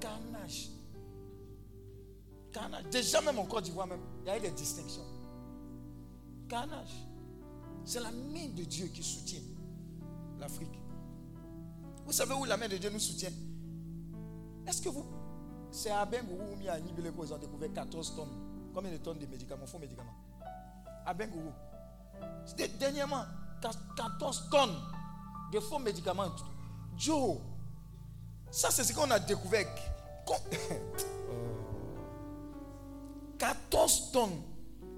carnage, 0.00 0.68
carnage. 2.52 2.84
Déjà 2.90 3.20
même 3.20 3.38
en 3.38 3.46
Côte 3.46 3.64
d'Ivoire 3.64 3.86
même, 3.86 4.00
il 4.22 4.26
y 4.28 4.30
a 4.30 4.38
eu 4.38 4.40
des 4.40 4.50
distinctions. 4.50 5.04
Carnage. 6.48 7.06
C'est 7.84 8.00
la 8.00 8.12
main 8.12 8.48
de 8.54 8.64
Dieu 8.64 8.86
qui 8.86 9.02
soutient 9.02 9.40
l'Afrique. 10.38 10.78
Vous 12.04 12.12
savez 12.12 12.34
où 12.34 12.44
la 12.44 12.56
main 12.56 12.68
de 12.68 12.76
Dieu 12.76 12.90
nous 12.90 12.98
soutient? 12.98 13.32
Est-ce 14.66 14.82
que 14.82 14.88
vous... 14.88 15.04
C'est 15.70 15.90
à 15.90 16.04
Bengourou 16.04 16.56
ou 16.62 16.68
à 16.68 16.78
Nibeleko, 16.78 17.24
ils 17.24 17.32
ont 17.32 17.38
découvert 17.38 17.72
14 17.72 18.14
tonnes. 18.14 18.28
Combien 18.74 18.92
de 18.92 18.98
tonnes 18.98 19.18
de 19.18 19.26
médicaments, 19.26 19.66
faux 19.66 19.78
médicaments 19.78 20.12
À 21.06 21.14
Bengourou. 21.14 21.52
C'était 22.44 22.68
dernièrement 22.68 23.24
14 23.96 24.48
tonnes 24.50 24.76
de 25.52 25.60
faux 25.60 25.78
médicaments. 25.78 26.30
Joe, 26.96 27.38
ça 28.50 28.70
c'est 28.70 28.84
ce 28.84 28.92
qu'on 28.92 29.10
a 29.10 29.18
découvert. 29.18 29.66
Con- 30.26 30.36
14 33.38 34.12
tonnes. 34.12 34.40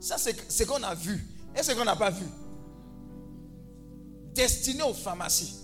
Ça 0.01 0.19
c'est 0.19 0.51
ce 0.51 0.65
qu'on 0.65 0.83
a 0.83 0.95
vu. 0.95 1.27
Et 1.57 1.63
ce 1.63 1.73
qu'on 1.73 1.85
n'a 1.85 1.97
pas 1.97 2.11
vu? 2.11 2.27
Destiné 4.35 4.83
aux 4.83 4.95
pharmacies. 4.95 5.61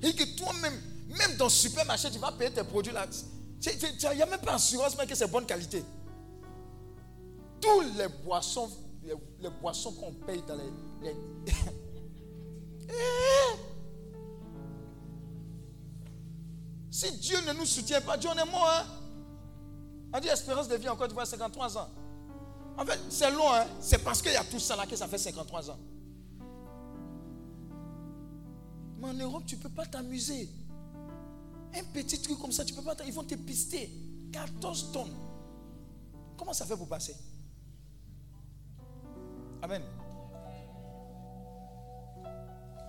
Et 0.00 0.14
que 0.14 0.36
toi-même, 0.36 0.80
même 1.08 1.36
dans 1.36 1.46
le 1.46 1.50
supermarché, 1.50 2.10
tu 2.10 2.18
vas 2.18 2.30
payer 2.32 2.52
tes 2.52 2.62
produits 2.64 2.92
là. 2.92 3.06
Il 3.60 4.16
n'y 4.16 4.22
a 4.22 4.26
même 4.26 4.40
pas 4.40 4.54
assurance 4.54 4.94
que 4.94 5.14
c'est 5.14 5.26
bonne 5.30 5.44
qualité. 5.44 5.84
Tous 7.60 7.80
les 7.96 8.08
boissons, 8.24 8.70
les, 9.02 9.50
boissons 9.60 9.92
qu'on 9.92 10.12
paye 10.12 10.42
dans 10.46 10.56
les. 10.56 10.70
Eh! 11.02 11.14
Si 16.90 17.16
Dieu 17.18 17.38
ne 17.46 17.52
nous 17.52 17.66
soutient 17.66 18.00
pas, 18.00 18.16
Dieu 18.16 18.28
on 18.32 18.38
est 18.38 18.50
mort. 18.50 18.68
Hein? 18.68 18.86
On 20.12 20.20
dit 20.20 20.28
espérance 20.28 20.68
de 20.68 20.76
vie 20.76 20.88
en 20.88 20.96
Côte 20.96 21.08
d'Ivoire 21.08 21.26
53 21.26 21.78
ans. 21.78 21.88
En 22.76 22.84
fait, 22.84 22.98
c'est 23.08 23.30
long, 23.30 23.52
hein? 23.52 23.66
c'est 23.80 24.02
parce 24.02 24.22
qu'il 24.22 24.32
y 24.32 24.36
a 24.36 24.44
tout 24.44 24.58
ça 24.58 24.74
là 24.74 24.86
que 24.86 24.96
ça 24.96 25.06
fait 25.06 25.18
53 25.18 25.70
ans. 25.70 25.78
Mais 28.98 29.08
en 29.08 29.14
Europe, 29.14 29.44
tu 29.46 29.56
ne 29.56 29.60
peux 29.60 29.68
pas 29.68 29.86
t'amuser. 29.86 30.48
Un 31.74 31.84
petit 31.92 32.20
truc 32.20 32.38
comme 32.38 32.52
ça, 32.52 32.64
tu 32.64 32.74
peux 32.74 32.82
pas. 32.82 32.96
Ils 33.06 33.12
vont 33.12 33.24
te 33.24 33.34
pister. 33.34 33.90
14 34.32 34.92
tonnes. 34.92 35.14
Comment 36.36 36.52
ça 36.52 36.64
fait 36.64 36.76
pour 36.76 36.88
passer? 36.88 37.14
Amen. 39.62 39.82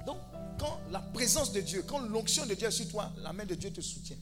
Donc, 0.06 0.18
quand 0.60 0.80
la 0.92 1.00
présence 1.00 1.52
de 1.52 1.62
Dieu, 1.62 1.84
quand 1.88 2.00
l'onction 2.00 2.46
de 2.46 2.54
Dieu 2.54 2.68
est 2.68 2.72
sur 2.72 2.88
toi, 2.88 3.12
la 3.18 3.34
main 3.34 3.46
de 3.46 3.56
Dieu 3.56 3.72
te 3.72 3.82
soutient. 3.82 4.18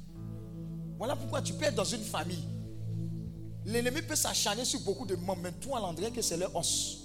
Voilà 0.97 1.15
pourquoi 1.15 1.41
tu 1.41 1.53
peux 1.53 1.65
être 1.65 1.75
dans 1.75 1.83
une 1.83 2.03
famille. 2.03 2.47
L'ennemi 3.65 4.01
peut 4.01 4.15
s'acharner 4.15 4.65
sur 4.65 4.79
beaucoup 4.81 5.05
de 5.05 5.15
membres, 5.15 5.41
mais 5.43 5.51
toi, 5.51 5.79
Landré, 5.79 6.11
que 6.11 6.21
c'est 6.21 6.37
leur 6.37 6.55
os. 6.55 6.99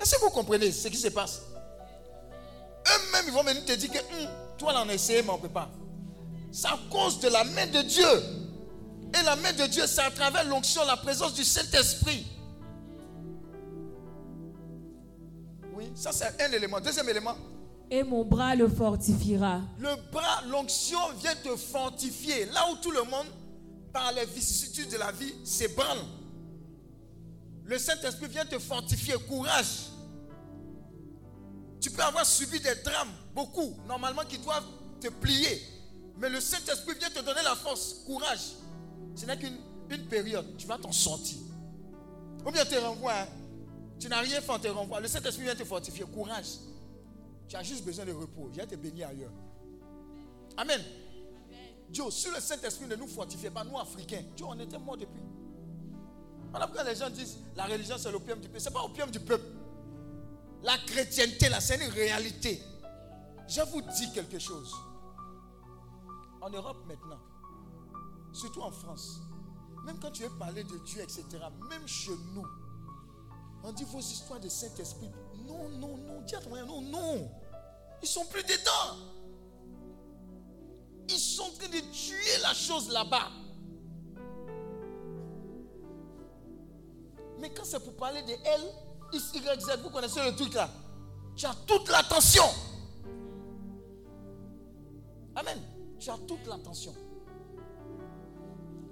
Est-ce 0.00 0.16
que 0.16 0.20
vous 0.20 0.30
comprenez 0.30 0.70
ce 0.70 0.88
qui 0.88 0.96
se 0.96 1.08
passe? 1.08 1.42
Eux-mêmes, 2.86 3.24
ils 3.26 3.32
vont 3.32 3.42
venir 3.42 3.64
te 3.64 3.72
dire 3.72 3.90
que 3.90 3.98
Hum, 3.98 4.28
toi, 4.58 4.78
a 4.78 4.92
essayé, 4.92 5.22
mais 5.22 5.30
on 5.30 5.36
ne 5.36 5.42
peut 5.42 5.48
pas. 5.48 5.70
C'est 6.52 6.68
à 6.68 6.78
cause 6.90 7.18
de 7.20 7.28
la 7.28 7.42
main 7.44 7.66
de 7.66 7.82
Dieu. 7.82 8.06
Et 9.18 9.22
la 9.24 9.36
main 9.36 9.52
de 9.52 9.66
Dieu, 9.66 9.86
c'est 9.86 10.02
à 10.02 10.10
travers 10.10 10.44
l'onction, 10.44 10.84
la 10.84 10.96
présence 10.96 11.34
du 11.34 11.44
Saint-Esprit. 11.44 12.26
Oui, 15.76 15.90
ça 15.94 16.12
c'est 16.12 16.40
un 16.42 16.52
élément. 16.52 16.80
Deuxième 16.80 17.08
élément, 17.08 17.34
Et 17.90 18.02
mon 18.02 18.24
bras 18.24 18.54
le 18.54 18.68
fortifiera. 18.68 19.60
le 19.78 19.94
bras, 20.12 20.42
l'onction 20.48 20.98
vient 21.20 21.34
te 21.36 21.54
fortifier. 21.56 22.46
Là 22.46 22.70
où 22.72 22.76
tout 22.76 22.90
le 22.90 23.02
monde, 23.02 23.26
par 23.92 24.12
les 24.12 24.24
vicissitudes 24.26 24.90
de 24.90 24.96
la 24.98 25.12
vie, 25.12 25.34
s'ébranle. 25.44 25.98
Le 27.64 27.78
Saint-Esprit 27.78 28.28
vient 28.28 28.44
te 28.44 28.58
fortifier. 28.58 29.14
Courage. 29.28 29.88
Tu 31.80 31.90
peux 31.90 32.02
avoir 32.02 32.24
subi 32.24 32.60
des 32.60 32.74
drames, 32.84 33.10
beaucoup, 33.34 33.74
normalement, 33.86 34.22
qui 34.28 34.38
doivent 34.38 34.64
te 35.00 35.08
plier. 35.08 35.60
Mais 36.18 36.28
le 36.30 36.40
Saint-Esprit 36.40 36.94
vient 36.98 37.10
te 37.10 37.20
donner 37.20 37.42
la 37.42 37.54
force. 37.54 37.96
Courage. 38.06 38.52
Ce 39.14 39.26
n'est 39.26 39.36
qu'une 39.38 39.56
une 39.90 40.06
période. 40.06 40.56
Tu 40.56 40.66
vas 40.66 40.78
t'en 40.78 40.92
sortir. 40.92 41.36
Ou 42.46 42.50
bien 42.50 42.64
te 42.64 42.74
renvoie. 42.76 43.12
hein. 43.12 43.26
Tu 43.98 44.08
n'as 44.08 44.20
rien 44.20 44.40
fait, 44.40 44.52
on 44.52 44.58
te 44.58 44.68
renvoie. 44.68 45.00
Le 45.00 45.08
Saint-Esprit 45.08 45.44
vient 45.44 45.54
te 45.54 45.64
fortifier. 45.64 46.04
Courage. 46.04 46.58
Tu 47.48 47.56
as 47.56 47.62
juste 47.62 47.84
besoin 47.84 48.04
de 48.04 48.12
repos. 48.12 48.48
Viens 48.52 48.66
te 48.66 48.74
bénir 48.74 49.08
ailleurs. 49.08 49.32
Amen. 50.56 50.80
Dieu, 51.88 52.04
si 52.10 52.28
le 52.30 52.40
Saint-Esprit 52.40 52.86
ne 52.86 52.96
nous 52.96 53.06
fortifiait 53.06 53.50
pas, 53.50 53.64
nous 53.64 53.78
Africains, 53.78 54.22
Dieu, 54.36 54.46
on 54.48 54.58
était 54.58 54.78
morts 54.78 54.96
depuis. 54.96 55.22
Voilà 56.50 56.66
pourquoi 56.66 56.84
les 56.84 56.94
gens 56.94 57.10
disent 57.10 57.38
la 57.56 57.64
religion 57.64 57.96
c'est 57.98 58.12
l'opium 58.12 58.40
du 58.40 58.48
peuple. 58.48 58.60
Ce 58.60 58.68
n'est 58.68 58.72
pas 58.74 58.82
l'opium 58.82 59.10
du 59.10 59.20
peuple. 59.20 59.44
La 60.62 60.78
chrétienté, 60.78 61.48
là, 61.48 61.60
c'est 61.60 61.76
une 61.76 61.92
réalité. 61.92 62.62
Je 63.48 63.60
vous 63.62 63.82
dis 63.82 64.10
quelque 64.12 64.38
chose. 64.38 64.72
En 66.40 66.50
Europe 66.50 66.78
maintenant, 66.86 67.20
surtout 68.32 68.62
en 68.62 68.70
France, 68.70 69.20
même 69.84 69.98
quand 69.98 70.10
tu 70.10 70.22
veux 70.22 70.38
parler 70.38 70.64
de 70.64 70.78
Dieu, 70.78 71.00
etc., 71.02 71.24
même 71.68 71.86
chez 71.86 72.12
nous, 72.34 72.46
on 73.64 73.72
dit 73.72 73.84
vos 73.84 73.98
histoires 73.98 74.40
de 74.40 74.48
Saint-Esprit. 74.48 75.10
Non, 75.46 75.68
non, 75.70 75.96
non, 75.96 76.20
dis 76.20 76.34
à 76.34 76.40
ton 76.40 76.54
non, 76.66 76.82
non. 76.82 77.30
Ils 78.02 78.08
sont 78.08 78.26
plus 78.26 78.42
dedans. 78.42 78.98
Ils 81.08 81.18
sont 81.18 81.44
en 81.44 81.50
train 81.50 81.68
de 81.68 81.80
tuer 81.90 82.38
la 82.42 82.52
chose 82.52 82.90
là-bas. 82.90 83.30
Mais 87.40 87.52
quand 87.52 87.64
c'est 87.64 87.80
pour 87.80 87.96
parler 87.96 88.22
de 88.22 88.32
elle, 88.44 88.72
X, 89.12 89.32
vous 89.82 89.90
connaissez 89.90 90.22
le 90.22 90.36
truc 90.36 90.54
là. 90.54 90.68
Tu 91.34 91.46
as 91.46 91.54
toute 91.66 91.88
l'attention. 91.88 92.44
Amen. 95.34 95.58
Tu 95.98 96.10
as 96.10 96.18
toute 96.26 96.46
l'attention. 96.46 96.94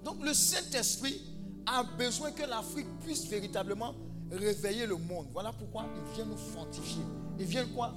Donc 0.02 0.22
le 0.22 0.32
Saint-Esprit 0.32 1.22
a 1.66 1.82
besoin 1.84 2.32
que 2.32 2.42
l'Afrique 2.42 2.88
puisse 3.00 3.26
véritablement 3.26 3.94
réveiller 4.36 4.86
le 4.86 4.96
monde. 4.96 5.26
Voilà 5.32 5.52
pourquoi 5.52 5.84
il 5.96 6.14
vient 6.14 6.24
nous 6.24 6.36
fortifier. 6.36 7.02
Il 7.38 7.46
vient 7.46 7.66
quoi? 7.66 7.92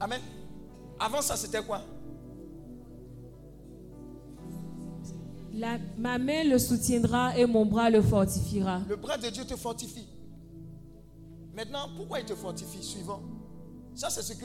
Amen. 0.00 0.20
Avant 0.98 1.22
ça, 1.22 1.36
c'était 1.36 1.62
quoi? 1.62 1.82
La- 5.52 5.78
ma 5.96 6.18
main 6.18 6.44
le 6.44 6.58
soutiendra 6.58 7.36
et 7.38 7.46
mon 7.46 7.64
bras 7.64 7.88
le 7.88 8.02
fortifiera. 8.02 8.80
Le 8.88 8.96
bras 8.96 9.16
de 9.16 9.28
Dieu 9.30 9.44
te 9.44 9.56
fortifie. 9.56 10.06
Maintenant, 11.54 11.88
pourquoi 11.96 12.20
il 12.20 12.26
te 12.26 12.34
fortifie? 12.34 12.82
Suivant. 12.82 13.22
Ça, 13.94 14.10
c'est 14.10 14.20
ce 14.22 14.34
que, 14.34 14.44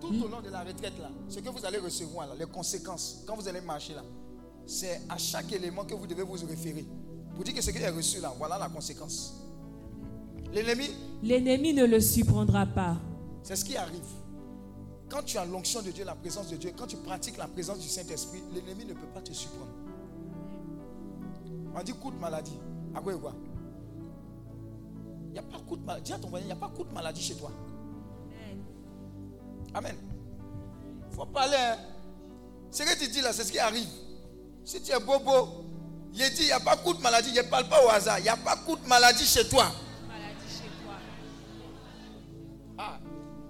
tout 0.00 0.14
au 0.24 0.28
long 0.28 0.40
de 0.40 0.48
la 0.48 0.62
retraite, 0.64 0.98
là, 0.98 1.10
ce 1.28 1.40
que 1.40 1.50
vous 1.50 1.64
allez 1.66 1.76
recevoir, 1.78 2.28
là, 2.28 2.34
les 2.38 2.46
conséquences, 2.46 3.22
quand 3.26 3.36
vous 3.36 3.46
allez 3.46 3.60
marcher, 3.60 3.92
là, 3.94 4.02
c'est 4.66 5.02
à 5.10 5.18
chaque 5.18 5.52
élément 5.52 5.84
que 5.84 5.94
vous 5.94 6.06
devez 6.06 6.22
vous 6.22 6.32
référer. 6.46 6.86
Pour 7.36 7.44
dire 7.44 7.54
que 7.54 7.60
ce 7.62 7.70
qui 7.70 7.78
est 7.78 7.88
reçu, 7.90 8.20
là, 8.20 8.32
voilà 8.36 8.58
la 8.58 8.68
conséquence. 8.68 9.34
L'ennemi, 10.52 10.88
L'ennemi 11.22 11.72
ne 11.74 11.84
le 11.84 12.00
surprendra 12.00 12.66
pas. 12.66 12.96
c'est 13.42 13.54
ce 13.56 13.64
qui 13.64 13.76
arrive. 13.76 14.00
Quand 15.08 15.22
tu 15.22 15.38
as 15.38 15.44
l'onction 15.44 15.82
de 15.82 15.90
Dieu, 15.92 16.04
la 16.04 16.14
présence 16.16 16.48
de 16.48 16.56
Dieu, 16.56 16.72
quand 16.76 16.86
tu 16.88 16.96
pratiques 16.96 17.36
la 17.36 17.46
présence 17.46 17.78
du 17.78 17.86
Saint-Esprit, 17.88 18.42
l'ennemi 18.54 18.84
ne 18.86 18.94
peut 18.94 19.06
pas 19.14 19.20
te 19.20 19.32
surprendre. 19.32 19.70
On 21.78 21.82
dit 21.82 21.92
coup 21.92 22.10
de 22.10 22.16
maladie. 22.16 22.58
À 22.94 23.00
quoi 23.00 23.12
et 23.14 23.18
quoi 23.18 23.32
Il 25.26 25.32
n'y 25.32 25.38
a 25.38 25.42
pas 25.42 25.58
coup 25.58 25.76
de 25.76 25.84
maladie. 25.84 26.04
Dis 26.06 26.12
à 26.14 26.18
ton 26.18 26.28
voisin, 26.28 26.44
il 26.44 26.48
n'y 26.48 26.52
a 26.52 26.56
pas 26.56 26.68
coup 26.68 26.84
de 26.84 26.92
maladie 26.92 27.20
chez 27.22 27.34
toi. 27.34 27.50
Amen. 29.74 29.94
Il 31.10 31.14
faut 31.14 31.26
parler. 31.26 31.56
hein. 31.58 31.76
Ce 32.70 32.82
que 32.82 32.98
tu 32.98 33.10
dis 33.10 33.20
là, 33.20 33.32
c'est 33.32 33.44
ce 33.44 33.52
qui 33.52 33.58
arrive. 33.58 33.88
Si 34.64 34.80
tu 34.82 34.90
es 34.92 34.98
bobo, 34.98 35.65
il 36.16 36.30
dit, 36.34 36.42
il 36.42 36.46
n'y 36.46 36.52
a 36.52 36.60
pas 36.60 36.76
coup 36.76 36.94
de 36.94 37.00
maladie. 37.02 37.30
Je 37.34 37.40
ne 37.40 37.48
parle 37.48 37.68
pas 37.68 37.84
au 37.84 37.88
hasard. 37.88 38.18
Il 38.18 38.22
n'y 38.22 38.28
a 38.28 38.36
pas 38.36 38.56
coup 38.56 38.76
de 38.76 38.86
maladie 38.86 39.24
chez 39.26 39.48
toi. 39.48 39.66
Ah, 42.78 42.98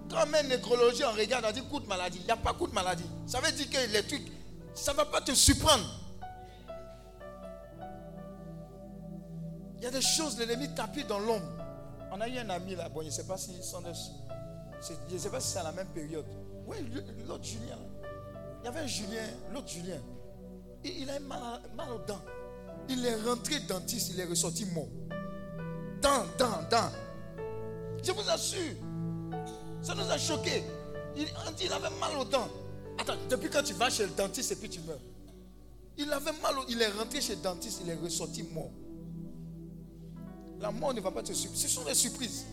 quand 0.09 0.25
met 0.27 0.43
nécrologie, 0.43 1.03
on 1.03 1.11
regarde, 1.11 1.45
on 1.47 1.51
dit 1.51 1.61
coup 1.63 1.79
de 1.79 1.87
maladie. 1.87 2.19
Il 2.21 2.25
n'y 2.25 2.31
a 2.31 2.37
pas 2.37 2.53
coup 2.53 2.67
de 2.67 2.73
maladie. 2.73 3.05
Ça 3.25 3.39
veut 3.39 3.51
dire 3.51 3.69
que 3.69 3.91
les 3.91 4.03
trucs, 4.05 4.31
ça 4.73 4.91
ne 4.93 4.97
va 4.97 5.05
pas 5.05 5.21
te 5.21 5.33
surprendre. 5.33 5.85
Il 9.77 9.83
y 9.83 9.85
a 9.85 9.91
des 9.91 10.01
choses, 10.01 10.37
l'ennemi 10.39 10.73
tapis 10.73 11.03
dans 11.03 11.19
l'ombre. 11.19 11.45
On 12.11 12.19
a 12.21 12.27
eu 12.27 12.37
un 12.39 12.49
ami 12.49 12.75
là, 12.75 12.89
bon, 12.89 13.01
je 13.01 13.07
ne 13.07 13.11
sais 13.11 13.25
pas 13.25 13.37
si 13.37 13.61
sont 13.61 13.81
de- 13.81 13.91
je 13.93 15.13
ne 15.13 15.19
sais 15.19 15.29
pas 15.29 15.39
si 15.39 15.49
c'est 15.51 15.59
à 15.59 15.63
la 15.63 15.71
même 15.71 15.87
période. 15.87 16.25
Oui, 16.65 16.77
l'autre 17.27 17.43
Julien. 17.43 17.77
Il 18.61 18.65
y 18.65 18.67
avait 18.69 18.79
un 18.79 18.87
Julien, 18.87 19.23
l'autre 19.53 19.67
Julien. 19.67 19.99
Il, 20.83 21.01
il 21.03 21.09
a 21.09 21.19
mal, 21.19 21.61
mal 21.75 21.91
aux 21.91 21.99
dents. 21.99 22.21
Il 22.89 23.05
est 23.05 23.15
rentré 23.23 23.59
dentiste, 23.61 24.11
il 24.13 24.19
est 24.19 24.25
ressorti 24.25 24.65
mort. 24.65 24.87
Dents, 26.01 26.25
dents, 26.37 26.63
dents. 26.69 26.91
Je 28.03 28.11
vous 28.11 28.29
assure. 28.29 28.75
Ça 29.81 29.93
nous 29.95 30.09
a 30.09 30.17
choqués. 30.17 30.63
Il, 31.15 31.25
on 31.47 31.51
dit, 31.51 31.65
il 31.65 31.73
avait 31.73 31.89
mal 31.99 32.17
aux 32.17 32.25
dents. 32.25 32.47
Attends, 32.97 33.15
depuis 33.29 33.49
quand 33.49 33.63
tu 33.63 33.73
vas 33.73 33.89
chez 33.89 34.03
le 34.03 34.11
dentiste 34.11 34.51
et 34.51 34.55
puis 34.55 34.69
tu 34.69 34.79
meurs? 34.81 34.99
Il 35.97 36.11
avait 36.11 36.31
mal, 36.43 36.55
il 36.69 36.81
est 36.81 36.89
rentré 36.89 37.21
chez 37.21 37.35
le 37.35 37.41
dentiste, 37.41 37.81
il 37.83 37.89
est 37.89 37.95
ressorti 37.95 38.43
mort. 38.43 38.69
La 40.59 40.71
mort 40.71 40.93
ne 40.93 41.01
va 41.01 41.11
pas 41.11 41.23
te 41.23 41.33
surprendre. 41.33 41.61
Ce 41.61 41.67
sont 41.67 41.83
des 41.83 41.95
surprises. 41.95 42.45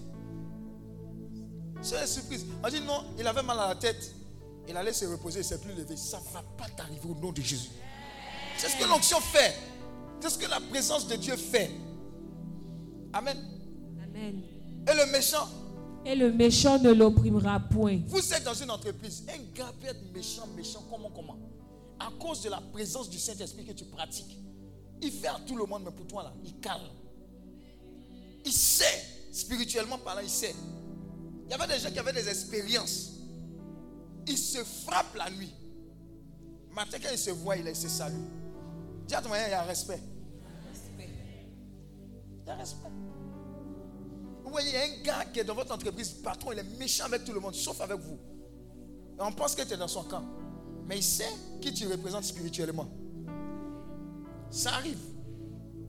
C'est 1.82 2.00
des 2.00 2.06
surprises. 2.06 2.46
On 2.62 2.68
dit 2.68 2.80
non, 2.80 3.04
il 3.18 3.26
avait 3.26 3.42
mal 3.42 3.58
à 3.58 3.68
la 3.68 3.74
tête. 3.74 4.12
Il 4.66 4.76
allait 4.76 4.94
se 4.94 5.04
reposer, 5.04 5.40
il 5.40 5.42
ne 5.42 5.48
s'est 5.48 5.60
plus 5.60 5.74
levé. 5.74 5.96
Ça 5.96 6.18
ne 6.18 6.32
va 6.32 6.42
pas 6.56 6.68
t'arriver 6.70 7.06
au 7.08 7.14
nom 7.14 7.32
de 7.32 7.42
Jésus. 7.42 7.68
C'est 8.56 8.68
ce 8.68 8.76
que 8.76 8.88
l'onction 8.88 9.20
fait. 9.20 9.54
C'est 10.24 10.30
ce 10.30 10.38
que 10.38 10.48
la 10.48 10.58
présence 10.58 11.06
de 11.06 11.16
Dieu 11.16 11.36
fait. 11.36 11.70
Amen. 13.12 13.36
Amen. 14.02 14.40
Et 14.90 14.94
le 14.94 15.12
méchant, 15.12 15.46
Et 16.06 16.14
le 16.14 16.32
méchant 16.32 16.78
ne 16.78 16.92
l'opprimera 16.92 17.60
point. 17.60 18.00
Vous 18.06 18.32
êtes 18.32 18.42
dans 18.42 18.54
une 18.54 18.70
entreprise. 18.70 19.22
Un 19.28 19.42
gars 19.54 19.70
peut 19.78 19.88
être 19.88 20.14
méchant, 20.14 20.46
méchant, 20.56 20.82
comment, 20.88 21.10
comment? 21.10 21.36
À 22.00 22.08
cause 22.18 22.40
de 22.40 22.48
la 22.48 22.62
présence 22.72 23.10
du 23.10 23.18
Saint-Esprit 23.18 23.66
que 23.66 23.72
tu 23.72 23.84
pratiques. 23.84 24.38
Il 25.02 25.12
fait 25.12 25.28
à 25.28 25.38
tout 25.46 25.56
le 25.56 25.66
monde, 25.66 25.82
mais 25.84 25.90
pour 25.90 26.06
toi, 26.06 26.22
là, 26.22 26.32
il 26.42 26.58
calme. 26.58 26.88
Il 28.46 28.52
sait, 28.52 29.04
spirituellement 29.30 29.98
parlant, 29.98 30.22
il 30.22 30.30
sait. 30.30 30.54
Il 31.44 31.50
y 31.50 31.54
avait 31.54 31.66
des 31.66 31.78
gens 31.80 31.90
qui 31.90 31.98
avaient 31.98 32.14
des 32.14 32.30
expériences. 32.30 33.10
il 34.26 34.38
se 34.38 34.64
frappe 34.64 35.14
la 35.16 35.30
nuit. 35.30 35.52
Matin, 36.74 36.96
quand 37.02 37.10
il 37.12 37.18
se 37.18 37.30
voit, 37.30 37.58
il 37.58 37.76
se 37.76 37.88
salue. 37.88 38.24
Dis 39.06 39.14
à 39.14 39.20
ton 39.20 39.28
moyen, 39.28 39.48
il 39.48 39.50
y 39.50 39.52
a 39.52 39.62
respect. 39.64 40.00
Il 42.44 42.48
y 42.48 42.50
a 42.50 42.56
respect. 42.56 42.88
Vous 44.44 44.50
voyez, 44.50 44.68
il 44.68 44.74
y 44.74 44.76
a 44.76 44.84
un 44.84 45.02
gars 45.02 45.24
qui 45.32 45.40
est 45.40 45.44
dans 45.44 45.54
votre 45.54 45.74
entreprise, 45.74 46.10
patron, 46.10 46.52
il 46.52 46.58
est 46.58 46.78
méchant 46.78 47.06
avec 47.06 47.24
tout 47.24 47.32
le 47.32 47.40
monde, 47.40 47.54
sauf 47.54 47.80
avec 47.80 47.98
vous. 47.98 48.18
Et 49.18 49.22
on 49.22 49.32
pense 49.32 49.54
que 49.54 49.62
tu 49.62 49.72
es 49.72 49.76
dans 49.76 49.88
son 49.88 50.02
camp. 50.04 50.22
Mais 50.86 50.98
il 50.98 51.02
sait 51.02 51.32
qui 51.60 51.72
tu 51.72 51.86
représentes 51.86 52.24
spirituellement. 52.24 52.86
Ça 54.50 54.74
arrive. 54.74 55.00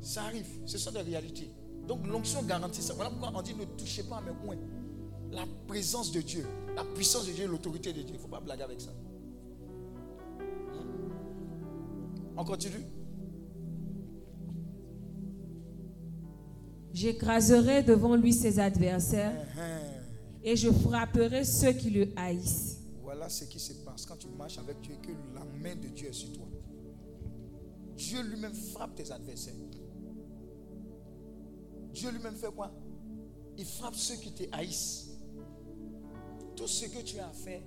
Ça 0.01 0.23
arrive. 0.23 0.47
Ce 0.65 0.77
sont 0.77 0.91
des 0.91 1.01
réalités. 1.01 1.51
Donc 1.85 2.07
l'onction 2.07 2.41
garantit 2.43 2.81
ça. 2.81 2.93
Voilà 2.93 3.11
pourquoi 3.11 3.31
on 3.35 3.41
dit 3.41 3.53
ne 3.53 3.65
touchez 3.65 4.03
pas 4.03 4.17
à 4.17 4.21
mes 4.21 4.33
coins. 4.45 4.57
La 5.31 5.43
présence 5.67 6.11
de 6.11 6.21
Dieu, 6.21 6.47
la 6.75 6.85
puissance 6.85 7.27
de 7.27 7.33
Dieu, 7.33 7.47
l'autorité 7.47 7.91
de 7.91 8.01
Dieu. 8.01 8.11
Il 8.11 8.17
ne 8.17 8.21
faut 8.21 8.27
pas 8.27 8.39
blaguer 8.39 8.63
avec 8.63 8.79
ça. 8.79 8.91
On 12.37 12.43
continue? 12.43 12.83
J'écraserai 16.95 17.83
devant 17.83 18.15
lui 18.15 18.31
ses 18.31 18.57
adversaires 18.57 19.33
Uh-huh. 19.33 20.43
et 20.43 20.55
je 20.55 20.71
frapperai 20.71 21.43
ceux 21.43 21.73
qui 21.73 21.89
le 21.89 22.07
haïssent. 22.15 22.77
Voilà 23.03 23.27
ce 23.27 23.43
qui 23.43 23.59
se 23.59 23.73
passe 23.83 24.05
quand 24.05 24.15
tu 24.15 24.27
marches 24.29 24.57
avec 24.59 24.79
Dieu 24.79 24.93
et 24.93 25.05
que 25.05 25.11
la 25.33 25.43
main 25.43 25.75
de 25.75 25.89
Dieu 25.89 26.07
est 26.07 26.13
sur 26.13 26.31
toi. 26.31 26.45
Dieu 27.97 28.21
lui-même 28.23 28.53
frappe 28.53 28.95
tes 28.95 29.11
adversaires. 29.11 29.53
Dieu 31.93 32.11
lui-même 32.11 32.35
fait 32.35 32.51
quoi? 32.55 32.71
Il 33.57 33.65
frappe 33.65 33.95
ceux 33.95 34.15
qui 34.15 34.31
te 34.31 34.43
haïssent. 34.53 35.09
Tout 36.55 36.67
ce 36.67 36.85
que 36.85 37.01
tu 37.03 37.19
as 37.19 37.27
à 37.27 37.33
faire, 37.33 37.61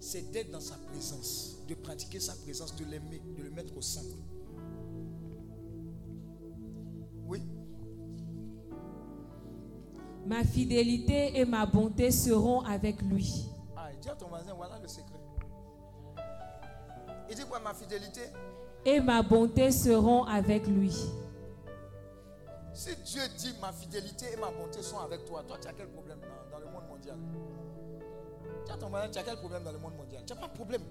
c'est 0.00 0.30
d'être 0.30 0.50
dans 0.50 0.60
sa 0.60 0.76
présence, 0.76 1.58
de 1.68 1.74
pratiquer 1.74 2.20
sa 2.20 2.34
présence, 2.36 2.74
de 2.76 2.84
l'aimer, 2.86 3.20
de 3.36 3.42
le 3.42 3.50
mettre 3.50 3.76
au 3.76 3.82
centre. 3.82 4.16
Oui. 7.26 7.42
Ma 10.26 10.44
fidélité 10.44 11.38
et 11.38 11.44
ma 11.44 11.66
bonté 11.66 12.10
seront 12.10 12.60
avec 12.60 13.02
lui. 13.02 13.48
Ah, 13.76 13.88
dis 14.00 14.08
à 14.08 14.14
ton 14.14 14.28
voisin, 14.28 14.54
voilà 14.54 14.78
le 14.80 14.88
secret. 14.88 15.18
Il 17.28 17.34
dit 17.36 17.44
quoi, 17.44 17.58
ma 17.60 17.74
fidélité? 17.74 18.22
Et 18.84 19.00
ma 19.00 19.22
bonté 19.22 19.70
seront 19.70 20.24
avec 20.24 20.66
lui. 20.66 20.94
Si 22.74 22.96
Dieu 23.04 23.22
dit 23.36 23.54
ma 23.60 23.72
fidélité 23.72 24.26
et 24.32 24.36
ma 24.36 24.50
bonté 24.50 24.82
sont 24.82 24.98
avec 24.98 25.24
toi, 25.24 25.42
toi 25.46 25.58
tu 25.60 25.68
as 25.68 25.72
quel 25.72 25.88
problème 25.88 26.18
dans, 26.20 26.58
dans 26.58 26.64
le 26.64 26.72
monde 26.72 26.88
mondial? 26.88 27.16
Tu 28.64 28.72
as 28.72 28.76
ton 28.76 28.88
voisin, 28.88 29.08
tu 29.10 29.18
as 29.18 29.22
quel 29.22 29.36
problème 29.36 29.62
dans 29.62 29.72
le 29.72 29.78
monde 29.78 29.96
mondial? 29.96 30.22
Tu 30.26 30.32
n'as 30.32 30.40
pas 30.40 30.48
de 30.48 30.54
problème. 30.54 30.82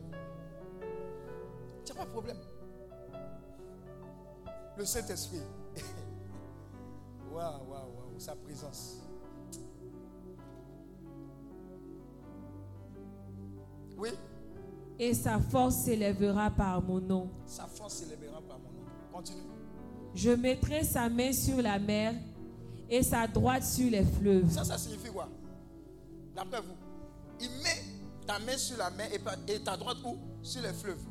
Tu 1.85 1.91
n'as 1.91 1.99
pas 1.99 2.05
de 2.05 2.11
problème. 2.11 2.37
Le 4.77 4.85
Saint-Esprit. 4.85 5.41
Waouh, 7.31 7.63
waouh, 7.69 7.91
waouh, 7.95 8.19
sa 8.19 8.35
présence. 8.35 8.97
Oui, 14.01 14.09
Et 14.97 15.13
sa 15.13 15.39
force 15.39 15.75
s'élèvera 15.75 16.49
par 16.49 16.81
mon 16.81 16.99
nom. 16.99 17.29
sa 17.45 17.67
force 17.67 17.97
s'élèvera 17.97 18.41
par 18.41 18.57
mon 18.57 18.71
nom. 18.71 18.85
Continue. 19.13 19.43
Je 20.15 20.31
mettrai 20.31 20.83
sa 20.83 21.07
main 21.07 21.31
sur 21.31 21.61
la 21.61 21.77
mer 21.77 22.15
et 22.89 23.03
sa 23.03 23.27
droite 23.27 23.63
sur 23.63 23.91
les 23.91 24.03
fleuves. 24.03 24.49
Ça, 24.49 24.63
ça 24.63 24.79
signifie 24.79 25.11
quoi? 25.11 25.29
D'après 26.35 26.61
vous, 26.61 26.75
il 27.39 27.49
met 27.63 28.25
ta 28.25 28.39
main 28.39 28.57
sur 28.57 28.77
la 28.77 28.89
main 28.89 29.05
et, 29.47 29.59
ta 29.59 29.77
droite 29.77 29.97
où? 30.03 30.17
Sur 30.41 30.63
les 30.63 30.73
fleuves. 30.73 31.03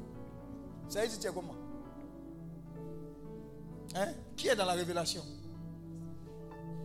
Ça 0.88 1.06
veut 1.06 1.16
dire 1.16 1.32
comment? 1.32 1.54
Hein? 3.94 4.08
Qui 4.36 4.48
est 4.48 4.56
dans 4.56 4.66
la 4.66 4.72
révélation? 4.72 5.22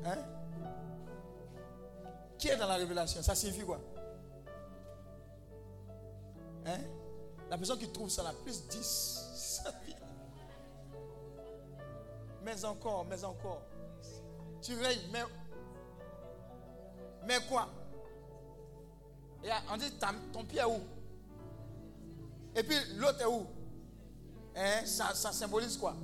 Hein? 0.05 0.17
Qui 2.37 2.49
est 2.49 2.57
dans 2.57 2.67
la 2.67 2.75
révélation? 2.75 3.23
Ça 3.23 3.33
signifie 3.33 3.63
quoi? 3.63 3.79
Hein? 6.65 6.79
La 7.49 7.57
personne 7.57 7.79
qui 7.79 7.89
trouve 7.89 8.09
ça 8.09 8.23
la 8.23 8.33
plus 8.33 8.67
10. 8.67 9.25
ça 9.63 9.71
vient. 9.85 9.95
Mais 12.43 12.65
encore, 12.65 13.05
mais 13.05 13.23
encore. 13.23 13.61
Tu 14.61 14.73
règnes, 14.75 15.01
mais 15.11 15.23
mais 17.27 17.39
quoi? 17.49 17.67
Et 19.43 19.49
on 19.71 19.77
dit 19.77 19.91
ton 20.31 20.43
pied 20.45 20.59
est 20.59 20.65
où? 20.65 20.79
Et 22.55 22.63
puis 22.63 22.75
l'autre 22.97 23.21
est 23.21 23.25
où? 23.25 23.45
Hein, 24.55 24.85
ça, 24.85 25.13
ça 25.13 25.31
symbolise 25.31 25.77
quoi? 25.77 25.95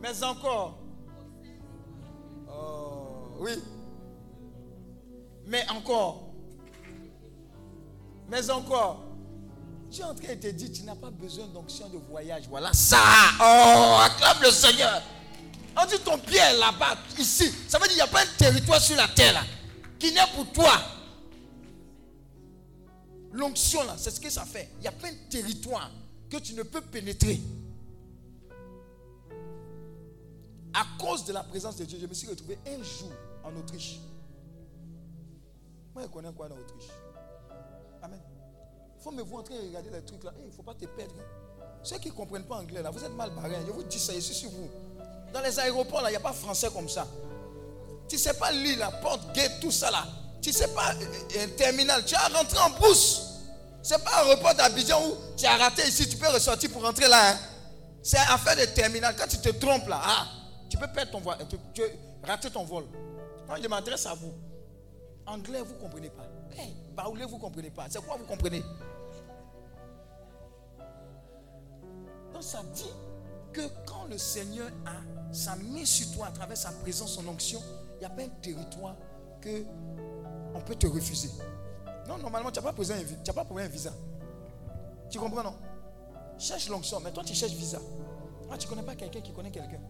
Mais 0.00 0.22
encore. 0.22 0.78
Oh, 2.48 3.36
oui. 3.40 3.62
Mais 5.46 5.68
encore. 5.70 6.29
Mais 8.30 8.48
encore. 8.50 9.02
Tu 9.90 10.00
es 10.00 10.04
en 10.04 10.14
train 10.14 10.36
de 10.36 10.40
te 10.40 10.46
dire, 10.46 10.70
tu 10.72 10.84
n'as 10.84 10.94
pas 10.94 11.10
besoin 11.10 11.48
d'onction 11.48 11.88
de 11.88 11.98
voyage. 11.98 12.44
Voilà 12.48 12.72
ça. 12.72 12.96
Oh, 13.40 13.98
acclame 14.00 14.40
le 14.40 14.50
Seigneur. 14.52 15.02
On 15.76 15.84
dit 15.84 15.98
ton 16.04 16.16
pied 16.18 16.38
est 16.38 16.58
là-bas, 16.58 16.96
ici. 17.18 17.52
Ça 17.68 17.78
veut 17.78 17.88
dire 17.88 17.94
qu'il 17.94 17.96
n'y 17.96 18.00
a 18.02 18.06
pas 18.06 18.22
un 18.22 18.36
territoire 18.38 18.80
sur 18.80 18.96
la 18.96 19.08
terre 19.08 19.32
là, 19.32 19.42
qui 19.98 20.12
n'est 20.12 20.20
pour 20.34 20.46
toi. 20.52 20.72
L'onction 23.32 23.82
là, 23.84 23.94
c'est 23.96 24.10
ce 24.10 24.20
que 24.20 24.30
ça 24.30 24.44
fait. 24.44 24.70
Il 24.78 24.82
n'y 24.82 24.88
a 24.88 24.92
pas 24.92 25.08
un 25.08 25.28
territoire 25.28 25.90
que 26.28 26.36
tu 26.36 26.54
ne 26.54 26.62
peux 26.62 26.80
pénétrer. 26.80 27.40
À 30.72 30.84
cause 30.98 31.24
de 31.24 31.32
la 31.32 31.42
présence 31.42 31.76
de 31.76 31.84
Dieu, 31.84 31.98
je 32.00 32.06
me 32.06 32.14
suis 32.14 32.28
retrouvé 32.28 32.58
un 32.66 32.82
jour 32.82 33.12
en 33.42 33.56
Autriche. 33.56 33.98
Moi, 35.94 36.04
je 36.04 36.08
connais 36.08 36.32
quoi 36.32 36.46
en 36.46 36.60
Autriche? 36.60 36.90
Faut 39.00 39.10
me 39.10 39.22
voir 39.22 39.40
en 39.40 39.44
train 39.44 39.54
de 39.56 39.66
regarder 39.66 39.90
les 39.90 40.02
trucs 40.02 40.24
là. 40.24 40.32
Eh, 40.36 40.42
Il 40.42 40.46
ne 40.48 40.52
faut 40.52 40.62
pas 40.62 40.74
te 40.74 40.86
perdre. 40.86 41.14
Ceux 41.82 41.98
qui 41.98 42.08
ne 42.08 42.14
comprennent 42.14 42.44
pas 42.44 42.56
anglais 42.56 42.82
là, 42.82 42.90
vous 42.90 43.02
êtes 43.04 43.14
mal 43.14 43.30
barrés. 43.30 43.56
Je 43.66 43.72
vous 43.72 43.82
dis 43.82 43.98
ça, 43.98 44.12
suis 44.12 44.34
sur 44.34 44.50
vous. 44.50 44.68
Dans 45.32 45.40
les 45.40 45.58
aéroports 45.58 46.02
là, 46.02 46.08
il 46.08 46.12
n'y 46.12 46.16
a 46.16 46.20
pas 46.20 46.32
français 46.32 46.68
comme 46.72 46.88
ça. 46.88 47.06
Tu 48.08 48.16
ne 48.16 48.20
sais 48.20 48.34
pas 48.34 48.50
lire 48.50 48.78
la 48.78 48.90
porte, 48.90 49.32
gate, 49.34 49.60
tout 49.60 49.70
ça 49.70 49.90
là. 49.90 50.04
Tu 50.42 50.50
ne 50.50 50.54
sais 50.54 50.68
pas 50.68 50.92
euh, 50.94 51.44
un 51.44 51.48
terminal. 51.56 52.04
Tu 52.04 52.14
as 52.14 52.28
rentré 52.28 52.58
en 52.58 52.70
brousse. 52.70 53.26
Ce 53.82 53.94
n'est 53.94 54.00
pas 54.02 54.22
un 54.24 54.34
report 54.34 54.54
d'Abidjan 54.54 55.00
où 55.06 55.14
tu 55.36 55.46
as 55.46 55.56
raté 55.56 55.86
ici, 55.88 56.08
tu 56.08 56.16
peux 56.16 56.28
ressortir 56.28 56.70
pour 56.70 56.82
rentrer 56.82 57.08
là. 57.08 57.30
hein. 57.32 57.38
C'est 58.02 58.18
affaire 58.18 58.56
de 58.56 58.64
terminal. 58.74 59.14
Quand 59.16 59.28
tu 59.28 59.38
te 59.38 59.48
trompes 59.50 59.86
là, 59.88 60.00
ah, 60.02 60.26
tu 60.68 60.76
peux 60.76 60.88
perdre 60.88 61.12
ton 61.12 61.20
vol. 61.20 61.36
Tu, 61.48 61.56
tu 61.72 61.82
rater 62.26 62.50
ton 62.50 62.64
vol. 62.64 62.84
Moi, 63.46 63.58
je 63.62 63.68
m'adresse 63.68 64.06
à 64.06 64.14
vous. 64.14 64.32
Anglais, 65.26 65.60
vous 65.62 65.74
ne 65.74 65.78
comprenez 65.78 66.10
pas. 66.10 66.24
Hey, 66.56 66.74
baoulé, 66.94 67.24
vous 67.24 67.36
ne 67.36 67.40
comprenez 67.40 67.70
pas. 67.70 67.86
C'est 67.88 68.04
quoi 68.04 68.16
vous 68.16 68.24
comprenez? 68.26 68.62
Ça 72.40 72.62
dit 72.74 72.90
que 73.52 73.60
quand 73.86 74.06
le 74.08 74.16
Seigneur 74.16 74.70
a 74.86 75.32
sa 75.32 75.56
main 75.56 75.84
sur 75.84 76.10
toi 76.12 76.26
à 76.28 76.30
travers 76.30 76.56
sa 76.56 76.72
présence, 76.72 77.12
son 77.12 77.28
onction, 77.28 77.60
il 77.96 77.98
n'y 77.98 78.04
a 78.06 78.10
pas 78.10 78.22
un 78.22 78.28
territoire 78.40 78.96
que 79.40 79.64
on 80.54 80.60
peut 80.60 80.74
te 80.74 80.86
refuser. 80.86 81.30
Non, 82.08 82.18
normalement, 82.18 82.50
tu 82.50 82.58
n'as 82.58 82.64
pas, 82.64 82.72
besoin 82.72 82.96
pas 83.34 83.44
d'un 83.44 83.68
visa. 83.68 83.92
Tu 85.10 85.18
comprends, 85.18 85.42
non? 85.42 85.54
Cherche 86.38 86.68
l'onction, 86.68 86.98
mais 87.00 87.12
toi, 87.12 87.22
tu 87.24 87.34
cherches 87.34 87.52
visa. 87.52 87.78
Ah, 88.50 88.56
tu 88.56 88.66
ne 88.66 88.70
connais 88.70 88.82
pas 88.82 88.94
quelqu'un 88.96 89.20
qui 89.20 89.32
connaît 89.32 89.50
quelqu'un. 89.50 89.80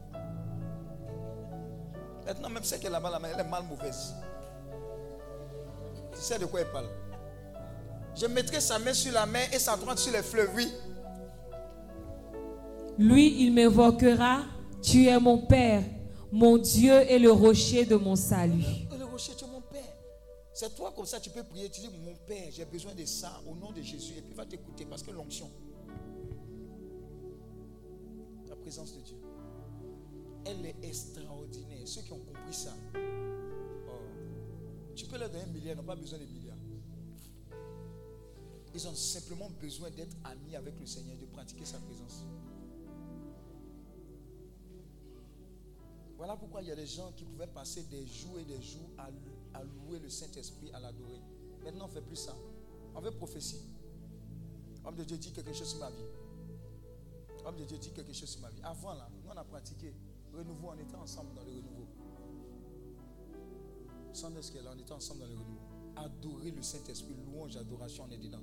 Maintenant, 2.26 2.50
même 2.50 2.64
celle 2.64 2.80
qui 2.80 2.86
est 2.86 2.90
là-bas, 2.90 3.10
là, 3.10 3.20
elle 3.32 3.40
est 3.40 3.48
mal 3.48 3.62
mauvaise. 3.62 4.14
Tu 6.12 6.20
sais 6.20 6.38
de 6.38 6.46
quoi 6.46 6.60
elle 6.60 6.72
parle? 6.72 6.88
Je 8.16 8.26
mettrai 8.26 8.60
sa 8.60 8.78
main 8.78 8.92
sur 8.92 9.12
la 9.12 9.24
main 9.24 9.44
et 9.52 9.58
sa 9.58 9.76
droite 9.76 9.98
sur 9.98 10.12
les 10.12 10.22
fleuves, 10.22 10.50
oui. 10.54 10.70
Lui, 13.00 13.46
il 13.46 13.54
m'évoquera, 13.54 14.44
tu 14.82 15.06
es 15.06 15.18
mon 15.18 15.38
Père, 15.46 15.82
mon 16.30 16.58
Dieu 16.58 17.00
et 17.10 17.18
le 17.18 17.32
rocher 17.32 17.86
de 17.86 17.96
mon 17.96 18.14
salut. 18.14 18.62
Le 18.90 19.06
rocher, 19.06 19.32
tu 19.34 19.46
es 19.46 19.48
mon 19.48 19.62
Père. 19.62 19.96
C'est 20.52 20.74
toi 20.76 20.92
comme 20.94 21.06
ça, 21.06 21.18
tu 21.18 21.30
peux 21.30 21.42
prier. 21.42 21.70
Tu 21.70 21.80
dis, 21.80 21.88
mon 22.04 22.14
Père, 22.26 22.48
j'ai 22.50 22.66
besoin 22.66 22.94
de 22.94 23.06
ça 23.06 23.40
au 23.46 23.54
nom 23.54 23.72
de 23.72 23.80
Jésus. 23.80 24.12
Et 24.18 24.20
puis 24.20 24.32
il 24.32 24.36
va 24.36 24.44
t'écouter 24.44 24.84
parce 24.84 25.02
que 25.02 25.12
l'onction. 25.12 25.50
La 28.50 28.56
présence 28.56 28.94
de 28.94 29.00
Dieu. 29.00 29.16
Elle 30.44 30.66
est 30.66 30.76
extraordinaire. 30.82 31.80
Ceux 31.86 32.02
qui 32.02 32.12
ont 32.12 32.18
compris 32.18 32.52
ça. 32.52 32.74
oh, 32.94 33.92
tu 34.94 35.06
peux 35.06 35.16
leur 35.16 35.30
donner 35.30 35.44
un 35.44 35.46
milliard, 35.46 35.74
ils 35.74 35.78
n'ont 35.78 35.84
pas 35.84 35.96
besoin 35.96 36.18
de 36.18 36.24
milliards. 36.24 36.58
Ils 38.74 38.86
ont 38.86 38.94
simplement 38.94 39.48
besoin 39.58 39.88
d'être 39.88 40.14
amis 40.22 40.54
avec 40.54 40.78
le 40.78 40.84
Seigneur, 40.84 41.16
de 41.16 41.24
pratiquer 41.24 41.64
sa 41.64 41.78
présence. 41.78 42.26
Voilà 46.20 46.36
pourquoi 46.36 46.60
il 46.60 46.68
y 46.68 46.70
a 46.70 46.76
des 46.76 46.86
gens 46.86 47.10
qui 47.16 47.24
pouvaient 47.24 47.46
passer 47.46 47.82
des 47.84 48.06
jours 48.06 48.38
et 48.38 48.44
des 48.44 48.60
jours 48.60 48.90
à, 48.98 49.08
louer 49.62 49.98
le 50.00 50.10
Saint-Esprit, 50.10 50.70
à 50.74 50.78
l'adorer. 50.78 51.18
Maintenant, 51.64 51.86
on 51.86 51.88
ne 51.88 51.92
fait 51.94 52.02
plus 52.02 52.16
ça. 52.16 52.36
On 52.94 53.00
veut 53.00 53.10
prophétie. 53.10 53.62
Homme 54.84 54.96
de 54.96 55.04
Dieu 55.04 55.16
dit 55.16 55.32
quelque 55.32 55.54
chose 55.54 55.70
sur 55.70 55.78
ma 55.78 55.88
vie. 55.88 56.04
Homme 57.46 57.56
de 57.56 57.64
Dieu 57.64 57.78
dit 57.78 57.90
quelque 57.92 58.12
chose 58.12 58.28
sur 58.28 58.42
ma 58.42 58.50
vie. 58.50 58.60
Avant 58.62 58.92
là, 58.92 59.08
nous 59.10 59.30
on 59.30 59.34
a 59.34 59.44
pratiqué. 59.44 59.94
Renouveau, 60.34 60.72
on 60.76 60.78
était 60.78 60.94
ensemble 60.94 61.32
dans 61.32 61.42
le 61.42 61.52
renouveau. 61.52 61.86
Sans 64.12 64.28
qu'elle 64.28 64.68
on 64.68 64.78
était 64.78 64.92
ensemble 64.92 65.20
dans 65.20 65.26
le 65.26 65.32
renouveau. 65.32 65.58
Adorer 65.96 66.50
le 66.50 66.60
Saint-Esprit, 66.60 67.14
louange, 67.24 67.56
adoration, 67.56 68.04
on 68.06 68.12
est 68.12 68.18
dedans. 68.18 68.42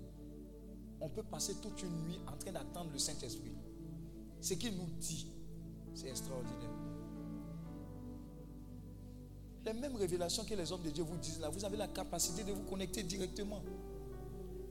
On 0.99 1.09
peut 1.09 1.21
passer 1.21 1.53
toute 1.61 1.79
une 1.83 2.05
nuit 2.05 2.19
en 2.25 2.37
train 2.37 2.53
d'attendre 2.53 2.89
le 2.91 2.97
Saint-Esprit. 2.97 3.53
Ce 4.41 4.55
qu'il 4.55 4.75
nous 4.75 4.89
dit, 4.99 5.27
c'est 5.93 6.07
extraordinaire. 6.07 6.76
Les 9.67 9.73
mêmes 9.73 9.97
révélations 9.97 10.45
que 10.45 10.53
les 10.53 10.71
hommes 10.71 10.83
de 10.83 10.91
Dieu 10.91 11.03
vous 11.03 11.17
disent 11.17 11.41
là, 11.41 11.49
vous 11.49 11.65
avez 11.65 11.75
la 11.75 11.89
capacité 11.89 12.41
de 12.41 12.53
vous 12.53 12.63
connecter 12.63 13.03
directement. 13.03 13.61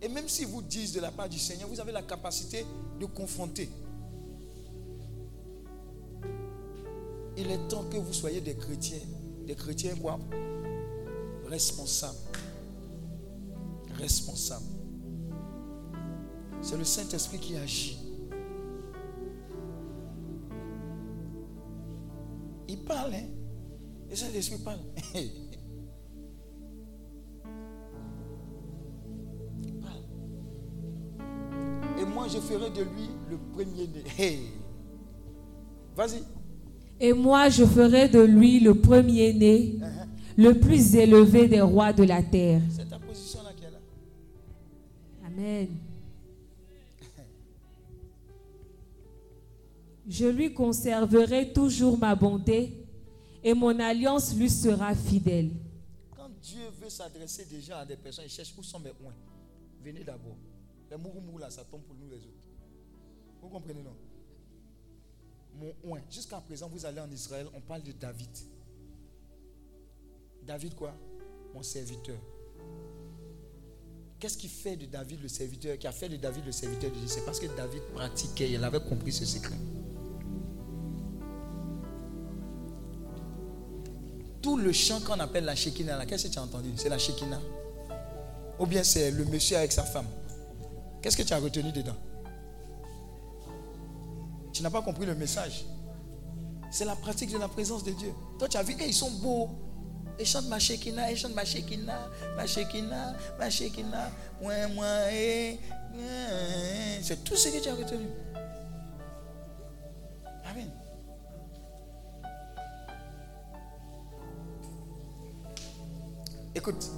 Et 0.01 0.09
même 0.09 0.27
si 0.27 0.47
vous 0.47 0.63
disent 0.63 0.95
de 0.95 1.01
la 1.01 1.11
part 1.11 1.29
du 1.29 1.39
Seigneur, 1.39 1.69
vous 1.69 1.79
avez 1.79 1.93
la 1.93 2.01
capacité 2.01 2.65
de 2.99 3.05
confronter. 3.05 3.69
Il 7.37 7.51
est 7.51 7.69
temps 7.69 7.85
que 7.91 7.99
vous 7.99 8.15
soyez 8.15 8.41
des 8.41 8.57
chrétiens. 8.57 9.03
Des 9.47 9.55
chrétiens 9.55 9.95
quoi? 9.97 10.19
Responsables. 11.47 12.17
Responsables. 13.99 14.65
C'est 16.63 16.79
le 16.79 16.85
Saint-Esprit 16.85 17.39
qui 17.39 17.57
agit. 17.59 17.99
Le 24.17 24.21
Saint-Esprit 24.21 24.59
parle. 24.65 24.79
Il 29.63 29.75
parle. 29.75 30.01
Et 32.01 32.05
moi, 32.07 32.27
je 32.27 32.39
ferai 32.39 32.71
de 32.71 32.81
lui 32.81 33.11
le 33.31 33.37
premier-né. 33.53 34.05
Hey. 34.17 34.39
Vas-y. 35.95 36.23
Et 36.99 37.13
moi, 37.13 37.51
je 37.51 37.67
ferai 37.67 38.09
de 38.09 38.21
lui 38.23 38.59
le 38.61 38.75
premier-né, 38.81 39.75
Uh-huh. 39.81 40.07
le 40.39 40.55
plus 40.61 40.97
élevé 40.97 41.47
des 41.47 41.61
rois 41.61 41.93
de 41.93 42.05
la 42.05 42.23
terre. 42.23 42.63
C'est 42.71 42.89
ta 42.89 42.99
position 42.99 43.41
là 43.43 43.51
est 43.51 43.71
là. 43.71 43.79
Amen. 45.27 45.69
Je 50.09 50.27
lui 50.27 50.55
conserverai 50.55 51.53
toujours 51.53 51.99
ma 51.99 52.15
bonté 52.15 52.86
et 53.47 53.55
mon 53.55 53.79
alliance 53.79 54.35
lui 54.35 54.51
sera 54.51 54.93
fidèle. 54.93 55.53
Quand 56.17 56.29
Dieu 56.43 56.69
veut 56.83 56.91
s'adresser 56.91 57.45
déjà 57.45 57.79
à 57.79 57.87
des 57.87 57.95
personnes, 57.95 58.25
il 58.27 58.31
cherche 58.31 58.53
où 58.59 58.63
sont 58.65 58.81
mes 58.81 58.91
oins. 59.05 59.15
Venez 59.85 60.03
d'abord. 60.03 60.37
Les 60.91 60.97
mourou 60.97 61.39
là, 61.39 61.49
ça 61.49 61.63
tombe 61.63 61.83
pour 61.83 61.95
nous 61.95 62.09
les 62.09 62.17
autres. 62.17 62.43
Vous 63.41 63.49
comprenez, 63.49 63.85
non? 63.85 63.95
Mon 65.55 65.93
oin. 65.93 66.01
Jusqu'à 66.11 66.41
présent, 66.41 66.69
vous 66.69 66.85
allez 66.85 66.99
en 66.99 67.11
Israël, 67.13 67.47
on 67.55 67.61
parle 67.61 67.85
de 67.85 67.93
David. 67.93 68.37
David 70.45 70.75
quoi? 70.75 70.97
Mon 71.55 71.63
serviteur. 71.63 72.19
Qu'est-ce 74.19 74.39
qui 74.39 74.49
fait 74.49 74.77
de 74.77 74.87
David 74.87 75.23
le 75.23 75.29
serviteur 75.29 75.79
Qui 75.79 75.87
a 75.87 75.93
fait 75.93 76.09
de 76.09 76.17
David 76.17 76.47
le 76.47 76.53
serviteur 76.53 76.91
de 76.91 76.97
Dieu? 76.97 77.07
C'est 77.07 77.25
parce 77.25 77.39
que 77.39 77.47
David 77.57 77.83
pratiquait, 77.95 78.51
il 78.51 78.65
avait 78.65 78.81
compris 78.81 79.13
ce 79.13 79.25
secret. 79.25 79.55
Tout 84.43 84.57
le 84.57 84.73
chant 84.73 85.01
qu'on 85.01 85.19
appelle 85.19 85.45
la 85.45 85.55
Shekinah, 85.55 86.07
qu'est-ce 86.07 86.29
que 86.29 86.33
tu 86.33 86.39
as 86.39 86.43
entendu? 86.43 86.73
C'est 86.77 86.89
la 86.89 86.99
Shekinah. 86.99 87.41
Ou 88.59 88.67
bien 88.67 88.85
c'est 88.85 89.11
le 89.11 89.25
monsieur 89.25 89.57
avec 89.57 89.73
sa 89.73 89.83
femme. 89.83 90.07
Qu'est-ce 91.03 91.17
que 91.17 91.23
tu 91.23 91.33
as 91.33 91.39
retenu 91.39 91.73
dedans? 91.73 91.97
Tu 94.53 94.63
n'as 94.63 94.71
pas 94.71 94.83
compris 94.83 95.05
le 95.05 95.15
message. 95.15 95.65
C'est 96.71 96.85
la 96.85 96.97
pratique 96.97 97.31
de 97.31 97.39
la 97.39 97.49
présence 97.49 97.85
de 97.85 97.93
Dieu. 97.93 98.13
Toi, 98.39 98.49
tu 98.49 98.57
as 98.57 98.63
vu, 98.63 98.75
eh, 98.81 98.87
ils 98.87 98.95
sont 98.95 99.11
beaux. 99.11 99.51
Ils 100.19 100.27
chantent 100.27 100.49
ma 100.49 100.59
Shekinah, 100.59 101.11
ils 101.11 101.17
chantent 101.17 101.35
ma 101.35 101.45
Shekinah, 101.45 102.09
ma 102.37 102.47
Shekinah, 102.47 103.17
ma 103.39 103.51
Shekinah. 103.51 104.11
Eh. 105.13 105.59
C'est 107.03 107.23
tout 107.23 107.37
ce 107.37 107.49
que 107.49 107.63
tu 107.63 107.69
as 107.69 107.75
retenu. 107.75 108.07
Écoute, 116.57 116.91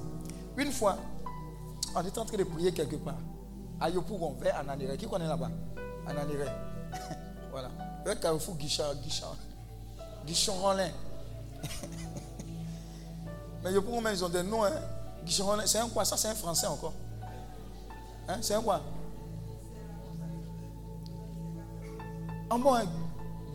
une 0.57 0.71
fois, 0.71 0.97
on 1.93 2.07
était 2.07 2.21
en 2.21 2.25
train 2.25 2.37
de 2.37 2.45
prier 2.45 2.73
quelque 2.73 2.95
part. 2.95 3.19
À 3.81 3.91
Yopougon, 3.91 4.37
vers 4.41 4.57
Ananire. 4.57 4.97
Qui 4.97 5.09
connaît 5.09 5.27
là-bas? 5.27 5.51
Ananire. 6.07 6.53
voilà. 7.51 7.69
Vers 8.05 8.21
Carrefour 8.21 8.55
Guichard, 8.55 8.95
Guichard. 9.03 9.35
Guichon 10.25 10.53
Rollin. 10.53 10.91
Mais 13.65 13.73
Yopougon, 13.73 14.09
ils 14.09 14.25
ont 14.25 14.29
des 14.29 14.45
noms. 14.45 14.65
Hein. 14.65 14.71
Guichon 15.25 15.47
Rollin, 15.47 15.67
c'est 15.67 15.79
un 15.79 15.89
quoi? 15.89 16.05
Ça, 16.05 16.17
c'est 16.17 16.29
un 16.29 16.37
français 16.37 16.69
encore. 16.69 16.95
Hein? 18.29 18.39
C'est 18.41 18.55
un 18.55 18.63
quoi? 18.63 18.81
En 22.49 22.61
bon, 22.61 22.75
hein? 22.75 22.87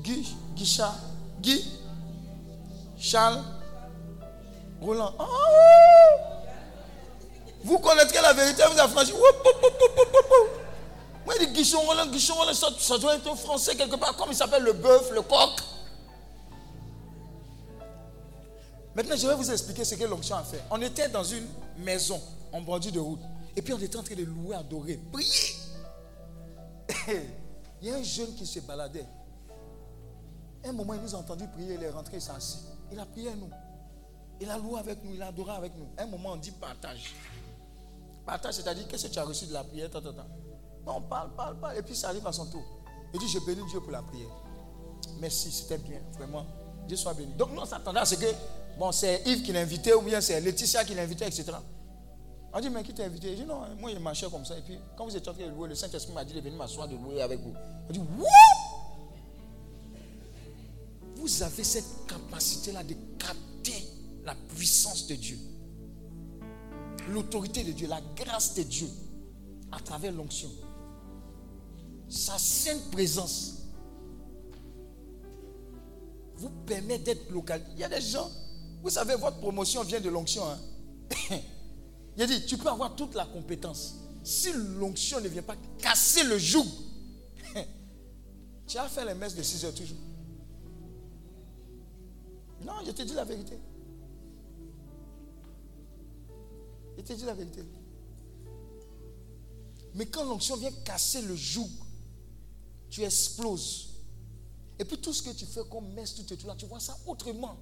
Guy, 0.01 0.35
Guichard, 0.53 0.99
Guy, 1.39 1.63
Charles, 2.97 3.41
Oh! 4.85 5.23
Vous 7.63 7.79
connaîtrez 7.79 8.21
la 8.21 8.33
vérité, 8.33 8.63
vous 8.71 8.79
affranchissez. 8.79 9.13
Moi, 11.25 11.35
je 11.39 11.45
dis 11.45 11.53
Guichon 11.53 11.79
Roland, 11.81 12.07
Guichon 12.07 12.33
Roland, 12.35 12.53
ça, 12.53 12.67
ça 12.77 12.97
doit 12.97 13.15
être 13.15 13.31
un 13.31 13.35
français 13.35 13.75
quelque 13.75 13.95
part, 13.95 14.15
comme 14.17 14.29
il 14.31 14.35
s'appelle 14.35 14.63
le 14.63 14.73
bœuf, 14.73 15.09
le 15.11 15.21
coq. 15.21 15.61
Maintenant, 18.95 19.15
je 19.15 19.25
vais 19.27 19.35
vous 19.35 19.49
expliquer 19.49 19.85
ce 19.85 19.95
que 19.95 20.03
l'onction 20.03 20.35
a 20.35 20.43
fait. 20.43 20.61
On 20.69 20.81
était 20.81 21.07
dans 21.09 21.23
une 21.23 21.47
maison 21.77 22.21
en 22.51 22.61
bordure 22.61 22.91
de 22.91 22.99
route. 22.99 23.21
Et 23.55 23.61
puis, 23.61 23.73
on 23.73 23.79
était 23.79 23.97
en 23.97 24.03
train 24.03 24.15
de 24.15 24.23
louer, 24.23 24.55
adorer, 24.55 24.99
prier. 25.11 25.55
Il 27.81 27.87
y 27.87 27.91
a 27.91 27.95
un 27.95 28.03
jeune 28.03 28.35
qui 28.35 28.45
se 28.45 28.59
baladait. 28.59 29.05
Un 30.65 30.71
moment, 30.71 30.93
il 30.93 31.01
nous 31.01 31.13
a 31.13 31.17
entendu 31.17 31.45
prier, 31.49 31.73
il 31.73 31.83
est 31.83 31.89
rentré, 31.89 32.15
il 32.15 32.21
s'est 32.21 32.31
assis. 32.31 32.59
Il 32.89 32.97
a 32.97 33.05
prié 33.05 33.27
à 33.27 33.35
nous. 33.35 33.49
Il 34.41 34.49
a 34.49 34.57
loué 34.57 34.79
avec 34.79 35.03
nous, 35.03 35.13
il 35.13 35.21
a 35.21 35.27
adoré 35.27 35.51
avec 35.51 35.75
nous. 35.75 35.87
Un 35.97 36.05
moment, 36.07 36.31
on 36.33 36.35
dit 36.35 36.51
partage. 36.51 37.13
Partage, 38.25 38.55
c'est-à-dire, 38.55 38.87
qu'est-ce 38.87 39.07
que 39.07 39.13
tu 39.13 39.19
as 39.19 39.23
reçu 39.23 39.45
de 39.45 39.53
la 39.53 39.63
prière 39.63 39.89
tant. 39.89 40.01
Non, 40.85 41.01
parle, 41.01 41.33
parle, 41.35 41.59
parle. 41.59 41.77
Et 41.77 41.81
puis, 41.81 41.95
ça 41.95 42.09
arrive 42.09 42.25
à 42.27 42.31
son 42.31 42.45
tour. 42.45 42.63
Il 43.13 43.19
dit, 43.19 43.27
je 43.27 43.39
bénis 43.39 43.63
Dieu 43.69 43.79
pour 43.79 43.91
la 43.91 44.01
prière. 44.01 44.29
Merci, 45.19 45.51
c'était 45.51 45.77
bien, 45.77 45.99
vraiment. 46.13 46.45
Dieu 46.87 46.97
soit 46.97 47.13
béni. 47.13 47.33
Donc, 47.33 47.51
nous, 47.51 47.61
on 47.61 47.65
s'attendait 47.65 47.99
à 47.99 48.05
ce 48.05 48.15
que, 48.15 48.25
bon, 48.77 48.91
c'est 48.91 49.21
Yves 49.25 49.43
qui 49.43 49.51
l'a 49.51 49.61
invité, 49.61 49.93
ou 49.93 50.01
bien 50.01 50.19
c'est 50.19 50.39
Laetitia 50.41 50.83
qui 50.83 50.93
l'a 50.95 51.03
invité, 51.03 51.25
etc. 51.25 51.53
On 52.53 52.59
dit, 52.59 52.69
mais 52.69 52.83
qui 52.83 52.93
t'a 52.93 53.03
invité? 53.05 53.31
Il 53.31 53.37
dit, 53.37 53.45
non, 53.45 53.61
moi, 53.79 53.91
il 53.91 53.99
marchait 53.99 54.29
comme 54.29 54.45
ça. 54.45 54.57
Et 54.57 54.61
puis, 54.61 54.77
quand 54.95 55.05
vous 55.05 55.15
étiez 55.15 55.29
en 55.29 55.33
train 55.33 55.45
de 55.45 55.51
louer, 55.51 55.69
le 55.69 55.75
Saint-Esprit 55.75 56.13
m'a 56.13 56.23
dit 56.23 56.33
de 56.33 56.41
venir 56.41 56.57
m'asseoir, 56.57 56.87
de 56.87 56.95
louer 56.95 57.21
avec 57.21 57.39
vous. 57.39 57.53
On 57.89 57.91
dit, 57.91 57.99
Wouh 57.99 58.25
Vous 61.15 61.43
avez 61.43 61.63
cette 61.63 62.05
capacité-là 62.07 62.83
de 62.83 62.95
capter 63.17 63.92
la 64.25 64.35
puissance 64.35 65.07
de 65.07 65.15
Dieu, 65.15 65.37
l'autorité 67.09 67.63
de 67.63 67.71
Dieu, 67.71 67.87
la 67.87 68.01
grâce 68.15 68.55
de 68.55 68.63
Dieu 68.63 68.87
à 69.71 69.79
travers 69.79 70.11
l'onction. 70.11 70.49
Sa 72.09 72.37
sainte 72.37 72.91
présence 72.91 73.63
vous 76.35 76.49
permet 76.65 76.99
d'être 76.99 77.29
local. 77.31 77.61
Il 77.73 77.79
y 77.79 77.83
a 77.83 77.89
des 77.89 78.01
gens, 78.01 78.29
vous 78.81 78.89
savez, 78.89 79.15
votre 79.15 79.37
promotion 79.39 79.83
vient 79.83 80.01
de 80.01 80.09
l'onction. 80.09 80.43
Hein? 80.47 80.59
Il 82.17 82.23
a 82.23 82.27
dit, 82.27 82.45
tu 82.45 82.57
peux 82.57 82.69
avoir 82.69 82.95
toute 82.95 83.15
la 83.15 83.25
compétence. 83.25 83.95
Si 84.23 84.51
l'onction 84.53 85.19
ne 85.19 85.27
vient 85.27 85.41
pas 85.41 85.55
casser 85.79 86.23
le 86.23 86.37
joug, 86.37 86.65
tu 88.67 88.77
as 88.77 88.87
fait 88.87 89.05
les 89.05 89.15
messes 89.15 89.35
de 89.35 89.43
6 89.43 89.65
heures 89.65 89.73
toujours. 89.73 89.97
Non, 92.63 92.73
je 92.85 92.91
te 92.91 93.01
dis 93.01 93.13
la 93.13 93.25
vérité. 93.25 93.57
Je 96.97 97.01
te 97.01 97.13
dis 97.13 97.25
la 97.25 97.33
vérité. 97.33 97.63
Mais 99.95 100.05
quand 100.07 100.23
l'onction 100.25 100.55
vient 100.57 100.71
casser 100.83 101.21
le 101.21 101.35
joug, 101.35 101.69
tu 102.89 103.03
exploses. 103.03 103.89
Et 104.79 104.85
puis 104.85 104.97
tout 104.97 105.13
ce 105.13 105.21
que 105.21 105.29
tu 105.31 105.45
fais 105.45 105.61
comme 105.69 105.93
messe, 105.93 106.15
tout 106.15 106.33
et 106.33 106.37
tout 106.37 106.47
là, 106.47 106.55
tu 106.57 106.65
vois 106.65 106.79
ça 106.79 106.97
autrement. 107.05 107.57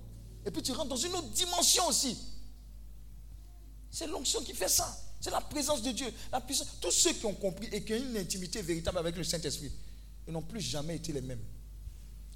Et 0.45 0.51
puis 0.51 0.61
tu 0.61 0.71
rentres 0.71 0.89
dans 0.89 0.95
une 0.95 1.13
autre 1.13 1.29
dimension 1.29 1.87
aussi. 1.87 2.17
C'est 3.89 4.07
l'onction 4.07 4.41
qui 4.41 4.53
fait 4.53 4.69
ça. 4.69 4.97
C'est 5.19 5.29
la 5.29 5.41
présence 5.41 5.81
de 5.81 5.91
Dieu. 5.91 6.11
La 6.31 6.41
puissance. 6.41 6.67
Tous 6.79 6.91
ceux 6.91 7.13
qui 7.13 7.25
ont 7.25 7.33
compris 7.33 7.67
et 7.71 7.83
qui 7.83 7.93
ont 7.93 7.97
une 7.97 8.17
intimité 8.17 8.61
véritable 8.61 8.97
avec 8.97 9.15
le 9.17 9.23
Saint-Esprit, 9.23 9.71
ils 10.27 10.33
n'ont 10.33 10.41
plus 10.41 10.61
jamais 10.61 10.95
été 10.95 11.11
les 11.11 11.21
mêmes. 11.21 11.43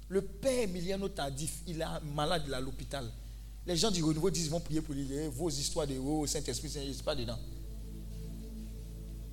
Le 0.08 0.22
père 0.22 0.62
Emiliano 0.62 1.08
Tardif, 1.08 1.62
il 1.66 1.80
est 1.80 2.00
malade, 2.14 2.52
à 2.52 2.60
l'hôpital. 2.60 3.10
Les 3.66 3.76
gens 3.76 3.90
du 3.90 4.02
renouveau 4.02 4.30
disent 4.30 4.48
vont 4.48 4.60
prier 4.60 4.80
pour 4.80 4.94
lui. 4.94 5.08
Vos 5.32 5.50
histoires 5.50 5.86
de 5.86 5.98
oh, 5.98 6.26
Saint-Esprit, 6.26 6.68
suis 6.68 7.02
pas 7.04 7.16
dedans. 7.16 7.38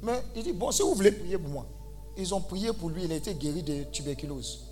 Mais 0.02 0.22
il 0.36 0.44
dit, 0.44 0.54
bon, 0.54 0.72
si 0.72 0.82
vous 0.82 0.96
voulez 0.96 1.12
prier 1.12 1.38
pour 1.38 1.50
moi. 1.50 1.68
Ils 2.18 2.34
ont 2.34 2.42
prié 2.42 2.72
pour 2.74 2.90
lui, 2.90 3.06
il 3.06 3.12
a 3.12 3.16
été 3.16 3.34
guéri 3.34 3.64
de 3.64 3.84
tuberculose. 3.92 4.66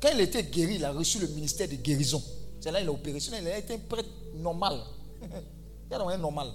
Quand 0.00 0.10
il 0.14 0.20
était 0.20 0.44
guéri, 0.44 0.76
il 0.76 0.84
a 0.84 0.92
reçu 0.92 1.18
le 1.18 1.26
ministère 1.28 1.68
de 1.68 1.74
guérison. 1.74 2.22
C'est 2.60 2.70
là 2.70 2.80
qu'il 2.80 2.88
a 2.88 2.92
opéré. 2.92 3.18
Il 3.18 3.48
a 3.48 3.58
été 3.58 3.74
un 3.74 3.78
prêtre 3.78 4.08
normal. 4.34 4.80
il 5.90 5.94
a 5.94 6.00
un 6.00 6.18
normal. 6.18 6.52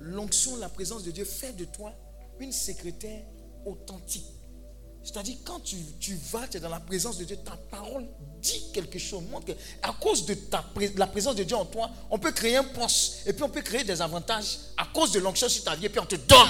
L'onction, 0.00 0.56
la 0.56 0.68
présence 0.68 1.02
de 1.02 1.10
Dieu 1.10 1.24
fait 1.24 1.52
de 1.52 1.64
toi 1.64 1.92
une 2.40 2.52
secrétaire 2.52 3.24
authentique. 3.64 4.26
C'est-à-dire, 5.06 5.36
quand 5.44 5.60
tu, 5.60 5.76
tu 6.00 6.16
vas, 6.32 6.48
tu 6.48 6.56
es 6.56 6.60
dans 6.60 6.68
la 6.68 6.80
présence 6.80 7.16
de 7.16 7.22
Dieu, 7.22 7.36
ta 7.36 7.56
parole 7.70 8.08
dit 8.42 8.72
quelque 8.72 8.98
chose. 8.98 9.22
Montre 9.30 9.46
que, 9.46 9.52
à 9.80 9.92
cause 9.92 10.26
de 10.26 10.34
ta, 10.34 10.64
la 10.96 11.06
présence 11.06 11.36
de 11.36 11.44
Dieu 11.44 11.54
en 11.54 11.64
toi, 11.64 11.88
on 12.10 12.18
peut 12.18 12.32
créer 12.32 12.56
un 12.56 12.64
poste 12.64 13.24
et 13.24 13.32
puis 13.32 13.44
on 13.44 13.48
peut 13.48 13.62
créer 13.62 13.84
des 13.84 14.02
avantages 14.02 14.58
à 14.76 14.84
cause 14.86 15.12
de 15.12 15.20
l'onction 15.20 15.48
sur 15.48 15.62
ta 15.62 15.76
vie 15.76 15.86
et 15.86 15.88
puis 15.90 16.00
on 16.00 16.06
te 16.06 16.16
donne. 16.16 16.48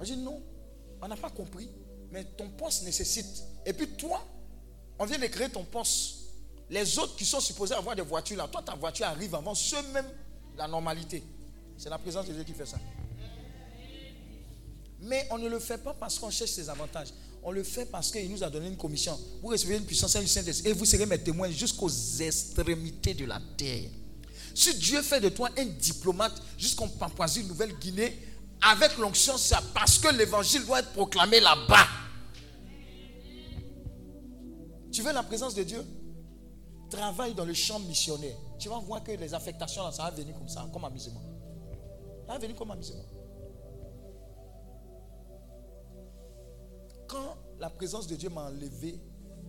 On 0.00 0.02
dit 0.02 0.16
non, 0.16 0.42
on 1.00 1.06
n'a 1.06 1.16
pas 1.16 1.30
compris, 1.30 1.70
mais 2.10 2.24
ton 2.24 2.48
poste 2.48 2.82
nécessite. 2.82 3.44
Et 3.64 3.72
puis 3.72 3.90
toi, 3.90 4.26
on 4.98 5.04
vient 5.04 5.20
de 5.20 5.26
créer 5.28 5.50
ton 5.50 5.62
poste. 5.62 6.16
Les 6.68 6.98
autres 6.98 7.14
qui 7.14 7.24
sont 7.24 7.38
supposés 7.38 7.74
avoir 7.74 7.94
des 7.94 8.02
voitures 8.02 8.38
là, 8.38 8.48
toi 8.48 8.60
ta 8.60 8.74
voiture 8.74 9.06
arrive 9.06 9.36
avant 9.36 9.54
ceux 9.54 9.82
même 9.92 10.10
la 10.56 10.66
normalité. 10.66 11.22
C'est 11.78 11.90
la 11.90 11.98
présence 11.98 12.26
de 12.26 12.32
Dieu 12.32 12.42
qui 12.42 12.54
fait 12.54 12.66
ça. 12.66 12.78
Mais 15.02 15.26
on 15.30 15.38
ne 15.38 15.48
le 15.48 15.58
fait 15.58 15.78
pas 15.78 15.94
parce 15.94 16.18
qu'on 16.18 16.30
cherche 16.30 16.50
ses 16.50 16.68
avantages. 16.68 17.08
On 17.42 17.50
le 17.50 17.64
fait 17.64 17.86
parce 17.86 18.10
qu'il 18.12 18.30
nous 18.30 18.44
a 18.44 18.48
donné 18.48 18.68
une 18.68 18.76
commission. 18.76 19.18
Vous 19.42 19.48
recevez 19.48 19.76
une 19.76 19.84
puissance 19.84 20.14
et 20.14 20.20
une 20.20 20.66
et 20.66 20.72
vous 20.72 20.84
serez 20.84 21.06
mes 21.06 21.18
témoins 21.18 21.50
jusqu'aux 21.50 21.90
extrémités 22.20 23.14
de 23.14 23.24
la 23.24 23.40
terre. 23.56 23.90
Si 24.54 24.74
Dieu 24.74 25.02
fait 25.02 25.20
de 25.20 25.28
toi 25.30 25.48
un 25.58 25.64
diplomate 25.64 26.40
jusqu'en 26.56 26.86
Papouasie 26.86 27.44
Nouvelle-Guinée, 27.44 28.16
avec 28.60 28.96
l'onction, 28.98 29.36
c'est 29.36 29.56
parce 29.74 29.98
que 29.98 30.14
l'évangile 30.14 30.64
doit 30.64 30.78
être 30.78 30.92
proclamé 30.92 31.40
là-bas. 31.40 31.86
Tu 34.92 35.02
veux 35.02 35.12
la 35.12 35.24
présence 35.24 35.54
de 35.54 35.64
Dieu? 35.64 35.84
Travaille 36.90 37.34
dans 37.34 37.46
le 37.46 37.54
champ 37.54 37.80
missionnaire. 37.80 38.36
Tu 38.58 38.68
vas 38.68 38.78
voir 38.78 39.02
que 39.02 39.10
les 39.10 39.34
affectations, 39.34 39.90
ça 39.90 40.04
va 40.04 40.10
venir 40.10 40.34
comme 40.38 40.48
ça, 40.48 40.68
comme 40.72 40.84
amusement. 40.84 41.22
Ça 42.26 42.34
va 42.34 42.38
venir 42.38 42.54
comme 42.54 42.70
amusement. 42.70 43.02
Quand 47.12 47.36
la 47.60 47.68
présence 47.68 48.06
de 48.06 48.16
Dieu 48.16 48.30
m'a 48.30 48.44
enlevé 48.44 48.98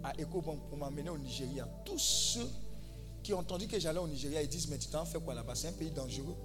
à 0.04 0.12
Ecobank 0.22 0.60
pour 0.68 0.78
m'amener 0.78 1.10
au 1.10 1.18
Nigeria, 1.18 1.66
tous 1.86 1.98
ceux 1.98 2.50
qui 3.24 3.34
ont 3.34 3.40
entendu 3.40 3.68
que 3.68 3.80
j'allais 3.80 4.00
au 4.00 4.08
Nigeria, 4.08 4.42
ils 4.42 4.50
disent, 4.50 4.68
mais 4.68 4.78
tu 4.78 4.90
t'en 4.90 5.06
fais 5.06 5.18
quoi 5.18 5.34
là-bas? 5.34 5.56
C'est 5.56 5.70
un 5.70 5.72
pays 5.72 5.90
dangereux. 5.90 6.36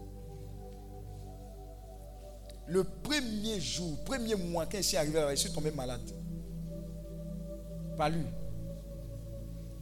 Le 2.68 2.84
premier 2.84 3.58
jour, 3.58 3.98
premier 4.04 4.36
mois, 4.36 4.66
quand 4.66 4.78
je 4.78 4.82
suis 4.82 4.96
arrivé 4.96 5.14
là-bas, 5.14 5.34
je 5.34 5.40
suis 5.40 5.50
tombé 5.52 5.72
malade. 5.72 6.08
Pas 7.96 8.08
lui. 8.10 8.24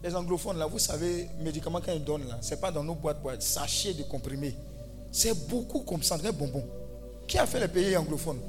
Les 0.03 0.17
anglophones, 0.17 0.57
là, 0.57 0.65
vous 0.65 0.79
savez, 0.79 1.29
médicaments 1.41 1.83
quand 1.83 1.93
ils 1.93 2.03
donnent, 2.03 2.29
là, 2.29 2.39
c'est 2.41 2.59
pas 2.59 2.73
dans 2.73 2.83
nos 2.83 2.95
boîtes, 2.95 3.21
boîtes, 3.21 3.43
sachets 3.43 3.93
de 3.93 4.05
comprimés. 4.05 4.57
C'est 5.13 5.35
beaucoup 5.49 5.81
comme 5.81 6.03
ça, 6.03 6.17
bonbon. 6.33 6.65
Qui 7.29 7.37
a 7.37 7.47
fait 7.47 7.61
les 7.61 7.69
pays 7.69 7.95
anglophones 7.95 8.41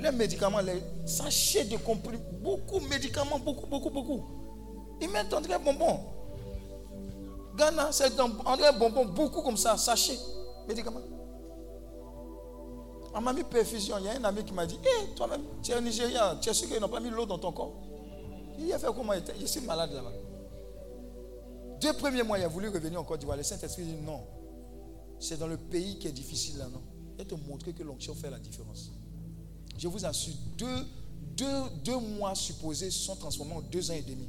Les 0.00 0.10
médicaments, 0.12 0.60
les 0.60 0.82
sachets 1.06 1.64
de 1.64 1.76
comprimés, 1.76 2.22
beaucoup 2.40 2.80
de 2.80 2.86
médicaments, 2.86 3.38
beaucoup, 3.38 3.66
beaucoup, 3.66 3.90
beaucoup. 3.90 4.22
Ils 5.00 5.10
mettent 5.10 5.32
André 5.32 5.58
bonbon. 5.58 6.00
Ghana, 7.56 7.92
c'est 7.92 8.18
André 8.18 8.70
bonbon, 8.78 9.06
beaucoup 9.06 9.42
comme 9.42 9.56
ça, 9.56 9.76
sachets, 9.76 10.18
médicaments. 10.66 11.00
On 13.12 13.20
m'a 13.20 13.32
mis 13.32 13.42
perfusion. 13.42 13.96
Il 13.98 14.04
y 14.04 14.08
a 14.08 14.12
un 14.12 14.24
ami 14.24 14.44
qui 14.44 14.52
m'a 14.52 14.66
dit 14.66 14.76
Hé, 14.76 15.14
toi-même, 15.16 15.42
tu 15.62 15.72
es 15.72 15.76
au 15.76 15.80
Nigeria, 15.80 16.38
tu 16.40 16.48
es 16.48 16.54
sûr 16.54 16.68
qu'ils 16.68 16.80
n'ont 16.80 16.88
pas 16.88 17.00
mis 17.00 17.10
l'eau 17.10 17.26
dans 17.26 17.38
ton 17.38 17.52
corps? 17.52 17.74
Il 18.58 18.72
a 18.72 18.78
fait 18.78 18.86
comment 18.94 19.12
il 19.12 19.22
Je 19.40 19.46
suis 19.46 19.60
malade 19.60 19.92
là-bas. 19.92 20.12
Deux 21.80 21.92
premiers 21.94 22.22
mois, 22.22 22.38
il 22.38 22.44
a 22.44 22.48
voulu 22.48 22.68
revenir 22.68 23.00
en 23.00 23.04
Côte 23.04 23.20
d'Ivoire. 23.20 23.38
Le 23.38 23.42
Saint-Esprit 23.42 23.84
dit 23.84 23.96
non. 23.96 24.20
C'est 25.18 25.38
dans 25.38 25.46
le 25.46 25.56
pays 25.56 25.98
qui 25.98 26.08
est 26.08 26.12
difficile 26.12 26.58
là, 26.58 26.66
non 26.72 26.82
Et 27.18 27.24
te 27.24 27.34
montrer 27.34 27.72
que 27.72 27.82
l'onction 27.82 28.14
fait 28.14 28.30
la 28.30 28.38
différence. 28.38 28.90
Je 29.80 29.88
vous 29.88 30.04
assure, 30.04 30.34
deux, 30.58 31.96
mois 32.18 32.34
supposés 32.34 32.90
sont 32.90 33.16
transformés 33.16 33.54
en 33.54 33.62
deux 33.62 33.90
ans 33.90 33.94
et 33.94 34.02
demi. 34.02 34.28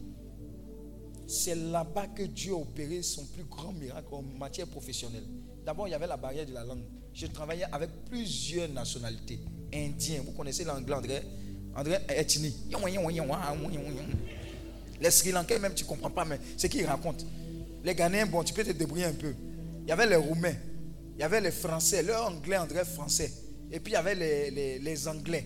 C'est 1.28 1.56
là-bas 1.56 2.08
que 2.08 2.24
Dieu 2.24 2.54
a 2.54 2.56
opéré 2.56 3.02
son 3.02 3.26
plus 3.26 3.44
grand 3.44 3.74
miracle 3.74 4.08
en 4.14 4.22
matière 4.22 4.66
professionnelle. 4.68 5.26
D'abord, 5.66 5.90
il 5.90 5.92
y 5.92 5.94
avait 5.94 6.08
la 6.08 6.16
barrière 6.16 6.46
de 6.46 6.54
la 6.54 6.64
langue. 6.64 6.84
Je 7.14 7.28
travaillais 7.28 7.66
avec 7.70 7.90
plusieurs 8.10 8.70
nationalités. 8.70 9.42
Indiens, 9.74 10.22
vous 10.26 10.32
connaissez 10.32 10.64
l'anglais, 10.64 10.96
André? 10.96 11.22
André 11.76 11.98
ethnie. 12.08 12.56
Les 15.02 15.12
Sri 15.12 15.32
Lankais, 15.34 15.60
même, 15.60 15.74
tu 15.74 15.84
ne 15.84 15.90
comprends 15.90 16.12
pas, 16.12 16.24
mais 16.24 16.40
ce 16.56 16.68
qu'ils 16.68 16.86
racontent. 16.86 17.26
Les 17.84 17.94
Ghanéens, 17.94 18.26
bon, 18.26 18.42
tu 18.42 18.54
peux 18.54 18.64
te 18.64 18.72
débrouiller 18.72 19.06
un 19.06 19.14
peu. 19.14 19.36
Il 19.84 19.90
y 19.90 19.92
avait 19.92 20.08
les 20.08 20.16
Roumains, 20.16 20.56
il 21.16 21.20
y 21.20 21.24
avait 21.24 21.42
les 21.42 21.52
Français, 21.52 22.04
leur 22.04 22.28
anglais, 22.28 22.58
André 22.58 22.86
français. 22.86 23.34
Et 23.72 23.80
puis 23.80 23.94
il 23.94 23.96
y 23.96 23.98
avait 23.98 24.16
les, 24.16 24.80
les, 24.80 25.08
Anglais. 25.08 25.46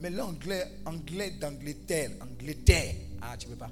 Mais 0.00 0.08
l'anglais, 0.10 0.64
anglais 0.86 1.32
d'Angleterre, 1.32 2.10
Angleterre, 2.22 2.94
ah, 3.20 3.36
tu 3.36 3.48
ne 3.48 3.52
peux 3.52 3.58
pas. 3.58 3.70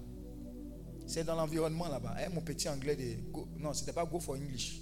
C'est 1.07 1.25
dans 1.25 1.37
l'environnement 1.37 1.89
là-bas. 1.89 2.17
Eh, 2.25 2.29
mon 2.35 2.43
petit 2.43 2.69
anglais 2.69 2.97
de. 2.97 3.15
Go- 3.33 3.49
non, 3.59 3.73
c'était 3.73 3.93
pas 3.95 4.05
Go 4.05 4.21
for 4.21 4.35
English. 4.35 4.81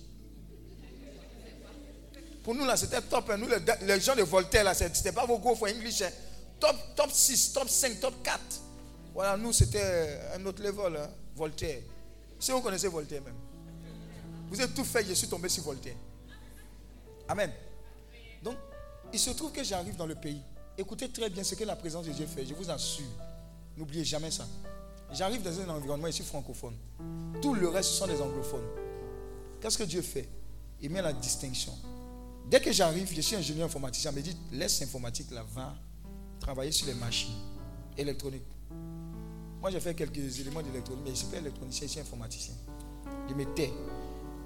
Pour 2.43 2.55
nous 2.55 2.65
là, 2.65 2.77
c'était 2.77 3.01
top. 3.03 3.31
hein. 3.31 3.37
Nous, 3.37 3.47
les, 3.87 4.01
gens 4.01 4.17
de 4.17 4.23
Voltaire 4.23 4.65
là, 4.65 4.75
c'était 4.75 5.13
pas 5.13 5.25
vos 5.27 5.39
Go 5.39 5.55
for 5.55 5.69
English. 5.69 6.03
hein. 6.03 6.11
Top, 6.59 6.75
top 6.97 7.11
6, 7.13 7.53
top 7.53 7.69
5, 7.69 8.01
top 8.01 8.15
4. 8.25 8.41
Voilà, 9.15 9.37
nous, 9.37 9.53
c'était 9.53 10.19
un 10.35 10.45
autre 10.47 10.63
level. 10.63 10.97
hein, 10.97 11.11
Voltaire. 11.35 11.81
Si 12.41 12.51
vous 12.51 12.61
connaissez 12.61 12.89
Voltaire 12.89 13.23
même. 13.23 13.35
Vous 14.49 14.61
avez 14.61 14.73
tout 14.73 14.85
fait, 14.85 15.05
je 15.05 15.13
suis 15.15 15.29
tombé 15.29 15.49
sur 15.49 15.63
Voltaire. 15.65 15.97
Amen. 17.29 17.51
Il 19.17 19.19
se 19.19 19.31
trouve 19.31 19.51
que 19.51 19.65
j'arrive 19.65 19.97
dans 19.97 20.05
le 20.05 20.15
pays. 20.15 20.43
Écoutez 20.77 21.09
très 21.09 21.31
bien 21.31 21.43
ce 21.43 21.55
que 21.55 21.65
la 21.65 21.75
présence 21.75 22.05
de 22.05 22.13
Dieu 22.13 22.27
fait. 22.27 22.45
Je 22.45 22.53
vous 22.53 22.69
assure. 22.69 23.07
N'oubliez 23.75 24.05
jamais 24.05 24.31
ça. 24.31 24.47
J'arrive 25.11 25.43
dans 25.43 25.59
un 25.59 25.71
environnement 25.71 26.09
ici 26.09 26.23
francophone. 26.23 26.75
Tout 27.41 27.55
le 27.55 27.67
reste 27.67 27.93
sont 27.93 28.07
des 28.07 28.21
anglophones. 28.21 28.67
Qu'est-ce 29.59 29.79
que 29.79 29.85
Dieu 29.85 30.03
fait? 30.03 30.29
Il 30.83 30.91
met 30.91 31.01
la 31.01 31.15
distinction. 31.15 31.73
Dès 32.51 32.61
que 32.61 32.71
j'arrive, 32.71 33.11
je 33.11 33.23
suis 33.23 33.37
ingénieur 33.37 33.65
informaticien. 33.65 34.13
Me 34.13 34.21
dit 34.21 34.37
laisse 34.53 34.81
l'informatique 34.81 35.31
là, 35.31 35.47
va 35.55 35.75
travailler 36.39 36.73
sur 36.73 36.87
les 36.87 36.95
machines 36.95 37.41
électroniques. 37.97 38.43
Moi, 39.63 39.71
j'ai 39.71 39.81
fait 39.81 39.95
quelques 39.95 40.41
éléments 40.41 40.61
d'électronique, 40.61 41.05
mais 41.05 41.15
je 41.15 41.15
ne 41.15 41.17
suis 41.21 41.29
pas 41.29 41.39
électronicien, 41.39 41.87
je 41.87 41.93
suis 41.93 42.01
informaticien. 42.01 42.55
Je 43.31 43.33
me 43.33 43.47
tais 43.55 43.73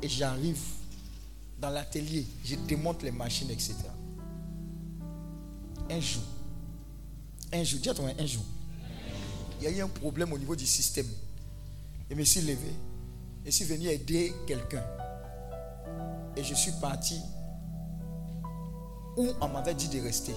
et 0.01 0.09
j'arrive 0.09 0.63
dans 1.59 1.71
l'atelier, 1.71 2.25
je 2.45 2.55
démonte 2.55 3.03
les 3.03 3.11
machines, 3.11 3.51
etc. 3.51 3.75
Un 5.91 6.01
jour, 6.01 6.23
un 7.53 7.65
jour, 7.65 7.81
dis 7.81 7.89
à 7.89 7.95
ton 7.95 8.07
un 8.07 8.27
jour, 8.27 8.45
il 9.59 9.65
y 9.65 9.67
a 9.67 9.71
eu 9.71 9.81
un 9.83 9.89
problème 9.89 10.33
au 10.33 10.39
niveau 10.39 10.55
du 10.55 10.67
système. 10.67 11.09
Je 12.09 12.15
me 12.15 12.23
suis 12.23 12.43
levé, 12.43 12.73
je 13.45 13.51
suis 13.51 13.65
venu 13.65 13.89
aider 13.89 14.33
quelqu'un. 14.47 14.85
Et 16.37 16.45
je 16.45 16.55
suis 16.55 16.73
parti 16.81 17.21
où 19.17 19.31
on 19.41 19.49
m'avait 19.49 19.75
dit 19.75 19.89
de 19.89 20.01
rester. 20.01 20.35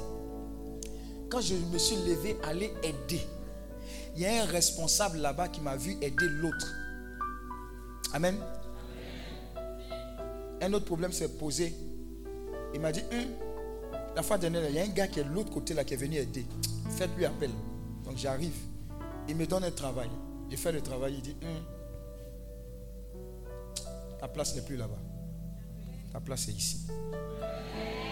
Quand 1.29 1.41
je 1.41 1.53
me 1.53 1.77
suis 1.77 1.97
levé, 1.97 2.35
aller 2.43 2.73
aider, 2.81 3.21
il 4.15 4.21
y 4.21 4.25
a 4.25 4.43
un 4.43 4.45
responsable 4.45 5.19
là-bas 5.19 5.49
qui 5.49 5.61
m'a 5.61 5.75
vu 5.75 5.97
aider 6.01 6.27
l'autre. 6.27 6.67
Amen. 8.13 8.37
Un 10.61 10.73
autre 10.73 10.85
problème 10.85 11.11
s'est 11.11 11.29
posé. 11.29 11.75
Il 12.73 12.81
m'a 12.81 12.91
dit, 12.91 13.01
Hum, 13.11 13.25
la 14.15 14.21
fois 14.23 14.37
dernière, 14.37 14.67
il 14.69 14.75
y 14.75 14.79
a 14.79 14.83
un 14.83 14.87
gars 14.89 15.07
qui 15.07 15.19
est 15.19 15.23
de 15.23 15.29
l'autre 15.29 15.51
côté 15.51 15.73
là 15.73 15.83
qui 15.83 15.93
est 15.93 15.97
venu 15.97 16.17
aider. 16.17 16.45
Faites-lui 16.97 17.25
appel. 17.25 17.49
Donc 18.05 18.17
j'arrive. 18.17 18.55
Il 19.27 19.35
me 19.35 19.45
donne 19.47 19.63
un 19.63 19.71
travail. 19.71 20.09
Je 20.49 20.55
fais 20.55 20.71
le 20.71 20.81
travail. 20.81 21.15
Il 21.15 21.21
dit, 21.21 21.35
Hum, 21.41 21.63
ta 24.19 24.27
place 24.27 24.55
n'est 24.55 24.61
plus 24.61 24.75
là-bas. 24.77 24.99
Ta 26.11 26.19
place 26.19 26.47
est 26.47 26.51
ici. 26.51 26.81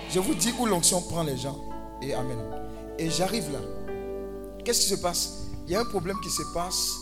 Je 0.10 0.20
vous 0.20 0.34
dis 0.34 0.52
où 0.60 0.66
l'onction 0.66 1.02
prend 1.02 1.24
les 1.24 1.38
gens. 1.38 1.60
Et 2.02 2.14
Amen. 2.14 2.40
Et 2.98 3.10
j'arrive 3.10 3.52
là. 3.52 3.60
Qu'est-ce 4.64 4.82
qui 4.82 4.88
se 4.88 5.02
passe? 5.02 5.44
Il 5.68 5.74
y 5.74 5.76
a 5.76 5.82
un 5.82 5.86
problème 5.86 6.18
qui 6.24 6.30
se 6.30 6.42
passe. 6.54 6.96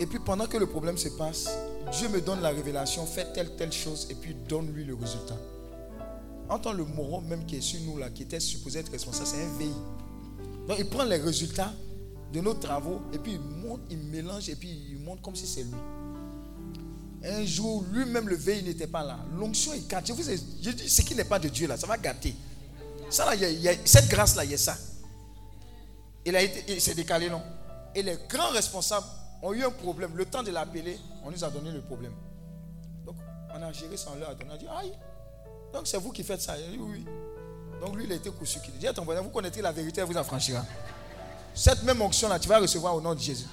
Et 0.00 0.06
puis 0.06 0.18
pendant 0.20 0.46
que 0.46 0.56
le 0.56 0.66
problème 0.66 0.96
se 0.96 1.08
passe, 1.10 1.50
Dieu 1.92 2.08
me 2.08 2.20
donne 2.20 2.40
la 2.40 2.50
révélation, 2.50 3.04
fais 3.04 3.32
telle, 3.32 3.56
telle 3.56 3.72
chose, 3.72 4.06
et 4.10 4.14
puis 4.14 4.34
donne-lui 4.48 4.84
le 4.84 4.94
résultat. 4.94 5.36
Entends 6.48 6.72
le 6.72 6.84
moron 6.84 7.20
même 7.22 7.44
qui 7.44 7.56
est 7.56 7.60
sur 7.60 7.80
nous 7.82 7.98
là, 7.98 8.10
qui 8.10 8.22
était 8.22 8.40
supposé 8.40 8.78
être 8.80 8.90
responsable, 8.90 9.26
c'est 9.26 9.42
un 9.42 9.58
VI. 9.58 9.70
Donc 10.66 10.78
il 10.78 10.88
prend 10.88 11.04
les 11.04 11.16
résultats 11.16 11.72
de 12.32 12.40
nos 12.40 12.54
travaux, 12.54 13.00
et 13.12 13.18
puis 13.18 13.32
il 13.32 13.40
monte, 13.40 13.80
il 13.90 13.98
mélange, 13.98 14.48
et 14.48 14.56
puis 14.56 14.68
il 14.90 14.98
montre 14.98 15.22
comme 15.22 15.34
si 15.36 15.46
c'est 15.46 15.62
lui. 15.62 15.74
Un 17.24 17.44
jour, 17.44 17.84
lui-même, 17.90 18.28
le 18.28 18.38
il 18.48 18.64
n'était 18.64 18.86
pas 18.86 19.02
là. 19.04 19.18
L'onction 19.36 19.72
est 19.72 19.88
gâtée. 19.88 20.12
Je 20.16 20.22
vous 20.22 20.22
je 20.62 20.70
dis, 20.70 20.88
ce 20.88 21.02
qui 21.02 21.14
n'est 21.14 21.24
pas 21.24 21.38
de 21.38 21.48
Dieu, 21.48 21.66
là, 21.66 21.76
ça 21.76 21.86
va 21.86 21.96
gâter. 21.98 22.34
Ça, 23.10 23.24
là, 23.24 23.34
y 23.34 23.54
y 23.60 23.68
a- 23.68 23.74
cette 23.84 24.08
grâce-là, 24.08 24.44
il 24.44 24.52
y 24.52 24.54
a 24.54 24.58
ça. 24.58 24.76
Il, 26.24 26.36
a 26.36 26.42
été, 26.42 26.72
il 26.74 26.80
s'est 26.80 26.94
décalé, 26.94 27.28
non? 27.28 27.42
Et 27.94 28.02
les 28.02 28.16
grands 28.28 28.50
responsables 28.50 29.06
ont 29.42 29.52
eu 29.52 29.64
un 29.64 29.70
problème. 29.70 30.12
Le 30.14 30.26
temps 30.26 30.42
de 30.42 30.50
l'appeler, 30.50 30.98
on 31.24 31.30
nous 31.30 31.42
a 31.42 31.50
donné 31.50 31.72
le 31.72 31.80
problème. 31.80 32.12
Donc, 33.04 33.16
on 33.52 33.62
a 33.62 33.72
géré 33.72 33.96
on 34.12 34.18
leur 34.18 34.30
a 34.30 34.34
donné. 34.34 34.50
On 34.50 34.54
a 34.54 34.58
dit, 34.58 34.66
aïe, 34.68 34.92
donc 35.72 35.86
c'est 35.86 35.98
vous 35.98 36.12
qui 36.12 36.22
faites 36.22 36.40
ça. 36.40 36.56
Dit, 36.56 36.78
oui. 36.78 37.04
Donc, 37.80 37.96
lui, 37.96 38.04
il 38.04 38.12
a 38.12 38.16
été 38.16 38.30
cousu. 38.30 38.58
Il 38.72 38.78
dit, 38.78 38.86
à 38.86 38.92
ton 38.92 39.04
voisin, 39.04 39.20
vous 39.20 39.30
connaîtrez 39.30 39.62
la 39.62 39.72
vérité, 39.72 40.00
elle 40.00 40.06
vous 40.06 40.16
affranchira. 40.16 40.64
Cette 41.54 41.82
même 41.82 42.00
onction-là, 42.00 42.38
tu 42.38 42.48
vas 42.48 42.58
recevoir 42.58 42.94
au 42.94 43.00
nom 43.00 43.14
de 43.14 43.20
Jésus. 43.20 43.46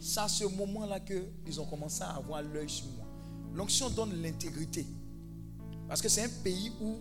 C'est 0.00 0.20
à 0.20 0.28
ce 0.28 0.44
moment-là 0.44 1.00
qu'ils 1.00 1.60
ont 1.60 1.66
commencé 1.66 2.02
à 2.02 2.10
avoir 2.10 2.42
l'œil 2.42 2.68
sur 2.68 2.86
moi. 2.86 3.06
L'onction 3.54 3.88
donne 3.88 4.20
l'intégrité. 4.22 4.86
Parce 5.88 6.02
que 6.02 6.08
c'est 6.08 6.22
un 6.22 6.28
pays 6.42 6.72
où 6.80 6.98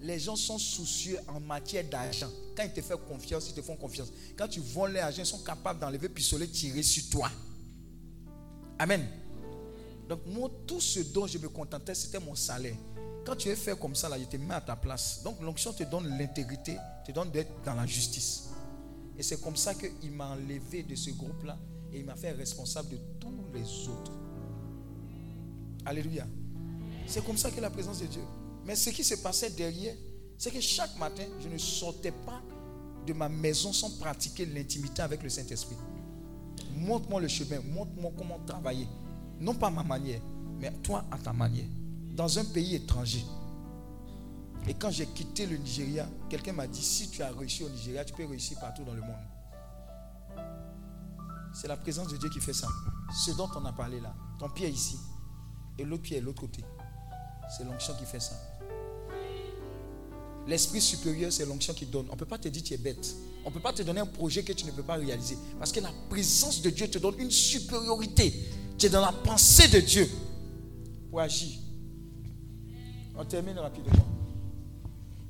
les 0.00 0.18
gens 0.18 0.36
sont 0.36 0.58
soucieux 0.58 1.18
en 1.28 1.40
matière 1.40 1.84
d'argent. 1.84 2.28
Quand 2.56 2.64
ils 2.64 2.72
te 2.72 2.80
font 2.80 2.96
confiance, 2.96 3.48
ils 3.48 3.54
te 3.54 3.62
font 3.62 3.76
confiance. 3.76 4.08
Quand 4.36 4.48
tu 4.48 4.60
voles 4.60 4.92
l'argent, 4.92 5.22
ils 5.22 5.26
sont 5.26 5.42
capables 5.42 5.80
d'enlever 5.80 6.08
pistolet, 6.08 6.46
tirer 6.46 6.82
sur 6.82 7.08
toi. 7.10 7.30
Amen. 8.78 9.06
Donc 10.08 10.20
moi, 10.26 10.50
tout 10.66 10.80
ce 10.80 11.00
dont 11.00 11.26
je 11.26 11.38
me 11.38 11.48
contentais, 11.48 11.94
c'était 11.94 12.20
mon 12.20 12.34
salaire. 12.34 12.74
Quand 13.24 13.36
tu 13.36 13.48
es 13.48 13.56
fait 13.56 13.78
comme 13.78 13.94
ça, 13.94 14.08
là, 14.08 14.18
je 14.18 14.24
te 14.24 14.36
mets 14.38 14.54
à 14.54 14.60
ta 14.60 14.74
place. 14.74 15.22
Donc 15.22 15.40
l'onction 15.42 15.72
te 15.72 15.82
donne 15.82 16.08
l'intégrité, 16.16 16.76
te 17.06 17.12
donne 17.12 17.30
d'être 17.30 17.50
dans 17.64 17.74
la 17.74 17.84
justice. 17.84 18.48
Et 19.18 19.22
c'est 19.22 19.40
comme 19.40 19.56
ça 19.56 19.74
qu'il 19.74 20.12
m'a 20.12 20.30
enlevé 20.30 20.82
de 20.82 20.94
ce 20.94 21.10
groupe-là 21.10 21.58
et 21.92 21.98
il 21.98 22.04
m'a 22.06 22.16
fait 22.16 22.32
responsable 22.32 22.90
de 22.90 22.98
tous 23.20 23.34
les 23.52 23.88
autres. 23.88 24.12
Alléluia. 25.84 26.26
C'est 27.06 27.24
comme 27.24 27.36
ça 27.36 27.50
que 27.50 27.60
la 27.60 27.70
présence 27.70 28.00
de 28.00 28.06
Dieu. 28.06 28.22
Mais 28.64 28.76
ce 28.76 28.90
qui 28.90 29.04
se 29.04 29.16
passait 29.16 29.50
derrière, 29.50 29.94
c'est 30.38 30.50
que 30.50 30.60
chaque 30.60 30.96
matin, 30.98 31.24
je 31.40 31.48
ne 31.48 31.58
sortais 31.58 32.12
pas 32.12 32.40
de 33.06 33.12
ma 33.12 33.28
maison 33.28 33.72
sans 33.72 33.90
pratiquer 33.98 34.46
l'intimité 34.46 35.02
avec 35.02 35.22
le 35.22 35.28
Saint-Esprit. 35.28 35.76
Montre-moi 36.76 37.20
le 37.20 37.28
chemin, 37.28 37.60
montre-moi 37.60 38.12
comment 38.16 38.38
travailler. 38.46 38.86
Non 39.40 39.54
pas 39.54 39.70
ma 39.70 39.82
manière, 39.82 40.20
mais 40.58 40.72
toi 40.82 41.04
à 41.10 41.18
ta 41.18 41.32
manière. 41.32 41.66
Dans 42.14 42.38
un 42.38 42.44
pays 42.44 42.74
étranger. 42.74 43.24
Et 44.66 44.74
quand 44.74 44.90
j'ai 44.90 45.06
quitté 45.06 45.46
le 45.46 45.56
Nigeria, 45.56 46.06
quelqu'un 46.28 46.52
m'a 46.52 46.66
dit, 46.66 46.82
si 46.82 47.08
tu 47.08 47.22
as 47.22 47.30
réussi 47.30 47.64
au 47.64 47.70
Nigeria, 47.70 48.04
tu 48.04 48.12
peux 48.12 48.26
réussir 48.26 48.58
partout 48.58 48.84
dans 48.84 48.94
le 48.94 49.00
monde. 49.00 49.16
C'est 51.54 51.68
la 51.68 51.76
présence 51.76 52.08
de 52.08 52.16
Dieu 52.16 52.28
qui 52.28 52.40
fait 52.40 52.52
ça. 52.52 52.68
Ce 53.12 53.30
dont 53.32 53.48
on 53.56 53.64
a 53.64 53.72
parlé 53.72 54.00
là. 54.00 54.14
Ton 54.38 54.48
pied 54.50 54.66
est 54.66 54.72
ici. 54.72 54.98
Et 55.78 55.84
l'autre 55.84 56.02
pied 56.02 56.18
est 56.18 56.20
de 56.20 56.26
l'autre 56.26 56.40
côté. 56.40 56.62
C'est 57.56 57.64
l'onction 57.64 57.94
qui 57.94 58.04
fait 58.04 58.20
ça. 58.20 58.34
L'esprit 60.46 60.80
supérieur, 60.80 61.32
c'est 61.32 61.46
l'onction 61.46 61.74
qui 61.74 61.86
donne. 61.86 62.06
On 62.08 62.12
ne 62.12 62.18
peut 62.18 62.26
pas 62.26 62.38
te 62.38 62.48
dire 62.48 62.62
que 62.62 62.68
tu 62.68 62.74
es 62.74 62.78
bête. 62.78 63.14
On 63.44 63.50
ne 63.50 63.54
peut 63.54 63.60
pas 63.60 63.72
te 63.72 63.82
donner 63.82 64.00
un 64.00 64.06
projet 64.06 64.42
que 64.42 64.52
tu 64.52 64.66
ne 64.66 64.70
peux 64.72 64.82
pas 64.82 64.96
réaliser. 64.96 65.38
Parce 65.58 65.72
que 65.72 65.80
la 65.80 65.92
présence 66.10 66.62
de 66.62 66.70
Dieu 66.70 66.88
te 66.88 66.98
donne 66.98 67.18
une 67.18 67.30
supériorité. 67.30 68.32
Tu 68.78 68.86
es 68.86 68.88
dans 68.88 69.00
la 69.00 69.12
pensée 69.12 69.68
de 69.68 69.80
Dieu 69.80 70.08
pour 71.10 71.20
agir. 71.20 71.58
On 73.16 73.24
termine 73.24 73.58
rapidement. 73.58 74.04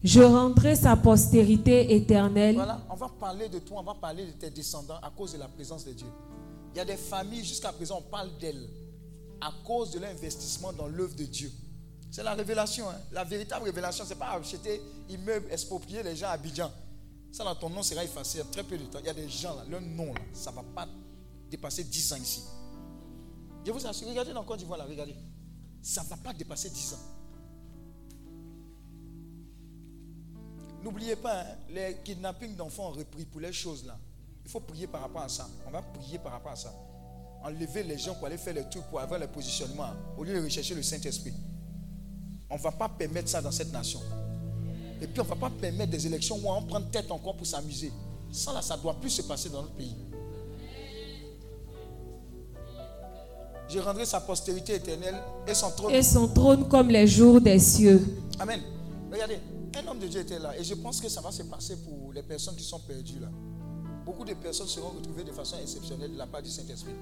Je 0.05 0.21
rendrai 0.21 0.77
sa 0.77 0.97
postérité 0.97 1.95
éternelle. 1.97 2.55
Voilà, 2.57 2.81
on 2.91 2.95
va 2.95 3.09
parler 3.09 3.49
de 3.49 3.59
toi, 3.59 3.81
on 3.81 3.83
va 3.83 3.95
parler 3.95 4.27
de 4.27 4.31
tes 4.33 4.51
descendants 4.51 4.99
à 5.03 5.11
cause 5.11 5.33
de 5.33 5.39
la 5.39 5.49
présence 5.49 5.85
de 5.85 5.93
Dieu. 5.93 6.07
Il 6.75 6.79
y 6.79 6.81
a 6.81 6.85
des 6.85 6.97
familles, 6.97 7.45
jusqu'à 7.45 7.73
présent, 7.73 7.99
on 7.99 8.11
parle 8.11 8.29
d'elles 8.39 8.69
à 9.41 9.51
cause 9.65 9.91
de 9.93 9.99
l'investissement 9.99 10.73
dans 10.73 10.87
l'œuvre 10.87 11.17
de 11.17 11.25
Dieu. 11.25 11.51
C'est 12.11 12.23
la 12.23 12.35
révélation. 12.35 12.89
hein. 12.89 12.95
La 13.13 13.25
véritable 13.25 13.65
révélation, 13.65 14.05
ce 14.05 14.11
n'est 14.11 14.17
pas 14.17 14.33
acheter 14.33 14.81
immeuble, 15.09 15.47
exproprier 15.51 16.03
les 16.03 16.15
gens 16.15 16.27
à 16.27 16.31
Abidjan. 16.33 16.71
Ça, 17.33 17.45
là, 17.45 17.55
ton 17.59 17.69
nom 17.71 17.83
sera 17.83 18.05
effacé 18.05 18.41
en 18.43 18.47
très 18.47 18.63
peu 18.63 18.77
de 18.79 18.85
temps. 18.85 18.99
Il 19.01 19.07
y 19.07 19.11
a 19.11 19.15
des 19.15 19.29
gens, 19.29 19.55
là, 19.57 19.65
leur 19.69 19.81
nom, 19.81 20.13
là, 20.15 20.21
ça 20.33 20.51
ne 20.51 20.57
va 20.57 20.63
pas 20.75 20.87
dépasser 21.51 21.85
10 21.85 22.13
ans 22.13 22.17
ici. 22.17 22.43
Je 23.69 23.73
vous 23.75 23.87
assure, 23.87 24.09
regardez 24.09 24.33
dans 24.33 24.45
Côte 24.45 24.61
d'Ivoire, 24.61 24.81
regardez. 24.89 25.15
Ça 25.83 26.03
ne 26.03 26.09
va 26.09 26.17
pas 26.17 26.33
dépasser 26.33 26.71
10 26.71 26.95
ans. 26.95 26.97
N'oubliez 30.83 31.17
pas, 31.17 31.43
hein, 31.43 31.57
les 31.69 31.99
kidnappings 32.03 32.57
d'enfants 32.57 32.89
ont 32.89 32.93
repris 32.93 33.27
pour 33.27 33.43
les 33.43 33.53
choses 33.53 33.85
là. 33.85 33.99
Il 34.43 34.51
faut 34.51 34.61
prier 34.61 34.87
par 34.87 35.03
rapport 35.03 35.21
à 35.21 35.29
ça. 35.29 35.47
On 35.67 35.71
va 35.71 35.83
prier 35.83 36.19
par 36.19 36.33
rapport 36.33 36.53
à 36.53 36.57
ça. 36.57 36.73
Enlever 37.45 37.83
les 37.83 37.99
gens 37.99 38.15
pour 38.15 38.29
aller 38.29 38.39
faire 38.39 38.55
les 38.55 38.67
trucs, 38.71 38.85
pour 38.85 39.01
avoir 39.01 39.21
le 39.21 39.27
positionnement, 39.27 39.91
au 40.17 40.25
lieu 40.25 40.33
de 40.41 40.45
rechercher 40.45 40.75
le 40.75 40.83
Saint-Esprit. 40.83 41.35
On 42.49 42.57
ne 42.57 42.61
va 42.63 42.73
pas 42.73 42.89
permettre 42.89 43.29
ça 43.29 43.43
dans 43.43 43.53
cette 43.53 43.71
nation. 43.71 44.01
Et 45.03 45.07
puis 45.07 45.21
on 45.21 45.25
ne 45.25 45.29
va 45.29 45.37
pas 45.37 45.51
permettre 45.51 45.91
des 45.91 46.07
élections 46.07 46.39
où 46.43 46.51
on 46.51 46.63
prend 46.63 46.81
tête 46.81 47.11
encore 47.11 47.37
pour 47.37 47.47
s'amuser. 47.47 47.93
Ça 48.33 48.51
là, 48.55 48.63
ça 48.63 48.79
ne 48.79 48.83
doit 48.83 48.99
plus 48.99 49.11
se 49.11 49.21
passer 49.21 49.51
dans 49.51 49.61
notre 49.61 49.75
pays. 49.75 49.95
Je 53.69 53.79
rendrai 53.81 54.07
sa 54.07 54.21
postérité 54.21 54.77
éternelle 54.77 55.17
et 55.47 55.53
son 55.55 55.71
trône 55.71 55.95
Et 55.95 56.03
son 56.03 56.29
trône 56.29 56.67
comme 56.69 56.89
les 56.89 57.07
jours 57.07 57.41
des 57.41 57.59
cieux. 57.59 58.03
Amen. 58.39 58.61
Regardez, 59.13 59.39
un 59.77 59.87
homme 59.87 59.99
de 59.99 60.07
Dieu 60.07 60.21
était 60.21 60.39
là 60.39 60.59
et 60.59 60.65
je 60.65 60.75
pense 60.75 61.01
que 61.01 61.09
ça 61.09 61.21
va 61.21 61.31
se 61.31 61.43
passer 61.43 61.77
pour 61.77 62.13
les 62.13 62.23
personnes 62.23 62.57
qui 62.57 62.65
sont 62.65 62.81
perdues 62.81 63.19
là. 63.21 63.29
Beaucoup 64.07 64.25
de 64.25 64.33
personnes 64.35 64.69
seront 64.69 64.89
retrouvées 64.97 65.25
de 65.25 65.33
façon 65.33 65.57
exceptionnelle 65.61 66.13
de 66.13 66.17
la 66.19 66.27
part 66.27 66.43
du 66.43 66.49
Saint-Esprit. 66.49 66.95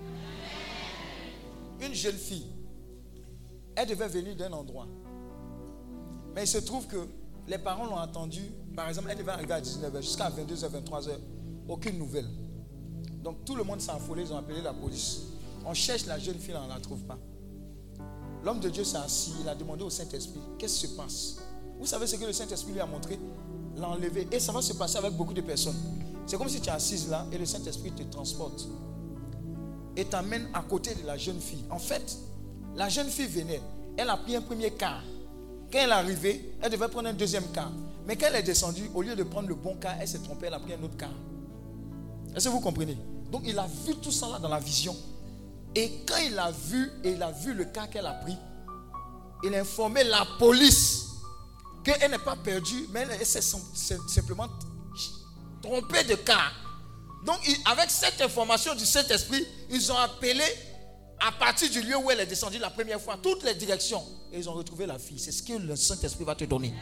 Une 1.80 1.94
jeune 1.94 2.16
fille, 2.16 2.46
elle 3.76 3.86
devait 3.88 4.08
venir 4.08 4.34
d'un 4.34 4.52
endroit. 4.52 4.88
Mais 6.34 6.42
il 6.44 6.48
se 6.48 6.58
trouve 6.58 6.86
que 6.86 6.96
les 7.46 7.58
parents 7.58 7.86
l'ont 7.86 7.96
attendue. 7.98 8.50
Par 8.74 8.88
exemple, 8.88 9.08
elle 9.10 9.18
devait 9.18 9.30
arriver 9.30 9.54
à 9.54 9.60
19h 9.60 10.02
jusqu'à 10.02 10.30
22h, 10.30 10.68
23h. 10.68 11.10
Aucune 11.68 11.96
nouvelle. 11.98 12.26
Donc 13.22 13.44
tout 13.44 13.54
le 13.54 13.62
monde 13.62 13.80
s'est 13.80 13.92
affolé, 13.92 14.22
ils 14.22 14.32
ont 14.32 14.38
appelé 14.38 14.60
la 14.62 14.72
police. 14.72 15.22
On 15.68 15.74
cherche 15.74 16.06
la 16.06 16.16
jeune 16.18 16.38
fille, 16.38 16.54
on 16.56 16.64
ne 16.64 16.72
la 16.72 16.80
trouve 16.80 17.00
pas. 17.00 17.18
L'homme 18.44 18.60
de 18.60 18.70
Dieu 18.70 18.84
s'est 18.84 18.98
assis, 18.98 19.32
il 19.40 19.48
a 19.48 19.54
demandé 19.56 19.82
au 19.82 19.90
Saint-Esprit, 19.90 20.38
qu'est-ce 20.58 20.80
qui 20.80 20.86
se 20.86 20.94
passe? 20.94 21.38
Vous 21.80 21.86
savez 21.86 22.06
ce 22.06 22.14
que 22.14 22.24
le 22.24 22.32
Saint-Esprit 22.32 22.72
lui 22.72 22.80
a 22.80 22.86
montré? 22.86 23.18
L'a 23.76 23.88
enlevé. 23.88 24.28
Et 24.30 24.38
ça 24.38 24.52
va 24.52 24.62
se 24.62 24.72
passer 24.74 24.96
avec 24.96 25.12
beaucoup 25.14 25.34
de 25.34 25.40
personnes. 25.40 25.74
C'est 26.24 26.38
comme 26.38 26.48
si 26.48 26.60
tu 26.60 26.68
es 26.68 26.72
assise 26.72 27.10
là 27.10 27.26
et 27.32 27.36
le 27.36 27.44
Saint-Esprit 27.44 27.90
te 27.90 28.04
transporte. 28.04 28.66
Et 29.96 30.04
t'amène 30.04 30.48
à 30.54 30.62
côté 30.62 30.94
de 30.94 31.04
la 31.04 31.16
jeune 31.16 31.40
fille. 31.40 31.64
En 31.68 31.80
fait, 31.80 32.16
la 32.76 32.88
jeune 32.88 33.08
fille 33.08 33.26
venait, 33.26 33.60
elle 33.96 34.08
a 34.08 34.16
pris 34.16 34.36
un 34.36 34.42
premier 34.42 34.70
car. 34.70 35.02
Quand 35.72 35.80
elle 35.80 35.90
est 35.90 35.92
arrivée, 35.92 36.54
elle 36.62 36.70
devait 36.70 36.88
prendre 36.88 37.08
un 37.08 37.14
deuxième 37.14 37.44
car. 37.52 37.72
Mais 38.06 38.14
quand 38.14 38.26
elle 38.28 38.36
est 38.36 38.42
descendue, 38.44 38.88
au 38.94 39.02
lieu 39.02 39.16
de 39.16 39.24
prendre 39.24 39.48
le 39.48 39.56
bon 39.56 39.76
car, 39.80 39.96
elle 40.00 40.06
s'est 40.06 40.20
trompée, 40.20 40.46
elle 40.46 40.54
a 40.54 40.60
pris 40.60 40.74
un 40.74 40.82
autre 40.84 40.96
car. 40.96 41.10
Est-ce 42.36 42.44
que 42.44 42.52
vous 42.52 42.60
comprenez? 42.60 42.96
Donc 43.32 43.42
il 43.44 43.58
a 43.58 43.66
vu 43.84 43.96
tout 43.96 44.12
ça 44.12 44.28
là 44.28 44.38
dans 44.38 44.48
la 44.48 44.60
vision. 44.60 44.94
Et 45.78 45.90
quand 46.08 46.16
il 46.16 46.38
a 46.38 46.50
vu, 46.50 46.90
il 47.04 47.22
a 47.22 47.30
vu 47.30 47.52
le 47.52 47.66
cas 47.66 47.86
qu'elle 47.86 48.06
a 48.06 48.14
pris, 48.14 48.36
il 49.44 49.54
a 49.54 49.60
informé 49.60 50.02
la 50.04 50.26
police 50.38 51.04
qu'elle 51.84 52.10
n'est 52.10 52.18
pas 52.18 52.34
perdue, 52.36 52.86
mais 52.90 53.06
elle 53.10 53.26
s'est 53.26 53.42
sim- 53.42 53.60
sim- 53.74 54.08
simplement 54.08 54.48
trompée 55.62 56.02
de 56.04 56.14
cas. 56.14 56.50
Donc, 57.26 57.38
avec 57.66 57.90
cette 57.90 58.20
information 58.22 58.74
du 58.74 58.86
Saint-Esprit, 58.86 59.46
ils 59.70 59.92
ont 59.92 59.96
appelé 59.98 60.42
à 61.20 61.30
partir 61.32 61.70
du 61.70 61.82
lieu 61.82 61.96
où 61.98 62.10
elle 62.10 62.20
est 62.20 62.26
descendue 62.26 62.58
la 62.58 62.70
première 62.70 63.00
fois, 63.00 63.18
toutes 63.22 63.42
les 63.42 63.54
directions. 63.54 64.02
Et 64.32 64.38
ils 64.38 64.48
ont 64.48 64.54
retrouvé 64.54 64.86
la 64.86 64.98
fille. 64.98 65.18
C'est 65.18 65.32
ce 65.32 65.42
que 65.42 65.52
le 65.54 65.76
Saint-Esprit 65.76 66.24
va 66.24 66.34
te 66.34 66.44
donner. 66.44 66.72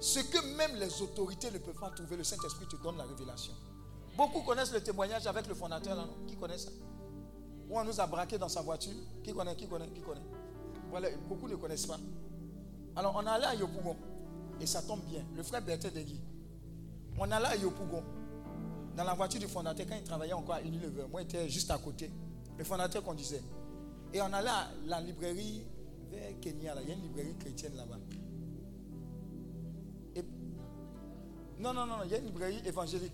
Ce 0.00 0.20
que 0.20 0.38
même 0.56 0.76
les 0.76 1.02
autorités 1.02 1.50
ne 1.50 1.58
peuvent 1.58 1.78
pas 1.78 1.90
trouver, 1.90 2.16
le 2.16 2.24
Saint-Esprit 2.24 2.66
te 2.66 2.76
donne 2.76 2.96
la 2.96 3.04
révélation. 3.04 3.52
Beaucoup 4.16 4.40
connaissent 4.40 4.72
le 4.72 4.80
témoignage 4.80 5.26
avec 5.26 5.46
le 5.46 5.54
fondateur 5.54 5.96
là, 5.96 6.04
Qui 6.26 6.36
connaît 6.36 6.58
ça? 6.58 6.70
Où 7.68 7.78
on 7.78 7.84
nous 7.84 8.00
a 8.00 8.06
braqué 8.06 8.36
dans 8.38 8.48
sa 8.48 8.62
voiture. 8.62 8.92
Qui 9.22 9.32
connaît 9.32 9.54
Qui 9.54 9.66
connaît 9.66 9.88
Qui 9.88 10.00
connaît? 10.00 10.20
Voilà, 10.90 11.08
beaucoup 11.28 11.48
ne 11.48 11.56
connaissent 11.56 11.86
pas. 11.86 11.98
Alors 12.96 13.14
on 13.16 13.26
allé 13.26 13.44
à 13.44 13.54
Yopougon. 13.54 13.96
Et 14.60 14.66
ça 14.66 14.82
tombe 14.82 15.00
bien. 15.04 15.24
Le 15.36 15.42
frère 15.42 15.62
Bertrand 15.62 15.88
Degui. 15.94 16.20
On 17.18 17.30
allé 17.30 17.46
à 17.46 17.56
Yopougon. 17.56 18.02
Dans 18.96 19.04
la 19.04 19.14
voiture 19.14 19.40
du 19.40 19.46
fondateur, 19.46 19.86
quand 19.88 19.96
il 19.96 20.02
travaillait 20.02 20.32
encore 20.32 20.56
à 20.56 20.62
Unilever, 20.62 21.04
moi 21.10 21.20
j'étais 21.20 21.48
juste 21.48 21.70
à 21.70 21.78
côté. 21.78 22.10
Le 22.58 22.64
fondateur 22.64 23.02
conduisait. 23.04 23.42
Et 24.12 24.20
on 24.20 24.32
allait 24.32 24.48
à 24.48 24.68
la 24.86 25.00
librairie 25.00 25.62
vers 26.10 26.38
Kenya. 26.40 26.74
Là. 26.74 26.82
Il 26.82 26.88
y 26.88 26.92
a 26.92 26.94
une 26.94 27.02
librairie 27.02 27.36
chrétienne 27.38 27.76
là-bas. 27.76 27.98
Non, 31.60 31.74
non, 31.74 31.84
non, 31.84 31.96
il 32.04 32.10
y 32.10 32.14
a 32.14 32.18
une 32.18 32.24
librairie 32.24 32.60
évangélique, 32.64 33.12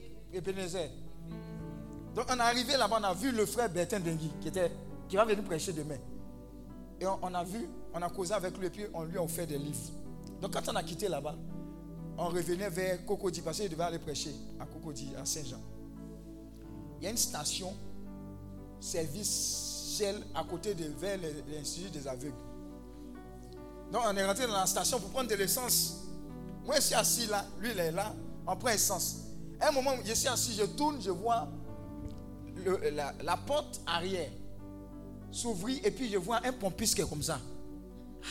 Donc 2.15 2.27
on 2.31 2.37
est 2.37 2.41
arrivé 2.41 2.77
là-bas, 2.77 2.99
on 3.01 3.05
a 3.05 3.15
vu 3.15 3.31
le 3.31 3.45
frère 3.45 3.69
Bertin 3.69 4.01
Dengui 4.01 4.31
qui, 4.41 4.49
était, 4.49 4.73
qui 5.09 5.17
va 5.17 5.25
venir 5.25 5.45
prêcher 5.45 5.73
demain. 5.73 5.99
Et 6.99 7.07
on, 7.07 7.35
a 7.35 7.45
vu, 7.45 7.69
on 7.93 8.01
a 8.01 8.09
causé 8.09 8.33
avec 8.33 8.57
lui 8.57 8.71
puis 8.71 8.87
on 8.95 9.05
lui 9.05 9.19
a 9.19 9.23
offert 9.23 9.47
des 9.47 9.59
livres. 9.59 9.91
Donc 10.41 10.53
quand 10.55 10.67
on 10.71 10.77
a 10.77 10.83
quitté 10.83 11.09
là-bas, 11.09 11.35
on 12.17 12.29
revenait 12.29 12.71
vers 12.71 13.05
Cocody 13.05 13.43
parce 13.43 13.59
qu'il 13.59 13.69
devait 13.69 13.83
aller 13.83 13.99
prêcher 13.99 14.35
à 14.59 14.65
Cocody, 14.65 15.13
à 15.21 15.27
Saint-Jean. 15.27 15.61
il 16.99 17.05
y 17.05 17.07
a 17.07 17.11
une 17.11 17.19
station 17.19 17.75
service 18.81 19.97
Shell 19.99 20.23
à 20.35 20.45
côté 20.45 20.75
de 20.75 20.85
vers 20.99 21.19
l'Institut 21.49 21.91
des 21.91 22.09
aveugles. 22.09 22.35
Donc 23.93 24.03
on 24.07 24.17
est 24.17 24.27
rentré 24.27 24.47
dans 24.47 24.55
la 24.55 24.67
station 24.67 24.99
pour 24.99 25.11
prendre 25.11 25.29
de 25.29 25.35
l'essence. 25.35 26.03
Moi 26.65 26.77
je 26.77 26.81
suis 26.81 26.95
assis 26.95 27.27
là, 27.27 27.45
lui 27.61 27.73
il 27.73 27.79
est 27.79 27.93
là, 27.93 28.15
on 28.47 28.57
prend 28.57 28.71
essence. 28.71 29.26
Un 29.61 29.73
moment, 29.73 29.93
je 30.05 30.13
suis 30.13 30.29
assis, 30.29 30.55
je 30.55 30.65
tourne, 30.65 31.01
je 31.01 31.11
vois 31.11 31.49
la, 33.23 33.37
porte 33.37 33.81
arrière 33.87 34.31
s'ouvrir 35.31 35.81
et 35.85 35.91
puis 35.91 36.11
je 36.11 36.19
vois 36.19 36.41
un 36.45 36.53
pompiste 36.53 36.95
qui 36.95 37.03
est 37.03 37.09
comme 37.09 37.23
ça. 37.23 37.39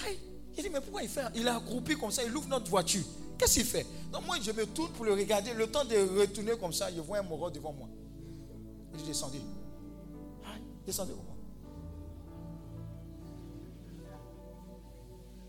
Aïe, 0.06 0.20
il 0.58 0.64
dit 0.64 0.70
mais 0.70 0.82
pourquoi 0.82 1.04
il 1.04 1.10
fait? 1.10 1.26
Il 1.36 1.46
est 1.46 1.50
accroupi 1.50 1.96
comme 1.96 2.12
ça, 2.12 2.24
il 2.24 2.36
ouvre 2.36 2.48
notre 2.48 2.70
voiture. 2.70 3.04
Qu'est-ce 3.38 3.56
qu'il 3.56 3.66
fait? 3.66 3.86
Donc 4.12 4.26
moi 4.26 4.38
je 4.42 4.52
me 4.52 4.66
tourne 4.66 4.92
pour 4.94 5.06
le 5.06 5.14
regarder, 5.14 5.54
le 5.54 5.68
temps 5.68 5.86
de 5.86 6.20
retourner 6.20 6.58
comme 6.58 6.74
ça, 6.74 6.90
je 6.94 7.02
vois 7.02 7.20
un 7.20 7.24
moro 7.24 7.50
devant 7.50 7.74
moi. 7.74 7.88
Il 8.94 9.00
dit 9.00 9.08
descendez. 9.08 9.42
Aïe, 10.46 10.62
descendez 10.86 11.14
comment 11.14 11.36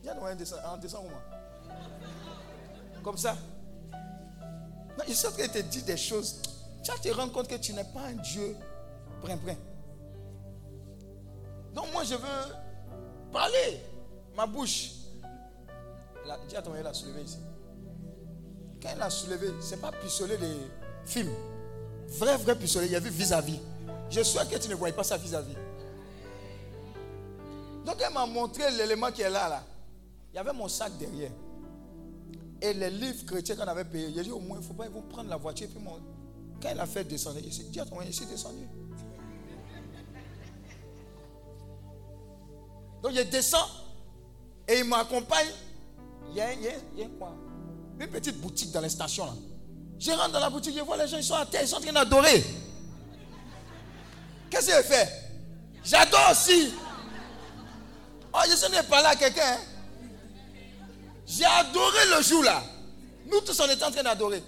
Viens 0.02 0.16
on 0.22 0.34
descend 0.78 1.02
comment 1.02 1.22
Comme 3.02 3.16
ça. 3.16 3.36
Non, 4.98 5.04
il 5.06 5.14
suis 5.14 5.26
en 5.26 5.30
te 5.30 5.58
dire 5.58 5.84
des 5.84 5.96
choses. 5.96 6.40
Tu 6.82 6.90
vas 6.90 6.98
te 6.98 7.08
rendre 7.08 7.32
compte 7.32 7.48
que 7.48 7.56
tu 7.56 7.72
n'es 7.72 7.84
pas 7.84 8.02
un 8.08 8.14
Dieu 8.14 8.56
brin-brin. 9.20 9.56
Donc 11.74 11.92
moi 11.92 12.04
je 12.04 12.14
veux 12.14 12.54
parler. 13.32 13.80
Ma 14.34 14.46
bouche. 14.46 14.92
La, 16.26 16.38
dis 16.48 16.56
à 16.56 16.62
ton 16.62 16.70
mari, 16.70 16.82
il 16.82 16.86
a 16.86 16.94
soulevé 16.94 17.22
ici. 17.22 17.38
Quand 18.82 18.88
il 18.94 19.02
a 19.02 19.10
soulevé, 19.10 19.48
ce 19.60 19.74
n'est 19.74 19.80
pas 19.80 19.92
pistolet 19.92 20.36
de 20.36 20.48
film. 21.04 21.30
Vrai, 22.08 22.36
vrai 22.36 22.56
pistolet. 22.56 22.86
Il 22.86 22.92
y 22.92 22.96
avait 22.96 23.10
vis-à-vis. 23.10 23.60
Je 24.10 24.22
souhaite 24.22 24.48
que 24.48 24.56
tu 24.58 24.68
ne 24.68 24.74
voyais 24.74 24.94
pas 24.94 25.04
ça 25.04 25.16
vis-à-vis. 25.16 25.56
Donc 27.84 27.96
elle 28.00 28.12
m'a 28.12 28.26
montré 28.26 28.70
l'élément 28.72 29.10
qui 29.12 29.22
est 29.22 29.30
là, 29.30 29.48
là. 29.48 29.62
Il 30.32 30.36
y 30.36 30.38
avait 30.38 30.52
mon 30.52 30.68
sac 30.68 30.96
derrière. 30.98 31.30
Et 32.62 32.72
les 32.72 32.90
livres 32.90 33.24
chrétiens 33.26 33.54
qu'on 33.56 33.62
avait 33.64 33.84
payés. 33.84 34.12
J'ai 34.14 34.22
dit 34.24 34.30
au 34.32 34.40
moins, 34.40 34.56
il 34.58 34.62
ne 34.62 34.66
faut 34.66 34.72
pas 34.74 34.86
ils 34.86 34.90
vont 34.92 35.02
prendre 35.02 35.28
la 35.28 35.36
voiture. 35.36 35.68
Puis 35.68 35.78
mon- 35.82 36.00
Quand 36.62 36.70
il 36.72 36.80
a 36.80 36.86
fait 36.86 37.04
descendre, 37.04 37.38
il 37.44 37.52
s'est 37.52 37.64
dit 37.64 37.78
mari, 37.78 38.06
il 38.08 38.14
s'est 38.14 38.24
descendu. 38.24 38.66
Donc 43.02 43.12
je 43.12 43.22
descends 43.22 43.68
et 44.66 44.78
il 44.78 44.84
m'accompagne. 44.84 45.48
Il 46.30 46.36
y 46.36 46.40
a, 46.40 46.52
y 46.54 46.68
a- 46.68 46.70
y 46.96 47.02
a 47.02 47.08
quoi 47.18 47.32
Une 48.00 48.08
petite 48.08 48.38
boutique 48.40 48.72
dans 48.72 48.80
la 48.80 48.88
station 48.88 49.26
là. 49.26 49.32
Je 49.98 50.10
rentre 50.10 50.32
dans 50.32 50.40
la 50.40 50.50
boutique, 50.50 50.74
je 50.76 50.82
vois 50.82 50.96
les 50.96 51.06
gens, 51.08 51.16
ils 51.18 51.24
sont 51.24 51.34
à 51.34 51.46
terre, 51.46 51.62
ils 51.62 51.68
sont 51.68 51.76
en 51.76 51.80
train 51.80 51.92
d'adorer. 51.92 52.42
Qu'est-ce 54.50 54.66
qu'il 54.66 54.84
fait 54.84 55.08
J'adore 55.84 56.30
aussi. 56.32 56.72
Oh, 58.34 58.38
je 58.50 58.56
suis 58.56 58.68
venu 58.70 58.82
parler 58.88 59.06
à 59.08 59.14
quelqu'un. 59.16 59.42
hein. 59.54 59.60
J'ai 61.26 61.44
adoré 61.44 61.98
le 62.16 62.22
jour 62.22 62.42
là. 62.44 62.62
Nous 63.26 63.40
tous, 63.40 63.58
on 63.60 63.68
était 63.68 63.84
en 63.84 63.90
train 63.90 64.04
d'adorer. 64.04 64.42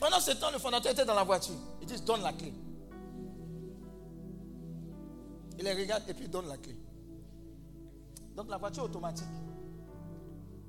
Pendant 0.00 0.20
ce 0.20 0.32
temps, 0.32 0.50
le 0.50 0.58
fondateur 0.58 0.92
était 0.92 1.04
dans 1.04 1.14
la 1.14 1.24
voiture. 1.24 1.54
Il 1.80 1.86
dit, 1.86 2.00
donne 2.02 2.22
la 2.22 2.32
clé. 2.32 2.52
Il 5.58 5.64
les 5.64 5.72
regarde 5.72 6.02
et 6.08 6.14
puis 6.14 6.28
donne 6.28 6.48
la 6.48 6.56
clé. 6.56 6.76
Donc 8.36 8.48
la 8.48 8.58
voiture 8.58 8.84
automatique. 8.84 9.26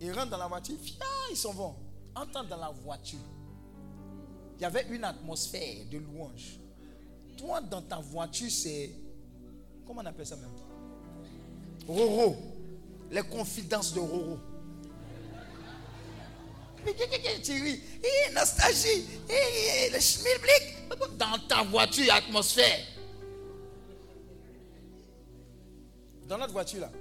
Ils 0.02 0.12
rentrent 0.12 0.32
dans 0.32 0.38
la 0.38 0.48
voiture, 0.48 0.76
fia, 0.82 1.06
ils 1.30 1.38
s'en 1.38 1.54
vont. 1.54 1.76
Entendre 2.16 2.50
dans 2.50 2.58
la 2.58 2.72
voiture. 2.72 3.20
Il 4.58 4.62
y 4.64 4.66
avait 4.66 4.88
une 4.90 5.04
atmosphère 5.04 5.86
de 5.92 5.98
louange. 5.98 6.60
Toi, 7.38 7.62
dans 7.62 7.82
ta 7.82 7.98
voiture, 7.98 8.50
c'est. 8.52 8.92
Comment 9.86 10.02
on 10.02 10.06
appelle 10.06 10.26
ça 10.26 10.36
même? 10.36 10.50
Roro. 11.88 12.36
Les 13.12 13.24
confidences 13.24 13.94
de 13.94 14.00
Roro. 14.00 14.38
Ris 16.86 17.82
Hé, 18.04 18.34
nostalgie. 18.34 19.06
Hé, 19.30 19.90
le 19.92 20.00
schmilblick. 20.00 21.18
Dans 21.18 21.38
ta 21.48 21.64
voiture, 21.64 22.14
atmosphère. 22.14 22.86
Dans 26.28 26.38
notre 26.38 26.54
voiture, 26.54 26.82
là, 26.82 26.92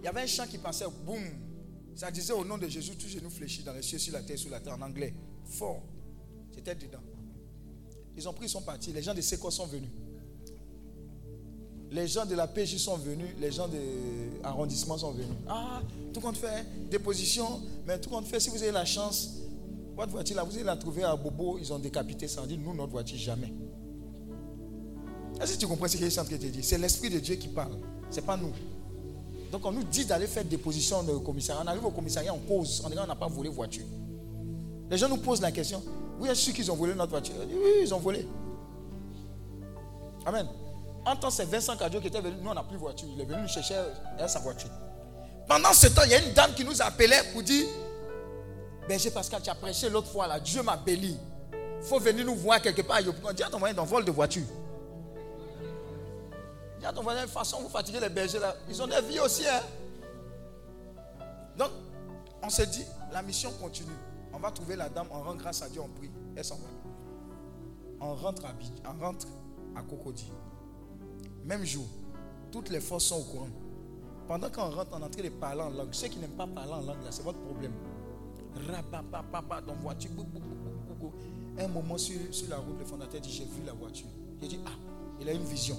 il 0.00 0.04
y 0.04 0.08
avait 0.08 0.22
un 0.22 0.26
chant 0.26 0.46
qui 0.46 0.58
passait, 0.58 0.84
boum. 1.04 1.22
Ça 1.94 2.10
disait 2.10 2.32
au 2.32 2.44
nom 2.44 2.58
de 2.58 2.68
Jésus, 2.68 2.96
tous 2.96 3.08
genoux 3.08 3.30
fléchis 3.30 3.62
dans 3.62 3.72
les 3.72 3.82
cieux, 3.82 3.98
sur 3.98 4.12
la 4.12 4.22
terre, 4.22 4.38
sous 4.38 4.50
la 4.50 4.60
terre, 4.60 4.74
en 4.74 4.82
anglais. 4.82 5.14
Fort. 5.44 5.82
C'était 6.54 6.74
dedans. 6.74 7.02
Ils 8.16 8.28
ont 8.28 8.32
pris, 8.32 8.46
ils 8.46 8.50
sont 8.50 8.62
partis. 8.62 8.92
Les 8.92 9.02
gens 9.02 9.14
de 9.14 9.20
Seco 9.20 9.50
sont 9.50 9.66
venus. 9.66 9.90
Les 11.90 12.06
gens 12.06 12.26
de 12.26 12.34
la 12.34 12.46
PJ 12.46 12.76
sont 12.76 12.96
venus. 12.96 13.28
Les 13.40 13.50
gens 13.50 13.68
de 13.68 13.78
arrondissement 14.42 14.98
sont 14.98 15.12
venus. 15.12 15.28
Ah, 15.48 15.80
tout 16.12 16.20
compte 16.20 16.36
fait, 16.36 16.66
déposition. 16.90 17.60
Mais 17.86 17.98
tout 17.98 18.10
compte 18.10 18.26
fait, 18.26 18.40
si 18.40 18.50
vous 18.50 18.62
avez 18.62 18.72
la 18.72 18.84
chance, 18.84 19.30
votre 19.96 20.12
voiture 20.12 20.36
là, 20.36 20.44
vous 20.44 20.54
allez 20.54 20.64
la 20.64 20.76
trouver 20.76 21.02
à 21.04 21.16
Bobo, 21.16 21.58
ils 21.58 21.72
ont 21.72 21.78
décapité 21.78 22.28
ça. 22.28 22.42
On 22.42 22.46
dit, 22.46 22.58
nous, 22.58 22.74
notre 22.74 22.92
voiture, 22.92 23.18
jamais. 23.18 23.52
Est-ce 25.40 25.54
que 25.54 25.58
tu 25.58 25.66
comprends 25.66 25.88
ce 25.88 25.96
que 25.96 26.04
je 26.04 26.10
suis 26.10 26.20
en 26.20 26.24
de 26.24 26.28
te 26.28 26.34
dire? 26.36 26.64
C'est 26.64 26.78
l'Esprit 26.78 27.10
de 27.10 27.18
Dieu 27.18 27.36
qui 27.36 27.48
parle. 27.48 27.72
Ce 28.10 28.16
n'est 28.16 28.26
pas 28.26 28.36
nous. 28.36 28.52
Donc 29.50 29.64
on 29.64 29.72
nous 29.72 29.84
dit 29.84 30.04
d'aller 30.04 30.26
faire 30.26 30.44
déposition 30.44 31.00
au 31.00 31.20
commissariat. 31.20 31.62
On 31.64 31.68
arrive 31.68 31.84
au 31.84 31.90
commissariat, 31.90 32.34
on 32.34 32.38
cause. 32.38 32.82
On 32.84 32.90
dit 32.90 32.96
on 32.98 33.06
n'a 33.06 33.14
pas 33.14 33.28
volé 33.28 33.48
voiture. 33.48 33.84
Les 34.90 34.98
gens 34.98 35.08
nous 35.08 35.18
posent 35.18 35.40
la 35.40 35.52
question. 35.52 35.82
Êtes 36.28 36.34
sûr 36.34 36.52
qu'ils 36.52 36.70
ont 36.70 36.74
volé 36.74 36.94
notre 36.94 37.10
voiture? 37.10 37.34
Oui, 37.48 37.82
ils 37.82 37.94
ont 37.94 37.98
volé. 37.98 38.26
Amen. 40.26 40.46
En 41.04 41.16
temps, 41.16 41.30
c'est 41.30 41.44
Vincent 41.44 41.76
Cadio 41.76 42.00
qui 42.00 42.08
était 42.08 42.20
venu. 42.20 42.36
Nous, 42.40 42.50
on 42.50 42.54
n'a 42.54 42.62
plus 42.62 42.76
voiture. 42.76 43.08
Il 43.12 43.20
est 43.20 43.24
venu 43.24 43.42
nous 43.42 43.48
chercher 43.48 43.76
a 44.18 44.28
sa 44.28 44.40
voiture. 44.40 44.70
Pendant 45.46 45.72
ce 45.72 45.86
temps, 45.88 46.02
il 46.04 46.10
y 46.10 46.14
a 46.14 46.18
une 46.18 46.32
dame 46.34 46.52
qui 46.54 46.64
nous 46.64 46.82
appelait 46.82 47.22
pour 47.32 47.42
dire 47.42 47.66
Berger 48.86 49.10
Pascal, 49.10 49.42
tu 49.42 49.50
as 49.50 49.54
prêché 49.54 49.88
l'autre 49.88 50.08
fois 50.08 50.26
là. 50.26 50.40
Dieu 50.40 50.62
m'a 50.62 50.76
béni. 50.76 51.18
Il 51.52 51.86
faut 51.86 51.98
venir 51.98 52.24
nous 52.24 52.34
voir 52.34 52.60
quelque 52.60 52.82
part. 52.82 53.00
On 53.24 53.32
dit 53.32 53.42
à 53.42 53.50
ton 53.50 53.58
moyen 53.58 53.74
d'un 53.74 53.84
vol 53.84 54.04
de 54.04 54.10
voiture. 54.10 54.46
Dis 56.80 56.86
à 56.86 56.92
ton 56.92 57.02
voisin, 57.02 57.20
de 57.20 57.24
toute 57.26 57.34
façon, 57.34 57.60
vous 57.60 57.68
fatiguez 57.68 58.00
les 58.00 58.08
bergers 58.08 58.38
là. 58.38 58.54
Ils 58.68 58.80
ont 58.82 58.86
des 58.86 59.00
vies 59.02 59.20
aussi. 59.20 59.46
Hein? 59.46 59.60
Donc, 61.56 61.70
on 62.42 62.48
se 62.50 62.62
dit, 62.62 62.84
la 63.12 63.22
mission 63.22 63.50
continue. 63.60 63.88
On 64.32 64.38
va 64.38 64.50
trouver 64.50 64.76
la 64.76 64.88
dame, 64.88 65.08
on 65.10 65.22
rend 65.22 65.34
grâce 65.34 65.62
à 65.62 65.68
Dieu, 65.68 65.80
on 65.80 65.88
prie. 65.88 66.10
Elle 66.36 66.44
s'en 66.44 66.56
va. 66.56 66.68
On 68.00 68.14
rentre 68.14 68.44
à, 68.44 68.52
on 68.88 69.04
rentre 69.04 69.26
à 69.76 69.82
Cocody. 69.82 70.30
Même 71.48 71.64
jour, 71.64 71.86
toutes 72.52 72.68
les 72.68 72.80
forces 72.80 73.04
sont 73.04 73.16
au 73.20 73.24
courant. 73.24 73.48
Pendant 74.26 74.50
qu'on 74.50 74.68
rentre, 74.70 74.92
en 74.94 75.08
train 75.08 75.22
de 75.22 75.28
parler 75.30 75.62
en 75.62 75.70
langue. 75.70 75.88
Ceux 75.92 76.08
qui 76.08 76.18
n'aiment 76.18 76.30
pas 76.36 76.46
parler 76.46 76.72
en 76.72 76.80
langue, 76.82 77.02
là, 77.02 77.10
c'est 77.10 77.22
votre 77.22 77.38
problème. 77.38 77.72
Rapapapapa, 78.70 79.62
dans 79.62 79.72
voiture. 79.74 80.10
bou, 80.10 80.24
bou, 80.24 80.40
bou. 81.00 81.12
Un 81.58 81.68
moment 81.68 81.96
sur, 81.96 82.18
sur 82.30 82.50
la 82.50 82.58
route, 82.58 82.78
le 82.78 82.84
fondateur 82.84 83.20
dit 83.20 83.30
J'ai 83.32 83.44
vu 83.44 83.62
la 83.66 83.72
voiture. 83.72 84.06
J'ai 84.42 84.48
dit 84.48 84.60
Ah, 84.66 84.72
il 85.20 85.28
a 85.28 85.32
une 85.32 85.44
vision. 85.44 85.76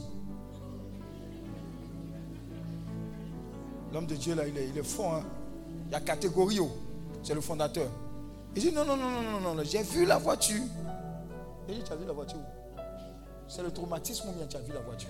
L'homme 3.94 4.08
de 4.08 4.16
Dieu, 4.16 4.34
là, 4.36 4.48
il 4.48 4.58
est, 4.58 4.70
il 4.70 4.78
est 4.78 4.84
fort. 4.84 5.14
hein. 5.16 5.24
Il 5.86 5.92
y 5.92 5.96
a 5.96 6.00
catégorie. 6.02 6.60
oh. 6.60 6.70
C'est 7.22 7.36
le 7.36 7.42
fondateur. 7.42 7.90
Il 8.56 8.62
dit 8.64 8.72
Non, 8.72 8.86
non, 8.86 8.98
non, 8.98 9.10
non, 9.22 9.40
non, 9.40 9.54
non, 9.54 9.64
j'ai 9.64 9.84
vu 9.84 10.06
la 10.06 10.18
voiture. 10.18 10.64
Il 11.68 11.76
dit 11.76 11.84
Tu 11.84 11.92
as 11.94 11.96
vu 11.96 12.06
la 12.08 12.14
voiture 12.14 12.40
C'est 13.48 13.62
le 13.62 13.72
traumatisme 13.72 14.30
ou 14.30 14.32
bien 14.34 14.48
tu 14.48 14.58
as 14.58 14.62
vu 14.62 14.74
la 14.74 14.82
voiture? 14.82 15.10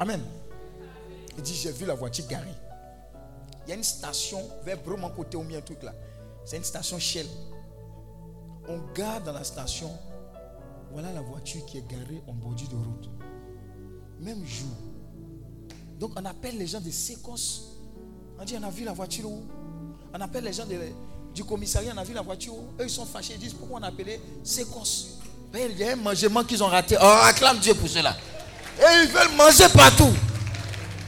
Amen. 0.00 0.20
Il 1.36 1.42
dit 1.42 1.54
J'ai 1.54 1.72
vu 1.72 1.86
la 1.86 1.94
voiture 1.94 2.26
garée. 2.26 2.46
Il 3.66 3.70
y 3.70 3.72
a 3.72 3.76
une 3.76 3.84
station 3.84 4.40
vers 4.64 4.78
Broman 4.82 5.12
côté 5.14 5.36
au 5.36 5.42
un 5.42 5.60
truc 5.60 5.82
là. 5.82 5.92
C'est 6.44 6.56
une 6.56 6.64
station 6.64 6.98
Shell. 6.98 7.26
On 8.68 8.78
garde 8.94 9.24
dans 9.24 9.32
la 9.32 9.44
station. 9.44 9.90
Voilà 10.90 11.12
la 11.12 11.20
voiture 11.20 11.64
qui 11.66 11.78
est 11.78 11.86
garée 11.86 12.22
en 12.26 12.32
bordure 12.32 12.68
de 12.68 12.76
route. 12.76 13.10
Même 14.20 14.44
jour. 14.46 14.68
Donc 15.98 16.12
on 16.16 16.24
appelle 16.24 16.56
les 16.56 16.66
gens 16.66 16.80
de 16.80 16.90
Sécos. 16.90 17.36
On 18.38 18.44
dit 18.44 18.56
on 18.58 18.62
a 18.62 18.70
vu 18.70 18.84
la 18.84 18.92
voiture 18.92 19.28
où? 19.28 19.42
On 20.14 20.20
appelle 20.20 20.44
les 20.44 20.52
gens 20.52 20.64
du 21.34 21.44
commissariat, 21.44 21.92
on 21.94 21.98
a 21.98 22.04
vu 22.04 22.14
la 22.14 22.22
voiture 22.22 22.54
où? 22.54 22.68
Eux 22.80 22.84
ils 22.84 22.90
sont 22.90 23.04
fâchés, 23.04 23.34
ils 23.34 23.40
disent 23.40 23.52
pourquoi 23.54 23.80
on 23.80 23.82
a 23.82 23.88
appelé 23.88 24.20
Sécos 24.42 25.18
Ben, 25.52 25.70
Il 25.70 25.78
y 25.78 25.84
a 25.84 25.92
un 25.92 25.96
mangement 25.96 26.42
qu'ils 26.44 26.62
ont 26.62 26.68
raté. 26.68 26.96
Oh, 27.00 27.04
acclame 27.24 27.58
Dieu 27.58 27.74
pour 27.74 27.88
cela. 27.88 28.16
Et 28.78 29.02
ils 29.04 29.08
veulent 29.08 29.34
manger 29.36 29.68
partout. 29.74 30.12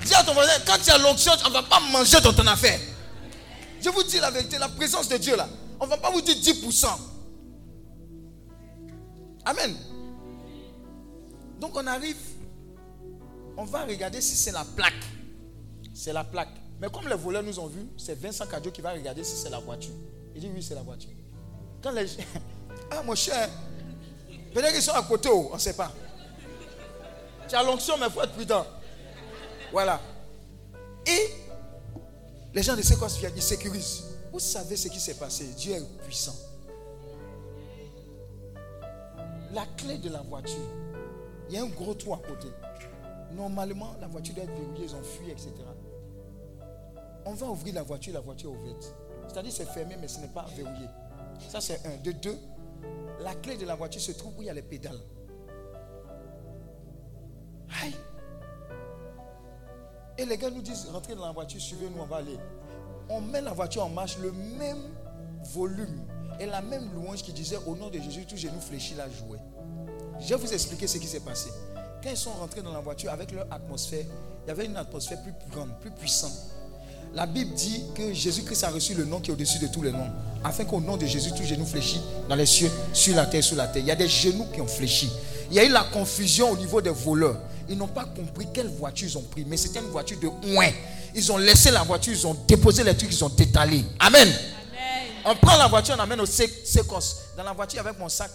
Dis 0.05 0.15
à 0.15 0.25
ton 0.25 0.35
voisin, 0.35 0.53
quand 0.67 0.79
tu 0.83 0.91
as 0.91 0.99
l'onction, 0.99 1.33
on 1.45 1.49
ne 1.49 1.55
va 1.55 1.63
pas 1.63 1.81
manger 1.93 2.21
dans 2.21 2.33
ton 2.33 2.47
affaire. 2.47 2.81
Je 3.81 3.89
vous 3.91 4.03
dis 4.03 4.19
la 4.19 4.31
vérité, 4.31 4.59
la 4.59 4.69
présence 4.69 5.09
de 5.09 5.17
Dieu 5.17 5.37
là, 5.37 5.49
on 5.79 5.85
ne 5.85 5.91
va 5.91 5.97
pas 5.97 6.11
vous 6.11 6.21
dire 6.21 6.35
10%. 6.35 6.87
Amen. 9.45 9.75
Donc 11.61 11.77
on 11.77 11.87
arrive, 11.87 12.17
on 13.57 13.65
va 13.65 13.85
regarder 13.85 14.21
si 14.21 14.37
c'est 14.37 14.53
la 14.53 14.65
plaque. 14.65 14.93
C'est 15.95 16.13
la 16.13 16.25
plaque. 16.25 16.49
Mais 16.81 16.89
comme 16.89 17.09
les 17.09 17.15
voleurs 17.15 17.43
nous 17.43 17.59
ont 17.59 17.67
vus, 17.67 17.87
c'est 17.97 18.19
Vincent 18.19 18.47
Cadio 18.47 18.71
qui 18.73 18.81
va 18.81 18.93
regarder 18.93 19.23
si 19.23 19.37
c'est 19.37 19.51
la 19.51 19.59
voiture. 19.59 19.93
Il 20.35 20.41
dit 20.41 20.51
oui, 20.55 20.63
c'est 20.63 20.75
la 20.75 20.83
voiture. 20.83 21.11
Quand 21.83 21.91
les 21.93 22.07
Ah 22.91 23.03
mon 23.05 23.15
cher, 23.15 23.49
Peut-être 24.53 24.73
qu'ils 24.73 24.83
sont 24.83 24.93
à 24.93 25.03
côté, 25.03 25.29
oh, 25.33 25.49
on 25.53 25.55
ne 25.55 25.61
sait 25.61 25.75
pas. 25.75 25.93
Tu 27.51 27.57
as 27.57 27.65
l'onction, 27.65 27.99
mais 27.99 28.07
il 28.07 28.13
faut 28.13 28.23
être 28.23 28.33
prudent. 28.33 28.65
Voilà. 29.73 30.01
Et 31.05 31.35
les 32.55 32.63
gens 32.63 32.77
de 32.77 32.83
Séquence 32.83 33.19
viennent, 33.19 33.33
ils 33.35 33.43
sécurisent. 33.43 34.05
Vous 34.33 34.39
savez 34.39 34.77
ce 34.77 34.87
qui 34.87 35.01
s'est 35.01 35.15
passé. 35.15 35.47
Dieu 35.57 35.75
est 35.75 36.05
puissant. 36.05 36.37
La 39.53 39.67
clé 39.77 39.99
de 39.99 40.09
la 40.11 40.21
voiture, 40.21 40.63
il 41.49 41.57
y 41.57 41.59
a 41.59 41.63
un 41.63 41.67
gros 41.67 41.95
trou 41.95 42.15
à 42.15 42.19
côté. 42.19 42.47
Normalement, 43.33 43.97
la 44.01 44.07
voiture 44.07 44.37
doit 44.37 44.45
être 44.45 44.55
verrouillée, 44.55 44.85
ils 44.85 44.95
ont 44.95 45.03
fui, 45.03 45.29
etc. 45.29 45.53
On 47.25 47.35
va 47.35 47.47
ouvrir 47.49 47.75
la 47.75 47.83
voiture, 47.83 48.15
la 48.15 48.21
voiture 48.21 48.53
est 48.53 48.57
ouverte. 48.59 48.95
C'est-à-dire 49.27 49.53
c'est 49.53 49.69
fermé, 49.69 49.97
mais 50.01 50.07
ce 50.07 50.21
n'est 50.21 50.29
pas 50.29 50.47
verrouillé. 50.57 50.87
Ça, 51.49 51.61
c'est 51.61 51.85
un. 51.85 51.97
De 51.97 52.13
deux, 52.13 52.39
la 53.19 53.35
clé 53.35 53.57
de 53.57 53.67
la 53.67 53.75
voiture 53.75 54.01
se 54.01 54.13
trouve 54.13 54.39
où 54.39 54.43
il 54.43 54.47
y 54.47 54.51
a 54.51 54.55
les 54.55 54.63
pédales. 54.63 55.01
Aïe. 57.83 57.95
Et 60.19 60.25
les 60.25 60.37
gars 60.37 60.51
nous 60.51 60.63
disent, 60.63 60.89
rentrez 60.93 61.15
dans 61.15 61.27
la 61.27 61.33
voiture, 61.33 61.61
suivez-nous, 61.61 62.01
on 62.01 62.07
va 62.07 62.17
aller. 62.17 62.39
On 63.09 63.21
met 63.21 63.41
la 63.41 63.53
voiture 63.53 63.85
en 63.85 63.89
marche, 63.89 64.19
le 64.19 64.33
même 64.33 64.83
volume 65.45 66.07
et 66.39 66.47
la 66.47 66.63
même 66.63 66.93
louange 66.95 67.23
qui 67.23 67.33
disait 67.33 67.59
au 67.67 67.75
nom 67.75 67.89
de 67.89 67.99
Jésus, 67.99 68.27
tout 68.27 68.37
genou 68.37 68.61
fléchi 68.61 68.95
la 68.95 69.09
jouait. 69.09 69.41
Je 70.21 70.29
vais 70.29 70.37
vous 70.37 70.53
expliquer 70.53 70.87
ce 70.87 70.99
qui 70.99 71.07
s'est 71.07 71.21
passé. 71.21 71.51
Quand 72.03 72.11
ils 72.11 72.17
sont 72.17 72.33
rentrés 72.33 72.63
dans 72.63 72.73
la 72.73 72.81
voiture 72.81 73.11
avec 73.11 73.33
leur 73.33 73.47
atmosphère, 73.53 74.05
il 74.45 74.49
y 74.49 74.51
avait 74.51 74.67
une 74.67 74.77
atmosphère 74.77 75.23
plus 75.23 75.33
grande, 75.51 75.79
plus 75.81 75.91
puissante. 75.91 76.33
La 77.15 77.27
Bible 77.27 77.55
dit 77.55 77.83
que 77.95 78.13
Jésus-Christ 78.13 78.65
a 78.65 78.71
reçu 78.71 78.95
le 78.95 79.05
nom 79.05 79.21
qui 79.21 79.31
est 79.31 79.33
au-dessus 79.35 79.59
de 79.59 79.67
tous 79.67 79.83
les 79.83 79.91
noms. 79.91 80.11
Afin 80.45 80.65
qu'au 80.65 80.81
nom 80.81 80.97
de 80.97 81.07
Jésus, 81.07 81.33
tout 81.33 81.43
genou 81.43 81.67
fléchit 81.67 82.01
dans 82.29 82.37
les 82.37 82.47
cieux, 82.47 82.71
sur 82.93 83.15
la 83.17 83.27
terre, 83.27 83.43
sous 83.43 83.57
la 83.57 83.67
terre. 83.67 83.83
Il 83.83 83.89
y 83.89 83.91
a 83.91 83.97
des 83.97 84.09
genoux 84.09 84.47
qui 84.55 84.61
ont 84.61 84.67
fléchi. 84.67 85.11
Il 85.51 85.57
y 85.57 85.61
a 85.61 85.65
eu 85.65 85.69
la 85.71 85.85
confusion 85.85 86.51
au 86.51 86.57
niveau 86.57 86.81
des 86.81 86.91
voleurs. 86.91 87.37
Ils 87.69 87.77
n'ont 87.77 87.89
pas 87.89 88.05
compris 88.05 88.47
quelle 88.55 88.69
voiture 88.69 89.09
ils 89.09 89.19
ont 89.19 89.23
pris. 89.23 89.45
Mais 89.45 89.57
c'était 89.57 89.81
une 89.81 89.87
voiture 89.91 90.19
de 90.21 90.29
ouin. 90.55 90.71
Ils 91.15 91.33
ont 91.33 91.37
laissé 91.37 91.73
la 91.73 91.83
voiture, 91.83 92.13
ils 92.13 92.27
ont 92.27 92.37
déposé 92.47 92.85
les 92.85 92.97
trucs, 92.97 93.13
ils 93.13 93.25
ont 93.25 93.29
détalé. 93.29 93.85
Amen. 93.99 94.29
On 95.25 95.35
prend 95.35 95.57
la 95.57 95.67
voiture, 95.67 95.97
on 95.99 96.01
amène 96.03 96.21
au 96.21 96.27
sécos. 96.27 97.17
Dans 97.37 97.43
la 97.43 97.53
voiture, 97.53 97.81
avec 97.81 97.99
mon 97.99 98.09
sac, 98.09 98.31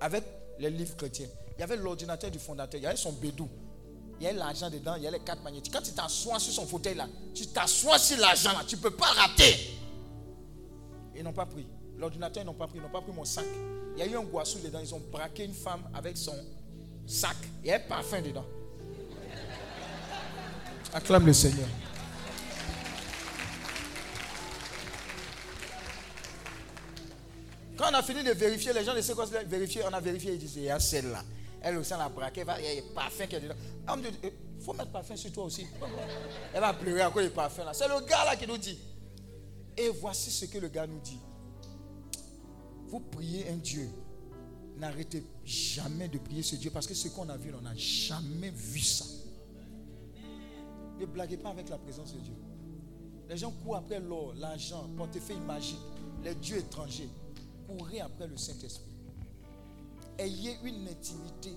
avec 0.00 0.22
les 0.58 0.70
livres 0.70 0.96
chrétiens. 0.96 1.26
Il 1.56 1.60
y 1.60 1.64
avait 1.64 1.76
l'ordinateur 1.76 2.30
du 2.30 2.38
fondateur, 2.38 2.80
il 2.80 2.84
y 2.84 2.86
avait 2.86 2.96
son 2.96 3.12
bédou. 3.12 3.48
Il 4.24 4.28
y 4.28 4.30
a 4.30 4.32
l'argent 4.32 4.70
dedans, 4.70 4.94
il 4.96 5.02
y 5.02 5.06
a 5.06 5.10
les 5.10 5.20
quatre 5.20 5.42
magnétiques. 5.42 5.70
Quand 5.70 5.82
tu 5.82 5.92
t'assois 5.92 6.38
sur 6.38 6.54
son 6.54 6.66
fauteuil 6.66 6.94
là, 6.94 7.06
tu 7.34 7.46
t'assois 7.48 7.98
sur 7.98 8.16
l'argent 8.16 8.52
là, 8.52 8.64
tu 8.66 8.76
ne 8.76 8.80
peux 8.80 8.90
pas 8.90 9.04
rater. 9.04 9.76
Ils 11.14 11.22
n'ont 11.22 11.34
pas 11.34 11.44
pris. 11.44 11.66
L'ordinateur, 11.98 12.42
ils 12.42 12.46
n'ont 12.46 12.54
pas 12.54 12.66
pris. 12.66 12.78
Ils 12.78 12.82
n'ont 12.82 12.88
pas 12.88 13.02
pris 13.02 13.12
mon 13.12 13.26
sac. 13.26 13.44
Il 13.94 13.98
y 13.98 14.02
a 14.02 14.06
eu 14.06 14.16
un 14.16 14.22
goissou 14.22 14.60
dedans. 14.60 14.78
Ils 14.80 14.94
ont 14.94 15.02
braqué 15.12 15.44
une 15.44 15.52
femme 15.52 15.82
avec 15.92 16.16
son 16.16 16.34
sac. 17.06 17.36
Il 17.62 17.68
y 17.68 17.72
a 17.72 17.76
un 17.76 17.80
parfum 17.80 18.22
dedans. 18.22 18.46
Acclame 20.94 21.26
le 21.26 21.34
Seigneur. 21.34 21.68
Quand 27.76 27.90
on 27.90 27.94
a 27.94 28.02
fini 28.02 28.24
de 28.24 28.32
vérifier, 28.32 28.72
les 28.72 28.84
gens 28.84 28.94
savent 29.02 29.16
quoi 29.16 29.26
vérifier. 29.46 29.82
On 29.86 29.92
a 29.92 30.00
vérifié, 30.00 30.32
ils 30.32 30.38
disent, 30.38 30.56
il 30.56 30.62
y 30.62 30.70
a 30.70 30.80
celle-là. 30.80 31.22
Elle 31.66 31.78
aussi, 31.78 31.94
elle 31.94 32.00
a 32.02 32.10
braqué, 32.10 32.42
il 32.42 32.64
y 32.64 32.78
a 32.78 32.82
un 32.82 32.94
parfum 32.94 33.26
qui 33.26 33.36
est 33.36 33.40
dedans. 33.40 33.54
On 33.88 33.96
dit, 33.96 34.08
il 34.22 34.62
faut 34.62 34.74
mettre 34.74 34.92
parfum 34.92 35.16
sur 35.16 35.32
toi 35.32 35.44
aussi. 35.44 35.66
Elle 36.52 36.60
va 36.60 36.74
pleurer 36.74 37.00
à 37.00 37.10
cause 37.10 37.24
du 37.24 37.30
parfum 37.30 37.64
là. 37.64 37.72
C'est 37.72 37.88
le 37.88 38.04
gars 38.06 38.26
là 38.26 38.36
qui 38.36 38.46
nous 38.46 38.58
dit. 38.58 38.78
Et 39.74 39.88
voici 39.88 40.30
ce 40.30 40.44
que 40.44 40.58
le 40.58 40.68
gars 40.68 40.86
nous 40.86 41.00
dit. 41.00 41.18
Vous 42.88 43.00
priez 43.00 43.48
un 43.48 43.56
Dieu. 43.56 43.88
N'arrêtez 44.76 45.24
jamais 45.42 46.08
de 46.08 46.18
prier 46.18 46.42
ce 46.42 46.56
Dieu 46.56 46.70
parce 46.70 46.86
que 46.86 46.92
ce 46.92 47.08
qu'on 47.08 47.30
a 47.30 47.36
vu, 47.38 47.50
on 47.58 47.62
n'a 47.62 47.74
jamais 47.74 48.50
vu 48.50 48.80
ça. 48.80 49.06
Ne 51.00 51.06
blaguez 51.06 51.38
pas 51.38 51.48
avec 51.48 51.70
la 51.70 51.78
présence 51.78 52.12
de 52.12 52.20
Dieu. 52.20 52.34
Les 53.26 53.38
gens 53.38 53.50
courent 53.50 53.76
après 53.76 54.00
l'or, 54.00 54.34
l'argent, 54.36 54.86
portefeuille 54.98 55.40
magique, 55.40 55.78
les 56.22 56.34
dieux 56.34 56.58
étrangers. 56.58 57.08
Courez 57.66 58.00
après 58.00 58.26
le 58.26 58.36
Saint-Esprit. 58.36 58.93
Ayez 60.18 60.58
une 60.64 60.86
intimité. 60.88 61.52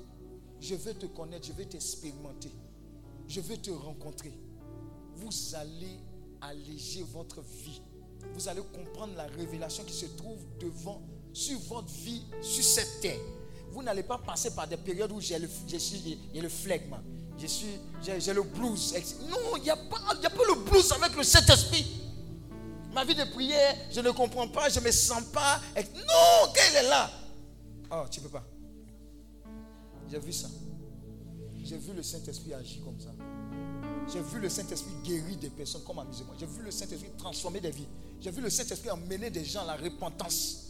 Je 0.60 0.76
veux 0.76 0.94
te 0.94 1.06
connaître, 1.06 1.48
je 1.48 1.54
veux 1.54 1.66
t'expérimenter. 1.66 2.52
Je 3.28 3.42
veux 3.42 3.58
te 3.58 3.72
rencontrer. 3.72 4.34
Vous 5.16 5.56
allez 5.56 6.00
alléger 6.42 7.04
votre 7.14 7.42
vie. 7.42 7.82
Vous 8.34 8.48
allez 8.48 8.62
comprendre 8.74 9.14
la 9.16 9.26
révélation 9.26 9.84
qui 9.84 9.94
se 9.94 10.06
trouve 10.06 10.40
devant, 10.60 11.02
sur 11.34 11.60
votre 11.60 11.90
vie, 11.90 12.24
sur 12.42 12.64
cette 12.64 13.02
terre. 13.02 13.20
Vous 13.72 13.84
n'allez 13.84 14.04
pas 14.04 14.18
passer 14.18 14.52
par 14.56 14.68
des 14.68 14.78
périodes 14.78 15.12
où 15.12 15.22
j'ai 15.22 15.38
le, 15.38 15.48
le 16.34 16.50
flegme. 16.50 16.96
Suis, 17.46 17.68
j'ai, 18.02 18.34
le 18.34 18.42
blues. 18.42 18.96
Non, 19.30 19.58
il 19.58 19.64
n'y 19.64 19.70
a, 19.70 19.74
a 19.74 19.78
pas 19.78 20.44
le 20.48 20.64
blues 20.64 20.92
avec 20.94 21.16
le 21.16 21.24
Saint-Esprit. 21.24 21.86
Ma 22.94 23.06
vie 23.06 23.14
de 23.14 23.26
prière, 23.26 23.76
je 23.92 24.00
ne 24.00 24.10
comprends 24.10 24.48
pas, 24.48 24.70
je 24.70 24.80
ne 24.80 24.86
me 24.86 24.92
sens 24.92 25.24
pas. 25.26 25.62
Non, 25.76 26.52
qu'elle 26.54 26.84
est 26.84 26.90
là. 26.90 27.12
Oh, 27.92 28.04
tu 28.10 28.20
ne 28.20 28.26
peux 28.26 28.32
pas. 28.32 28.46
J'ai 30.10 30.20
vu 30.20 30.34
ça. 30.34 30.48
J'ai 31.64 31.78
vu 31.78 31.94
le 31.94 32.04
Saint-Esprit 32.04 32.54
agir 32.54 32.84
comme 32.84 33.00
ça. 33.00 33.10
J'ai 34.12 34.22
vu 34.22 34.40
le 34.40 34.50
Saint-Esprit 34.50 34.92
guérir 35.04 35.38
des 35.38 35.50
personnes 35.50 35.84
comme 35.84 36.00
amusez-moi. 36.00 36.36
J'ai 36.40 36.46
vu 36.46 36.64
le 36.64 36.72
Saint-Esprit 36.72 37.10
transformer 37.18 37.60
des 37.60 37.72
vies. 37.72 37.88
J'ai 38.22 38.32
vu 38.32 38.42
le 38.42 38.50
Saint-Esprit 38.50 38.90
emmener 38.90 39.30
des 39.30 39.44
gens 39.44 39.62
à 39.62 39.66
la 39.66 39.76
repentance. 39.76 40.68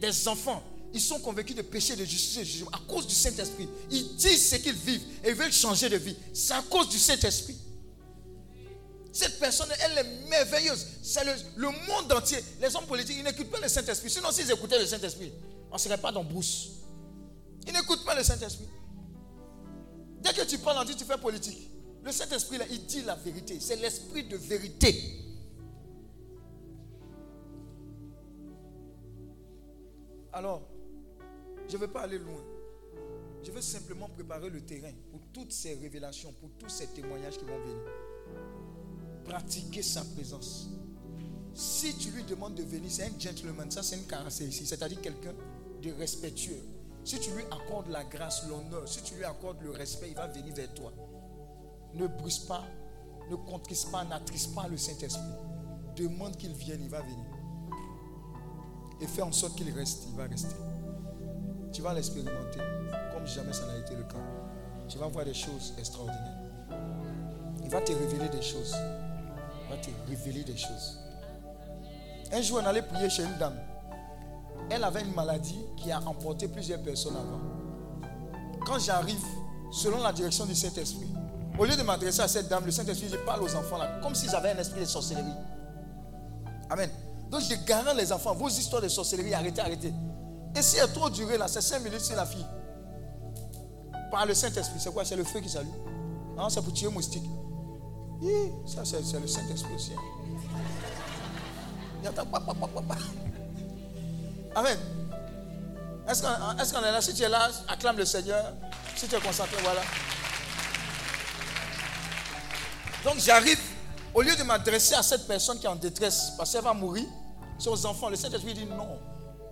Des 0.00 0.28
enfants. 0.28 0.62
Ils 0.92 1.00
sont 1.00 1.18
convaincus 1.18 1.56
de 1.56 1.62
péché, 1.62 1.96
de 1.96 2.04
justice 2.04 2.38
de 2.38 2.44
jugement 2.44 2.70
à 2.72 2.80
cause 2.86 3.06
du 3.06 3.14
Saint-Esprit. 3.14 3.68
Ils 3.90 4.14
disent 4.16 4.50
ce 4.50 4.56
qu'ils 4.56 4.74
vivent 4.74 5.02
et 5.24 5.30
ils 5.30 5.34
veulent 5.34 5.52
changer 5.52 5.88
de 5.88 5.96
vie. 5.96 6.16
C'est 6.32 6.52
à 6.52 6.62
cause 6.62 6.88
du 6.88 6.98
Saint-Esprit. 6.98 7.56
Cette 9.10 9.38
personne, 9.38 9.68
elle 9.80 9.98
est 9.98 10.28
merveilleuse. 10.28 10.86
C'est 11.02 11.24
le, 11.56 11.66
monde 11.66 12.12
entier. 12.12 12.38
Les 12.60 12.74
hommes 12.76 12.86
politiques, 12.86 13.16
ils 13.18 13.24
n'écoutent 13.24 13.50
pas 13.50 13.60
le 13.60 13.68
Saint-Esprit. 13.68 14.10
Sinon, 14.10 14.30
s'ils 14.32 14.50
écoutaient 14.50 14.78
le 14.78 14.86
Saint-Esprit, 14.86 15.32
on 15.74 15.76
ne 15.76 15.80
serait 15.80 15.98
pas 15.98 16.12
dans 16.12 16.22
brousse. 16.22 16.84
Ils 17.66 17.72
n'écoutent 17.72 18.04
pas 18.04 18.14
le 18.14 18.22
Saint-Esprit. 18.22 18.68
Dès 20.22 20.32
que 20.32 20.46
tu 20.46 20.56
parles, 20.58 20.78
on 20.80 20.84
dit 20.84 20.94
tu 20.94 21.04
fais 21.04 21.18
politique. 21.18 21.68
Le 22.04 22.12
Saint-Esprit, 22.12 22.58
là, 22.58 22.64
il 22.70 22.86
dit 22.86 23.02
la 23.02 23.16
vérité. 23.16 23.58
C'est 23.58 23.74
l'esprit 23.74 24.22
de 24.22 24.36
vérité. 24.36 24.94
Alors, 30.32 30.62
je 31.68 31.74
ne 31.74 31.80
vais 31.80 31.88
pas 31.88 32.02
aller 32.02 32.20
loin. 32.20 32.40
Je 33.42 33.50
veux 33.50 33.60
simplement 33.60 34.08
préparer 34.08 34.50
le 34.50 34.60
terrain 34.60 34.92
pour 35.10 35.22
toutes 35.32 35.50
ces 35.50 35.74
révélations, 35.74 36.32
pour 36.34 36.50
tous 36.56 36.68
ces 36.68 36.86
témoignages 36.86 37.36
qui 37.36 37.44
vont 37.46 37.58
venir. 37.58 37.82
Pratiquer 39.24 39.82
sa 39.82 40.04
présence. 40.04 40.68
Si 41.52 41.96
tu 41.96 42.12
lui 42.12 42.22
demandes 42.22 42.54
de 42.54 42.62
venir, 42.62 42.92
c'est 42.92 43.06
un 43.06 43.18
gentleman, 43.18 43.68
ça 43.72 43.82
c'est 43.82 43.96
une 43.96 44.06
caractéristique, 44.06 44.68
c'est-à-dire 44.68 45.00
quelqu'un 45.00 45.34
de 45.84 45.92
respectueux. 45.98 46.62
Si 47.04 47.18
tu 47.20 47.30
lui 47.32 47.42
accordes 47.44 47.88
la 47.88 48.04
grâce, 48.04 48.46
l'honneur, 48.48 48.88
si 48.88 49.02
tu 49.02 49.14
lui 49.16 49.24
accordes 49.24 49.60
le 49.62 49.70
respect, 49.70 50.08
il 50.08 50.14
va 50.14 50.26
venir 50.26 50.54
vers 50.54 50.72
toi. 50.72 50.92
Ne 51.94 52.06
brise 52.06 52.38
pas, 52.40 52.64
ne 53.30 53.36
contriste 53.36 53.90
pas, 53.90 54.04
n'attriste 54.04 54.54
pas 54.54 54.66
le 54.68 54.76
Saint-Esprit. 54.76 55.22
Demande 55.96 56.36
qu'il 56.36 56.52
vienne, 56.52 56.80
il 56.82 56.88
va 56.88 57.00
venir. 57.02 57.24
Et 59.00 59.06
fais 59.06 59.22
en 59.22 59.32
sorte 59.32 59.56
qu'il 59.56 59.70
reste, 59.70 60.04
il 60.08 60.16
va 60.16 60.24
rester. 60.24 60.56
Tu 61.72 61.82
vas 61.82 61.92
l'expérimenter 61.92 62.60
comme 63.12 63.26
jamais 63.26 63.52
ça 63.52 63.66
n'a 63.66 63.78
été 63.78 63.94
le 63.94 64.04
cas. 64.04 64.18
Tu 64.88 64.98
vas 64.98 65.08
voir 65.08 65.24
des 65.24 65.34
choses 65.34 65.74
extraordinaires. 65.78 66.38
Il 67.62 67.70
va 67.70 67.80
te 67.80 67.92
révéler 67.92 68.28
des 68.28 68.42
choses. 68.42 68.74
Il 69.64 69.70
va 69.70 69.76
te 69.76 69.90
révéler 70.08 70.44
des 70.44 70.56
choses. 70.56 70.98
Un 72.32 72.40
jour, 72.42 72.60
on 72.62 72.66
allait 72.66 72.82
prier 72.82 73.08
chez 73.10 73.22
une 73.24 73.36
dame. 73.38 73.58
Elle 74.70 74.84
avait 74.84 75.02
une 75.02 75.14
maladie 75.14 75.60
qui 75.76 75.92
a 75.92 76.00
emporté 76.00 76.48
plusieurs 76.48 76.82
personnes 76.82 77.16
avant. 77.16 77.40
Quand 78.66 78.78
j'arrive, 78.78 79.24
selon 79.70 80.02
la 80.02 80.12
direction 80.12 80.46
du 80.46 80.54
Saint-Esprit, 80.54 81.08
au 81.58 81.64
lieu 81.64 81.76
de 81.76 81.82
m'adresser 81.82 82.20
à 82.20 82.28
cette 82.28 82.48
dame, 82.48 82.64
le 82.64 82.72
Saint-Esprit, 82.72 83.08
je 83.10 83.16
parle 83.18 83.42
aux 83.42 83.54
enfants 83.54 83.78
là, 83.78 84.00
comme 84.02 84.14
s'ils 84.14 84.34
avaient 84.34 84.50
un 84.50 84.58
esprit 84.58 84.80
de 84.80 84.86
sorcellerie. 84.86 85.34
Amen. 86.70 86.90
Donc 87.30 87.42
je 87.42 87.54
garantis 87.66 87.96
les 87.98 88.12
enfants, 88.12 88.34
vos 88.34 88.48
histoires 88.48 88.82
de 88.82 88.88
sorcellerie, 88.88 89.34
arrêtez, 89.34 89.60
arrêtez. 89.60 89.92
Et 90.56 90.62
si 90.62 90.78
elle 90.78 90.92
trop 90.92 91.10
duré 91.10 91.36
là, 91.36 91.46
c'est 91.48 91.60
5 91.60 91.80
minutes, 91.80 92.00
c'est 92.00 92.16
la 92.16 92.26
fille. 92.26 92.46
Par 94.10 94.26
le 94.26 94.34
Saint-Esprit, 94.34 94.78
c'est 94.78 94.92
quoi? 94.92 95.04
C'est 95.04 95.16
le 95.16 95.24
feu 95.24 95.40
qui 95.40 95.48
salue. 95.48 95.68
Non, 96.36 96.48
c'est 96.48 96.62
pour 96.62 96.72
tuer 96.72 96.88
moustique. 96.88 97.24
Ça 98.66 98.84
c'est 98.84 99.00
le 99.20 99.26
Saint-Esprit 99.26 99.74
aussi. 99.74 99.92
Hein. 99.92 100.00
Amen. 104.54 104.78
Est-ce 106.08 106.22
qu'on 106.72 106.82
est, 106.82 106.92
là? 106.92 107.00
Si 107.00 107.14
tu 107.14 107.22
es 107.22 107.28
là, 107.28 107.50
acclame 107.68 107.96
le 107.96 108.04
Seigneur. 108.04 108.52
Si 108.94 109.08
tu 109.08 109.14
es 109.14 109.20
concentré, 109.20 109.56
voilà. 109.62 109.80
Donc 113.04 113.18
j'arrive, 113.18 113.58
au 114.14 114.22
lieu 114.22 114.34
de 114.36 114.42
m'adresser 114.44 114.94
à 114.94 115.02
cette 115.02 115.26
personne 115.26 115.58
qui 115.58 115.66
est 115.66 115.68
en 115.68 115.76
détresse, 115.76 116.32
parce 116.36 116.52
qu'elle 116.52 116.62
va 116.62 116.72
mourir, 116.72 117.04
c'est 117.58 117.68
aux 117.68 117.86
enfants. 117.86 118.08
Le 118.08 118.16
Saint-Esprit 118.16 118.54
dit 118.54 118.66
non. 118.66 118.98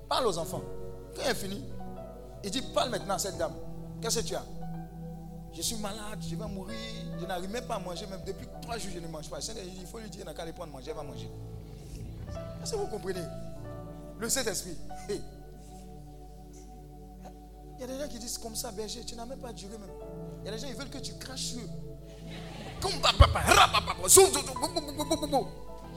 Parle 0.08 0.26
aux 0.26 0.38
enfants. 0.38 0.62
Quand 1.16 1.22
il 1.24 1.30
est 1.30 1.34
fini, 1.34 1.64
Il 2.44 2.50
dit, 2.50 2.62
parle 2.62 2.90
maintenant 2.90 3.14
à 3.14 3.18
cette 3.18 3.38
dame. 3.38 3.54
Qu'est-ce 4.00 4.20
que 4.20 4.26
tu 4.26 4.34
as? 4.34 4.44
Je 5.54 5.62
suis 5.62 5.76
malade, 5.76 6.18
je 6.28 6.34
vais 6.34 6.46
mourir. 6.46 6.76
Je 7.20 7.26
n'arrive 7.26 7.50
même 7.50 7.66
pas 7.66 7.76
à 7.76 7.78
manger. 7.78 8.06
Même 8.06 8.22
depuis 8.26 8.48
trois 8.60 8.78
jours, 8.78 8.90
je 8.94 8.98
ne 8.98 9.06
mange 9.06 9.28
pas. 9.28 9.38
Il 9.38 9.54
dit, 9.54 9.78
il 9.80 9.86
faut 9.86 9.98
lui 9.98 10.10
dire, 10.10 10.22
il 10.22 10.26
n'a 10.26 10.34
qu'à 10.34 10.42
aller 10.42 10.52
prendre 10.52 10.72
manger, 10.72 10.90
elle 10.90 10.96
va 10.96 11.02
manger. 11.02 11.30
Est-ce 12.62 12.72
que 12.72 12.76
vous 12.76 12.86
comprenez? 12.86 13.20
Le 14.22 14.28
Saint-Esprit. 14.28 14.76
Il 15.08 15.20
y 17.80 17.82
a 17.82 17.86
des 17.88 17.98
gens 17.98 18.06
qui 18.06 18.20
disent 18.20 18.38
comme 18.38 18.54
ça, 18.54 18.70
berger, 18.70 19.04
tu 19.04 19.16
n'as 19.16 19.26
même 19.26 19.40
pas 19.40 19.52
duré 19.52 19.76
même. 19.76 19.90
Il 20.42 20.46
y 20.46 20.48
a 20.48 20.52
des 20.52 20.58
gens 20.58 20.68
qui 20.68 20.74
veulent 20.74 20.90
que 20.90 20.98
tu 20.98 21.14
craches 21.14 21.40
sur 21.40 21.58
eux. 21.58 21.68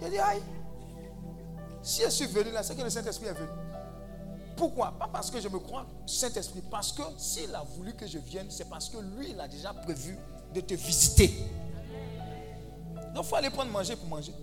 A 0.04 0.10
dit, 0.10 0.18
aïe. 0.18 0.42
Si 1.84 2.02
je 2.02 2.10
suis 2.10 2.26
venu 2.26 2.50
là, 2.50 2.64
c'est 2.64 2.76
que 2.76 2.82
le 2.82 2.90
Saint-Esprit 2.90 3.28
est 3.28 3.34
venu. 3.34 3.50
Pourquoi? 4.58 4.92
Pas 4.98 5.08
parce 5.08 5.30
que 5.30 5.40
je 5.40 5.48
me 5.48 5.60
crois 5.60 5.86
Saint-Esprit. 6.08 6.64
Parce 6.72 6.94
que 6.94 7.04
s'il 7.20 7.54
a 7.54 7.62
voulu 7.62 7.94
que 7.94 8.08
je 8.08 8.18
vienne, 8.18 8.48
c'est 8.50 8.68
parce 8.68 8.90
que 8.90 8.98
lui, 8.98 9.30
il 9.30 9.40
a 9.40 9.48
déjà 9.48 9.72
prévu 9.72 10.18
de 10.52 10.62
te 10.62 10.74
visiter. 10.74 11.32
Donc 13.14 13.24
il 13.24 13.30
faut 13.30 13.36
aller 13.36 13.52
prendre 13.52 13.70
manger 13.70 13.96
pour 13.96 14.08
manger. 14.08 14.34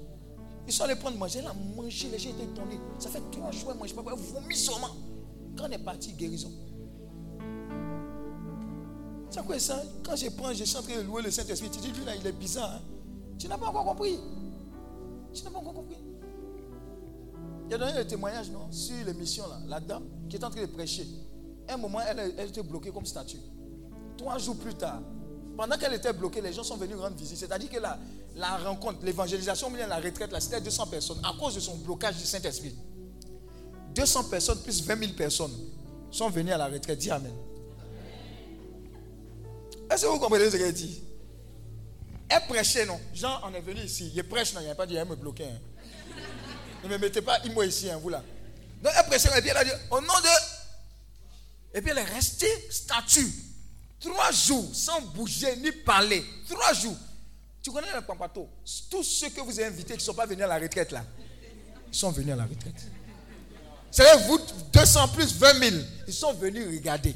Ils 0.67 0.73
sont 0.73 0.85
allés 0.85 0.95
prendre 0.95 1.17
manger, 1.17 1.41
il 1.41 1.47
a 1.47 1.53
mangé, 1.55 2.09
les 2.09 2.19
gens 2.19 2.31
étaient 2.31 2.45
étonnés. 2.45 2.81
Ça 2.99 3.11
fait 3.11 3.23
trois 3.31 3.51
jours, 3.51 3.75
je 3.85 3.95
ne 3.95 4.03
pas, 4.03 4.15
vomi 4.15 4.57
seulement. 4.57 4.89
Quand 5.57 5.65
on 5.69 5.71
est 5.71 5.79
parti, 5.79 6.13
guérison. 6.13 6.51
C'est 9.31 9.45
quoi 9.45 9.59
ça 9.59 9.83
Quand 10.05 10.15
je 10.15 10.29
prends, 10.29 10.53
je 10.53 10.65
suis 10.65 10.77
en 10.77 10.83
train 10.83 10.97
de 10.97 11.03
louer 11.03 11.23
le 11.23 11.31
Saint-Esprit, 11.31 11.71
tu 11.71 11.81
dis, 11.81 11.91
lui 11.93 12.05
là, 12.05 12.15
il 12.15 12.27
est 12.27 12.33
bizarre. 12.33 12.75
Hein? 12.75 12.81
Tu 13.39 13.49
n'as 13.49 13.59
pas 13.59 13.67
encore 13.67 13.85
compris. 13.85 14.19
Tu 15.33 15.43
n'as 15.43 15.51
pas 15.51 15.59
encore 15.59 15.75
compris. 15.75 15.97
Il 17.69 17.75
a 17.75 17.79
donné 17.79 17.93
le 17.97 18.07
témoignage, 18.07 18.51
non 18.51 18.71
Sur 18.71 19.05
l'émission, 19.07 19.45
là. 19.49 19.59
La 19.67 19.81
dame 19.81 20.05
qui 20.29 20.37
est 20.37 20.45
en 20.45 20.51
train 20.51 20.61
de 20.61 20.67
prêcher. 20.67 21.07
un 21.69 21.77
moment, 21.77 22.01
elle, 22.01 22.35
elle 22.37 22.49
était 22.49 22.63
bloquée 22.63 22.91
comme 22.91 23.07
statue. 23.07 23.39
Trois 24.19 24.39
jours 24.39 24.57
plus 24.57 24.75
tard, 24.75 25.01
pendant 25.57 25.77
qu'elle 25.77 25.95
était 25.95 26.13
bloquée, 26.13 26.41
les 26.41 26.53
gens 26.53 26.63
sont 26.63 26.77
venus 26.77 26.97
rendre 26.97 27.17
visite. 27.17 27.39
C'est-à-dire 27.39 27.71
que 27.71 27.79
la, 27.79 27.99
la 28.35 28.57
rencontre, 28.57 29.01
l'évangélisation, 29.03 29.71
la 29.75 29.97
retraite, 29.97 30.31
c'était 30.41 30.61
200 30.61 30.87
personnes 30.87 31.21
à 31.23 31.35
cause 31.39 31.55
de 31.55 31.61
son 31.61 31.77
blocage 31.77 32.17
du 32.17 32.25
Saint-Esprit. 32.25 32.75
200 33.95 34.25
personnes 34.25 34.63
plus 34.63 34.83
20 34.83 34.99
000 34.99 35.13
personnes 35.13 35.55
sont 36.11 36.31
venues 36.31 36.53
à 36.53 36.59
la 36.59 36.67
retraite. 36.67 36.99
Dis 36.99 37.11
Amen. 37.11 37.33
Est-ce 39.91 40.03
que 40.03 40.07
vous 40.07 40.19
comprenez 40.19 40.51
ce 40.51 40.57
qu'elle 40.57 40.73
dit? 40.73 41.03
Elle 42.29 42.47
prêchait, 42.47 42.87
non? 42.87 42.99
Jean, 43.13 43.41
on 43.45 43.53
est 43.53 43.61
venu 43.61 43.81
ici. 43.81 44.11
Il 44.15 44.25
prêche, 44.25 44.55
non 44.55 44.61
Il 44.61 44.65
n'y 44.65 44.71
a 44.71 44.75
pas 44.75 44.87
dit, 44.87 44.97
elle 44.97 45.07
me 45.07 45.17
bloquer. 45.17 45.45
Hein. 45.45 45.61
Ne 46.85 46.89
me 46.89 46.99
mettez 46.99 47.21
pas 47.21 47.39
moi 47.53 47.67
ici, 47.67 47.91
hein, 47.91 47.99
vous 48.03 48.09
là. 48.09 48.23
Donc 48.83 48.93
elle 48.99 49.07
prêchait, 49.07 49.29
et 49.37 49.41
puis 49.43 49.51
elle 49.51 49.57
a 49.57 49.65
dit, 49.65 49.71
au 49.91 50.01
nom 50.01 50.07
de. 50.07 51.77
Et 51.79 51.83
puis 51.83 51.91
elle 51.91 51.99
est 51.99 52.05
restée 52.05 52.51
statue. 52.71 53.31
Trois 54.01 54.33
jours 54.33 54.69
sans 54.73 55.01
bouger 55.03 55.57
ni 55.57 55.71
parler. 55.71 56.25
Trois 56.49 56.73
jours. 56.73 56.97
Tu 57.63 57.71
connais 57.71 57.93
le 57.95 58.03
Pampato? 58.03 58.49
Tous 58.91 59.05
ceux 59.05 59.31
que 59.31 59.41
vous 59.41 59.59
avez 59.61 59.69
invités 59.69 59.93
qui 59.93 60.01
ne 60.01 60.05
sont 60.05 60.15
pas 60.15 60.27
venus 60.27 60.45
à 60.45 60.49
la 60.49 60.59
retraite 60.59 60.91
là, 60.91 61.05
ils 61.89 61.95
sont 61.95 62.11
venus 62.11 62.33
à 62.33 62.37
la 62.37 62.45
retraite. 62.45 62.87
C'est 63.91 64.17
vous, 64.27 64.39
200 64.73 65.09
plus 65.09 65.35
20 65.37 65.71
000, 65.71 65.77
ils 66.09 66.15
sont 66.15 66.33
venus 66.33 66.67
regarder. 66.67 67.15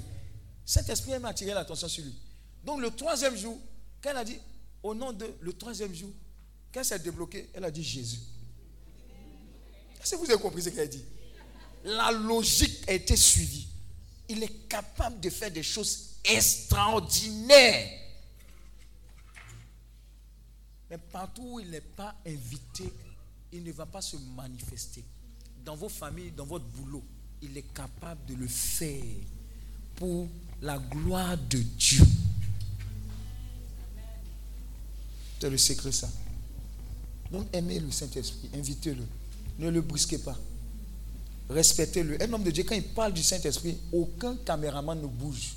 Cet 0.65 0.89
esprit 0.89 1.19
m'a 1.19 1.31
attiré 1.31 1.53
l'attention 1.53 1.89
sur 1.89 2.05
lui. 2.05 2.15
Donc 2.63 2.81
le 2.81 2.91
troisième 2.91 3.37
jour, 3.37 3.59
quand 4.03 4.11
elle 4.11 4.17
a 4.19 4.25
dit, 4.25 4.39
au 4.83 4.95
nom 4.95 5.13
de 5.13 5.27
le 5.41 5.53
troisième 5.53 5.95
jour, 5.95 6.11
quand 6.73 6.85
s'est 6.85 6.99
débloquée, 6.99 7.51
elle 7.55 7.65
a 7.65 7.71
dit 7.71 7.83
Jésus. 7.83 8.19
Est-ce 10.01 10.13
que 10.13 10.17
vous 10.17 10.31
avez 10.31 10.41
compris 10.41 10.63
ce 10.63 10.69
qu'elle 10.69 10.81
a 10.81 10.87
dit? 10.87 11.03
La 11.85 12.13
logique 12.13 12.89
a 12.89 12.93
été 12.93 13.17
suivie. 13.17 13.67
Il 14.29 14.43
est 14.43 14.69
capable 14.69 15.19
de 15.21 15.31
faire 15.31 15.51
des 15.51 15.63
choses 15.63 16.17
extraordinaires. 16.25 18.06
Mais 20.91 20.99
partout 20.99 21.55
où 21.55 21.61
il 21.61 21.71
n'est 21.71 21.81
pas 21.81 22.15
invité, 22.27 22.93
il 23.53 23.65
ne 23.65 23.73
va 23.73 23.87
pas 23.87 24.01
se 24.01 24.17
manifester. 24.37 25.05
Dans 25.65 25.77
vos 25.77 25.89
familles, 25.89 26.31
dans 26.31 26.47
votre 26.47 26.65
boulot, 26.67 27.03
il 27.43 27.57
est 27.57 27.75
capable 27.75 28.25
de 28.27 28.35
le 28.35 28.47
faire 28.47 29.03
pour 29.97 30.29
la 30.63 30.79
gloire 30.79 31.37
de 31.37 31.59
Dieu. 31.59 32.05
C'est 35.41 35.51
le 35.51 35.59
secret, 35.59 35.93
ça. 35.93 36.09
Donc, 37.31 37.49
aimez 37.53 37.81
le 37.81 37.91
Saint-Esprit, 37.91 38.51
invitez-le. 38.55 39.05
Ne 39.59 39.69
le 39.71 39.81
brusquez 39.81 40.19
pas. 40.19 40.37
Respectez-le. 41.49 42.21
Un 42.23 42.33
homme 42.33 42.43
de 42.43 42.51
Dieu, 42.51 42.65
quand 42.65 42.75
il 42.75 42.83
parle 42.83 43.13
du 43.13 43.23
Saint-Esprit, 43.23 43.77
aucun 43.93 44.37
caméraman 44.37 45.01
ne 45.01 45.07
bouge. 45.07 45.55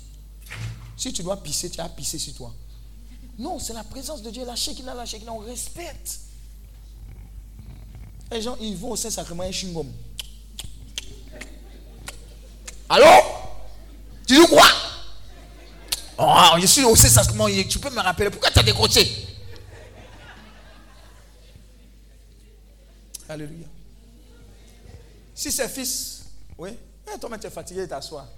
Si 0.96 1.12
tu 1.12 1.22
dois 1.22 1.42
pisser, 1.42 1.70
tu 1.70 1.80
as 1.80 1.88
pissé 1.88 2.18
sur 2.18 2.34
toi. 2.34 2.54
Non, 3.40 3.58
c'est 3.58 3.72
la 3.72 3.84
présence 3.84 4.20
de 4.20 4.28
Dieu, 4.28 4.44
la 4.44 4.52
a 4.52 4.94
la 4.94 5.02
a 5.02 5.32
on 5.32 5.38
respecte. 5.38 6.20
Les 8.30 8.42
gens, 8.42 8.54
ils 8.60 8.76
vont 8.76 8.90
au 8.90 8.96
Saint-Sacrement 8.96 9.44
et 9.44 9.52
chingom. 9.52 9.86
Allô? 12.86 13.06
Tu 14.26 14.34
dis 14.34 14.46
quoi? 14.46 14.66
Oh, 16.18 16.58
Je 16.60 16.66
suis 16.66 16.84
au 16.84 16.94
Saint-Sacrement, 16.94 17.46
tu 17.66 17.78
peux 17.78 17.88
me 17.88 18.00
rappeler. 18.00 18.28
Pourquoi 18.28 18.50
tu 18.50 18.58
as 18.58 18.62
décroché? 18.62 19.10
Alléluia. 23.26 23.68
Si 25.34 25.50
c'est 25.50 25.68
fils, 25.68 26.26
oui, 26.58 26.76
eh, 27.06 27.18
toi 27.18 27.38
tu 27.38 27.46
es 27.46 27.50
fatigué, 27.50 27.88
t'assois. 27.88 28.28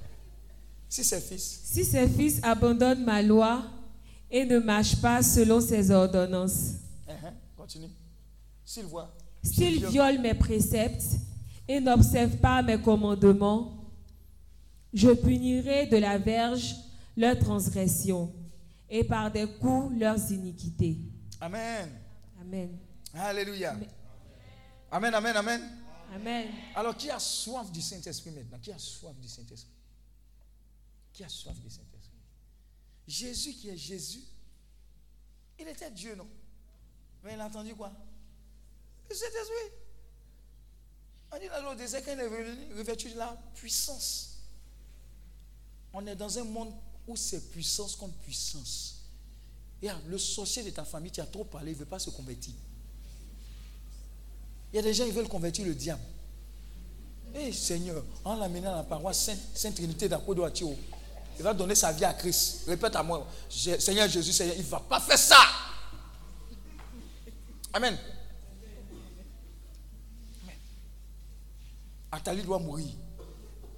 Si 0.88 1.02
c'est 1.02 1.20
fils. 1.20 1.60
Si 1.64 1.84
ses 1.84 2.06
fils 2.06 2.38
abandonnent 2.44 3.04
ma 3.04 3.20
loi 3.20 3.64
et 4.32 4.46
ne 4.46 4.58
marchent 4.58 5.00
pas 5.00 5.22
selon 5.22 5.60
ses 5.60 5.90
ordonnances. 5.90 6.76
Uh-huh. 7.06 7.32
Continue. 7.54 7.90
S'ils 8.64 8.86
voient. 8.86 9.14
S'ils 9.42 9.86
violent 9.86 10.22
mes 10.22 10.34
préceptes 10.34 11.16
et 11.68 11.78
n'observent 11.78 12.38
pas 12.38 12.62
mes 12.62 12.80
commandements, 12.80 13.92
je 14.94 15.10
punirai 15.10 15.86
de 15.86 15.98
la 15.98 16.16
verge 16.16 16.74
leurs 17.14 17.38
transgressions 17.38 18.32
et 18.88 19.04
par 19.04 19.30
des 19.30 19.46
coups 19.46 19.98
leurs 19.98 20.30
iniquités. 20.30 20.98
Amen. 21.40 21.90
Amen. 22.40 22.78
Alléluia. 23.14 23.76
Amen, 24.90 25.14
amen, 25.14 25.36
amen. 25.36 25.60
Amen. 26.14 26.48
Alors, 26.74 26.96
qui 26.96 27.10
a 27.10 27.18
soif 27.18 27.70
du 27.70 27.80
Saint-Esprit 27.80 28.30
maintenant? 28.30 28.58
Qui 28.60 28.72
a 28.72 28.78
soif 28.78 29.14
du 29.20 29.28
Saint-Esprit? 29.28 29.72
Qui 31.12 31.24
a 31.24 31.28
soif 31.28 31.58
du 31.58 31.70
Saint-Esprit? 31.70 32.11
Jésus 33.06 33.54
qui 33.54 33.68
est 33.68 33.76
Jésus, 33.76 34.22
il 35.58 35.68
était 35.68 35.90
Dieu, 35.90 36.14
non? 36.14 36.28
Mais 37.22 37.34
il 37.34 37.40
a 37.40 37.46
entendu 37.46 37.74
quoi? 37.74 37.92
Le 39.08 39.14
Saint-Esprit. 39.14 39.78
On 41.32 41.38
dit 41.38 41.48
dans 41.48 41.70
le 41.70 41.76
désert, 41.76 42.04
quand 42.04 42.12
il 42.12 42.20
est 42.20 42.76
revêtu 42.76 43.10
de 43.10 43.16
la 43.16 43.36
puissance. 43.54 44.38
On 45.92 46.06
est 46.06 46.16
dans 46.16 46.38
un 46.38 46.44
monde 46.44 46.72
où 47.06 47.16
c'est 47.16 47.50
puissance 47.50 47.96
contre 47.96 48.14
puissance. 48.18 49.02
Et 49.82 49.88
le 50.06 50.18
sorcier 50.18 50.62
de 50.62 50.70
ta 50.70 50.84
famille, 50.84 51.10
tu 51.10 51.20
as 51.20 51.26
trop 51.26 51.44
parlé, 51.44 51.72
il 51.72 51.74
ne 51.74 51.80
veut 51.80 51.86
pas 51.86 51.98
se 51.98 52.10
convertir. 52.10 52.54
Il 54.72 54.76
y 54.76 54.78
a 54.78 54.82
des 54.82 54.94
gens 54.94 55.04
qui 55.04 55.10
veulent 55.10 55.28
convertir 55.28 55.66
le 55.66 55.74
diable. 55.74 56.02
Eh 57.34 57.52
Seigneur, 57.52 58.04
en 58.24 58.36
l'amenant 58.36 58.72
à 58.72 58.76
la 58.76 58.82
paroisse 58.84 59.30
Sainte, 59.54 59.74
Trinité 59.74 60.08
d'Apodoatio, 60.08 60.76
il 61.38 61.42
va 61.42 61.54
donner 61.54 61.74
sa 61.74 61.92
vie 61.92 62.04
à 62.04 62.14
Christ. 62.14 62.64
Répète 62.66 62.94
à 62.96 63.02
moi, 63.02 63.26
Seigneur 63.48 64.08
Jésus, 64.08 64.32
Seigneur, 64.32 64.54
il 64.56 64.64
ne 64.64 64.68
va 64.68 64.80
pas 64.80 65.00
faire 65.00 65.18
ça. 65.18 65.38
Amen. 67.72 67.96
Atali 72.10 72.42
doit 72.42 72.58
mourir. 72.58 72.90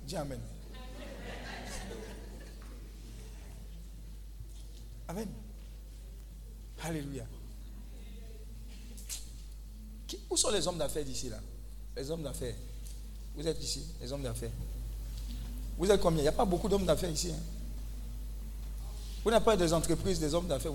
Dis 0.04 0.16
Amen. 0.16 0.40
Amen. 5.06 5.28
Alléluia. 6.82 7.24
Où 10.28 10.36
sont 10.36 10.50
les 10.50 10.66
hommes 10.66 10.78
d'affaires 10.78 11.04
d'ici 11.04 11.28
là? 11.28 11.40
Les 11.96 12.10
hommes 12.10 12.22
d'affaires. 12.22 12.54
Vous 13.36 13.46
êtes 13.46 13.62
ici, 13.62 13.86
les 14.00 14.12
hommes 14.12 14.22
d'affaires. 14.22 14.50
Vous 15.76 15.90
êtes 15.90 16.00
combien? 16.00 16.20
Il 16.20 16.22
n'y 16.22 16.28
a 16.28 16.32
pas 16.32 16.44
beaucoup 16.44 16.68
d'hommes 16.68 16.86
d'affaires 16.86 17.10
ici. 17.10 17.30
Hein. 17.30 17.42
Vous 19.24 19.30
n'avez 19.30 19.44
pas 19.44 19.56
des 19.56 19.72
entreprises, 19.72 20.20
des 20.20 20.34
hommes 20.34 20.46
d'affaires. 20.46 20.72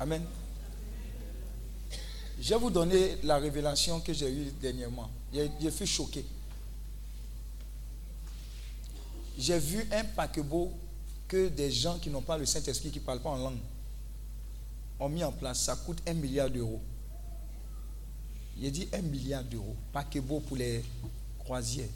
Amen. 0.00 0.24
Je 2.40 2.48
vais 2.48 2.60
vous 2.60 2.70
donner 2.70 3.18
la 3.22 3.38
révélation 3.38 4.00
que 4.00 4.12
j'ai 4.12 4.30
eue 4.30 4.52
dernièrement. 4.60 5.08
Je 5.32 5.70
fui 5.70 5.86
choqué. 5.86 6.24
J'ai 9.38 9.58
vu 9.58 9.86
un 9.92 10.04
paquebot 10.04 10.72
que 11.28 11.48
des 11.48 11.70
gens 11.70 11.98
qui 11.98 12.10
n'ont 12.10 12.20
pas 12.20 12.36
le 12.36 12.44
Saint-Esprit, 12.44 12.90
qui 12.90 12.98
ne 12.98 13.04
parlent 13.04 13.22
pas 13.22 13.30
en 13.30 13.38
langue, 13.38 13.58
ont 14.98 15.08
mis 15.08 15.24
en 15.24 15.32
place, 15.32 15.60
ça 15.60 15.76
coûte 15.76 16.02
un 16.06 16.14
milliard 16.14 16.50
d'euros. 16.50 16.80
Il 18.60 18.70
dit 18.70 18.88
un 18.92 19.00
milliard 19.02 19.44
d'euros, 19.44 19.76
paquebot 19.92 20.40
pour 20.40 20.56
les 20.56 20.84
croisières. 21.44 21.88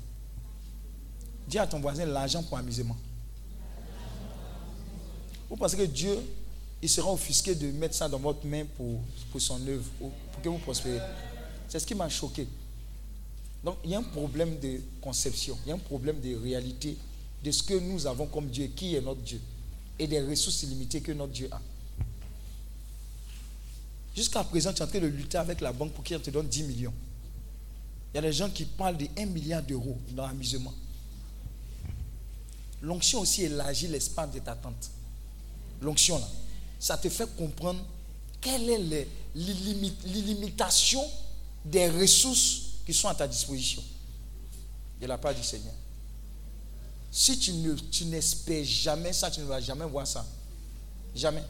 Dis 1.48 1.58
à 1.58 1.66
ton 1.66 1.80
voisin 1.80 2.04
l'argent 2.06 2.42
pour 2.42 2.58
amusement. 2.58 2.96
Vous 5.48 5.56
pensez 5.56 5.76
que 5.76 5.82
Dieu, 5.82 6.18
il 6.82 6.88
sera 6.88 7.12
offusqué 7.12 7.54
de 7.54 7.70
mettre 7.70 7.94
ça 7.94 8.08
dans 8.08 8.18
votre 8.18 8.44
main 8.46 8.64
pour, 8.76 9.00
pour 9.30 9.40
son 9.40 9.64
œuvre, 9.66 9.84
ou 10.00 10.10
pour 10.32 10.42
que 10.42 10.48
vous 10.48 10.58
prospérez. 10.58 11.00
C'est 11.68 11.78
ce 11.78 11.86
qui 11.86 11.94
m'a 11.94 12.08
choqué. 12.08 12.46
Donc, 13.62 13.76
il 13.84 13.90
y 13.90 13.94
a 13.94 13.98
un 13.98 14.02
problème 14.02 14.58
de 14.58 14.80
conception, 15.00 15.56
il 15.64 15.68
y 15.68 15.72
a 15.72 15.74
un 15.74 15.78
problème 15.78 16.20
de 16.20 16.36
réalité 16.36 16.96
de 17.42 17.50
ce 17.50 17.62
que 17.62 17.74
nous 17.74 18.06
avons 18.06 18.26
comme 18.26 18.48
Dieu, 18.48 18.66
qui 18.74 18.94
est 18.96 19.00
notre 19.00 19.20
Dieu, 19.20 19.40
et 19.98 20.06
des 20.06 20.20
ressources 20.20 20.62
illimitées 20.64 21.00
que 21.00 21.12
notre 21.12 21.32
Dieu 21.32 21.48
a. 21.52 21.60
Jusqu'à 24.14 24.42
présent, 24.44 24.72
tu 24.72 24.80
es 24.80 24.82
en 24.82 24.88
train 24.88 24.98
de 24.98 25.06
lutter 25.06 25.38
avec 25.38 25.60
la 25.60 25.72
banque 25.72 25.92
pour 25.92 26.02
qu'elle 26.02 26.22
te 26.22 26.30
donne 26.30 26.48
10 26.48 26.62
millions. 26.64 26.94
Il 28.12 28.16
y 28.16 28.18
a 28.18 28.22
des 28.22 28.32
gens 28.32 28.48
qui 28.48 28.64
parlent 28.64 28.96
de 28.96 29.06
1 29.16 29.26
milliard 29.26 29.62
d'euros 29.62 29.98
dans 30.10 30.26
l'amusement. 30.26 30.72
L'onction 32.82 33.20
aussi 33.20 33.44
élargit 33.44 33.88
l'espace 33.88 34.30
de 34.32 34.38
ta 34.38 34.54
tente. 34.54 34.90
L'onction, 35.80 36.18
là, 36.18 36.28
ça 36.78 36.96
te 36.96 37.08
fait 37.08 37.28
comprendre 37.36 37.80
quelle 38.40 38.68
est 38.70 39.08
l'illimitation 39.34 41.04
des 41.64 41.88
ressources 41.90 42.62
qui 42.86 42.94
sont 42.94 43.08
à 43.08 43.14
ta 43.14 43.26
disposition. 43.26 43.82
De 45.00 45.06
la 45.06 45.18
part 45.18 45.34
du 45.34 45.42
Seigneur. 45.42 45.74
Si 47.10 47.38
tu 47.38 47.52
ne 47.52 47.74
tu 47.74 48.04
n'espères 48.06 48.64
jamais 48.64 49.12
ça, 49.12 49.30
tu 49.30 49.40
ne 49.40 49.46
vas 49.46 49.60
jamais 49.60 49.84
voir 49.84 50.06
ça. 50.06 50.24
Jamais. 51.14 51.42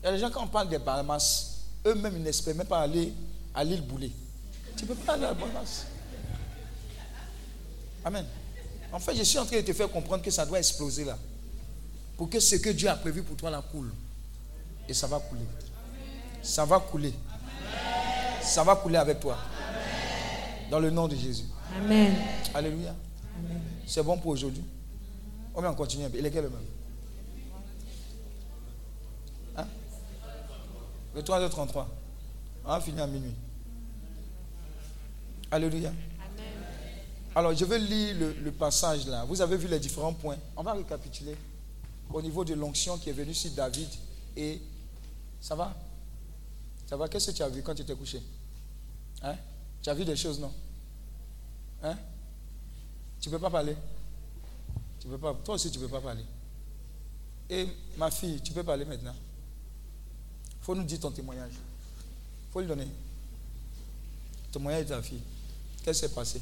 Il 0.00 0.06
y 0.06 0.08
a 0.08 0.12
des 0.12 0.18
gens, 0.18 0.30
quand 0.30 0.44
on 0.44 0.48
parle 0.48 0.68
des 0.68 0.78
Bahamas, 0.78 1.58
eux-mêmes, 1.86 2.16
ils 2.16 2.22
n'espèrent 2.22 2.54
même 2.54 2.66
pas 2.66 2.80
aller 2.80 3.12
à 3.54 3.62
l'île 3.62 3.82
Boulay. 3.82 4.10
Tu 4.76 4.84
ne 4.84 4.88
peux 4.88 4.94
pas 4.94 5.14
aller 5.14 5.24
à 5.24 5.34
Bahamas. 5.34 5.86
Amen. 8.04 8.26
En 8.92 8.98
fait, 8.98 9.14
je 9.16 9.22
suis 9.22 9.38
en 9.38 9.46
train 9.46 9.56
de 9.56 9.62
te 9.62 9.72
faire 9.72 9.90
comprendre 9.90 10.22
que 10.22 10.30
ça 10.30 10.44
doit 10.44 10.58
exploser 10.58 11.04
là. 11.04 11.16
Pour 12.16 12.28
que 12.28 12.40
ce 12.40 12.56
que 12.56 12.70
Dieu 12.70 12.88
a 12.88 12.96
prévu 12.96 13.22
pour 13.22 13.36
toi 13.36 13.50
là 13.50 13.62
coule. 13.70 13.90
Et 14.88 14.94
ça 14.94 15.06
va 15.06 15.18
couler. 15.18 15.46
Ça 16.42 16.64
va 16.64 16.78
couler. 16.80 17.14
Ça 18.42 18.64
va 18.64 18.76
couler 18.76 18.96
avec 18.98 19.20
toi. 19.20 19.38
Dans 20.70 20.80
le 20.80 20.90
nom 20.90 21.08
de 21.08 21.16
Jésus. 21.16 21.44
Amen. 21.78 22.14
Alléluia. 22.54 22.94
C'est 23.86 24.02
bon 24.02 24.18
pour 24.18 24.32
aujourd'hui. 24.32 24.64
On 25.54 25.60
va 25.60 25.72
continuer 25.72 26.06
un 26.06 26.10
peu. 26.10 26.18
Il 26.18 26.26
est 26.26 26.30
quel 26.30 26.44
le 26.44 26.50
même? 26.50 26.58
Hein? 29.56 29.66
Le 31.14 31.22
3h33. 31.22 31.86
On 32.64 32.68
va 32.68 32.80
finir 32.80 33.04
à 33.04 33.06
minuit. 33.06 33.34
Alléluia. 35.52 35.92
Alors, 37.34 37.54
je 37.54 37.64
vais 37.66 37.78
lire 37.78 38.16
le, 38.18 38.32
le 38.32 38.52
passage 38.52 39.06
là. 39.06 39.24
Vous 39.26 39.40
avez 39.42 39.58
vu 39.58 39.68
les 39.68 39.78
différents 39.78 40.14
points. 40.14 40.38
On 40.56 40.62
va 40.62 40.72
récapituler 40.72 41.36
au 42.10 42.22
niveau 42.22 42.42
de 42.42 42.54
l'onction 42.54 42.96
qui 42.96 43.10
est 43.10 43.12
venue 43.12 43.34
sur 43.34 43.50
David. 43.50 43.88
Et 44.34 44.62
ça 45.42 45.54
va? 45.54 45.76
Ça 46.86 46.96
va? 46.96 47.06
Qu'est-ce 47.06 47.30
que 47.30 47.36
tu 47.36 47.42
as 47.42 47.50
vu 47.50 47.62
quand 47.62 47.74
tu 47.74 47.84
t'es 47.84 47.94
couché? 47.94 48.22
Hein? 49.22 49.36
Tu 49.82 49.90
as 49.90 49.94
vu 49.94 50.06
des 50.06 50.16
choses, 50.16 50.40
non? 50.40 50.52
Hein? 51.82 51.98
Tu 53.20 53.28
ne 53.28 53.34
peux 53.34 53.40
pas 53.40 53.50
parler 53.50 53.76
Tu 55.00 55.06
peux 55.06 55.18
pas. 55.18 55.34
Toi 55.44 55.56
aussi, 55.56 55.70
tu 55.70 55.78
ne 55.78 55.84
peux 55.84 55.90
pas 55.90 56.00
parler. 56.00 56.24
Et 57.50 57.68
ma 57.98 58.10
fille, 58.10 58.40
tu 58.40 58.52
peux 58.54 58.62
parler 58.64 58.86
maintenant. 58.86 59.14
Il 60.50 60.64
faut 60.64 60.74
nous 60.74 60.84
dire 60.84 60.98
ton 60.98 61.10
témoignage. 61.10 61.52
Il 61.52 62.52
faut 62.52 62.60
lui 62.60 62.68
donner. 62.68 62.88
Témoignage 64.50 64.84
de 64.84 64.88
ta 64.88 65.02
fille. 65.02 65.20
Qu'est-ce 65.82 66.02
qui 66.02 66.08
s'est 66.08 66.14
passé? 66.14 66.40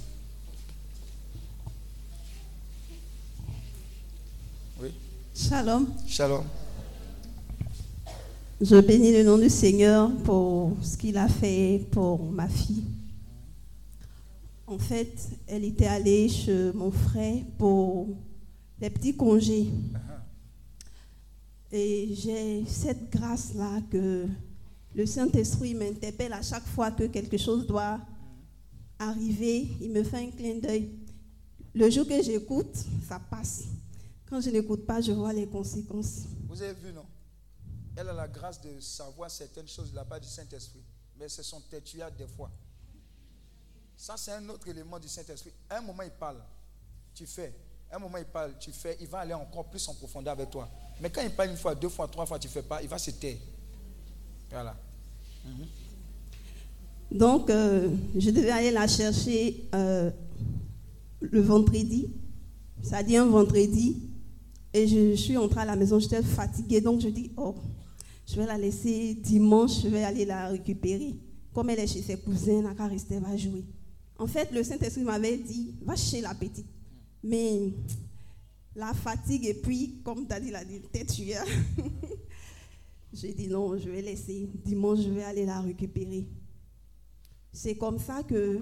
Oui. 4.82 4.92
Shalom. 5.34 5.88
Shalom. 6.06 6.44
Je 8.60 8.76
bénis 8.80 9.12
le 9.12 9.22
nom 9.22 9.38
du 9.38 9.48
Seigneur 9.48 10.14
pour 10.24 10.76
ce 10.82 10.94
qu'il 10.98 11.16
a 11.16 11.26
fait 11.26 11.86
pour 11.90 12.22
ma 12.30 12.48
fille. 12.48 12.84
En 14.66 14.78
fait, 14.78 15.30
elle 15.46 15.64
était 15.64 15.86
allée 15.86 16.28
chez 16.28 16.70
mon 16.74 16.90
frère 16.90 17.42
pour 17.56 18.08
les 18.78 18.90
petits 18.90 19.16
congés. 19.16 19.68
Et 21.72 22.14
j'ai 22.14 22.66
cette 22.66 23.10
grâce-là 23.10 23.80
que 23.90 24.26
le 24.94 25.06
Saint-Esprit 25.06 25.72
m'interpelle 25.72 26.34
à 26.34 26.42
chaque 26.42 26.66
fois 26.66 26.90
que 26.90 27.04
quelque 27.04 27.38
chose 27.38 27.66
doit 27.66 27.98
arriver. 29.00 29.66
Il 29.80 29.90
me 29.90 30.04
fait 30.04 30.18
un 30.18 30.30
clin 30.30 30.56
d'œil. 30.56 30.90
Le 31.74 31.90
jour 31.90 32.06
que 32.06 32.22
j'écoute, 32.22 32.76
ça 33.08 33.18
passe. 33.18 33.64
Quand 34.28 34.40
je 34.40 34.50
n'écoute 34.50 34.86
pas, 34.86 35.00
je 35.00 35.12
vois 35.12 35.32
les 35.32 35.46
conséquences. 35.46 36.22
Vous 36.48 36.62
avez 36.62 36.74
vu, 36.74 36.92
non? 36.92 37.06
Elle 37.96 38.08
a 38.08 38.12
la 38.12 38.28
grâce 38.28 38.60
de 38.60 38.78
savoir 38.80 39.30
certaines 39.30 39.66
choses 39.66 39.92
part 40.08 40.20
du 40.20 40.28
Saint-Esprit. 40.28 40.82
Mais 41.18 41.28
c'est 41.28 41.42
son 41.42 41.60
têtuard 41.60 42.12
des 42.12 42.26
fois. 42.26 42.50
Ça, 43.96 44.16
c'est 44.16 44.32
un 44.32 44.48
autre 44.48 44.66
élément 44.68 44.98
du 44.98 45.08
Saint-Esprit. 45.08 45.52
Un 45.68 45.80
moment, 45.80 46.02
il 46.02 46.10
parle, 46.10 46.42
tu 47.14 47.26
fais. 47.26 47.52
Un 47.92 47.98
moment, 47.98 48.18
il 48.18 48.24
parle, 48.24 48.54
tu 48.58 48.72
fais. 48.72 48.96
Il 49.00 49.08
va 49.08 49.18
aller 49.18 49.34
encore 49.34 49.68
plus 49.68 49.86
en 49.88 49.94
profondeur 49.94 50.32
avec 50.32 50.50
toi. 50.50 50.68
Mais 51.00 51.10
quand 51.10 51.22
il 51.22 51.30
parle 51.30 51.50
une 51.50 51.56
fois, 51.56 51.74
deux 51.74 51.88
fois, 51.88 52.08
trois 52.08 52.24
fois, 52.24 52.38
tu 52.38 52.46
ne 52.46 52.52
fais 52.52 52.62
pas, 52.62 52.82
il 52.82 52.88
va 52.88 52.98
se 52.98 53.10
taire. 53.10 53.36
Voilà. 54.50 54.76
Donc, 57.10 57.50
euh, 57.50 57.88
je 58.16 58.30
devais 58.30 58.50
aller 58.50 58.70
la 58.70 58.86
chercher 58.86 59.64
euh, 59.74 60.10
le 61.20 61.40
vendredi. 61.40 62.08
Ça 62.82 63.02
dit 63.02 63.16
un 63.16 63.26
vendredi. 63.26 63.96
Et 64.72 64.86
je 64.86 65.16
suis 65.16 65.36
entrée 65.36 65.60
à 65.60 65.64
la 65.64 65.76
maison, 65.76 65.98
j'étais 65.98 66.22
fatiguée. 66.22 66.80
Donc, 66.80 67.00
je 67.00 67.08
dis, 67.08 67.32
oh, 67.36 67.56
je 68.26 68.36
vais 68.36 68.46
la 68.46 68.56
laisser 68.56 69.14
dimanche, 69.14 69.82
je 69.82 69.88
vais 69.88 70.04
aller 70.04 70.24
la 70.24 70.48
récupérer. 70.48 71.16
Comme 71.52 71.70
elle 71.70 71.80
est 71.80 71.88
chez 71.88 72.02
ses 72.02 72.16
cousins, 72.16 72.62
qu'à 72.76 72.86
rester, 72.86 73.18
va 73.18 73.36
jouer. 73.36 73.64
En 74.16 74.28
fait, 74.28 74.52
le 74.52 74.62
Saint-Esprit 74.62 75.02
m'avait 75.02 75.36
dit, 75.36 75.74
va 75.82 75.96
chez 75.96 76.20
la 76.20 76.34
petite. 76.34 76.66
Mais 77.24 77.72
la 78.76 78.94
fatigue, 78.94 79.46
et 79.46 79.54
puis, 79.54 80.00
comme 80.04 80.26
tu 80.28 80.32
as 80.32 80.38
dit, 80.38 80.50
la 80.52 80.64
tête, 80.92 81.12
tu 81.12 81.32
as. 81.32 81.44
J'ai 83.12 83.32
dit 83.32 83.48
non, 83.48 83.76
je 83.76 83.88
vais 83.88 84.02
laisser. 84.02 84.48
Dimanche, 84.64 85.00
je 85.00 85.10
vais 85.10 85.24
aller 85.24 85.44
la 85.44 85.60
récupérer. 85.60 86.26
C'est 87.52 87.76
comme 87.76 87.98
ça 87.98 88.22
que 88.22 88.60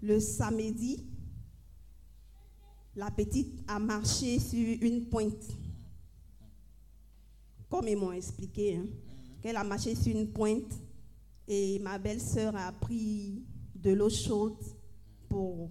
le 0.00 0.20
samedi, 0.20 1.06
la 2.94 3.10
petite 3.10 3.62
a 3.66 3.78
marché 3.78 4.38
sur 4.38 4.76
une 4.80 5.06
pointe. 5.06 5.56
Comme 7.68 7.88
ils 7.88 7.96
m'ont 7.96 8.12
expliqué, 8.12 8.76
hein, 8.76 8.86
qu'elle 9.40 9.56
a 9.56 9.64
marché 9.64 9.94
sur 9.94 10.14
une 10.14 10.28
pointe 10.28 10.72
et 11.48 11.78
ma 11.80 11.98
belle-sœur 11.98 12.54
a 12.54 12.70
pris 12.72 13.42
de 13.74 13.92
l'eau 13.92 14.10
chaude 14.10 14.62
pour 15.28 15.70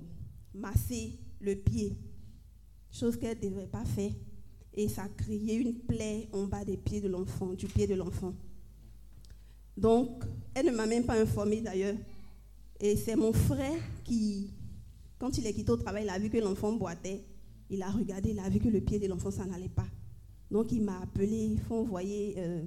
masser 0.53 1.19
le 1.39 1.55
pied, 1.55 1.95
chose 2.91 3.17
qu'elle 3.17 3.37
ne 3.37 3.49
devait 3.49 3.67
pas 3.67 3.85
faire. 3.85 4.11
Et 4.73 4.87
ça 4.87 5.03
a 5.03 5.09
créé 5.09 5.55
une 5.55 5.75
plaie 5.75 6.29
en 6.33 6.45
bas 6.45 6.65
des 6.65 6.77
pieds 6.77 7.01
de 7.01 7.07
l'enfant, 7.07 7.53
du 7.53 7.67
pied 7.67 7.87
de 7.87 7.95
l'enfant. 7.95 8.33
Donc, 9.77 10.23
elle 10.53 10.67
ne 10.67 10.71
m'a 10.71 10.85
même 10.85 11.05
pas 11.05 11.19
informée 11.19 11.61
d'ailleurs. 11.61 11.95
Et 12.79 12.95
c'est 12.97 13.15
mon 13.15 13.31
frère 13.31 13.79
qui, 14.03 14.51
quand 15.19 15.37
il 15.37 15.45
est 15.45 15.53
quitté 15.53 15.71
au 15.71 15.77
travail, 15.77 16.03
il 16.03 16.09
a 16.09 16.19
vu 16.19 16.29
que 16.29 16.37
l'enfant 16.37 16.73
boitait. 16.73 17.23
Il 17.69 17.81
a 17.83 17.89
regardé, 17.89 18.31
il 18.31 18.39
a 18.39 18.49
vu 18.49 18.59
que 18.59 18.67
le 18.67 18.81
pied 18.81 18.99
de 18.99 19.07
l'enfant, 19.07 19.31
ça 19.31 19.45
n'allait 19.45 19.69
pas. 19.69 19.87
Donc, 20.49 20.71
il 20.71 20.81
m'a 20.81 20.99
appelé, 20.99 21.45
il 21.53 21.59
faut 21.59 21.75
envoyer 21.75 22.35
euh, 22.37 22.63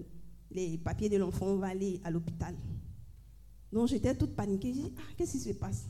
les 0.51 0.79
papiers 0.79 1.11
de 1.11 1.19
l'enfant, 1.19 1.47
on 1.47 1.57
va 1.57 1.69
aller 1.69 2.01
à 2.05 2.11
l'hôpital. 2.11 2.55
Donc, 3.71 3.89
j'étais 3.89 4.15
toute 4.15 4.35
paniquée. 4.35 4.73
J'ai 4.73 4.83
dit, 4.83 4.93
ah, 4.97 5.13
qu'est-ce 5.17 5.33
qui 5.33 5.41
se 5.41 5.51
passe? 5.51 5.85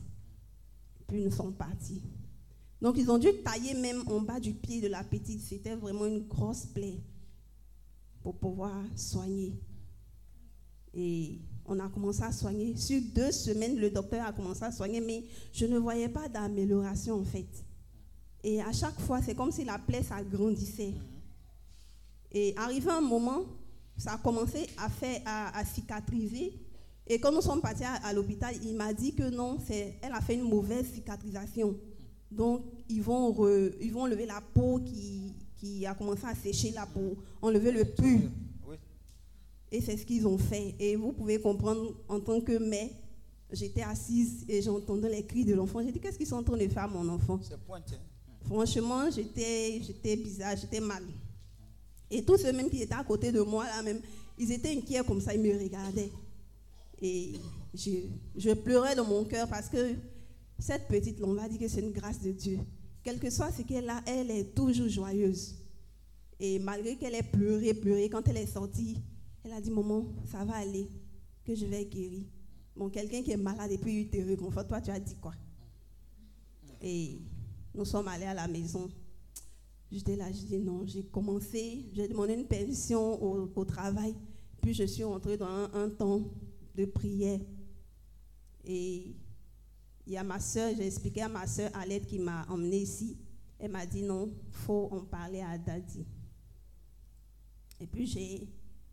Puis, 1.07 1.23
nous 1.23 1.31
sommes 1.31 1.53
partis. 1.53 2.01
Donc, 2.81 2.97
ils 2.97 3.09
ont 3.09 3.17
dû 3.17 3.29
tailler 3.43 3.73
même 3.73 4.03
en 4.07 4.21
bas 4.21 4.39
du 4.39 4.53
pied 4.53 4.81
de 4.81 4.87
la 4.87 5.03
petite. 5.03 5.39
C'était 5.39 5.75
vraiment 5.75 6.05
une 6.05 6.27
grosse 6.27 6.65
plaie 6.65 6.99
pour 8.21 8.35
pouvoir 8.35 8.83
soigner. 8.95 9.53
Et 10.95 11.39
on 11.65 11.79
a 11.79 11.89
commencé 11.89 12.23
à 12.23 12.31
soigner. 12.31 12.75
Sur 12.77 13.01
deux 13.13 13.31
semaines, 13.31 13.77
le 13.77 13.89
docteur 13.89 14.25
a 14.25 14.31
commencé 14.31 14.63
à 14.63 14.71
soigner, 14.71 15.01
mais 15.01 15.23
je 15.51 15.65
ne 15.65 15.77
voyais 15.77 16.09
pas 16.09 16.29
d'amélioration 16.29 17.19
en 17.19 17.23
fait. 17.23 17.47
Et 18.43 18.61
à 18.61 18.71
chaque 18.71 18.99
fois, 19.01 19.21
c'est 19.21 19.35
comme 19.35 19.51
si 19.51 19.65
la 19.65 19.79
plaie 19.79 20.03
s'agrandissait. 20.03 20.93
Et 22.31 22.53
arrivé 22.57 22.91
un 22.91 23.01
moment, 23.01 23.43
ça 23.97 24.13
a 24.13 24.17
commencé 24.17 24.67
à, 24.77 24.89
faire, 24.89 25.21
à, 25.25 25.63
cicatriser. 25.65 26.53
Et 27.07 27.19
quand 27.19 27.31
nous 27.31 27.41
sommes 27.41 27.61
partis 27.61 27.83
à, 27.83 28.13
l'hôpital, 28.13 28.53
il 28.63 28.75
m'a 28.75 28.93
dit 28.93 29.15
que 29.15 29.29
non, 29.29 29.57
elle 29.69 30.11
a 30.13 30.21
fait 30.21 30.35
une 30.35 30.43
mauvaise 30.43 30.85
cicatrisation. 30.93 31.75
Donc, 32.31 32.61
ils 32.89 33.01
vont, 33.01 33.31
re- 33.31 33.73
ils 33.81 33.91
vont 33.91 34.01
enlever 34.01 34.25
la 34.25 34.41
peau 34.41 34.79
qui, 34.79 35.33
qui 35.57 35.85
a 35.85 35.95
commencé 35.95 36.25
à 36.25 36.35
sécher 36.35 36.71
la 36.71 36.85
peau, 36.85 37.17
enlever 37.41 37.71
le 37.71 37.85
pus. 37.85 38.29
Et 39.71 39.81
c'est 39.81 39.97
ce 39.97 40.05
qu'ils 40.05 40.27
ont 40.27 40.37
fait. 40.37 40.75
Et 40.79 40.95
vous 40.95 41.11
pouvez 41.11 41.39
comprendre 41.39 41.93
en 42.07 42.19
tant 42.19 42.39
que 42.41 42.57
mère 42.57 42.89
j'étais 43.51 43.81
assise 43.81 44.43
et 44.47 44.61
j'entendais 44.61 45.09
les 45.09 45.25
cris 45.25 45.45
de 45.45 45.53
l'enfant. 45.53 45.81
J'ai 45.83 45.91
dit, 45.91 45.99
qu'est-ce 45.99 46.17
qu'ils 46.17 46.27
sont 46.27 46.37
en 46.37 46.43
train 46.43 46.57
de 46.57 46.67
faire 46.67 46.89
mon 46.89 47.07
enfant 47.09 47.39
C'est 47.41 47.59
pointé. 47.59 47.95
Franchement, 48.45 49.09
j'étais, 49.09 49.81
j'étais 49.85 50.15
bizarre, 50.15 50.55
j'étais 50.55 50.79
mal. 50.79 51.03
Et 52.11 52.23
tous 52.23 52.37
ceux 52.37 52.53
même 52.53 52.69
qui 52.69 52.81
étaient 52.81 52.93
à 52.93 53.03
côté 53.03 53.31
de 53.31 53.41
moi, 53.41 53.65
là 53.65 53.81
même, 53.81 53.99
ils 54.37 54.51
étaient 54.51 54.71
inquiets 54.71 55.03
comme 55.05 55.21
ça, 55.21 55.33
ils 55.33 55.41
me 55.41 55.57
regardaient. 55.57 56.11
Et 57.01 57.33
je, 57.73 57.91
je 58.35 58.51
pleurais 58.51 58.95
dans 58.95 59.05
mon 59.05 59.23
cœur 59.25 59.47
parce 59.47 59.67
que 59.67 59.95
cette 60.59 60.87
petite, 60.87 61.21
on 61.23 61.33
va 61.33 61.49
dire 61.49 61.59
que 61.59 61.67
c'est 61.67 61.81
une 61.81 61.91
grâce 61.91 62.21
de 62.21 62.31
Dieu. 62.31 62.59
Quel 63.03 63.19
que 63.19 63.29
soit 63.29 63.51
ce 63.51 63.63
qu'elle 63.63 63.89
a, 63.89 64.01
elle 64.05 64.31
est 64.31 64.55
toujours 64.55 64.89
joyeuse. 64.89 65.55
Et 66.39 66.59
malgré 66.59 66.95
qu'elle 66.95 67.15
ait 67.15 67.23
pleuré, 67.23 67.73
pleuré, 67.73 68.09
quand 68.09 68.27
elle 68.27 68.37
est 68.37 68.47
sortie, 68.47 68.97
elle 69.45 69.53
a 69.53 69.61
dit, 69.61 69.69
maman, 69.69 70.07
ça 70.25 70.43
va 70.43 70.55
aller, 70.55 70.87
que 71.43 71.53
je 71.53 71.65
vais 71.65 71.85
guérir. 71.85 72.23
Bon, 72.75 72.89
quelqu'un 72.89 73.21
qui 73.21 73.31
est 73.31 73.37
malade 73.37 73.71
et 73.71 73.77
puis 73.77 74.01
il 74.01 74.09
te 74.09 74.17
réconforte, 74.17 74.67
toi 74.67 74.81
tu 74.81 74.89
as 74.89 74.99
dit 74.99 75.15
quoi? 75.15 75.33
Et 76.81 77.21
nous 77.73 77.85
sommes 77.85 78.07
allés 78.07 78.25
à 78.25 78.33
la 78.33 78.47
maison. 78.47 78.89
J'étais 79.91 80.15
là, 80.15 80.31
je 80.31 80.41
dis 80.41 80.57
non, 80.57 80.85
j'ai 80.85 81.03
commencé, 81.03 81.85
j'ai 81.93 82.07
demandé 82.07 82.33
une 82.33 82.47
pension 82.47 83.23
au, 83.55 83.65
travail, 83.65 84.15
puis 84.61 84.73
je 84.73 84.83
suis 84.83 85.03
entrée 85.03 85.37
dans 85.37 85.47
un, 85.47 85.71
un 85.73 85.89
temps 85.89 86.21
de 86.75 86.85
prière. 86.85 87.39
Et 88.65 89.15
il 90.07 90.13
y 90.13 90.17
a 90.17 90.23
ma 90.23 90.39
soeur, 90.39 90.73
j'ai 90.75 90.87
expliqué 90.87 91.21
à 91.21 91.29
ma 91.29 91.45
soeur 91.45 91.69
Alette 91.75 92.07
qui 92.07 92.19
m'a 92.19 92.45
emmenée 92.49 92.79
ici. 92.81 93.15
Elle 93.59 93.71
m'a 93.71 93.85
dit 93.85 94.01
non, 94.01 94.33
faut 94.49 94.89
en 94.91 95.01
parler 95.01 95.41
à 95.41 95.57
Daddy. 95.57 96.03
Et 97.79 97.87
puis 97.87 98.05
j'ai, 98.05 98.47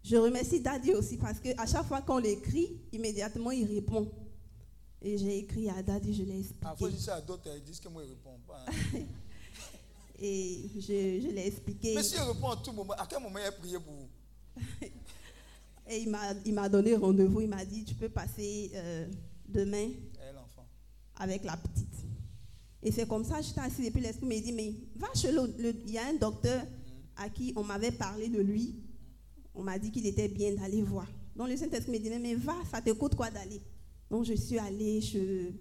je 0.05 0.17
remercie 0.17 0.61
Daddy 0.61 0.93
aussi 0.93 1.17
parce 1.17 1.39
qu'à 1.41 1.67
chaque 1.67 1.87
fois 1.87 2.03
qu'on 2.03 2.19
l'écrit, 2.19 2.81
immédiatement 2.93 3.51
il 3.51 3.67
répond. 3.67 4.11
Et 5.05 5.19
j'ai 5.19 5.39
écrit 5.39 5.69
à 5.69 5.83
Daddy, 5.83 6.15
je 6.15 6.23
l'ai 6.23 6.39
expliqué. 6.41 6.67
Faut 6.79 6.89
dire 6.89 7.01
ça 7.01 7.17
à 7.17 7.21
d'autres, 7.21 7.49
ils 7.57 7.63
disent 7.65 7.81
que 7.81 7.89
moi, 7.89 8.03
je 8.05 8.11
ne 8.11 8.15
réponds 8.15 8.39
pas. 8.47 8.65
hein. 8.69 9.01
Et 10.21 10.71
je, 10.77 10.81
je 10.81 11.29
l'ai 11.35 11.47
expliqué. 11.49 11.95
Mais 11.97 12.03
si 12.05 12.15
je 12.17 12.23
réponds 12.23 12.51
à 12.51 12.57
tout 12.57 12.71
moment, 12.73 12.93
à 12.93 13.05
quel 13.09 13.21
moment 13.21 13.39
il 13.41 13.45
a 13.45 13.51
prié 13.53 13.79
pour 13.81 13.93
vous? 13.93 14.09
Et 15.89 16.03
il 16.03 16.09
m'a, 16.11 16.33
il 16.47 16.55
donné 16.71 16.95
rendez-vous. 16.95 17.41
Il 17.41 17.49
m'a 17.49 17.65
dit, 17.65 17.85
tu 17.85 17.95
peux 17.97 18.09
passer 18.09 18.71
euh, 18.75 19.09
demain 19.49 19.89
avec 21.17 21.43
la 21.45 21.57
petite. 21.57 21.89
Et 22.85 22.93
c'est 22.93 23.07
comme 23.09 23.25
ça, 23.25 23.41
j'étais 23.41 23.61
assise 23.61 23.87
et 23.87 23.91
puis 23.91 24.01
l'esprit 24.01 24.27
m'a 24.27 24.35
dit, 24.41 24.53
mais 24.53 24.73
va 24.97 25.09
chez 25.15 25.33
le, 25.33 25.53
le- 25.59 25.75
Il 25.87 25.91
y 25.93 25.99
a 25.99 26.07
un 26.07 26.15
docteur 26.15 26.63
à 27.17 27.29
qui 27.29 27.53
on 27.57 27.65
m'avait 27.65 27.91
parlé 27.93 28.29
de 28.29 28.39
lui. 28.41 28.75
On 29.55 29.63
m'a 29.63 29.79
dit 29.79 29.91
qu'il 29.91 30.07
était 30.07 30.29
bien 30.29 30.53
d'aller 30.55 30.83
voir. 30.83 31.07
Donc 31.37 31.49
le 31.49 31.57
Saint-Esprit 31.57 31.93
me 31.93 31.99
dit, 31.99 32.11
mais 32.21 32.35
va, 32.35 32.55
ça 32.71 32.81
te 32.81 32.91
coûte 32.91 33.15
quoi 33.15 33.31
d'aller? 33.31 33.61
Donc 34.11 34.25
je 34.25 34.35
suis 34.35 34.59
allée 34.59 35.01
chez, 35.01 35.55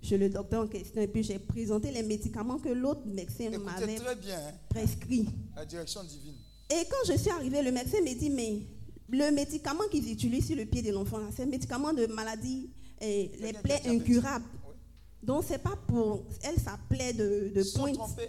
chez 0.00 0.18
le 0.18 0.28
docteur 0.28 0.64
en 0.64 0.68
question 0.68 1.00
et 1.00 1.08
puis 1.08 1.22
j'ai 1.22 1.38
présenté 1.38 1.90
les 1.90 2.02
médicaments 2.02 2.58
que 2.58 2.68
l'autre 2.68 3.06
médecin 3.06 3.50
m'avait 3.58 3.96
hein, 3.96 4.52
prescrits. 4.68 5.28
la 5.56 5.64
direction 5.64 6.02
divine. 6.04 6.34
Et 6.70 6.84
quand 6.90 7.12
je 7.12 7.18
suis 7.18 7.30
arrivée, 7.30 7.62
le 7.62 7.72
médecin 7.72 8.00
me 8.00 8.14
dit, 8.14 8.30
mais 8.30 8.60
le 9.08 9.30
médicament 9.34 9.84
qu'ils 9.90 10.10
utilisent 10.12 10.46
sur 10.46 10.56
le 10.56 10.66
pied 10.66 10.82
de 10.82 10.92
l'enfant, 10.92 11.18
c'est 11.34 11.44
un 11.44 11.46
médicament 11.46 11.92
de 11.94 12.06
maladie, 12.06 12.68
eh, 13.00 13.30
les 13.40 13.52
plaies 13.54 13.80
incurables. 13.86 14.44
Oui. 14.66 14.74
Donc, 15.22 15.44
c'est 15.48 15.62
pas 15.62 15.76
pour 15.86 16.24
elle, 16.42 16.58
ça 16.60 16.78
plaît 16.90 17.14
de, 17.14 17.50
de 17.54 17.62
pointe. 17.74 17.94
trompés. 17.94 18.28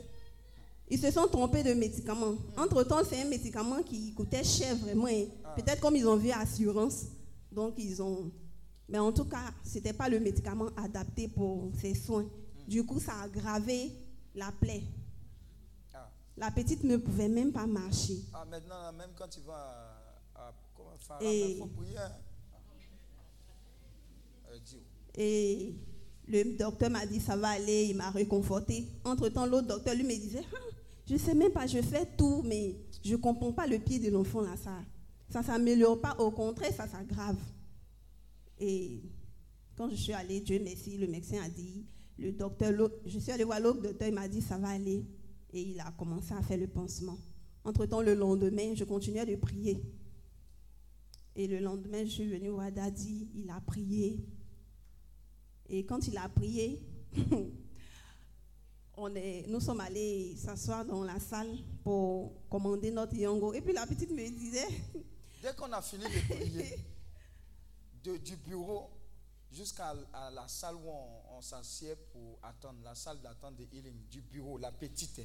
Ils 0.89 0.97
se 0.99 1.11
sont 1.11 1.27
trompés 1.27 1.61
de 1.63 1.73
médicament. 1.73 2.33
Entre-temps, 2.57 3.03
c'est 3.07 3.21
un 3.21 3.25
médicament 3.25 3.83
qui 3.83 4.13
coûtait 4.13 4.43
cher 4.43 4.75
vraiment. 4.75 5.07
Et 5.07 5.29
Ah. 5.43 5.53
Peut-être 5.55 5.79
comme 5.81 5.95
ils 5.95 6.07
ont 6.07 6.15
vu 6.17 6.31
assurance, 6.31 7.05
donc 7.51 7.75
ils 7.77 8.01
ont... 8.01 8.31
Mais 8.87 8.97
en 8.97 9.11
tout 9.11 9.25
cas, 9.25 9.51
ce 9.63 9.75
n'était 9.75 9.93
pas 9.93 10.09
le 10.09 10.19
médicament 10.19 10.69
adapté 10.77 11.27
pour 11.27 11.71
ces 11.79 11.93
soins. 11.93 12.25
Du 12.67 12.83
coup, 12.83 12.99
ça 12.99 13.13
a 13.13 13.23
aggravé 13.25 13.91
la 14.33 14.51
plaie. 14.51 14.81
Ah. 15.93 16.09
La 16.37 16.49
petite 16.49 16.83
ne 16.83 16.97
pouvait 16.97 17.27
même 17.27 17.51
pas 17.51 17.67
marcher. 17.67 18.19
Ah, 18.33 18.45
maintenant, 18.49 18.91
même 18.93 19.11
quand 19.15 19.27
tu 19.27 19.41
vas 19.41 19.53
à, 20.35 20.47
à 20.47 20.53
comment, 20.75 20.97
Farah, 20.97 21.23
Et- 21.23 21.51
il 21.51 21.57
faut 21.59 21.65
prier. 21.67 21.97
hein. 21.97 22.11
Euh. 24.51 24.57
Et 25.15 25.73
le 26.27 26.57
docteur 26.57 26.89
m'a 26.89 27.05
dit 27.05 27.19
ça 27.19 27.35
va 27.35 27.49
aller, 27.49 27.85
il 27.89 27.95
m'a 27.95 28.09
réconforté. 28.09 28.87
Entre-temps, 29.03 29.45
l'autre 29.45 29.67
docteur 29.67 29.93
lui 29.95 30.03
me 30.03 30.15
disait, 30.15 30.43
Ah, 30.53 30.57
je 31.09 31.17
sais 31.17 31.33
même 31.33 31.51
pas, 31.51 31.65
je 31.65 31.81
fais 31.81 32.05
tout, 32.17 32.43
mais 32.45 32.75
je 33.03 33.15
comprends 33.15 33.51
pas 33.51 33.65
le 33.67 33.79
pied 33.79 33.99
de 33.99 34.09
l'enfant 34.09 34.41
là, 34.41 34.55
ça 34.57 34.83
ça 35.29 35.43
s'améliore 35.43 36.01
pas, 36.01 36.15
au 36.19 36.31
contraire, 36.31 36.73
ça 36.73 36.87
s'aggrave. 36.87 37.37
Et 38.59 39.03
quand 39.75 39.89
je 39.89 39.95
suis 39.95 40.13
allée, 40.13 40.41
Dieu 40.41 40.59
merci, 40.63 40.97
le 40.97 41.07
médecin 41.07 41.37
a 41.43 41.49
dit, 41.49 41.85
le 42.17 42.31
docteur, 42.31 42.91
je 43.05 43.19
suis 43.19 43.31
allée 43.31 43.43
voir 43.43 43.59
l'autre 43.59 43.81
docteur, 43.81 44.07
il 44.07 44.13
m'a 44.13 44.27
dit 44.27 44.41
ça 44.41 44.57
va 44.57 44.69
aller. 44.69 45.05
Et 45.53 45.61
il 45.61 45.79
a 45.79 45.91
commencé 45.97 46.33
à 46.33 46.41
faire 46.41 46.57
le 46.57 46.67
pansement. 46.67 47.17
Entre-temps, 47.63 48.01
le 48.01 48.13
lendemain, 48.13 48.73
je 48.75 48.83
continuais 48.83 49.25
de 49.25 49.35
prier. 49.35 49.81
Et 51.35 51.47
le 51.47 51.59
lendemain, 51.59 52.03
je 52.03 52.09
suis 52.09 52.27
venue 52.27 52.49
voir 52.49 52.71
Daddy, 52.71 53.29
il 53.35 53.49
a 53.49 53.59
prié. 53.61 54.19
Et 55.69 55.85
quand 55.85 56.07
il 56.07 56.17
a 56.17 56.27
prié, 56.27 56.81
on 58.99 59.15
est, 59.15 59.45
nous 59.47 59.59
sommes 59.59 59.79
allés 59.81 60.35
s'asseoir 60.35 60.85
dans 60.85 61.03
la 61.03 61.19
salle 61.19 61.55
pour 61.83 62.31
commander 62.49 62.91
notre 62.91 63.15
yango. 63.15 63.53
Et 63.53 63.61
puis 63.61 63.73
la 63.73 63.85
petite 63.87 64.11
me 64.11 64.29
disait, 64.29 64.67
Dès 65.41 65.53
qu'on 65.55 65.71
a 65.71 65.81
fini 65.81 66.03
de 66.03 66.33
prier, 66.33 66.77
de- 68.03 68.17
du 68.17 68.35
bureau 68.35 68.89
jusqu'à 69.51 69.93
à 70.13 70.29
la 70.29 70.47
salle 70.47 70.75
où 70.75 70.89
on, 70.89 71.37
on 71.37 71.41
s'assied 71.41 71.95
pour 72.11 72.37
attendre, 72.43 72.79
la 72.83 72.93
salle 72.93 73.21
d'attente 73.21 73.55
de 73.55 73.63
healing, 73.71 73.95
du 74.11 74.21
bureau, 74.21 74.57
la 74.57 74.71
petite, 74.71 75.21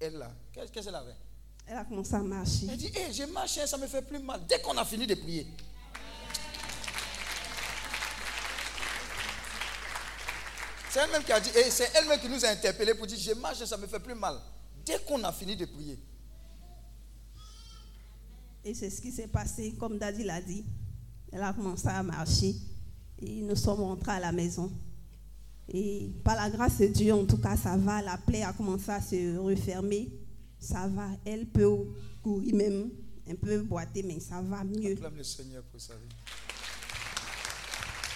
elle 0.00 0.14
là, 0.18 0.32
qu'est-ce 0.52 0.72
qu'elle 0.72 0.94
avait? 0.94 1.14
Elle 1.66 1.76
a 1.78 1.84
commencé 1.84 2.12
à 2.14 2.22
marcher. 2.22 2.66
Elle 2.68 2.76
dit, 2.76 2.88
hé, 2.88 3.12
j'ai 3.12 3.26
marché, 3.26 3.66
ça 3.66 3.78
me 3.78 3.86
fait 3.86 4.02
plus 4.02 4.18
mal. 4.18 4.44
Dès 4.46 4.60
qu'on 4.60 4.76
a 4.76 4.84
fini 4.84 5.06
de 5.06 5.14
prier. 5.14 5.46
C'est 10.94 11.00
elle-même 11.00 11.24
qui 11.24 11.32
a 11.32 11.40
dit, 11.40 11.50
et 11.50 11.70
c'est 11.72 11.90
elle-même 11.96 12.20
qui 12.20 12.28
nous 12.28 12.44
a 12.44 12.50
interpellés 12.50 12.94
pour 12.94 13.04
dire, 13.04 13.18
j'ai 13.18 13.34
marché, 13.34 13.66
ça 13.66 13.76
me 13.76 13.84
fait 13.88 13.98
plus 13.98 14.14
mal. 14.14 14.36
Dès 14.86 15.00
qu'on 15.00 15.24
a 15.24 15.32
fini 15.32 15.56
de 15.56 15.64
prier. 15.64 15.98
Et 18.64 18.74
c'est 18.74 18.90
ce 18.90 19.00
qui 19.00 19.10
s'est 19.10 19.26
passé, 19.26 19.74
comme 19.76 19.98
Daddy 19.98 20.22
l'a 20.22 20.40
dit. 20.40 20.64
Elle 21.32 21.42
a 21.42 21.52
commencé 21.52 21.88
à 21.88 22.00
marcher. 22.04 22.54
Et 23.18 23.42
nous 23.42 23.56
sommes 23.56 23.80
rentrés 23.80 24.12
à 24.12 24.20
la 24.20 24.30
maison. 24.30 24.70
Et 25.68 26.12
par 26.22 26.36
la 26.36 26.48
grâce 26.48 26.78
de 26.78 26.86
Dieu, 26.86 27.12
en 27.12 27.26
tout 27.26 27.38
cas, 27.38 27.56
ça 27.56 27.76
va. 27.76 28.00
La 28.00 28.16
plaie 28.16 28.44
a 28.44 28.52
commencé 28.52 28.92
à 28.92 29.02
se 29.02 29.36
refermer. 29.36 30.12
Ça 30.60 30.86
va. 30.86 31.08
Elle 31.24 31.46
peut 31.46 31.88
courir 32.22 32.54
même, 32.54 32.90
un 33.28 33.34
peu 33.34 33.62
boiter, 33.62 34.04
mais 34.04 34.20
ça 34.20 34.40
va 34.40 34.62
mieux. 34.62 34.92
Acclame 34.92 35.16
le 35.16 35.24
Seigneur 35.24 35.64
pour 35.64 35.80
sa 35.80 35.94
vie. 35.94 36.06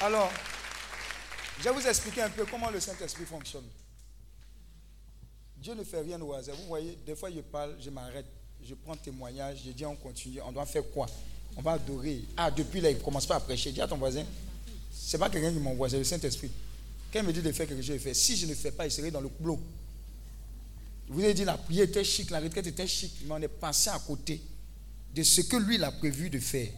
Alors, 0.00 0.30
je 1.58 1.64
vais 1.64 1.70
vous 1.70 1.86
expliquer 1.86 2.22
un 2.22 2.30
peu 2.30 2.44
comment 2.46 2.70
le 2.70 2.80
Saint-Esprit 2.80 3.24
fonctionne. 3.24 3.64
Dieu 5.56 5.74
ne 5.74 5.82
fait 5.82 6.00
rien 6.00 6.20
au 6.20 6.32
hasard. 6.32 6.56
Vous 6.56 6.68
voyez, 6.68 6.96
des 7.04 7.16
fois 7.16 7.30
je 7.30 7.40
parle, 7.40 7.76
je 7.80 7.90
m'arrête, 7.90 8.26
je 8.62 8.74
prends 8.74 8.96
témoignage, 8.96 9.58
je 9.66 9.72
dis 9.72 9.84
on 9.84 9.96
continue, 9.96 10.40
on 10.42 10.52
doit 10.52 10.66
faire 10.66 10.88
quoi? 10.92 11.06
On 11.56 11.62
va 11.62 11.72
adorer. 11.72 12.22
Ah, 12.36 12.50
depuis 12.50 12.80
là, 12.80 12.90
il 12.90 12.98
ne 12.98 13.02
commence 13.02 13.26
pas 13.26 13.36
à 13.36 13.40
prêcher. 13.40 13.72
Dis 13.72 13.80
à 13.80 13.88
ton 13.88 13.96
voisin, 13.96 14.24
c'est 14.92 15.18
pas 15.18 15.28
quelqu'un 15.28 15.52
qui 15.52 15.58
m'envoie, 15.58 15.88
c'est 15.88 15.98
le 15.98 16.04
Saint-Esprit. 16.04 16.50
Quand 17.12 17.20
il 17.20 17.26
me 17.26 17.32
dit 17.32 17.42
de 17.42 17.50
faire 17.50 17.66
quelque 17.66 17.82
chose, 17.82 17.96
je 17.96 18.00
fais. 18.00 18.14
Si 18.14 18.36
je 18.36 18.46
ne 18.46 18.54
fais 18.54 18.70
pas, 18.70 18.86
il 18.86 18.92
serait 18.92 19.10
dans 19.10 19.20
le 19.20 19.28
boulot. 19.28 19.58
Vous 21.08 21.24
ai 21.24 21.32
dit, 21.32 21.44
la 21.44 21.56
prière 21.56 21.84
était 21.84 22.04
chic, 22.04 22.30
la 22.30 22.38
retraite 22.38 22.66
était 22.66 22.86
chic, 22.86 23.12
mais 23.24 23.32
on 23.32 23.42
est 23.42 23.48
passé 23.48 23.88
à 23.88 23.98
côté 23.98 24.42
de 25.14 25.22
ce 25.22 25.40
que 25.40 25.56
lui 25.56 25.76
il 25.76 25.84
a 25.84 25.90
prévu 25.90 26.28
de 26.28 26.38
faire. 26.38 26.68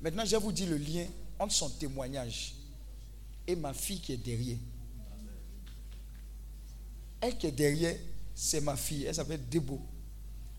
Maintenant, 0.00 0.24
je 0.24 0.30
vais 0.30 0.38
vous 0.38 0.52
dire 0.52 0.70
le 0.70 0.76
lien 0.76 1.04
entre 1.40 1.52
son 1.52 1.68
témoignage 1.70 2.54
et 3.48 3.56
ma 3.56 3.72
fille 3.74 3.98
qui 4.00 4.12
est 4.12 4.16
derrière. 4.16 4.58
Elle 7.20 7.36
qui 7.36 7.48
est 7.48 7.52
derrière, 7.52 7.96
c'est 8.34 8.60
ma 8.60 8.76
fille. 8.76 9.04
Elle 9.04 9.14
s'appelle 9.14 9.40
Debo. 9.50 9.80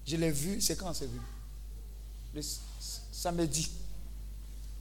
Je 0.06 0.18
l'ai 0.18 0.32
vue, 0.32 0.60
c'est 0.60 0.76
quand 0.76 0.90
on 0.90 0.94
s'est 0.94 1.08
vu 1.08 1.20
samedi. 3.12 3.70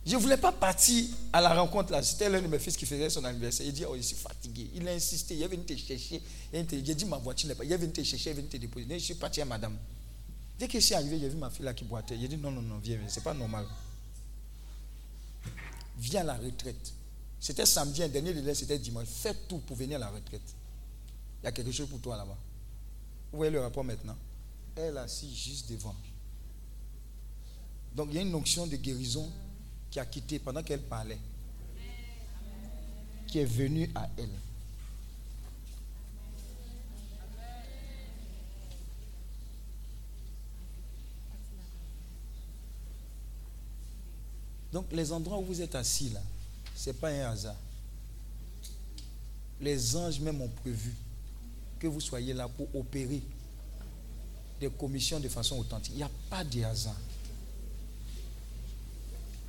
Je 0.06 0.16
ne 0.16 0.20
voulais 0.20 0.36
pas 0.36 0.52
partir 0.52 1.04
à 1.32 1.40
la 1.40 1.54
rencontre 1.54 1.92
là. 1.92 2.02
C'était 2.02 2.30
l'un 2.30 2.40
de 2.40 2.46
mes 2.46 2.58
fils 2.58 2.76
qui 2.76 2.86
faisait 2.86 3.10
son 3.10 3.24
anniversaire. 3.24 3.66
Il 3.66 3.72
dit 3.72 3.84
Oh, 3.86 3.94
je 3.94 4.00
suis 4.00 4.16
fatigué. 4.16 4.70
Il 4.74 4.88
a 4.88 4.92
insisté. 4.92 5.34
Il 5.34 5.42
est 5.42 5.48
venu 5.48 5.64
te 5.64 5.76
chercher. 5.76 6.22
J'ai 6.52 6.94
dit 6.94 7.04
Ma 7.04 7.18
voiture 7.18 7.48
n'est 7.48 7.54
pas. 7.54 7.64
Il 7.64 7.72
est 7.72 7.76
venu 7.76 7.92
te 7.92 8.02
chercher. 8.02 8.30
Il 8.30 8.32
est 8.32 8.36
venu 8.36 8.48
te 8.48 8.56
déposer. 8.56 8.86
Je 8.90 9.04
suis 9.04 9.14
parti 9.14 9.42
à 9.42 9.44
madame. 9.44 9.76
Dès 10.58 10.66
que 10.66 10.80
je 10.80 10.84
suis 10.84 10.94
arrivé, 10.94 11.18
j'ai 11.20 11.28
vu 11.28 11.36
ma 11.36 11.50
fille 11.50 11.64
là 11.64 11.74
qui 11.74 11.84
boitait. 11.84 12.16
J'ai 12.18 12.28
dit 12.28 12.38
Non, 12.38 12.50
non, 12.50 12.62
non, 12.62 12.78
viens, 12.78 12.98
c'est 13.08 13.22
pas 13.22 13.34
normal. 13.34 13.66
Viens 15.98 16.22
à 16.22 16.24
la 16.24 16.34
retraite. 16.34 16.92
C'était 17.40 17.66
samedi, 17.66 18.02
un 18.02 18.08
dernier 18.08 18.34
délai, 18.34 18.54
c'était 18.54 18.78
dimanche. 18.78 19.06
Fais 19.06 19.34
tout 19.48 19.58
pour 19.58 19.76
venir 19.76 19.96
à 19.96 20.00
la 20.00 20.10
retraite. 20.10 20.54
Il 21.42 21.44
y 21.44 21.48
a 21.48 21.52
quelque 21.52 21.70
chose 21.72 21.88
pour 21.88 22.00
toi 22.00 22.16
là-bas. 22.16 22.36
Vous 23.30 23.36
voyez 23.38 23.52
le 23.52 23.60
rapport 23.60 23.84
maintenant? 23.84 24.16
Elle 24.74 24.96
est 24.96 25.00
assise 25.00 25.36
juste 25.36 25.70
devant. 25.70 25.94
Donc 27.94 28.08
il 28.10 28.16
y 28.16 28.18
a 28.18 28.22
une 28.22 28.34
onction 28.34 28.66
de 28.66 28.76
guérison 28.76 29.30
qui 29.90 30.00
a 30.00 30.06
quitté 30.06 30.38
pendant 30.38 30.62
qu'elle 30.62 30.82
parlait. 30.82 31.18
qui 33.28 33.38
est 33.40 33.44
venu 33.44 33.90
à 33.94 34.08
elle. 34.16 34.30
Donc 44.72 44.86
les 44.92 45.12
endroits 45.12 45.38
où 45.38 45.44
vous 45.44 45.60
êtes 45.60 45.74
assis 45.74 46.10
là, 46.10 46.20
ce 46.78 46.90
n'est 46.90 46.94
pas 46.94 47.08
un 47.08 47.32
hasard. 47.32 47.56
Les 49.60 49.96
anges 49.96 50.20
même 50.20 50.40
ont 50.40 50.48
prévu 50.48 50.94
que 51.80 51.88
vous 51.88 52.00
soyez 52.00 52.32
là 52.32 52.46
pour 52.48 52.68
opérer 52.72 53.20
des 54.60 54.70
commissions 54.70 55.18
de 55.18 55.28
façon 55.28 55.58
authentique. 55.58 55.92
Il 55.94 55.98
n'y 55.98 56.04
a 56.04 56.10
pas 56.30 56.44
de 56.44 56.62
hasard. 56.62 56.94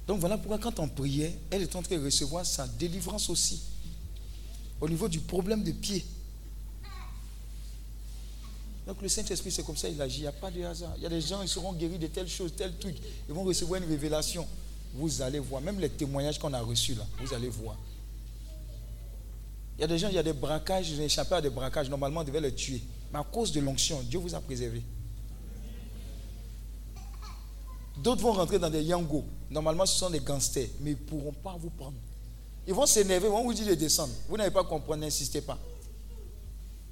Donc 0.08 0.20
voilà 0.20 0.40
pourquoi 0.40 0.58
quand 0.58 0.80
on 0.80 0.88
priait, 0.88 1.38
elle 1.52 1.62
est 1.62 1.76
en 1.76 1.84
train 1.84 1.98
de 1.98 2.04
recevoir 2.04 2.48
sa 2.48 2.68
délivrance 2.68 3.30
aussi. 3.30 3.62
Au 4.82 4.90
niveau 4.90 5.08
du 5.08 5.20
problème 5.20 5.64
de 5.64 5.72
pied. 5.72 6.04
Donc 8.88 9.04
le 9.04 9.08
Saint-Esprit, 9.08 9.52
c'est 9.52 9.64
comme 9.64 9.78
ça, 9.78 9.88
il 9.88 10.02
agit. 10.02 10.18
Il 10.18 10.22
n'y 10.22 10.28
a 10.28 10.32
pas 10.32 10.50
de 10.50 10.64
hasard. 10.64 10.94
Il 10.98 11.04
y 11.04 11.06
a 11.06 11.10
des 11.10 11.22
gens, 11.22 11.44
ils 11.44 11.48
seront 11.48 11.74
guéris 11.74 12.00
de 12.00 12.08
telle 12.08 12.28
chose, 12.28 12.54
tel 12.58 12.76
truc. 12.80 12.98
Ils 13.28 13.36
vont 13.36 13.44
recevoir 13.44 13.80
une 13.84 13.88
révélation. 13.88 14.48
Vous 14.94 15.22
allez 15.22 15.40
voir. 15.40 15.62
Même 15.62 15.80
les 15.80 15.90
témoignages 15.90 16.40
qu'on 16.40 16.54
a 16.54 16.62
reçus 16.62 16.96
là, 16.96 17.06
vous 17.20 17.34
allez 17.34 17.50
voir. 17.50 17.76
Il 19.78 19.82
y 19.82 19.84
a 19.84 19.88
des 19.88 19.98
gens, 19.98 20.10
il 20.10 20.16
y 20.16 20.18
a 20.18 20.24
des 20.24 20.34
braquages, 20.34 20.92
ont 21.00 21.04
échappé 21.04 21.36
à 21.36 21.42
des 21.42 21.50
braquages. 21.50 21.90
Normalement, 21.90 22.22
on 22.22 22.24
devait 22.24 22.42
les 22.42 22.54
tuer. 22.54 22.82
Mais 23.14 23.20
à 23.20 23.24
cause 23.24 23.52
de 23.52 23.62
l'onction, 23.62 24.02
Dieu 24.02 24.20
vous 24.20 24.36
a 24.36 24.42
préservé. 24.42 24.84
D'autres 27.98 28.22
vont 28.22 28.34
rentrer 28.34 28.60
dans 28.60 28.70
des 28.70 28.84
yangos. 28.84 29.26
Normalement, 29.50 29.86
ce 29.86 29.98
sont 29.98 30.10
des 30.10 30.20
gangsters, 30.20 30.68
mais 30.82 30.92
ils 30.92 30.98
ne 30.98 31.00
pourront 31.00 31.32
pas 31.32 31.56
vous 31.60 31.70
prendre. 31.70 31.98
Ils 32.68 32.74
vont 32.74 32.86
s'énerver, 32.86 33.28
ils 33.28 33.32
vont 33.32 33.44
vous 33.44 33.54
dire 33.54 33.68
de 33.68 33.74
descendre. 33.74 34.14
Vous 34.28 34.38
n'avez 34.38 34.52
pas 34.52 34.64
compris, 34.64 34.98
n'insistez 34.98 35.42
pas. 35.42 35.58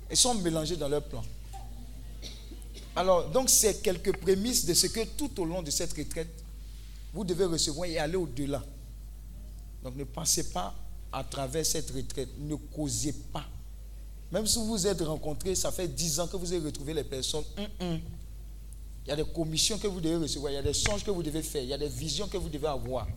Ils 0.10 0.18
sont 0.18 0.34
mélangés 0.36 0.76
dans 0.76 0.88
leur 0.88 1.04
plan. 1.04 1.24
Alors, 2.96 3.30
donc, 3.30 3.50
c'est 3.50 3.82
quelques 3.82 4.18
prémices 4.18 4.66
de 4.66 4.74
ce 4.74 4.88
que 4.88 5.02
tout 5.18 5.40
au 5.42 5.46
long 5.46 5.62
de 5.62 5.70
cette 5.70 5.94
retraite, 5.94 6.30
vous 7.14 7.24
devez 7.24 7.46
recevoir 7.46 7.90
et 7.90 7.98
aller 7.98 8.16
au-delà. 8.16 8.64
Donc, 9.84 9.96
ne 9.96 10.04
passez 10.04 10.50
pas 10.50 10.74
à 11.12 11.24
travers 11.24 11.66
cette 11.66 11.90
retraite. 11.92 12.30
Ne 12.40 12.56
causez 12.56 13.14
pas. 13.14 13.46
Même 14.32 14.46
si 14.46 14.60
vous 14.60 14.86
êtes 14.86 15.02
rencontrés, 15.02 15.56
ça 15.56 15.72
fait 15.72 15.88
dix 15.88 16.20
ans 16.20 16.28
que 16.28 16.36
vous 16.36 16.52
avez 16.52 16.66
retrouvé 16.66 16.94
les 16.94 17.04
personnes. 17.04 17.46
Hum, 17.58 17.68
hum. 17.80 18.00
Il 19.06 19.10
y 19.10 19.14
a 19.14 19.16
des 19.16 19.26
commissions 19.26 19.78
que 19.78 19.88
vous 19.88 20.02
devez 20.02 20.18
recevoir, 20.18 20.52
il 20.52 20.56
y 20.56 20.58
a 20.58 20.62
des 20.62 20.74
songes 20.74 21.02
que 21.02 21.12
vous 21.12 21.24
devez 21.24 21.42
faire, 21.42 21.64
il 21.64 21.70
y 21.70 21.74
a 21.74 21.78
des 21.78 21.88
visions 21.88 22.28
que 22.28 22.36
vous 22.36 22.50
devez 22.50 22.68
avoir. 22.68 23.08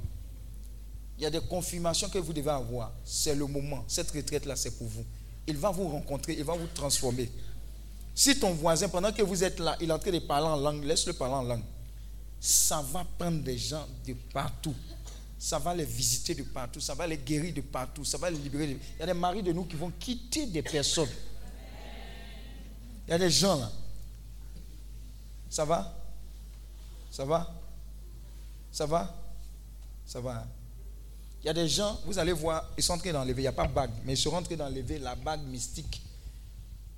Il 1.19 1.25
y 1.25 1.27
a 1.27 1.31
des 1.31 1.41
confirmations 1.41 2.09
que 2.09 2.19
vous 2.19 2.33
devez 2.33 2.51
avoir. 2.51 2.93
C'est 3.05 3.35
le 3.35 3.44
moment. 3.47 3.85
Cette 3.89 4.10
retraite-là, 4.12 4.55
c'est 4.55 4.70
pour 4.78 4.86
vous. 4.86 5.05
Il 5.49 5.57
va 5.57 5.70
vous 5.70 5.89
rencontrer, 5.89 6.35
il 6.39 6.44
va 6.44 6.55
vous 6.55 6.69
transformer. 6.73 7.28
Si 8.15 8.39
ton 8.39 8.52
voisin, 8.52 8.89
pendant 8.89 9.12
que 9.12 9.23
vous 9.23 9.43
êtes 9.43 9.59
là, 9.59 9.77
il 9.81 9.91
est 9.91 9.93
en 9.93 9.99
train 9.99 10.12
de 10.12 10.20
parler 10.20 10.47
en 10.47 10.57
langue, 10.57 10.85
laisse-le 10.85 11.12
parler 11.12 11.35
en 11.35 11.43
langue. 11.43 11.65
Ça 12.41 12.81
va 12.81 13.05
prendre 13.19 13.43
des 13.43 13.59
gens 13.59 13.86
de 14.07 14.15
partout. 14.33 14.75
Ça 15.39 15.59
va 15.59 15.75
les 15.75 15.85
visiter 15.85 16.35
de 16.35 16.43
partout. 16.43 16.81
Ça 16.81 16.94
va 16.94 17.07
les 17.07 17.19
guérir 17.19 17.52
de 17.52 17.60
partout. 17.60 18.05
Ça 18.05 18.17
va 18.17 18.31
les 18.31 18.39
libérer. 18.39 18.78
Il 18.97 19.01
y 19.01 19.02
a 19.02 19.07
des 19.07 19.15
maris 19.15 19.43
de 19.43 19.52
nous 19.52 19.65
qui 19.65 19.77
vont 19.77 19.93
quitter 19.99 20.47
des 20.47 20.62
personnes. 20.62 21.09
Il 23.07 23.10
y 23.10 23.15
a 23.15 23.19
des 23.19 23.31
gens 23.31 23.57
là. 23.59 23.70
Ça 25.51 25.65
va? 25.65 25.94
Ça 27.10 27.25
va? 27.25 27.55
Ça 28.70 28.86
va? 28.86 29.15
Ça 30.07 30.20
va. 30.20 30.47
Il 31.43 31.47
y 31.47 31.49
a 31.49 31.55
des 31.55 31.69
gens, 31.69 31.99
vous 32.05 32.19
allez 32.19 32.33
voir, 32.33 32.69
ils 32.77 32.83
sont 32.83 32.93
en 32.93 32.99
train 32.99 33.12
d'enlever, 33.12 33.41
il 33.41 33.44
n'y 33.44 33.49
a 33.49 33.52
pas 33.52 33.67
de 33.67 33.73
bague, 33.73 33.91
mais 34.05 34.12
ils 34.12 34.17
sont 34.17 34.33
en 34.33 34.43
train 34.43 34.57
d'enlever 34.57 34.99
la 34.99 35.15
bague 35.15 35.43
mystique 35.44 36.02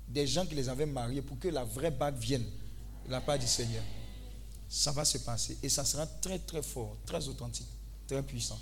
des 0.07 0.27
gens 0.27 0.45
qui 0.45 0.53
les 0.53 0.67
avaient 0.67 0.85
mariés 0.85 1.21
pour 1.21 1.39
que 1.39 1.47
la 1.47 1.63
vraie 1.63 1.91
bague 1.91 2.17
vienne 2.17 2.45
de 3.05 3.11
la 3.11 3.21
part 3.21 3.39
du 3.39 3.47
Seigneur. 3.47 3.83
Ça 4.75 4.91
va 4.91 5.05
se 5.05 5.19
passer 5.19 5.55
et 5.61 5.69
ça 5.69 5.85
sera 5.85 6.07
très 6.07 6.39
très 6.39 6.63
fort, 6.63 6.97
très 7.05 7.27
authentique, 7.27 7.67
très 8.07 8.23
puissant. 8.23 8.59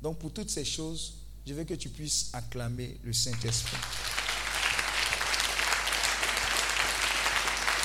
Donc 0.00 0.20
pour 0.20 0.32
toutes 0.32 0.48
ces 0.48 0.64
choses, 0.64 1.14
je 1.44 1.52
veux 1.54 1.64
que 1.64 1.74
tu 1.74 1.88
puisses 1.88 2.30
acclamer 2.32 2.96
le 3.02 3.12
Saint-Esprit. 3.12 3.76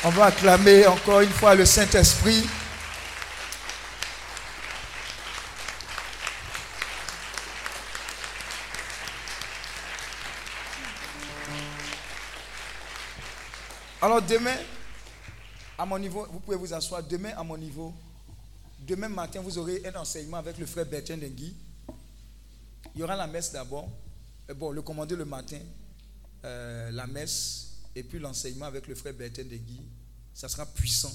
On 0.03 0.09
va 0.11 0.25
acclamer 0.25 0.85
encore 0.85 1.21
une 1.21 1.31
fois 1.31 1.55
le 1.55 1.65
Saint-Esprit. 1.65 2.43
Alors 14.03 14.21
demain, 14.21 14.55
à 15.77 15.85
mon 15.85 15.99
niveau, 15.99 16.25
vous 16.31 16.39
pouvez 16.39 16.57
vous 16.57 16.73
asseoir. 16.73 17.03
Demain, 17.03 17.33
à 17.37 17.43
mon 17.43 17.57
niveau, 17.57 17.93
demain 18.79 19.09
matin, 19.09 19.41
vous 19.41 19.57
aurez 19.57 19.85
un 19.85 19.95
enseignement 19.99 20.37
avec 20.37 20.57
le 20.57 20.65
frère 20.65 20.85
Bertrand 20.85 21.17
Dengui. 21.17 21.53
Il 22.95 23.01
y 23.01 23.03
aura 23.03 23.15
la 23.15 23.27
messe 23.27 23.51
d'abord. 23.51 23.87
Euh, 24.49 24.53
Bon, 24.53 24.71
le 24.71 24.81
commander 24.81 25.15
le 25.15 25.25
matin, 25.25 25.59
euh, 26.45 26.89
la 26.91 27.05
messe, 27.05 27.73
et 27.95 28.03
puis 28.03 28.17
l'enseignement 28.17 28.65
avec 28.65 28.87
le 28.87 28.95
frère 28.95 29.13
Bertrand 29.13 29.43
Dengui. 29.43 29.81
Ça 30.33 30.49
sera 30.49 30.65
puissant. 30.65 31.13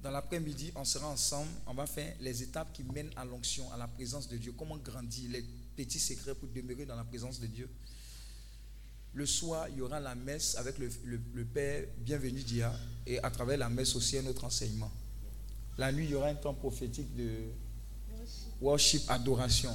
Dans 0.00 0.10
l'après-midi, 0.10 0.72
on 0.74 0.84
sera 0.84 1.08
ensemble. 1.08 1.50
On 1.66 1.74
va 1.74 1.86
faire 1.86 2.14
les 2.20 2.42
étapes 2.42 2.72
qui 2.72 2.82
mènent 2.82 3.10
à 3.16 3.24
l'onction, 3.24 3.70
à 3.72 3.76
la 3.76 3.88
présence 3.88 4.28
de 4.28 4.36
Dieu. 4.36 4.54
Comment 4.56 4.76
grandir, 4.76 5.30
les 5.30 5.42
petits 5.76 5.98
secrets 5.98 6.34
pour 6.34 6.48
demeurer 6.48 6.86
dans 6.86 6.96
la 6.96 7.04
présence 7.04 7.40
de 7.40 7.46
Dieu. 7.46 7.68
Le 9.14 9.26
soir, 9.26 9.68
il 9.70 9.78
y 9.78 9.80
aura 9.80 10.00
la 10.00 10.16
messe 10.16 10.56
avec 10.56 10.76
le, 10.78 10.88
Père 11.44 11.84
Bienvenu 11.98 12.42
Dia 12.42 12.74
et 13.06 13.20
à 13.20 13.30
travers 13.30 13.56
la 13.56 13.68
messe 13.68 13.94
aussi 13.94 14.18
un 14.18 14.26
autre 14.26 14.42
enseignement. 14.42 14.90
La 15.78 15.92
nuit, 15.92 16.04
il 16.06 16.10
y 16.10 16.14
aura 16.16 16.28
un 16.28 16.34
temps 16.34 16.54
prophétique 16.54 17.14
de 17.14 17.30
worship, 18.60 19.02
adoration. 19.08 19.70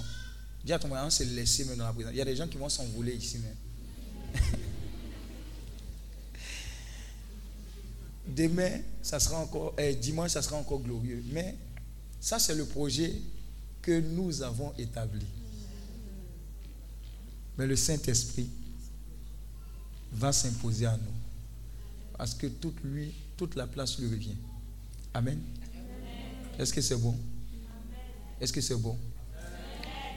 Dis 0.63 0.73
à 0.73 0.79
ton 0.79 0.89
voisin, 0.89 1.09
c'est 1.09 1.23
laissé 1.23 1.63
même 1.63 1.77
dans 1.77 1.85
la 1.85 1.93
présence. 1.93 2.11
Il 2.13 2.17
y 2.17 2.21
a 2.21 2.25
des 2.25 2.35
gens 2.35 2.49
qui 2.49 2.57
vont 2.57 2.67
s'envoler 2.67 3.15
ici 3.15 3.37
même. 3.39 3.55
Demain, 8.27 8.81
ça 9.01 9.21
sera 9.21 9.37
encore, 9.39 9.73
eh, 9.77 9.95
dimanche, 9.95 10.31
ça 10.31 10.41
sera 10.41 10.57
encore 10.57 10.81
glorieux. 10.81 11.23
Mais 11.31 11.55
ça, 12.19 12.39
c'est 12.39 12.55
le 12.55 12.65
projet 12.65 13.13
que 13.81 14.01
nous 14.01 14.41
avons 14.41 14.73
établi. 14.77 15.25
Mais 17.57 17.67
le 17.67 17.77
Saint-Esprit 17.77 18.49
va 20.11 20.31
s'imposer 20.31 20.85
à 20.85 20.97
nous. 20.97 21.13
Parce 22.17 22.33
que 22.33 22.47
toute, 22.47 22.83
lui, 22.83 23.13
toute 23.37 23.55
la 23.55 23.67
place 23.67 23.97
lui 23.99 24.09
revient. 24.09 24.35
Amen. 25.13 25.39
Est-ce 26.57 26.73
que 26.73 26.81
c'est 26.81 26.97
bon? 26.97 27.15
Est-ce 28.41 28.51
que 28.51 28.61
c'est 28.61 28.75
bon? 28.75 28.97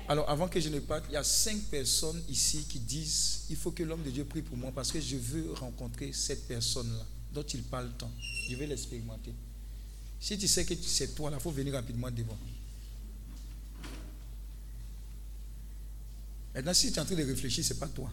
Alors, 0.09 0.29
avant 0.29 0.49
que 0.49 0.61
je 0.61 0.69
ne 0.69 0.81
parte, 0.81 1.05
il 1.09 1.15
y 1.15 1.17
a 1.17 1.25
cinq 1.25 1.59
personnes 1.71 2.21
ici 2.29 2.65
qui 2.69 2.81
disent 2.81 3.45
il 3.51 3.57
faut 3.57 3.71
que 3.71 3.83
l'homme 3.83 4.03
de 4.03 4.11
Dieu 4.11 4.25
prie 4.25 4.43
pour 4.43 4.57
moi 4.57 4.73
parce 4.75 4.91
que 4.91 5.01
je 5.01 5.17
veux 5.17 5.53
rencontrer 5.55 6.12
cette 6.12 6.47
personne-là 6.49 7.05
dont 7.33 7.43
il 7.43 7.62
parle 7.62 7.91
tant. 7.97 8.11
Je 8.49 8.57
vais 8.57 8.67
l'expérimenter. 8.67 9.33
Si 10.21 10.37
tu 10.37 10.47
sais 10.47 10.65
que 10.65 10.75
c'est 10.83 11.15
toi, 11.15 11.31
il 11.33 11.41
faut 11.41 11.51
venir 11.51 11.75
rapidement 11.75 12.11
devant. 12.11 12.37
Maintenant, 16.55 16.75
si 16.75 16.93
tu 16.93 16.99
es 16.99 17.01
en 17.01 17.05
train 17.05 17.15
de 17.15 17.25
réfléchir, 17.25 17.65
ce 17.65 17.73
n'est 17.73 17.79
pas 17.79 17.89
toi. 17.89 18.12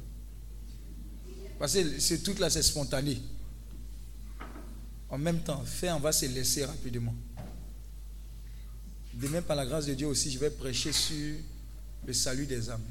Parce 1.60 1.74
que 1.74 2.00
ce 2.00 2.14
truc-là, 2.16 2.50
c'est 2.50 2.64
spontané. 2.64 3.22
En 5.10 5.18
même 5.18 5.42
temps, 5.42 5.62
fait, 5.66 5.92
on 5.92 6.00
va 6.00 6.14
se 6.14 6.26
laisser 6.26 6.64
rapidement. 6.64 7.14
Demain, 9.14 9.42
par 9.42 9.58
la 9.58 9.66
grâce 9.66 9.86
de 9.86 9.94
Dieu 9.94 10.08
aussi, 10.08 10.32
je 10.32 10.40
vais 10.40 10.50
prêcher 10.50 10.94
sur 10.94 11.36
le 12.06 12.14
salut 12.14 12.46
des 12.46 12.70
âmes. 12.70 12.82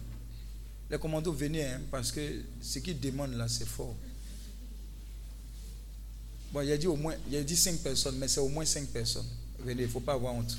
Les 0.90 0.98
commandos, 0.98 1.32
venez, 1.32 1.64
hein, 1.64 1.80
parce 1.90 2.12
que 2.12 2.20
ce 2.60 2.78
qu'ils 2.80 3.00
demandent 3.00 3.34
là, 3.34 3.48
c'est 3.48 3.66
fort. 3.66 3.94
Bon, 6.52 6.60
il 6.60 6.70
a 6.72 6.76
dit 6.76 6.86
au 6.86 6.96
moins, 6.96 7.14
il 7.30 7.36
a 7.36 7.42
dit 7.42 7.56
cinq 7.56 7.78
personnes, 7.78 8.16
mais 8.18 8.28
c'est 8.28 8.40
au 8.40 8.48
moins 8.48 8.64
cinq 8.64 8.88
personnes. 8.88 9.26
Venez, 9.60 9.82
il 9.82 9.86
ne 9.86 9.90
faut 9.92 10.00
pas 10.00 10.14
avoir 10.14 10.34
honte. 10.34 10.56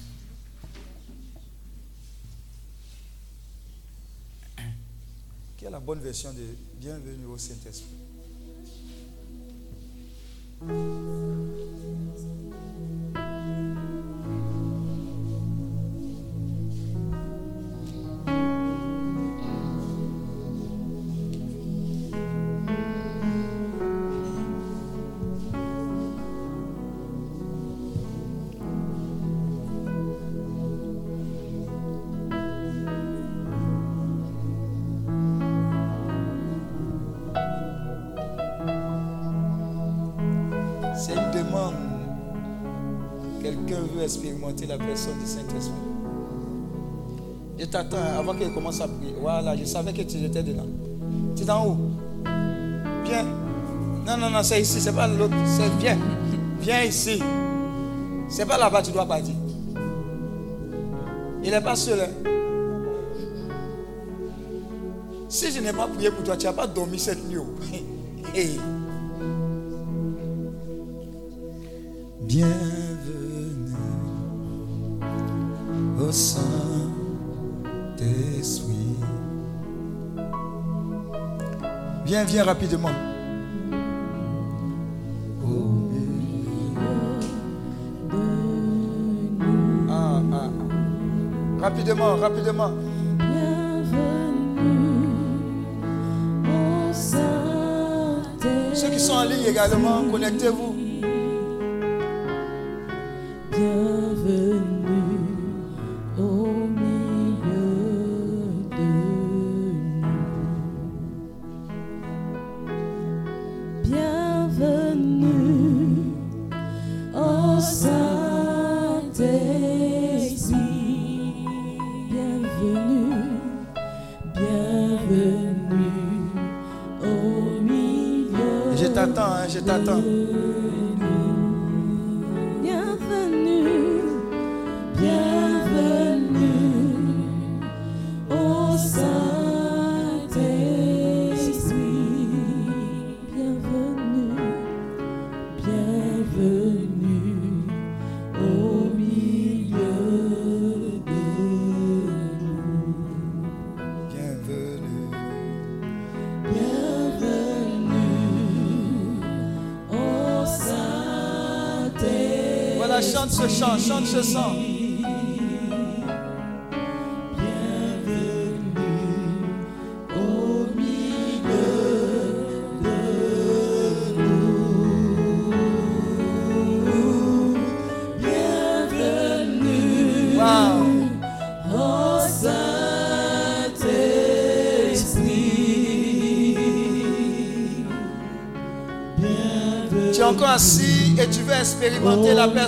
Qui 5.58 5.66
est 5.66 5.70
la 5.70 5.80
bonne 5.80 6.00
version 6.00 6.32
de 6.32 6.46
Bienvenue 6.80 7.26
au 7.26 7.38
Saint-Esprit? 7.38 7.99
Thank 10.62 10.72
you. 10.72 12.29
La 44.68 44.78
personne 44.78 45.18
du 45.20 45.26
Saint-Esprit. 45.26 45.74
Je 47.58 47.66
t'attends 47.66 47.98
avant 48.18 48.34
qu'elle 48.36 48.54
commence 48.54 48.80
à 48.82 48.88
prier. 48.88 49.16
Voilà, 49.20 49.56
je 49.56 49.66
savais 49.66 49.92
que 49.94 50.02
tu 50.02 50.18
étais 50.24 50.44
dedans. 50.44 50.66
Tu 51.36 51.44
es 51.44 51.50
en 51.52 51.66
haut. 51.68 51.78
Viens. 53.06 53.26
Non, 54.06 54.18
non, 54.18 54.30
non, 54.30 54.44
c'est 54.44 54.62
ici, 54.62 54.80
c'est 54.80 54.94
pas 54.94 55.08
l'autre. 55.08 55.34
Viens. 55.80 55.98
Viens 56.62 56.84
ici. 56.84 57.22
C'est 58.30 58.46
pas 58.46 58.58
là-bas, 58.58 58.82
tu 58.82 58.92
dois 58.92 59.06
partir. 59.06 59.34
Il 61.44 61.52
n'est 61.52 61.62
pas 61.62 61.76
seul. 61.76 62.00
hein. 62.02 62.30
Si 65.28 65.52
je 65.52 65.60
n'ai 65.62 65.74
pas 65.74 65.88
prié 65.88 66.12
pour 66.12 66.24
toi, 66.24 66.36
tu 66.38 66.46
n'as 66.46 66.54
pas 66.54 66.68
dormi 66.68 66.98
cette 67.00 67.28
nuit. 67.30 67.38
oh. 67.38 67.46
Hey. 68.36 68.60
Bienvenue 72.22 72.89
Saint-Esprit. 76.12 76.46
Viens, 82.06 82.24
viens 82.24 82.44
rapidement. 82.44 82.90
Ah, 89.90 90.22
ah. 90.34 90.50
Rapidement, 91.62 92.16
rapidement. 92.16 92.72
Ceux 98.74 98.90
qui 98.90 99.00
sont 99.00 99.14
en 99.14 99.24
ligne 99.26 99.46
également, 99.48 100.04
connectez-vous. 100.10 100.79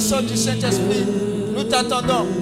Personne 0.01 0.25
du 0.25 0.35
Saint-Esprit. 0.35 1.05
Nous 1.55 1.63
t'attendons. 1.65 2.40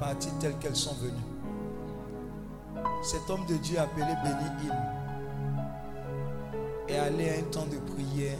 Reparties 0.00 0.30
telles 0.40 0.56
qu'elles 0.58 0.76
sont 0.76 0.94
venues. 0.94 1.12
Cet 3.02 3.28
homme 3.28 3.46
de 3.46 3.54
Dieu 3.56 3.78
appelé 3.78 4.06
Béni 4.22 4.70
Hinn 4.70 4.76
est 6.88 6.98
allé 6.98 7.30
à 7.30 7.34
un 7.34 7.42
temps 7.50 7.66
de 7.66 7.78
prière 7.94 8.38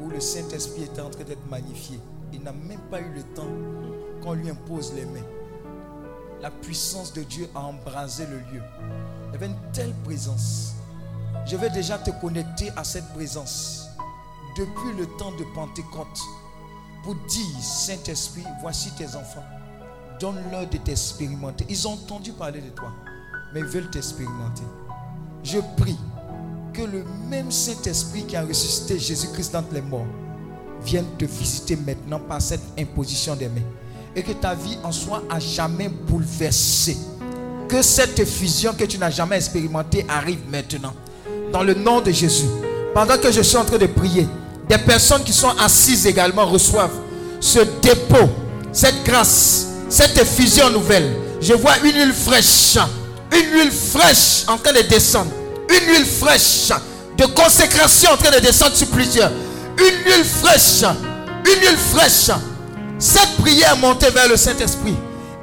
où 0.00 0.08
le 0.08 0.20
Saint-Esprit 0.20 0.84
était 0.84 1.00
en 1.00 1.10
train 1.10 1.24
d'être 1.24 1.48
magnifié. 1.48 1.98
Il 2.32 2.42
n'a 2.42 2.52
même 2.52 2.80
pas 2.90 3.00
eu 3.00 3.12
le 3.14 3.22
temps 3.34 3.48
qu'on 4.22 4.34
lui 4.34 4.50
impose 4.50 4.92
les 4.94 5.04
mains. 5.04 5.26
La 6.40 6.50
puissance 6.50 7.12
de 7.12 7.22
Dieu 7.22 7.48
a 7.54 7.60
embrasé 7.60 8.26
le 8.26 8.38
lieu. 8.38 8.62
Il 9.28 9.32
y 9.32 9.36
avait 9.36 9.46
une 9.46 9.72
telle 9.72 9.92
présence. 10.04 10.74
Je 11.46 11.56
vais 11.56 11.70
déjà 11.70 11.98
te 11.98 12.10
connecter 12.20 12.70
à 12.76 12.84
cette 12.84 13.08
présence 13.12 13.88
depuis 14.56 14.96
le 14.98 15.06
temps 15.18 15.32
de 15.32 15.44
Pentecôte 15.54 16.20
pour 17.02 17.14
dire, 17.14 17.62
Saint-Esprit, 17.62 18.44
voici 18.60 18.90
tes 18.94 19.16
enfants. 19.16 19.44
Donne-leur 20.20 20.68
de 20.68 20.76
t'expérimenter. 20.76 21.64
Ils 21.70 21.88
ont 21.88 21.92
entendu 21.92 22.32
parler 22.32 22.60
de 22.60 22.68
toi, 22.68 22.92
mais 23.54 23.60
ils 23.60 23.66
veulent 23.66 23.90
t'expérimenter. 23.90 24.62
Je 25.42 25.58
prie 25.78 25.96
que 26.74 26.82
le 26.82 27.04
même 27.28 27.50
Saint-Esprit 27.50 28.24
qui 28.26 28.36
a 28.36 28.42
ressuscité 28.42 28.98
Jésus-Christ 28.98 29.52
d'entre 29.52 29.72
les 29.72 29.80
morts 29.80 30.06
vienne 30.84 31.06
te 31.18 31.24
visiter 31.24 31.76
maintenant 31.76 32.20
par 32.20 32.42
cette 32.42 32.60
imposition 32.78 33.34
des 33.34 33.48
mains. 33.48 33.62
Et 34.14 34.22
que 34.22 34.32
ta 34.32 34.54
vie 34.54 34.76
en 34.84 34.92
soit 34.92 35.22
à 35.30 35.38
jamais 35.38 35.88
bouleversée. 35.88 36.98
Que 37.68 37.80
cette 37.80 38.24
fusion 38.26 38.74
que 38.74 38.84
tu 38.84 38.98
n'as 38.98 39.10
jamais 39.10 39.36
expérimentée 39.36 40.04
arrive 40.08 40.40
maintenant. 40.50 40.92
Dans 41.52 41.62
le 41.62 41.74
nom 41.74 42.00
de 42.00 42.10
Jésus. 42.10 42.48
Pendant 42.92 43.16
que 43.16 43.30
je 43.32 43.40
suis 43.40 43.56
en 43.56 43.64
train 43.64 43.78
de 43.78 43.86
prier, 43.86 44.26
des 44.68 44.78
personnes 44.78 45.22
qui 45.22 45.32
sont 45.32 45.56
assises 45.58 46.06
également 46.06 46.44
reçoivent 46.44 46.98
ce 47.40 47.60
dépôt, 47.80 48.28
cette 48.72 49.02
grâce, 49.04 49.69
cette 49.90 50.16
effusion 50.16 50.70
nouvelle. 50.70 51.14
Je 51.40 51.52
vois 51.52 51.76
une 51.84 51.94
huile 51.94 52.14
fraîche, 52.14 52.78
une 53.32 53.52
huile 53.52 53.72
fraîche 53.72 54.44
en 54.46 54.56
train 54.56 54.72
de 54.72 54.82
descendre, 54.82 55.32
une 55.68 55.92
huile 55.92 56.06
fraîche 56.06 56.70
de 57.18 57.26
consécration 57.26 58.12
en 58.12 58.16
train 58.16 58.30
de 58.30 58.38
descendre 58.40 58.74
sur 58.74 58.86
plusieurs, 58.88 59.30
une 59.76 60.04
huile 60.06 60.24
fraîche, 60.24 60.82
une 61.44 61.60
huile 61.60 61.76
fraîche. 61.92 62.30
Cette 62.98 63.36
prière 63.38 63.76
montée 63.78 64.10
vers 64.10 64.28
le 64.28 64.36
Saint-Esprit. 64.36 64.94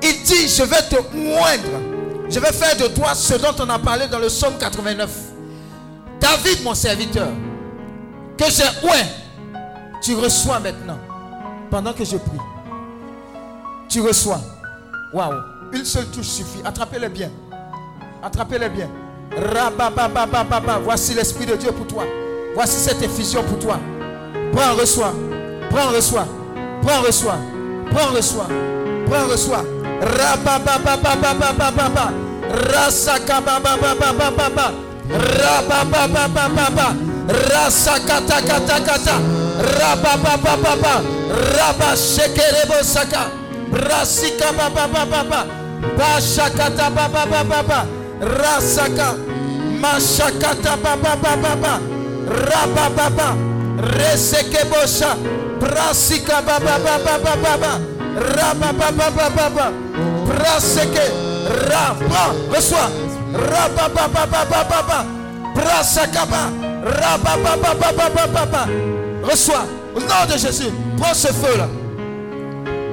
Il 0.04 0.24
dit, 0.24 0.48
je 0.48 0.62
vais 0.64 0.82
te 0.84 0.96
moindre. 1.16 1.82
Je 2.30 2.40
vais 2.40 2.52
faire 2.52 2.78
de 2.78 2.88
toi 2.88 3.16
ce 3.16 3.34
dont 3.34 3.56
on 3.60 3.70
a 3.70 3.80
parlé 3.80 4.08
dans 4.08 4.20
le 4.20 4.28
psaume 4.28 4.58
89. 4.60 5.10
David, 6.20 6.64
mon 6.64 6.76
serviteur, 6.76 7.30
que 8.38 8.46
j'ai 8.46 8.88
oué, 8.88 9.00
tu 10.04 10.14
reçois 10.16 10.60
maintenant. 10.60 11.00
Pendant 11.72 11.94
que 11.94 12.06
je 12.06 12.18
prie. 12.18 12.40
Tu 13.90 14.02
reçois. 14.02 14.40
Waouh. 15.14 15.36
Une 15.74 15.86
seule 15.86 16.06
touche 16.08 16.28
suffit. 16.28 16.62
Attrapez-les 16.64 17.10
bien. 17.10 17.30
Attrapez-les 18.24 18.70
bien. 18.70 18.90
Rabababababa. 19.54 20.80
Voici 20.84 21.14
l'Esprit 21.14 21.46
de 21.46 21.56
Dieu 21.56 21.72
pour 21.72 21.88
toi. 21.88 22.04
Voici 22.54 22.78
cette 22.78 23.02
effusion 23.02 23.44
pour 23.44 23.60
toi. 23.60 23.80
Prends, 24.54 24.76
reçois. 24.76 25.14
Prends, 25.70 25.90
reçois. 25.90 26.26
Prends, 26.82 27.02
reçois. 27.02 27.38
Prends, 27.92 28.12
reçois. 28.14 28.48
Prends, 29.06 29.28
reçois. 29.28 29.64
Rabababababababa. 30.02 32.12
Rasakatakatakata. 37.54 39.14
Rabababababa. 39.80 41.02
Rabashekerebosaka. 41.58 43.22
Rasika 43.72 44.52
baba 44.54 44.88
baba 44.88 45.24
baba. 45.24 45.46
Bashakata 45.98 46.90
baba 46.90 47.26
baba 47.26 47.44
baba. 47.44 47.86
Rasaka. 48.22 49.16
Mashakata 49.82 50.78
baba 50.82 51.16
baba 51.16 51.56
baba. 51.56 51.80
Raba 52.28 52.90
baba. 52.96 53.36
Resekebosha. 53.78 55.16
Brasika 55.60 56.42
baba 56.42 56.80
baba 56.80 57.18
baba 57.24 57.58
baba. 57.58 57.80
Baba 58.60 58.92
baba 58.92 59.30
baba. 59.30 59.72
Reçois. 62.52 62.90
Raba 63.34 63.90
baba 63.90 64.26
baba 64.26 64.64
baba. 64.70 65.06
Brasakaba. 65.56 66.52
Raba 66.84 67.38
baba 67.44 67.74
baba 67.76 68.10
baba 68.10 68.28
baba. 68.28 68.68
Reçois. 69.24 69.66
Au 69.96 70.00
nom 70.00 70.26
de 70.32 70.38
Jésus. 70.38 70.72
Prends 70.98 71.14
ce 71.14 71.28
feu 71.28 71.58
là. 71.58 71.68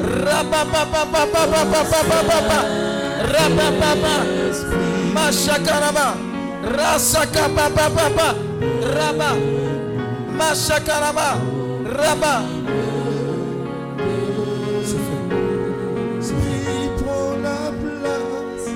Rababababababababa. 0.00 2.58
Rabababa. 3.32 4.14
Mashakaraba. 5.14 6.06
Rasakababababa. 6.62 8.28
Raba. 8.96 9.30
Mashakaraba. 10.38 11.28
Raba. 11.84 12.34
C'est 14.82 15.02
fait. 15.06 15.24
Prends 17.04 17.34
la 17.42 17.60
place. 17.80 18.66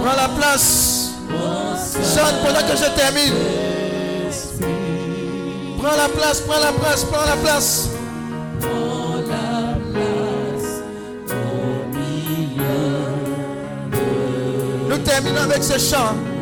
Prends 0.00 0.16
la 0.16 0.28
place. 0.28 0.70
Chante 2.14 2.36
pendant 2.42 2.64
que 2.66 2.76
je 2.76 2.88
termine. 2.94 3.34
Prends 5.78 5.96
la 5.96 6.08
place, 6.08 6.40
prends 6.40 6.58
la 6.60 6.72
place, 6.72 7.04
prends 7.04 7.26
la 7.26 7.36
place. 7.36 7.90
Terminons 15.16 15.44
avec 15.44 15.64
ce 15.64 15.78
chant. 15.78 16.35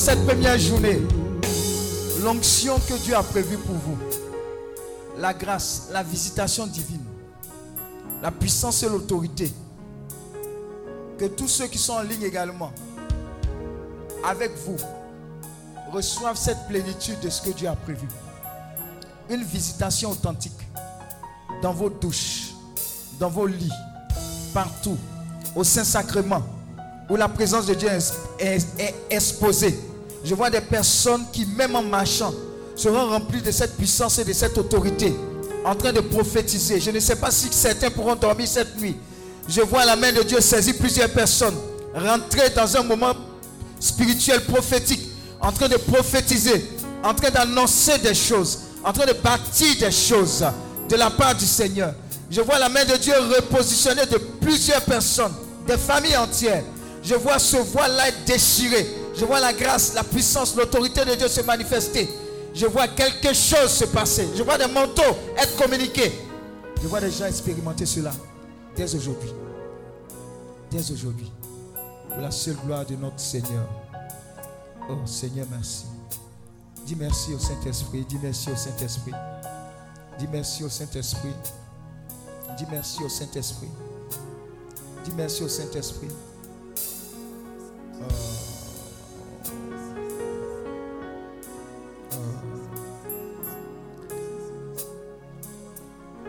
Cette 0.00 0.24
première 0.24 0.58
journée, 0.58 0.98
l'onction 2.24 2.78
que 2.88 2.94
Dieu 3.04 3.14
a 3.14 3.22
prévue 3.22 3.58
pour 3.58 3.74
vous, 3.74 3.98
la 5.18 5.34
grâce, 5.34 5.88
la 5.92 6.02
visitation 6.02 6.66
divine, 6.66 7.04
la 8.22 8.30
puissance 8.30 8.82
et 8.82 8.88
l'autorité, 8.88 9.52
que 11.18 11.26
tous 11.26 11.48
ceux 11.48 11.66
qui 11.66 11.76
sont 11.76 11.92
en 11.92 12.00
ligne 12.00 12.22
également, 12.22 12.72
avec 14.24 14.52
vous, 14.64 14.78
reçoivent 15.92 16.38
cette 16.38 16.66
plénitude 16.66 17.20
de 17.20 17.28
ce 17.28 17.42
que 17.42 17.50
Dieu 17.50 17.68
a 17.68 17.76
prévu. 17.76 18.08
Une 19.28 19.44
visitation 19.44 20.12
authentique 20.12 20.66
dans 21.60 21.74
vos 21.74 21.90
douches, 21.90 22.54
dans 23.18 23.28
vos 23.28 23.46
lits, 23.46 23.72
partout, 24.54 24.96
au 25.54 25.62
Saint-Sacrement, 25.62 26.42
où 27.10 27.16
la 27.16 27.28
présence 27.28 27.66
de 27.66 27.74
Dieu 27.74 27.90
est, 28.38 28.94
exposée. 29.10 29.78
Je 30.24 30.34
vois 30.34 30.50
des 30.50 30.60
personnes 30.60 31.24
qui, 31.32 31.46
même 31.46 31.74
en 31.76 31.82
marchant, 31.82 32.32
seront 32.76 33.08
remplies 33.08 33.42
de 33.42 33.50
cette 33.50 33.76
puissance 33.76 34.18
et 34.18 34.24
de 34.24 34.32
cette 34.32 34.56
autorité, 34.58 35.14
en 35.64 35.74
train 35.74 35.92
de 35.92 36.00
prophétiser. 36.00 36.80
Je 36.80 36.90
ne 36.90 37.00
sais 37.00 37.16
pas 37.16 37.30
si 37.30 37.48
certains 37.50 37.90
pourront 37.90 38.16
dormir 38.16 38.46
cette 38.48 38.78
nuit. 38.78 38.96
Je 39.48 39.60
vois 39.62 39.84
la 39.84 39.96
main 39.96 40.12
de 40.12 40.22
Dieu 40.22 40.40
saisir 40.40 40.74
plusieurs 40.78 41.10
personnes, 41.10 41.56
rentrer 41.94 42.50
dans 42.50 42.76
un 42.76 42.82
moment 42.82 43.14
spirituel, 43.78 44.42
prophétique, 44.44 45.08
en 45.40 45.52
train 45.52 45.68
de 45.68 45.76
prophétiser, 45.76 46.70
en 47.02 47.14
train 47.14 47.30
d'annoncer 47.30 47.98
des 47.98 48.14
choses, 48.14 48.58
en 48.84 48.92
train 48.92 49.06
de 49.06 49.14
bâtir 49.14 49.74
des 49.80 49.90
choses 49.90 50.44
de 50.88 50.96
la 50.96 51.10
part 51.10 51.34
du 51.34 51.46
Seigneur. 51.46 51.94
Je 52.30 52.40
vois 52.42 52.58
la 52.58 52.68
main 52.68 52.84
de 52.84 52.96
Dieu 52.96 53.14
repositionnée 53.36 54.06
de 54.06 54.18
plusieurs 54.40 54.82
personnes, 54.82 55.32
des 55.66 55.78
familles 55.78 56.16
entières. 56.16 56.62
Je 57.02 57.14
vois 57.14 57.38
ce 57.38 57.56
voile-là 57.56 58.08
être 58.08 58.24
déchiré. 58.24 58.86
Je 59.20 59.26
vois 59.26 59.38
la 59.38 59.52
grâce, 59.52 59.92
la 59.92 60.02
puissance, 60.02 60.56
l'autorité 60.56 61.04
de 61.04 61.14
Dieu 61.14 61.28
se 61.28 61.42
manifester. 61.42 62.08
Je 62.54 62.64
vois 62.64 62.88
quelque 62.88 63.34
chose 63.34 63.68
se 63.68 63.84
passer. 63.84 64.26
Je 64.34 64.42
vois 64.42 64.56
des 64.56 64.66
manteaux 64.66 65.14
être 65.36 65.56
communiqués. 65.56 66.10
Je 66.82 66.88
vois 66.88 67.02
des 67.02 67.10
gens 67.10 67.26
expérimenter 67.26 67.84
cela 67.84 68.12
dès 68.74 68.94
aujourd'hui. 68.94 69.30
Dès 70.70 70.90
aujourd'hui. 70.90 71.30
Pour 72.08 72.22
la 72.22 72.30
seule 72.30 72.56
gloire 72.64 72.86
de 72.86 72.96
notre 72.96 73.20
Seigneur. 73.20 73.68
Oh 74.88 74.94
Seigneur, 75.04 75.46
merci. 75.50 75.84
Dis 76.86 76.96
merci 76.96 77.34
au 77.34 77.38
Saint-Esprit. 77.38 78.06
Dis 78.08 78.18
merci 78.22 78.50
au 78.50 78.56
Saint-Esprit. 78.56 79.12
Dis 80.18 80.28
merci 80.32 80.64
au 80.64 80.70
Saint-Esprit. 80.70 81.34
Dis 82.56 82.64
merci 82.70 83.04
au 83.04 83.08
Saint-Esprit. 83.10 83.68
Dis 85.04 85.12
merci 85.14 85.42
au 85.42 85.48
Saint-Esprit. 85.48 86.08
Oh. 88.00 88.49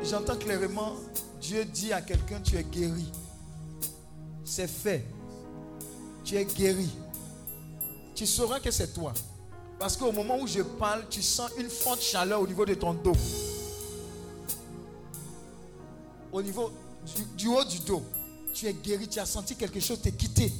J'entends 0.03 0.37
clairement 0.37 0.95
Dieu 1.39 1.65
dit 1.65 1.91
à 1.91 2.01
quelqu'un, 2.01 2.39
tu 2.41 2.55
es 2.55 2.63
guéri. 2.63 3.11
C'est 4.43 4.67
fait. 4.67 5.05
Tu 6.23 6.35
es 6.35 6.45
guéri. 6.45 6.89
Tu 8.13 8.27
sauras 8.27 8.59
que 8.59 8.69
c'est 8.69 8.93
toi. 8.93 9.13
Parce 9.79 9.97
qu'au 9.97 10.11
moment 10.11 10.39
où 10.39 10.45
je 10.45 10.61
parle, 10.61 11.03
tu 11.09 11.23
sens 11.23 11.49
une 11.57 11.69
forte 11.69 12.01
chaleur 12.01 12.41
au 12.41 12.47
niveau 12.47 12.65
de 12.65 12.75
ton 12.75 12.93
dos. 12.93 13.15
Au 16.31 16.41
niveau 16.41 16.71
du, 17.15 17.23
du 17.35 17.47
haut 17.47 17.63
du 17.63 17.79
dos. 17.79 18.03
Tu 18.53 18.67
es 18.67 18.73
guéri. 18.73 19.07
Tu 19.07 19.19
as 19.19 19.25
senti 19.25 19.55
quelque 19.55 19.79
chose 19.79 19.99
te 20.01 20.09
quitter. 20.09 20.53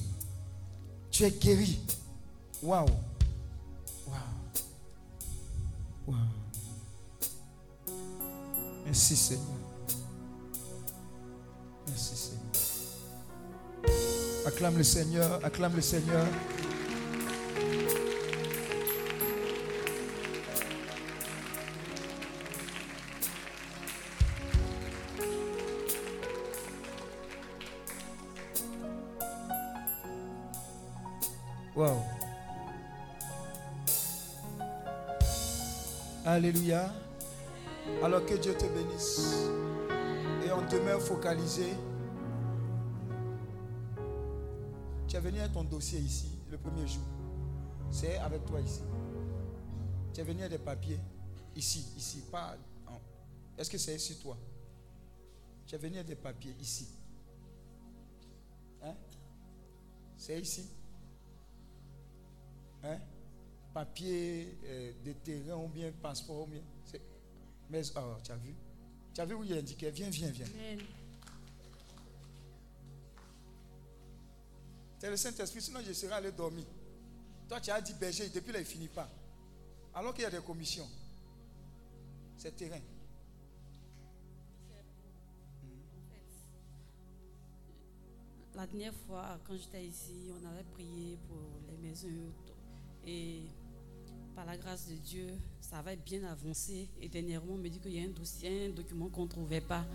Tu 1.11 1.24
es 1.24 1.32
guéri. 1.32 1.80
Waouh. 2.64 2.88
Waouh. 4.08 4.18
Waouh. 6.08 6.41
Merci 8.92 9.16
Seigneur. 9.16 9.45
Merci 11.88 12.18
Seigneur. 12.18 12.42
Acclame 14.45 14.78
le 14.78 14.84
Seigneur. 14.84 15.40
Acclame 15.45 15.76
le 15.78 15.82
Seigneur. 15.82 16.26
Wow. 31.78 32.03
Alléluia. 36.26 37.01
Alors 38.04 38.26
que 38.26 38.34
Dieu 38.34 38.56
te 38.58 38.66
bénisse. 38.66 39.48
Et 40.44 40.52
on 40.52 40.68
demeure 40.68 41.00
focalisé. 41.00 41.74
Tu 45.08 45.16
es 45.16 45.20
venu 45.20 45.38
ton 45.54 45.64
dossier 45.64 46.00
ici 46.00 46.32
le 46.50 46.58
premier 46.58 46.88
jour. 46.88 47.04
C'est 47.92 48.18
avec 48.18 48.44
toi 48.46 48.60
ici. 48.60 48.82
Tu 50.14 50.22
es 50.22 50.24
venu 50.24 50.50
des 50.50 50.58
papiers 50.58 51.00
ici, 51.56 51.86
ici, 51.96 52.24
Est-ce 53.58 53.70
que 53.70 53.78
c'est 53.78 53.96
ici 53.96 54.18
toi? 54.18 54.36
Tu 55.68 55.76
es 55.76 55.78
venu 55.78 56.04
des 56.04 56.16
papiers 56.16 56.56
ici. 56.60 56.88
Hein? 58.82 58.96
C'est 60.18 60.42
ici. 60.42 60.66
Hein? 62.84 62.98
Papier 63.72 64.58
euh, 64.66 64.92
de 65.06 65.12
terrain 65.14 65.58
ou 65.58 65.68
bien 65.68 65.92
passeport 66.02 66.42
ou 66.42 66.48
bien. 66.48 66.62
Mais 67.72 67.82
oh, 67.95 68.16
tu 68.22 68.32
as 68.32 68.35
vu? 68.35 68.53
Tu 69.14 69.22
as 69.22 69.25
vu 69.25 69.33
où 69.33 69.43
il 69.43 69.53
est 69.53 69.59
indiqué? 69.59 69.90
Viens, 69.91 70.09
viens, 70.09 70.30
viens. 70.30 70.45
C'est 75.00 75.09
le 75.09 75.17
Saint-Esprit, 75.17 75.61
sinon 75.61 75.80
je 75.85 75.93
serais 75.93 76.14
allé 76.14 76.32
dormir. 76.32 76.66
Toi, 77.48 77.59
tu 77.61 77.72
as 77.72 77.82
dit 77.82 77.93
berger, 77.93 78.30
depuis 78.30 78.51
là, 78.51 78.59
il 78.59 78.64
ne 78.64 78.67
finit 78.67 78.88
pas. 78.88 79.09
Alors 79.95 80.14
qu'il 80.14 80.24
y 80.24 80.25
a 80.25 80.30
des 80.30 80.41
commissions. 80.41 80.88
C'est 82.38 82.56
terrain. 82.56 82.80
La 88.53 88.67
dernière 88.67 88.93
fois, 89.08 89.40
quand 89.48 89.56
j'étais 89.56 89.85
ici, 89.85 90.30
on 90.30 90.45
avait 90.45 90.64
prié 90.74 91.17
pour 91.27 91.40
les 91.69 91.77
maisons. 91.77 92.32
Et 93.08 93.43
par 94.42 94.52
la 94.52 94.58
grâce 94.58 94.88
de 94.88 94.95
Dieu, 94.95 95.28
ça 95.60 95.78
avait 95.78 95.98
bien 95.98 96.24
avancé. 96.24 96.88
Et 97.00 97.08
dernièrement, 97.08 97.53
on 97.53 97.58
me 97.58 97.70
dit 97.70 97.78
qu'il 97.78 97.94
y 97.94 98.00
a 98.00 98.03
un 98.03 98.10
dossier, 98.10 98.68
un 98.68 98.76
document 98.76 99.08
qu'on 99.08 99.26
ne 99.26 99.30
trouvait 99.30 99.61
pas. 99.61 99.86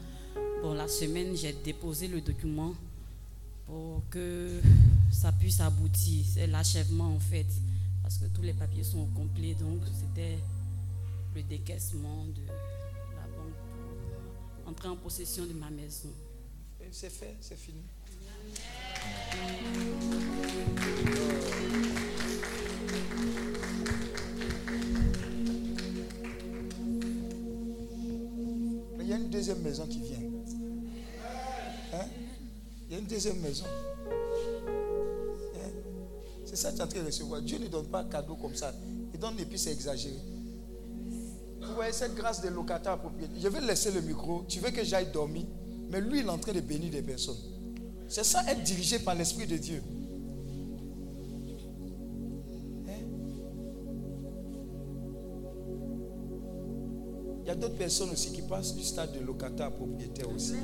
Bon, 0.62 0.72
la 0.72 0.86
semaine, 0.86 1.36
j'ai 1.36 1.52
déposé 1.52 2.06
le 2.06 2.20
document 2.20 2.72
pour 3.66 4.02
que 4.08 4.60
ça 5.10 5.32
puisse 5.32 5.60
aboutir. 5.60 6.24
C'est 6.32 6.46
l'achèvement 6.46 7.12
en 7.12 7.18
fait. 7.18 7.46
Parce 8.02 8.18
que 8.18 8.26
tous 8.26 8.42
les 8.42 8.52
papiers 8.52 8.84
sont 8.84 9.06
complets. 9.16 9.54
Donc, 9.54 9.80
c'était 9.98 10.38
le 11.34 11.42
décaissement 11.42 12.26
de 12.26 12.46
la 12.46 13.26
banque 13.36 13.56
pour 14.62 14.70
entrer 14.70 14.88
en 14.88 14.96
possession 14.96 15.44
de 15.44 15.54
ma 15.54 15.70
maison. 15.70 16.10
C'est 16.92 17.10
fait, 17.10 17.34
c'est 17.40 17.58
fini. 17.58 17.82
Deuxième 29.46 29.62
maison 29.62 29.86
qui 29.86 30.00
vient. 30.00 30.18
Hein? 31.92 32.06
Il 32.88 32.92
y 32.92 32.96
a 32.96 32.98
une 32.98 33.06
deuxième 33.06 33.38
maison. 33.38 33.64
Hein? 35.54 35.70
C'est 36.44 36.56
ça 36.56 36.70
que 36.70 36.76
tu 36.76 36.80
es 36.80 36.84
en 36.84 36.88
train 36.88 37.00
de 37.00 37.06
recevoir. 37.06 37.42
Dieu 37.42 37.58
ne 37.58 37.68
donne 37.68 37.86
pas 37.86 38.02
cadeau 38.04 38.34
comme 38.34 38.56
ça. 38.56 38.74
Il 39.14 39.20
donne 39.20 39.38
et 39.38 39.44
puis 39.44 39.58
c'est 39.58 39.72
exagéré. 39.72 40.16
Vous 41.60 41.74
voyez 41.74 41.92
cette 41.92 42.14
grâce 42.14 42.40
des 42.40 42.50
locataires 42.50 42.92
à 42.92 42.96
propriété. 42.96 43.34
Je 43.40 43.48
vais 43.48 43.60
laisser 43.60 43.92
le 43.92 44.00
micro. 44.00 44.44
Tu 44.48 44.58
veux 44.58 44.70
que 44.70 44.82
j'aille 44.84 45.12
dormir? 45.12 45.46
Mais 45.90 46.00
lui, 46.00 46.20
il 46.20 46.26
est 46.26 46.28
en 46.28 46.38
train 46.38 46.52
de 46.52 46.60
bénir 46.60 46.90
des 46.90 47.02
personnes. 47.02 47.36
C'est 48.08 48.24
ça 48.24 48.42
être 48.48 48.62
dirigé 48.64 48.98
par 48.98 49.14
l'Esprit 49.14 49.46
de 49.46 49.56
Dieu. 49.56 49.82
D'autres 57.56 57.76
personnes 57.76 58.10
aussi 58.10 58.32
qui 58.32 58.42
passent 58.42 58.74
du 58.74 58.84
stade 58.84 59.12
de 59.18 59.24
locataire 59.24 59.66
à 59.66 59.70
propriétaire 59.70 60.28
aussi. 60.34 60.54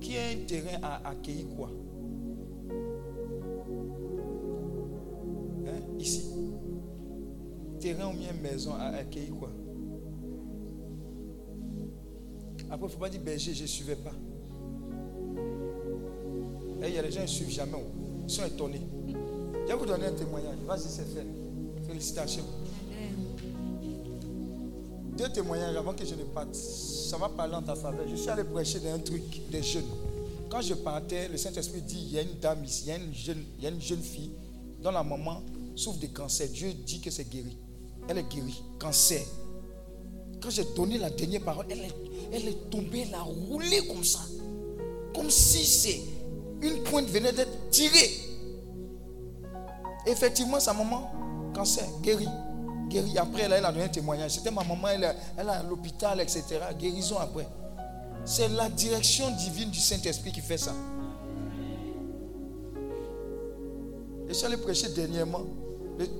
Qui 0.00 0.16
a 0.16 0.28
un 0.28 0.46
terrain 0.46 0.78
à 0.82 1.08
accueillir 1.10 1.46
quoi? 1.56 1.70
Hein, 5.66 5.80
Ici. 5.98 6.26
terrain 7.78 8.08
ou 8.12 8.16
bien 8.16 8.32
maison 8.42 8.74
à 8.74 8.84
accueillir 8.96 9.34
quoi? 9.36 9.50
Après, 12.70 12.78
il 12.78 12.82
ne 12.84 12.88
faut 12.88 12.98
pas 13.00 13.10
dire 13.10 13.20
berger, 13.20 13.52
je 13.52 13.62
ne 13.62 13.66
suivais 13.66 13.96
pas. 13.96 14.12
Des 17.10 17.16
gens 17.16 17.22
ne 17.22 17.26
suivent 17.26 17.50
jamais. 17.50 17.84
Ils 18.28 18.32
sont 18.32 18.44
étonnés. 18.44 18.82
Je 19.66 19.72
vais 19.72 19.74
vous 19.76 19.84
donner 19.84 20.06
un 20.06 20.12
témoignage. 20.12 20.54
Vas-y, 20.64 20.82
c'est 20.82 21.12
fait. 21.12 21.26
Félicitations. 21.84 22.44
Deux 25.18 25.28
témoignages 25.30 25.74
avant 25.74 25.92
que 25.92 26.06
je 26.06 26.14
ne 26.14 26.22
parte. 26.22 26.54
Ça 26.54 27.16
va 27.16 27.28
parler 27.28 27.56
en 27.56 27.62
ta 27.62 27.74
faveur. 27.74 28.06
Je 28.08 28.14
suis 28.14 28.30
allé 28.30 28.44
prêcher 28.44 28.78
dans 28.78 28.94
un 28.94 29.00
truc 29.00 29.22
des 29.50 29.60
jeunes. 29.60 29.88
Quand 30.48 30.60
je 30.60 30.74
partais, 30.74 31.26
le 31.28 31.36
Saint-Esprit 31.36 31.82
dit 31.82 31.98
il 32.00 32.12
y 32.12 32.18
a 32.20 32.22
une 32.22 32.38
dame 32.40 32.64
ici, 32.64 32.84
il 32.86 32.88
y 32.90 32.92
a 32.92 32.96
une 32.96 33.12
jeune, 33.12 33.44
il 33.58 33.64
y 33.64 33.66
a 33.66 33.70
une 33.70 33.80
jeune 33.80 34.02
fille 34.02 34.30
dont 34.80 34.92
la 34.92 35.02
maman 35.02 35.42
souffre 35.74 35.98
de 35.98 36.06
cancer. 36.06 36.46
Dieu 36.46 36.72
dit 36.86 37.00
que 37.00 37.10
c'est 37.10 37.28
guéri. 37.28 37.56
Elle 38.06 38.18
est 38.18 38.32
guérie. 38.32 38.62
Cancer. 38.78 39.22
Quand 40.40 40.50
j'ai 40.50 40.64
donné 40.76 40.96
la 40.96 41.10
dernière 41.10 41.42
parole, 41.42 41.66
elle 41.70 41.80
est, 41.80 41.94
elle 42.32 42.46
est 42.46 42.70
tombée, 42.70 43.04
elle 43.08 43.14
a 43.14 43.22
roulé 43.22 43.84
comme 43.88 44.04
ça. 44.04 44.20
Comme 45.12 45.28
si 45.28 45.64
c'est 45.64 46.09
une 46.62 46.82
pointe 46.82 47.06
venait 47.06 47.32
d'être 47.32 47.70
tirée. 47.70 48.10
Effectivement, 50.06 50.60
sa 50.60 50.72
maman, 50.72 51.10
cancer, 51.54 51.84
guérie. 52.02 52.28
Guérie. 52.88 53.16
Après, 53.18 53.42
elle, 53.42 53.52
a 53.52 53.70
donné 53.70 53.84
un 53.84 53.88
témoignage. 53.88 54.32
C'était 54.32 54.50
ma 54.50 54.64
maman, 54.64 54.88
elle, 54.88 55.04
est- 55.04 55.40
à 55.48 55.62
l'hôpital, 55.62 56.20
etc. 56.20 56.44
Guérison 56.78 57.18
après. 57.18 57.46
C'est 58.24 58.48
la 58.48 58.68
direction 58.68 59.30
divine 59.30 59.70
du 59.70 59.78
Saint-Esprit 59.78 60.32
qui 60.32 60.40
fait 60.40 60.58
ça. 60.58 60.72
Je 64.28 64.34
suis 64.34 64.46
allé 64.46 64.56
prêcher 64.56 64.88
dernièrement. 64.90 65.42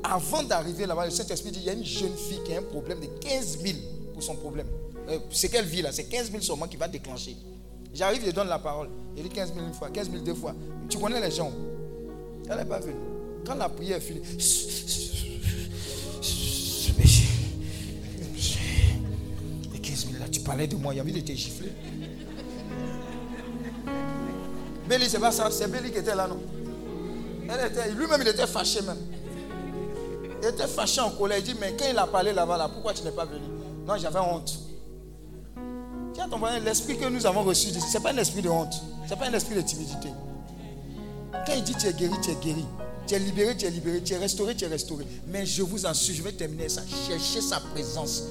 Avant 0.02 0.42
d'arriver 0.42 0.86
là-bas, 0.86 1.06
le 1.06 1.10
Saint-Esprit 1.10 1.50
dit 1.52 1.60
il 1.60 1.64
y 1.66 1.70
a 1.70 1.72
une 1.72 1.84
jeune 1.84 2.14
fille 2.16 2.40
qui 2.44 2.54
a 2.54 2.58
un 2.58 2.62
problème 2.62 3.00
de 3.00 3.06
15 3.06 3.58
000 3.62 3.78
pour 4.12 4.22
son 4.22 4.36
problème. 4.36 4.66
Euh, 5.08 5.18
c'est 5.30 5.48
quelle 5.48 5.64
vie 5.64 5.80
là? 5.82 5.90
C'est 5.92 6.04
15 6.04 6.30
000 6.30 6.42
seulement 6.42 6.66
qui 6.66 6.76
va 6.76 6.88
déclencher. 6.88 7.36
J'arrive, 7.94 8.24
je 8.24 8.30
donne 8.30 8.48
la 8.48 8.58
parole. 8.58 8.88
Il 9.16 9.22
dit 9.22 9.28
15 9.28 9.54
000 9.54 9.66
une 9.66 9.72
fois, 9.74 9.90
15 9.90 10.10
000 10.10 10.22
deux 10.24 10.34
fois. 10.34 10.54
Tu 10.88 10.98
connais 10.98 11.20
les 11.20 11.30
gens. 11.30 11.52
Elle 12.48 12.56
n'est 12.56 12.64
pas 12.64 12.78
venue. 12.78 12.94
Quand 13.44 13.54
la 13.54 13.68
prière 13.68 13.96
est 13.96 14.00
finie, 14.00 14.20
les 19.72 19.78
15 19.78 20.06
000 20.06 20.18
là, 20.18 20.28
tu 20.30 20.40
parlais 20.40 20.66
de 20.66 20.76
moi, 20.76 20.94
il 20.94 20.98
y 20.98 21.00
a 21.00 21.02
envie 21.02 21.12
de 21.12 21.20
te 21.20 21.32
gifler. 21.32 21.72
Béli, 24.88 25.08
c'est 25.08 25.18
pas 25.18 25.32
ça, 25.32 25.50
c'est 25.50 25.70
Béli 25.70 25.90
qui 25.90 25.98
était 25.98 26.14
là, 26.14 26.26
non? 26.26 26.40
Elle 27.48 27.66
était, 27.70 27.90
Lui-même, 27.92 28.20
il 28.20 28.28
était 28.28 28.46
fâché 28.46 28.82
même. 28.82 28.98
Il 30.42 30.48
était 30.48 30.66
fâché 30.66 31.00
en 31.00 31.10
colère. 31.10 31.38
Il 31.38 31.44
dit, 31.44 31.54
mais 31.60 31.74
quand 31.78 31.86
il 31.90 31.98
a 31.98 32.06
parlé 32.06 32.32
là-bas, 32.32 32.56
là, 32.56 32.68
pourquoi 32.68 32.94
tu 32.94 33.02
n'es 33.02 33.10
pas 33.10 33.24
venu? 33.24 33.44
Non, 33.86 33.96
j'avais 33.96 34.20
honte. 34.20 34.58
L'esprit 36.64 36.98
que 36.98 37.08
nous 37.08 37.26
avons 37.26 37.42
reçu, 37.42 37.68
ce 37.68 37.96
n'est 37.96 38.02
pas 38.02 38.12
un 38.12 38.18
esprit 38.18 38.42
de 38.42 38.48
honte. 38.48 38.74
Ce 39.04 39.10
n'est 39.10 39.16
pas 39.16 39.26
un 39.26 39.32
esprit 39.32 39.54
de 39.56 39.62
timidité. 39.62 40.08
Quand 41.46 41.52
il 41.54 41.62
dit 41.62 41.74
tu 41.74 41.86
es 41.86 41.92
guéri, 41.92 42.14
tu 42.22 42.30
es 42.30 42.34
guéri. 42.34 42.64
Tu 43.06 43.14
es 43.14 43.18
libéré, 43.18 43.56
tu 43.56 43.66
es 43.66 43.70
libéré. 43.70 44.02
Tu 44.02 44.12
es 44.12 44.18
restauré, 44.18 44.54
tu 44.54 44.64
es 44.64 44.68
restauré. 44.68 45.06
Mais 45.28 45.46
je 45.46 45.62
vous 45.62 45.86
en 45.86 45.94
suis, 45.94 46.14
je 46.14 46.22
vais 46.22 46.32
terminer 46.32 46.68
ça. 46.68 46.82
Cherchez 47.08 47.40
sa 47.40 47.60
présence. 47.60 48.24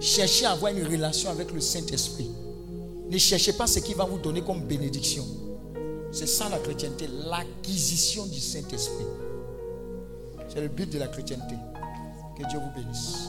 Cherchez 0.00 0.46
à 0.46 0.52
avoir 0.52 0.72
une 0.72 0.86
relation 0.86 1.30
avec 1.30 1.52
le 1.52 1.60
Saint-Esprit. 1.60 2.30
Ne 3.10 3.18
cherchez 3.18 3.52
pas 3.52 3.66
ce 3.66 3.78
qu'il 3.80 3.96
va 3.96 4.04
vous 4.04 4.18
donner 4.18 4.42
comme 4.42 4.62
bénédiction. 4.62 5.24
C'est 6.12 6.26
ça 6.26 6.48
la 6.48 6.58
chrétienté, 6.58 7.08
l'acquisition 7.28 8.26
du 8.26 8.40
Saint-Esprit. 8.40 9.06
C'est 10.48 10.60
le 10.60 10.68
but 10.68 10.88
de 10.90 10.98
la 10.98 11.08
chrétienté. 11.08 11.54
Que 12.38 12.48
Dieu 12.48 12.58
vous 12.58 12.82
bénisse. 12.82 13.28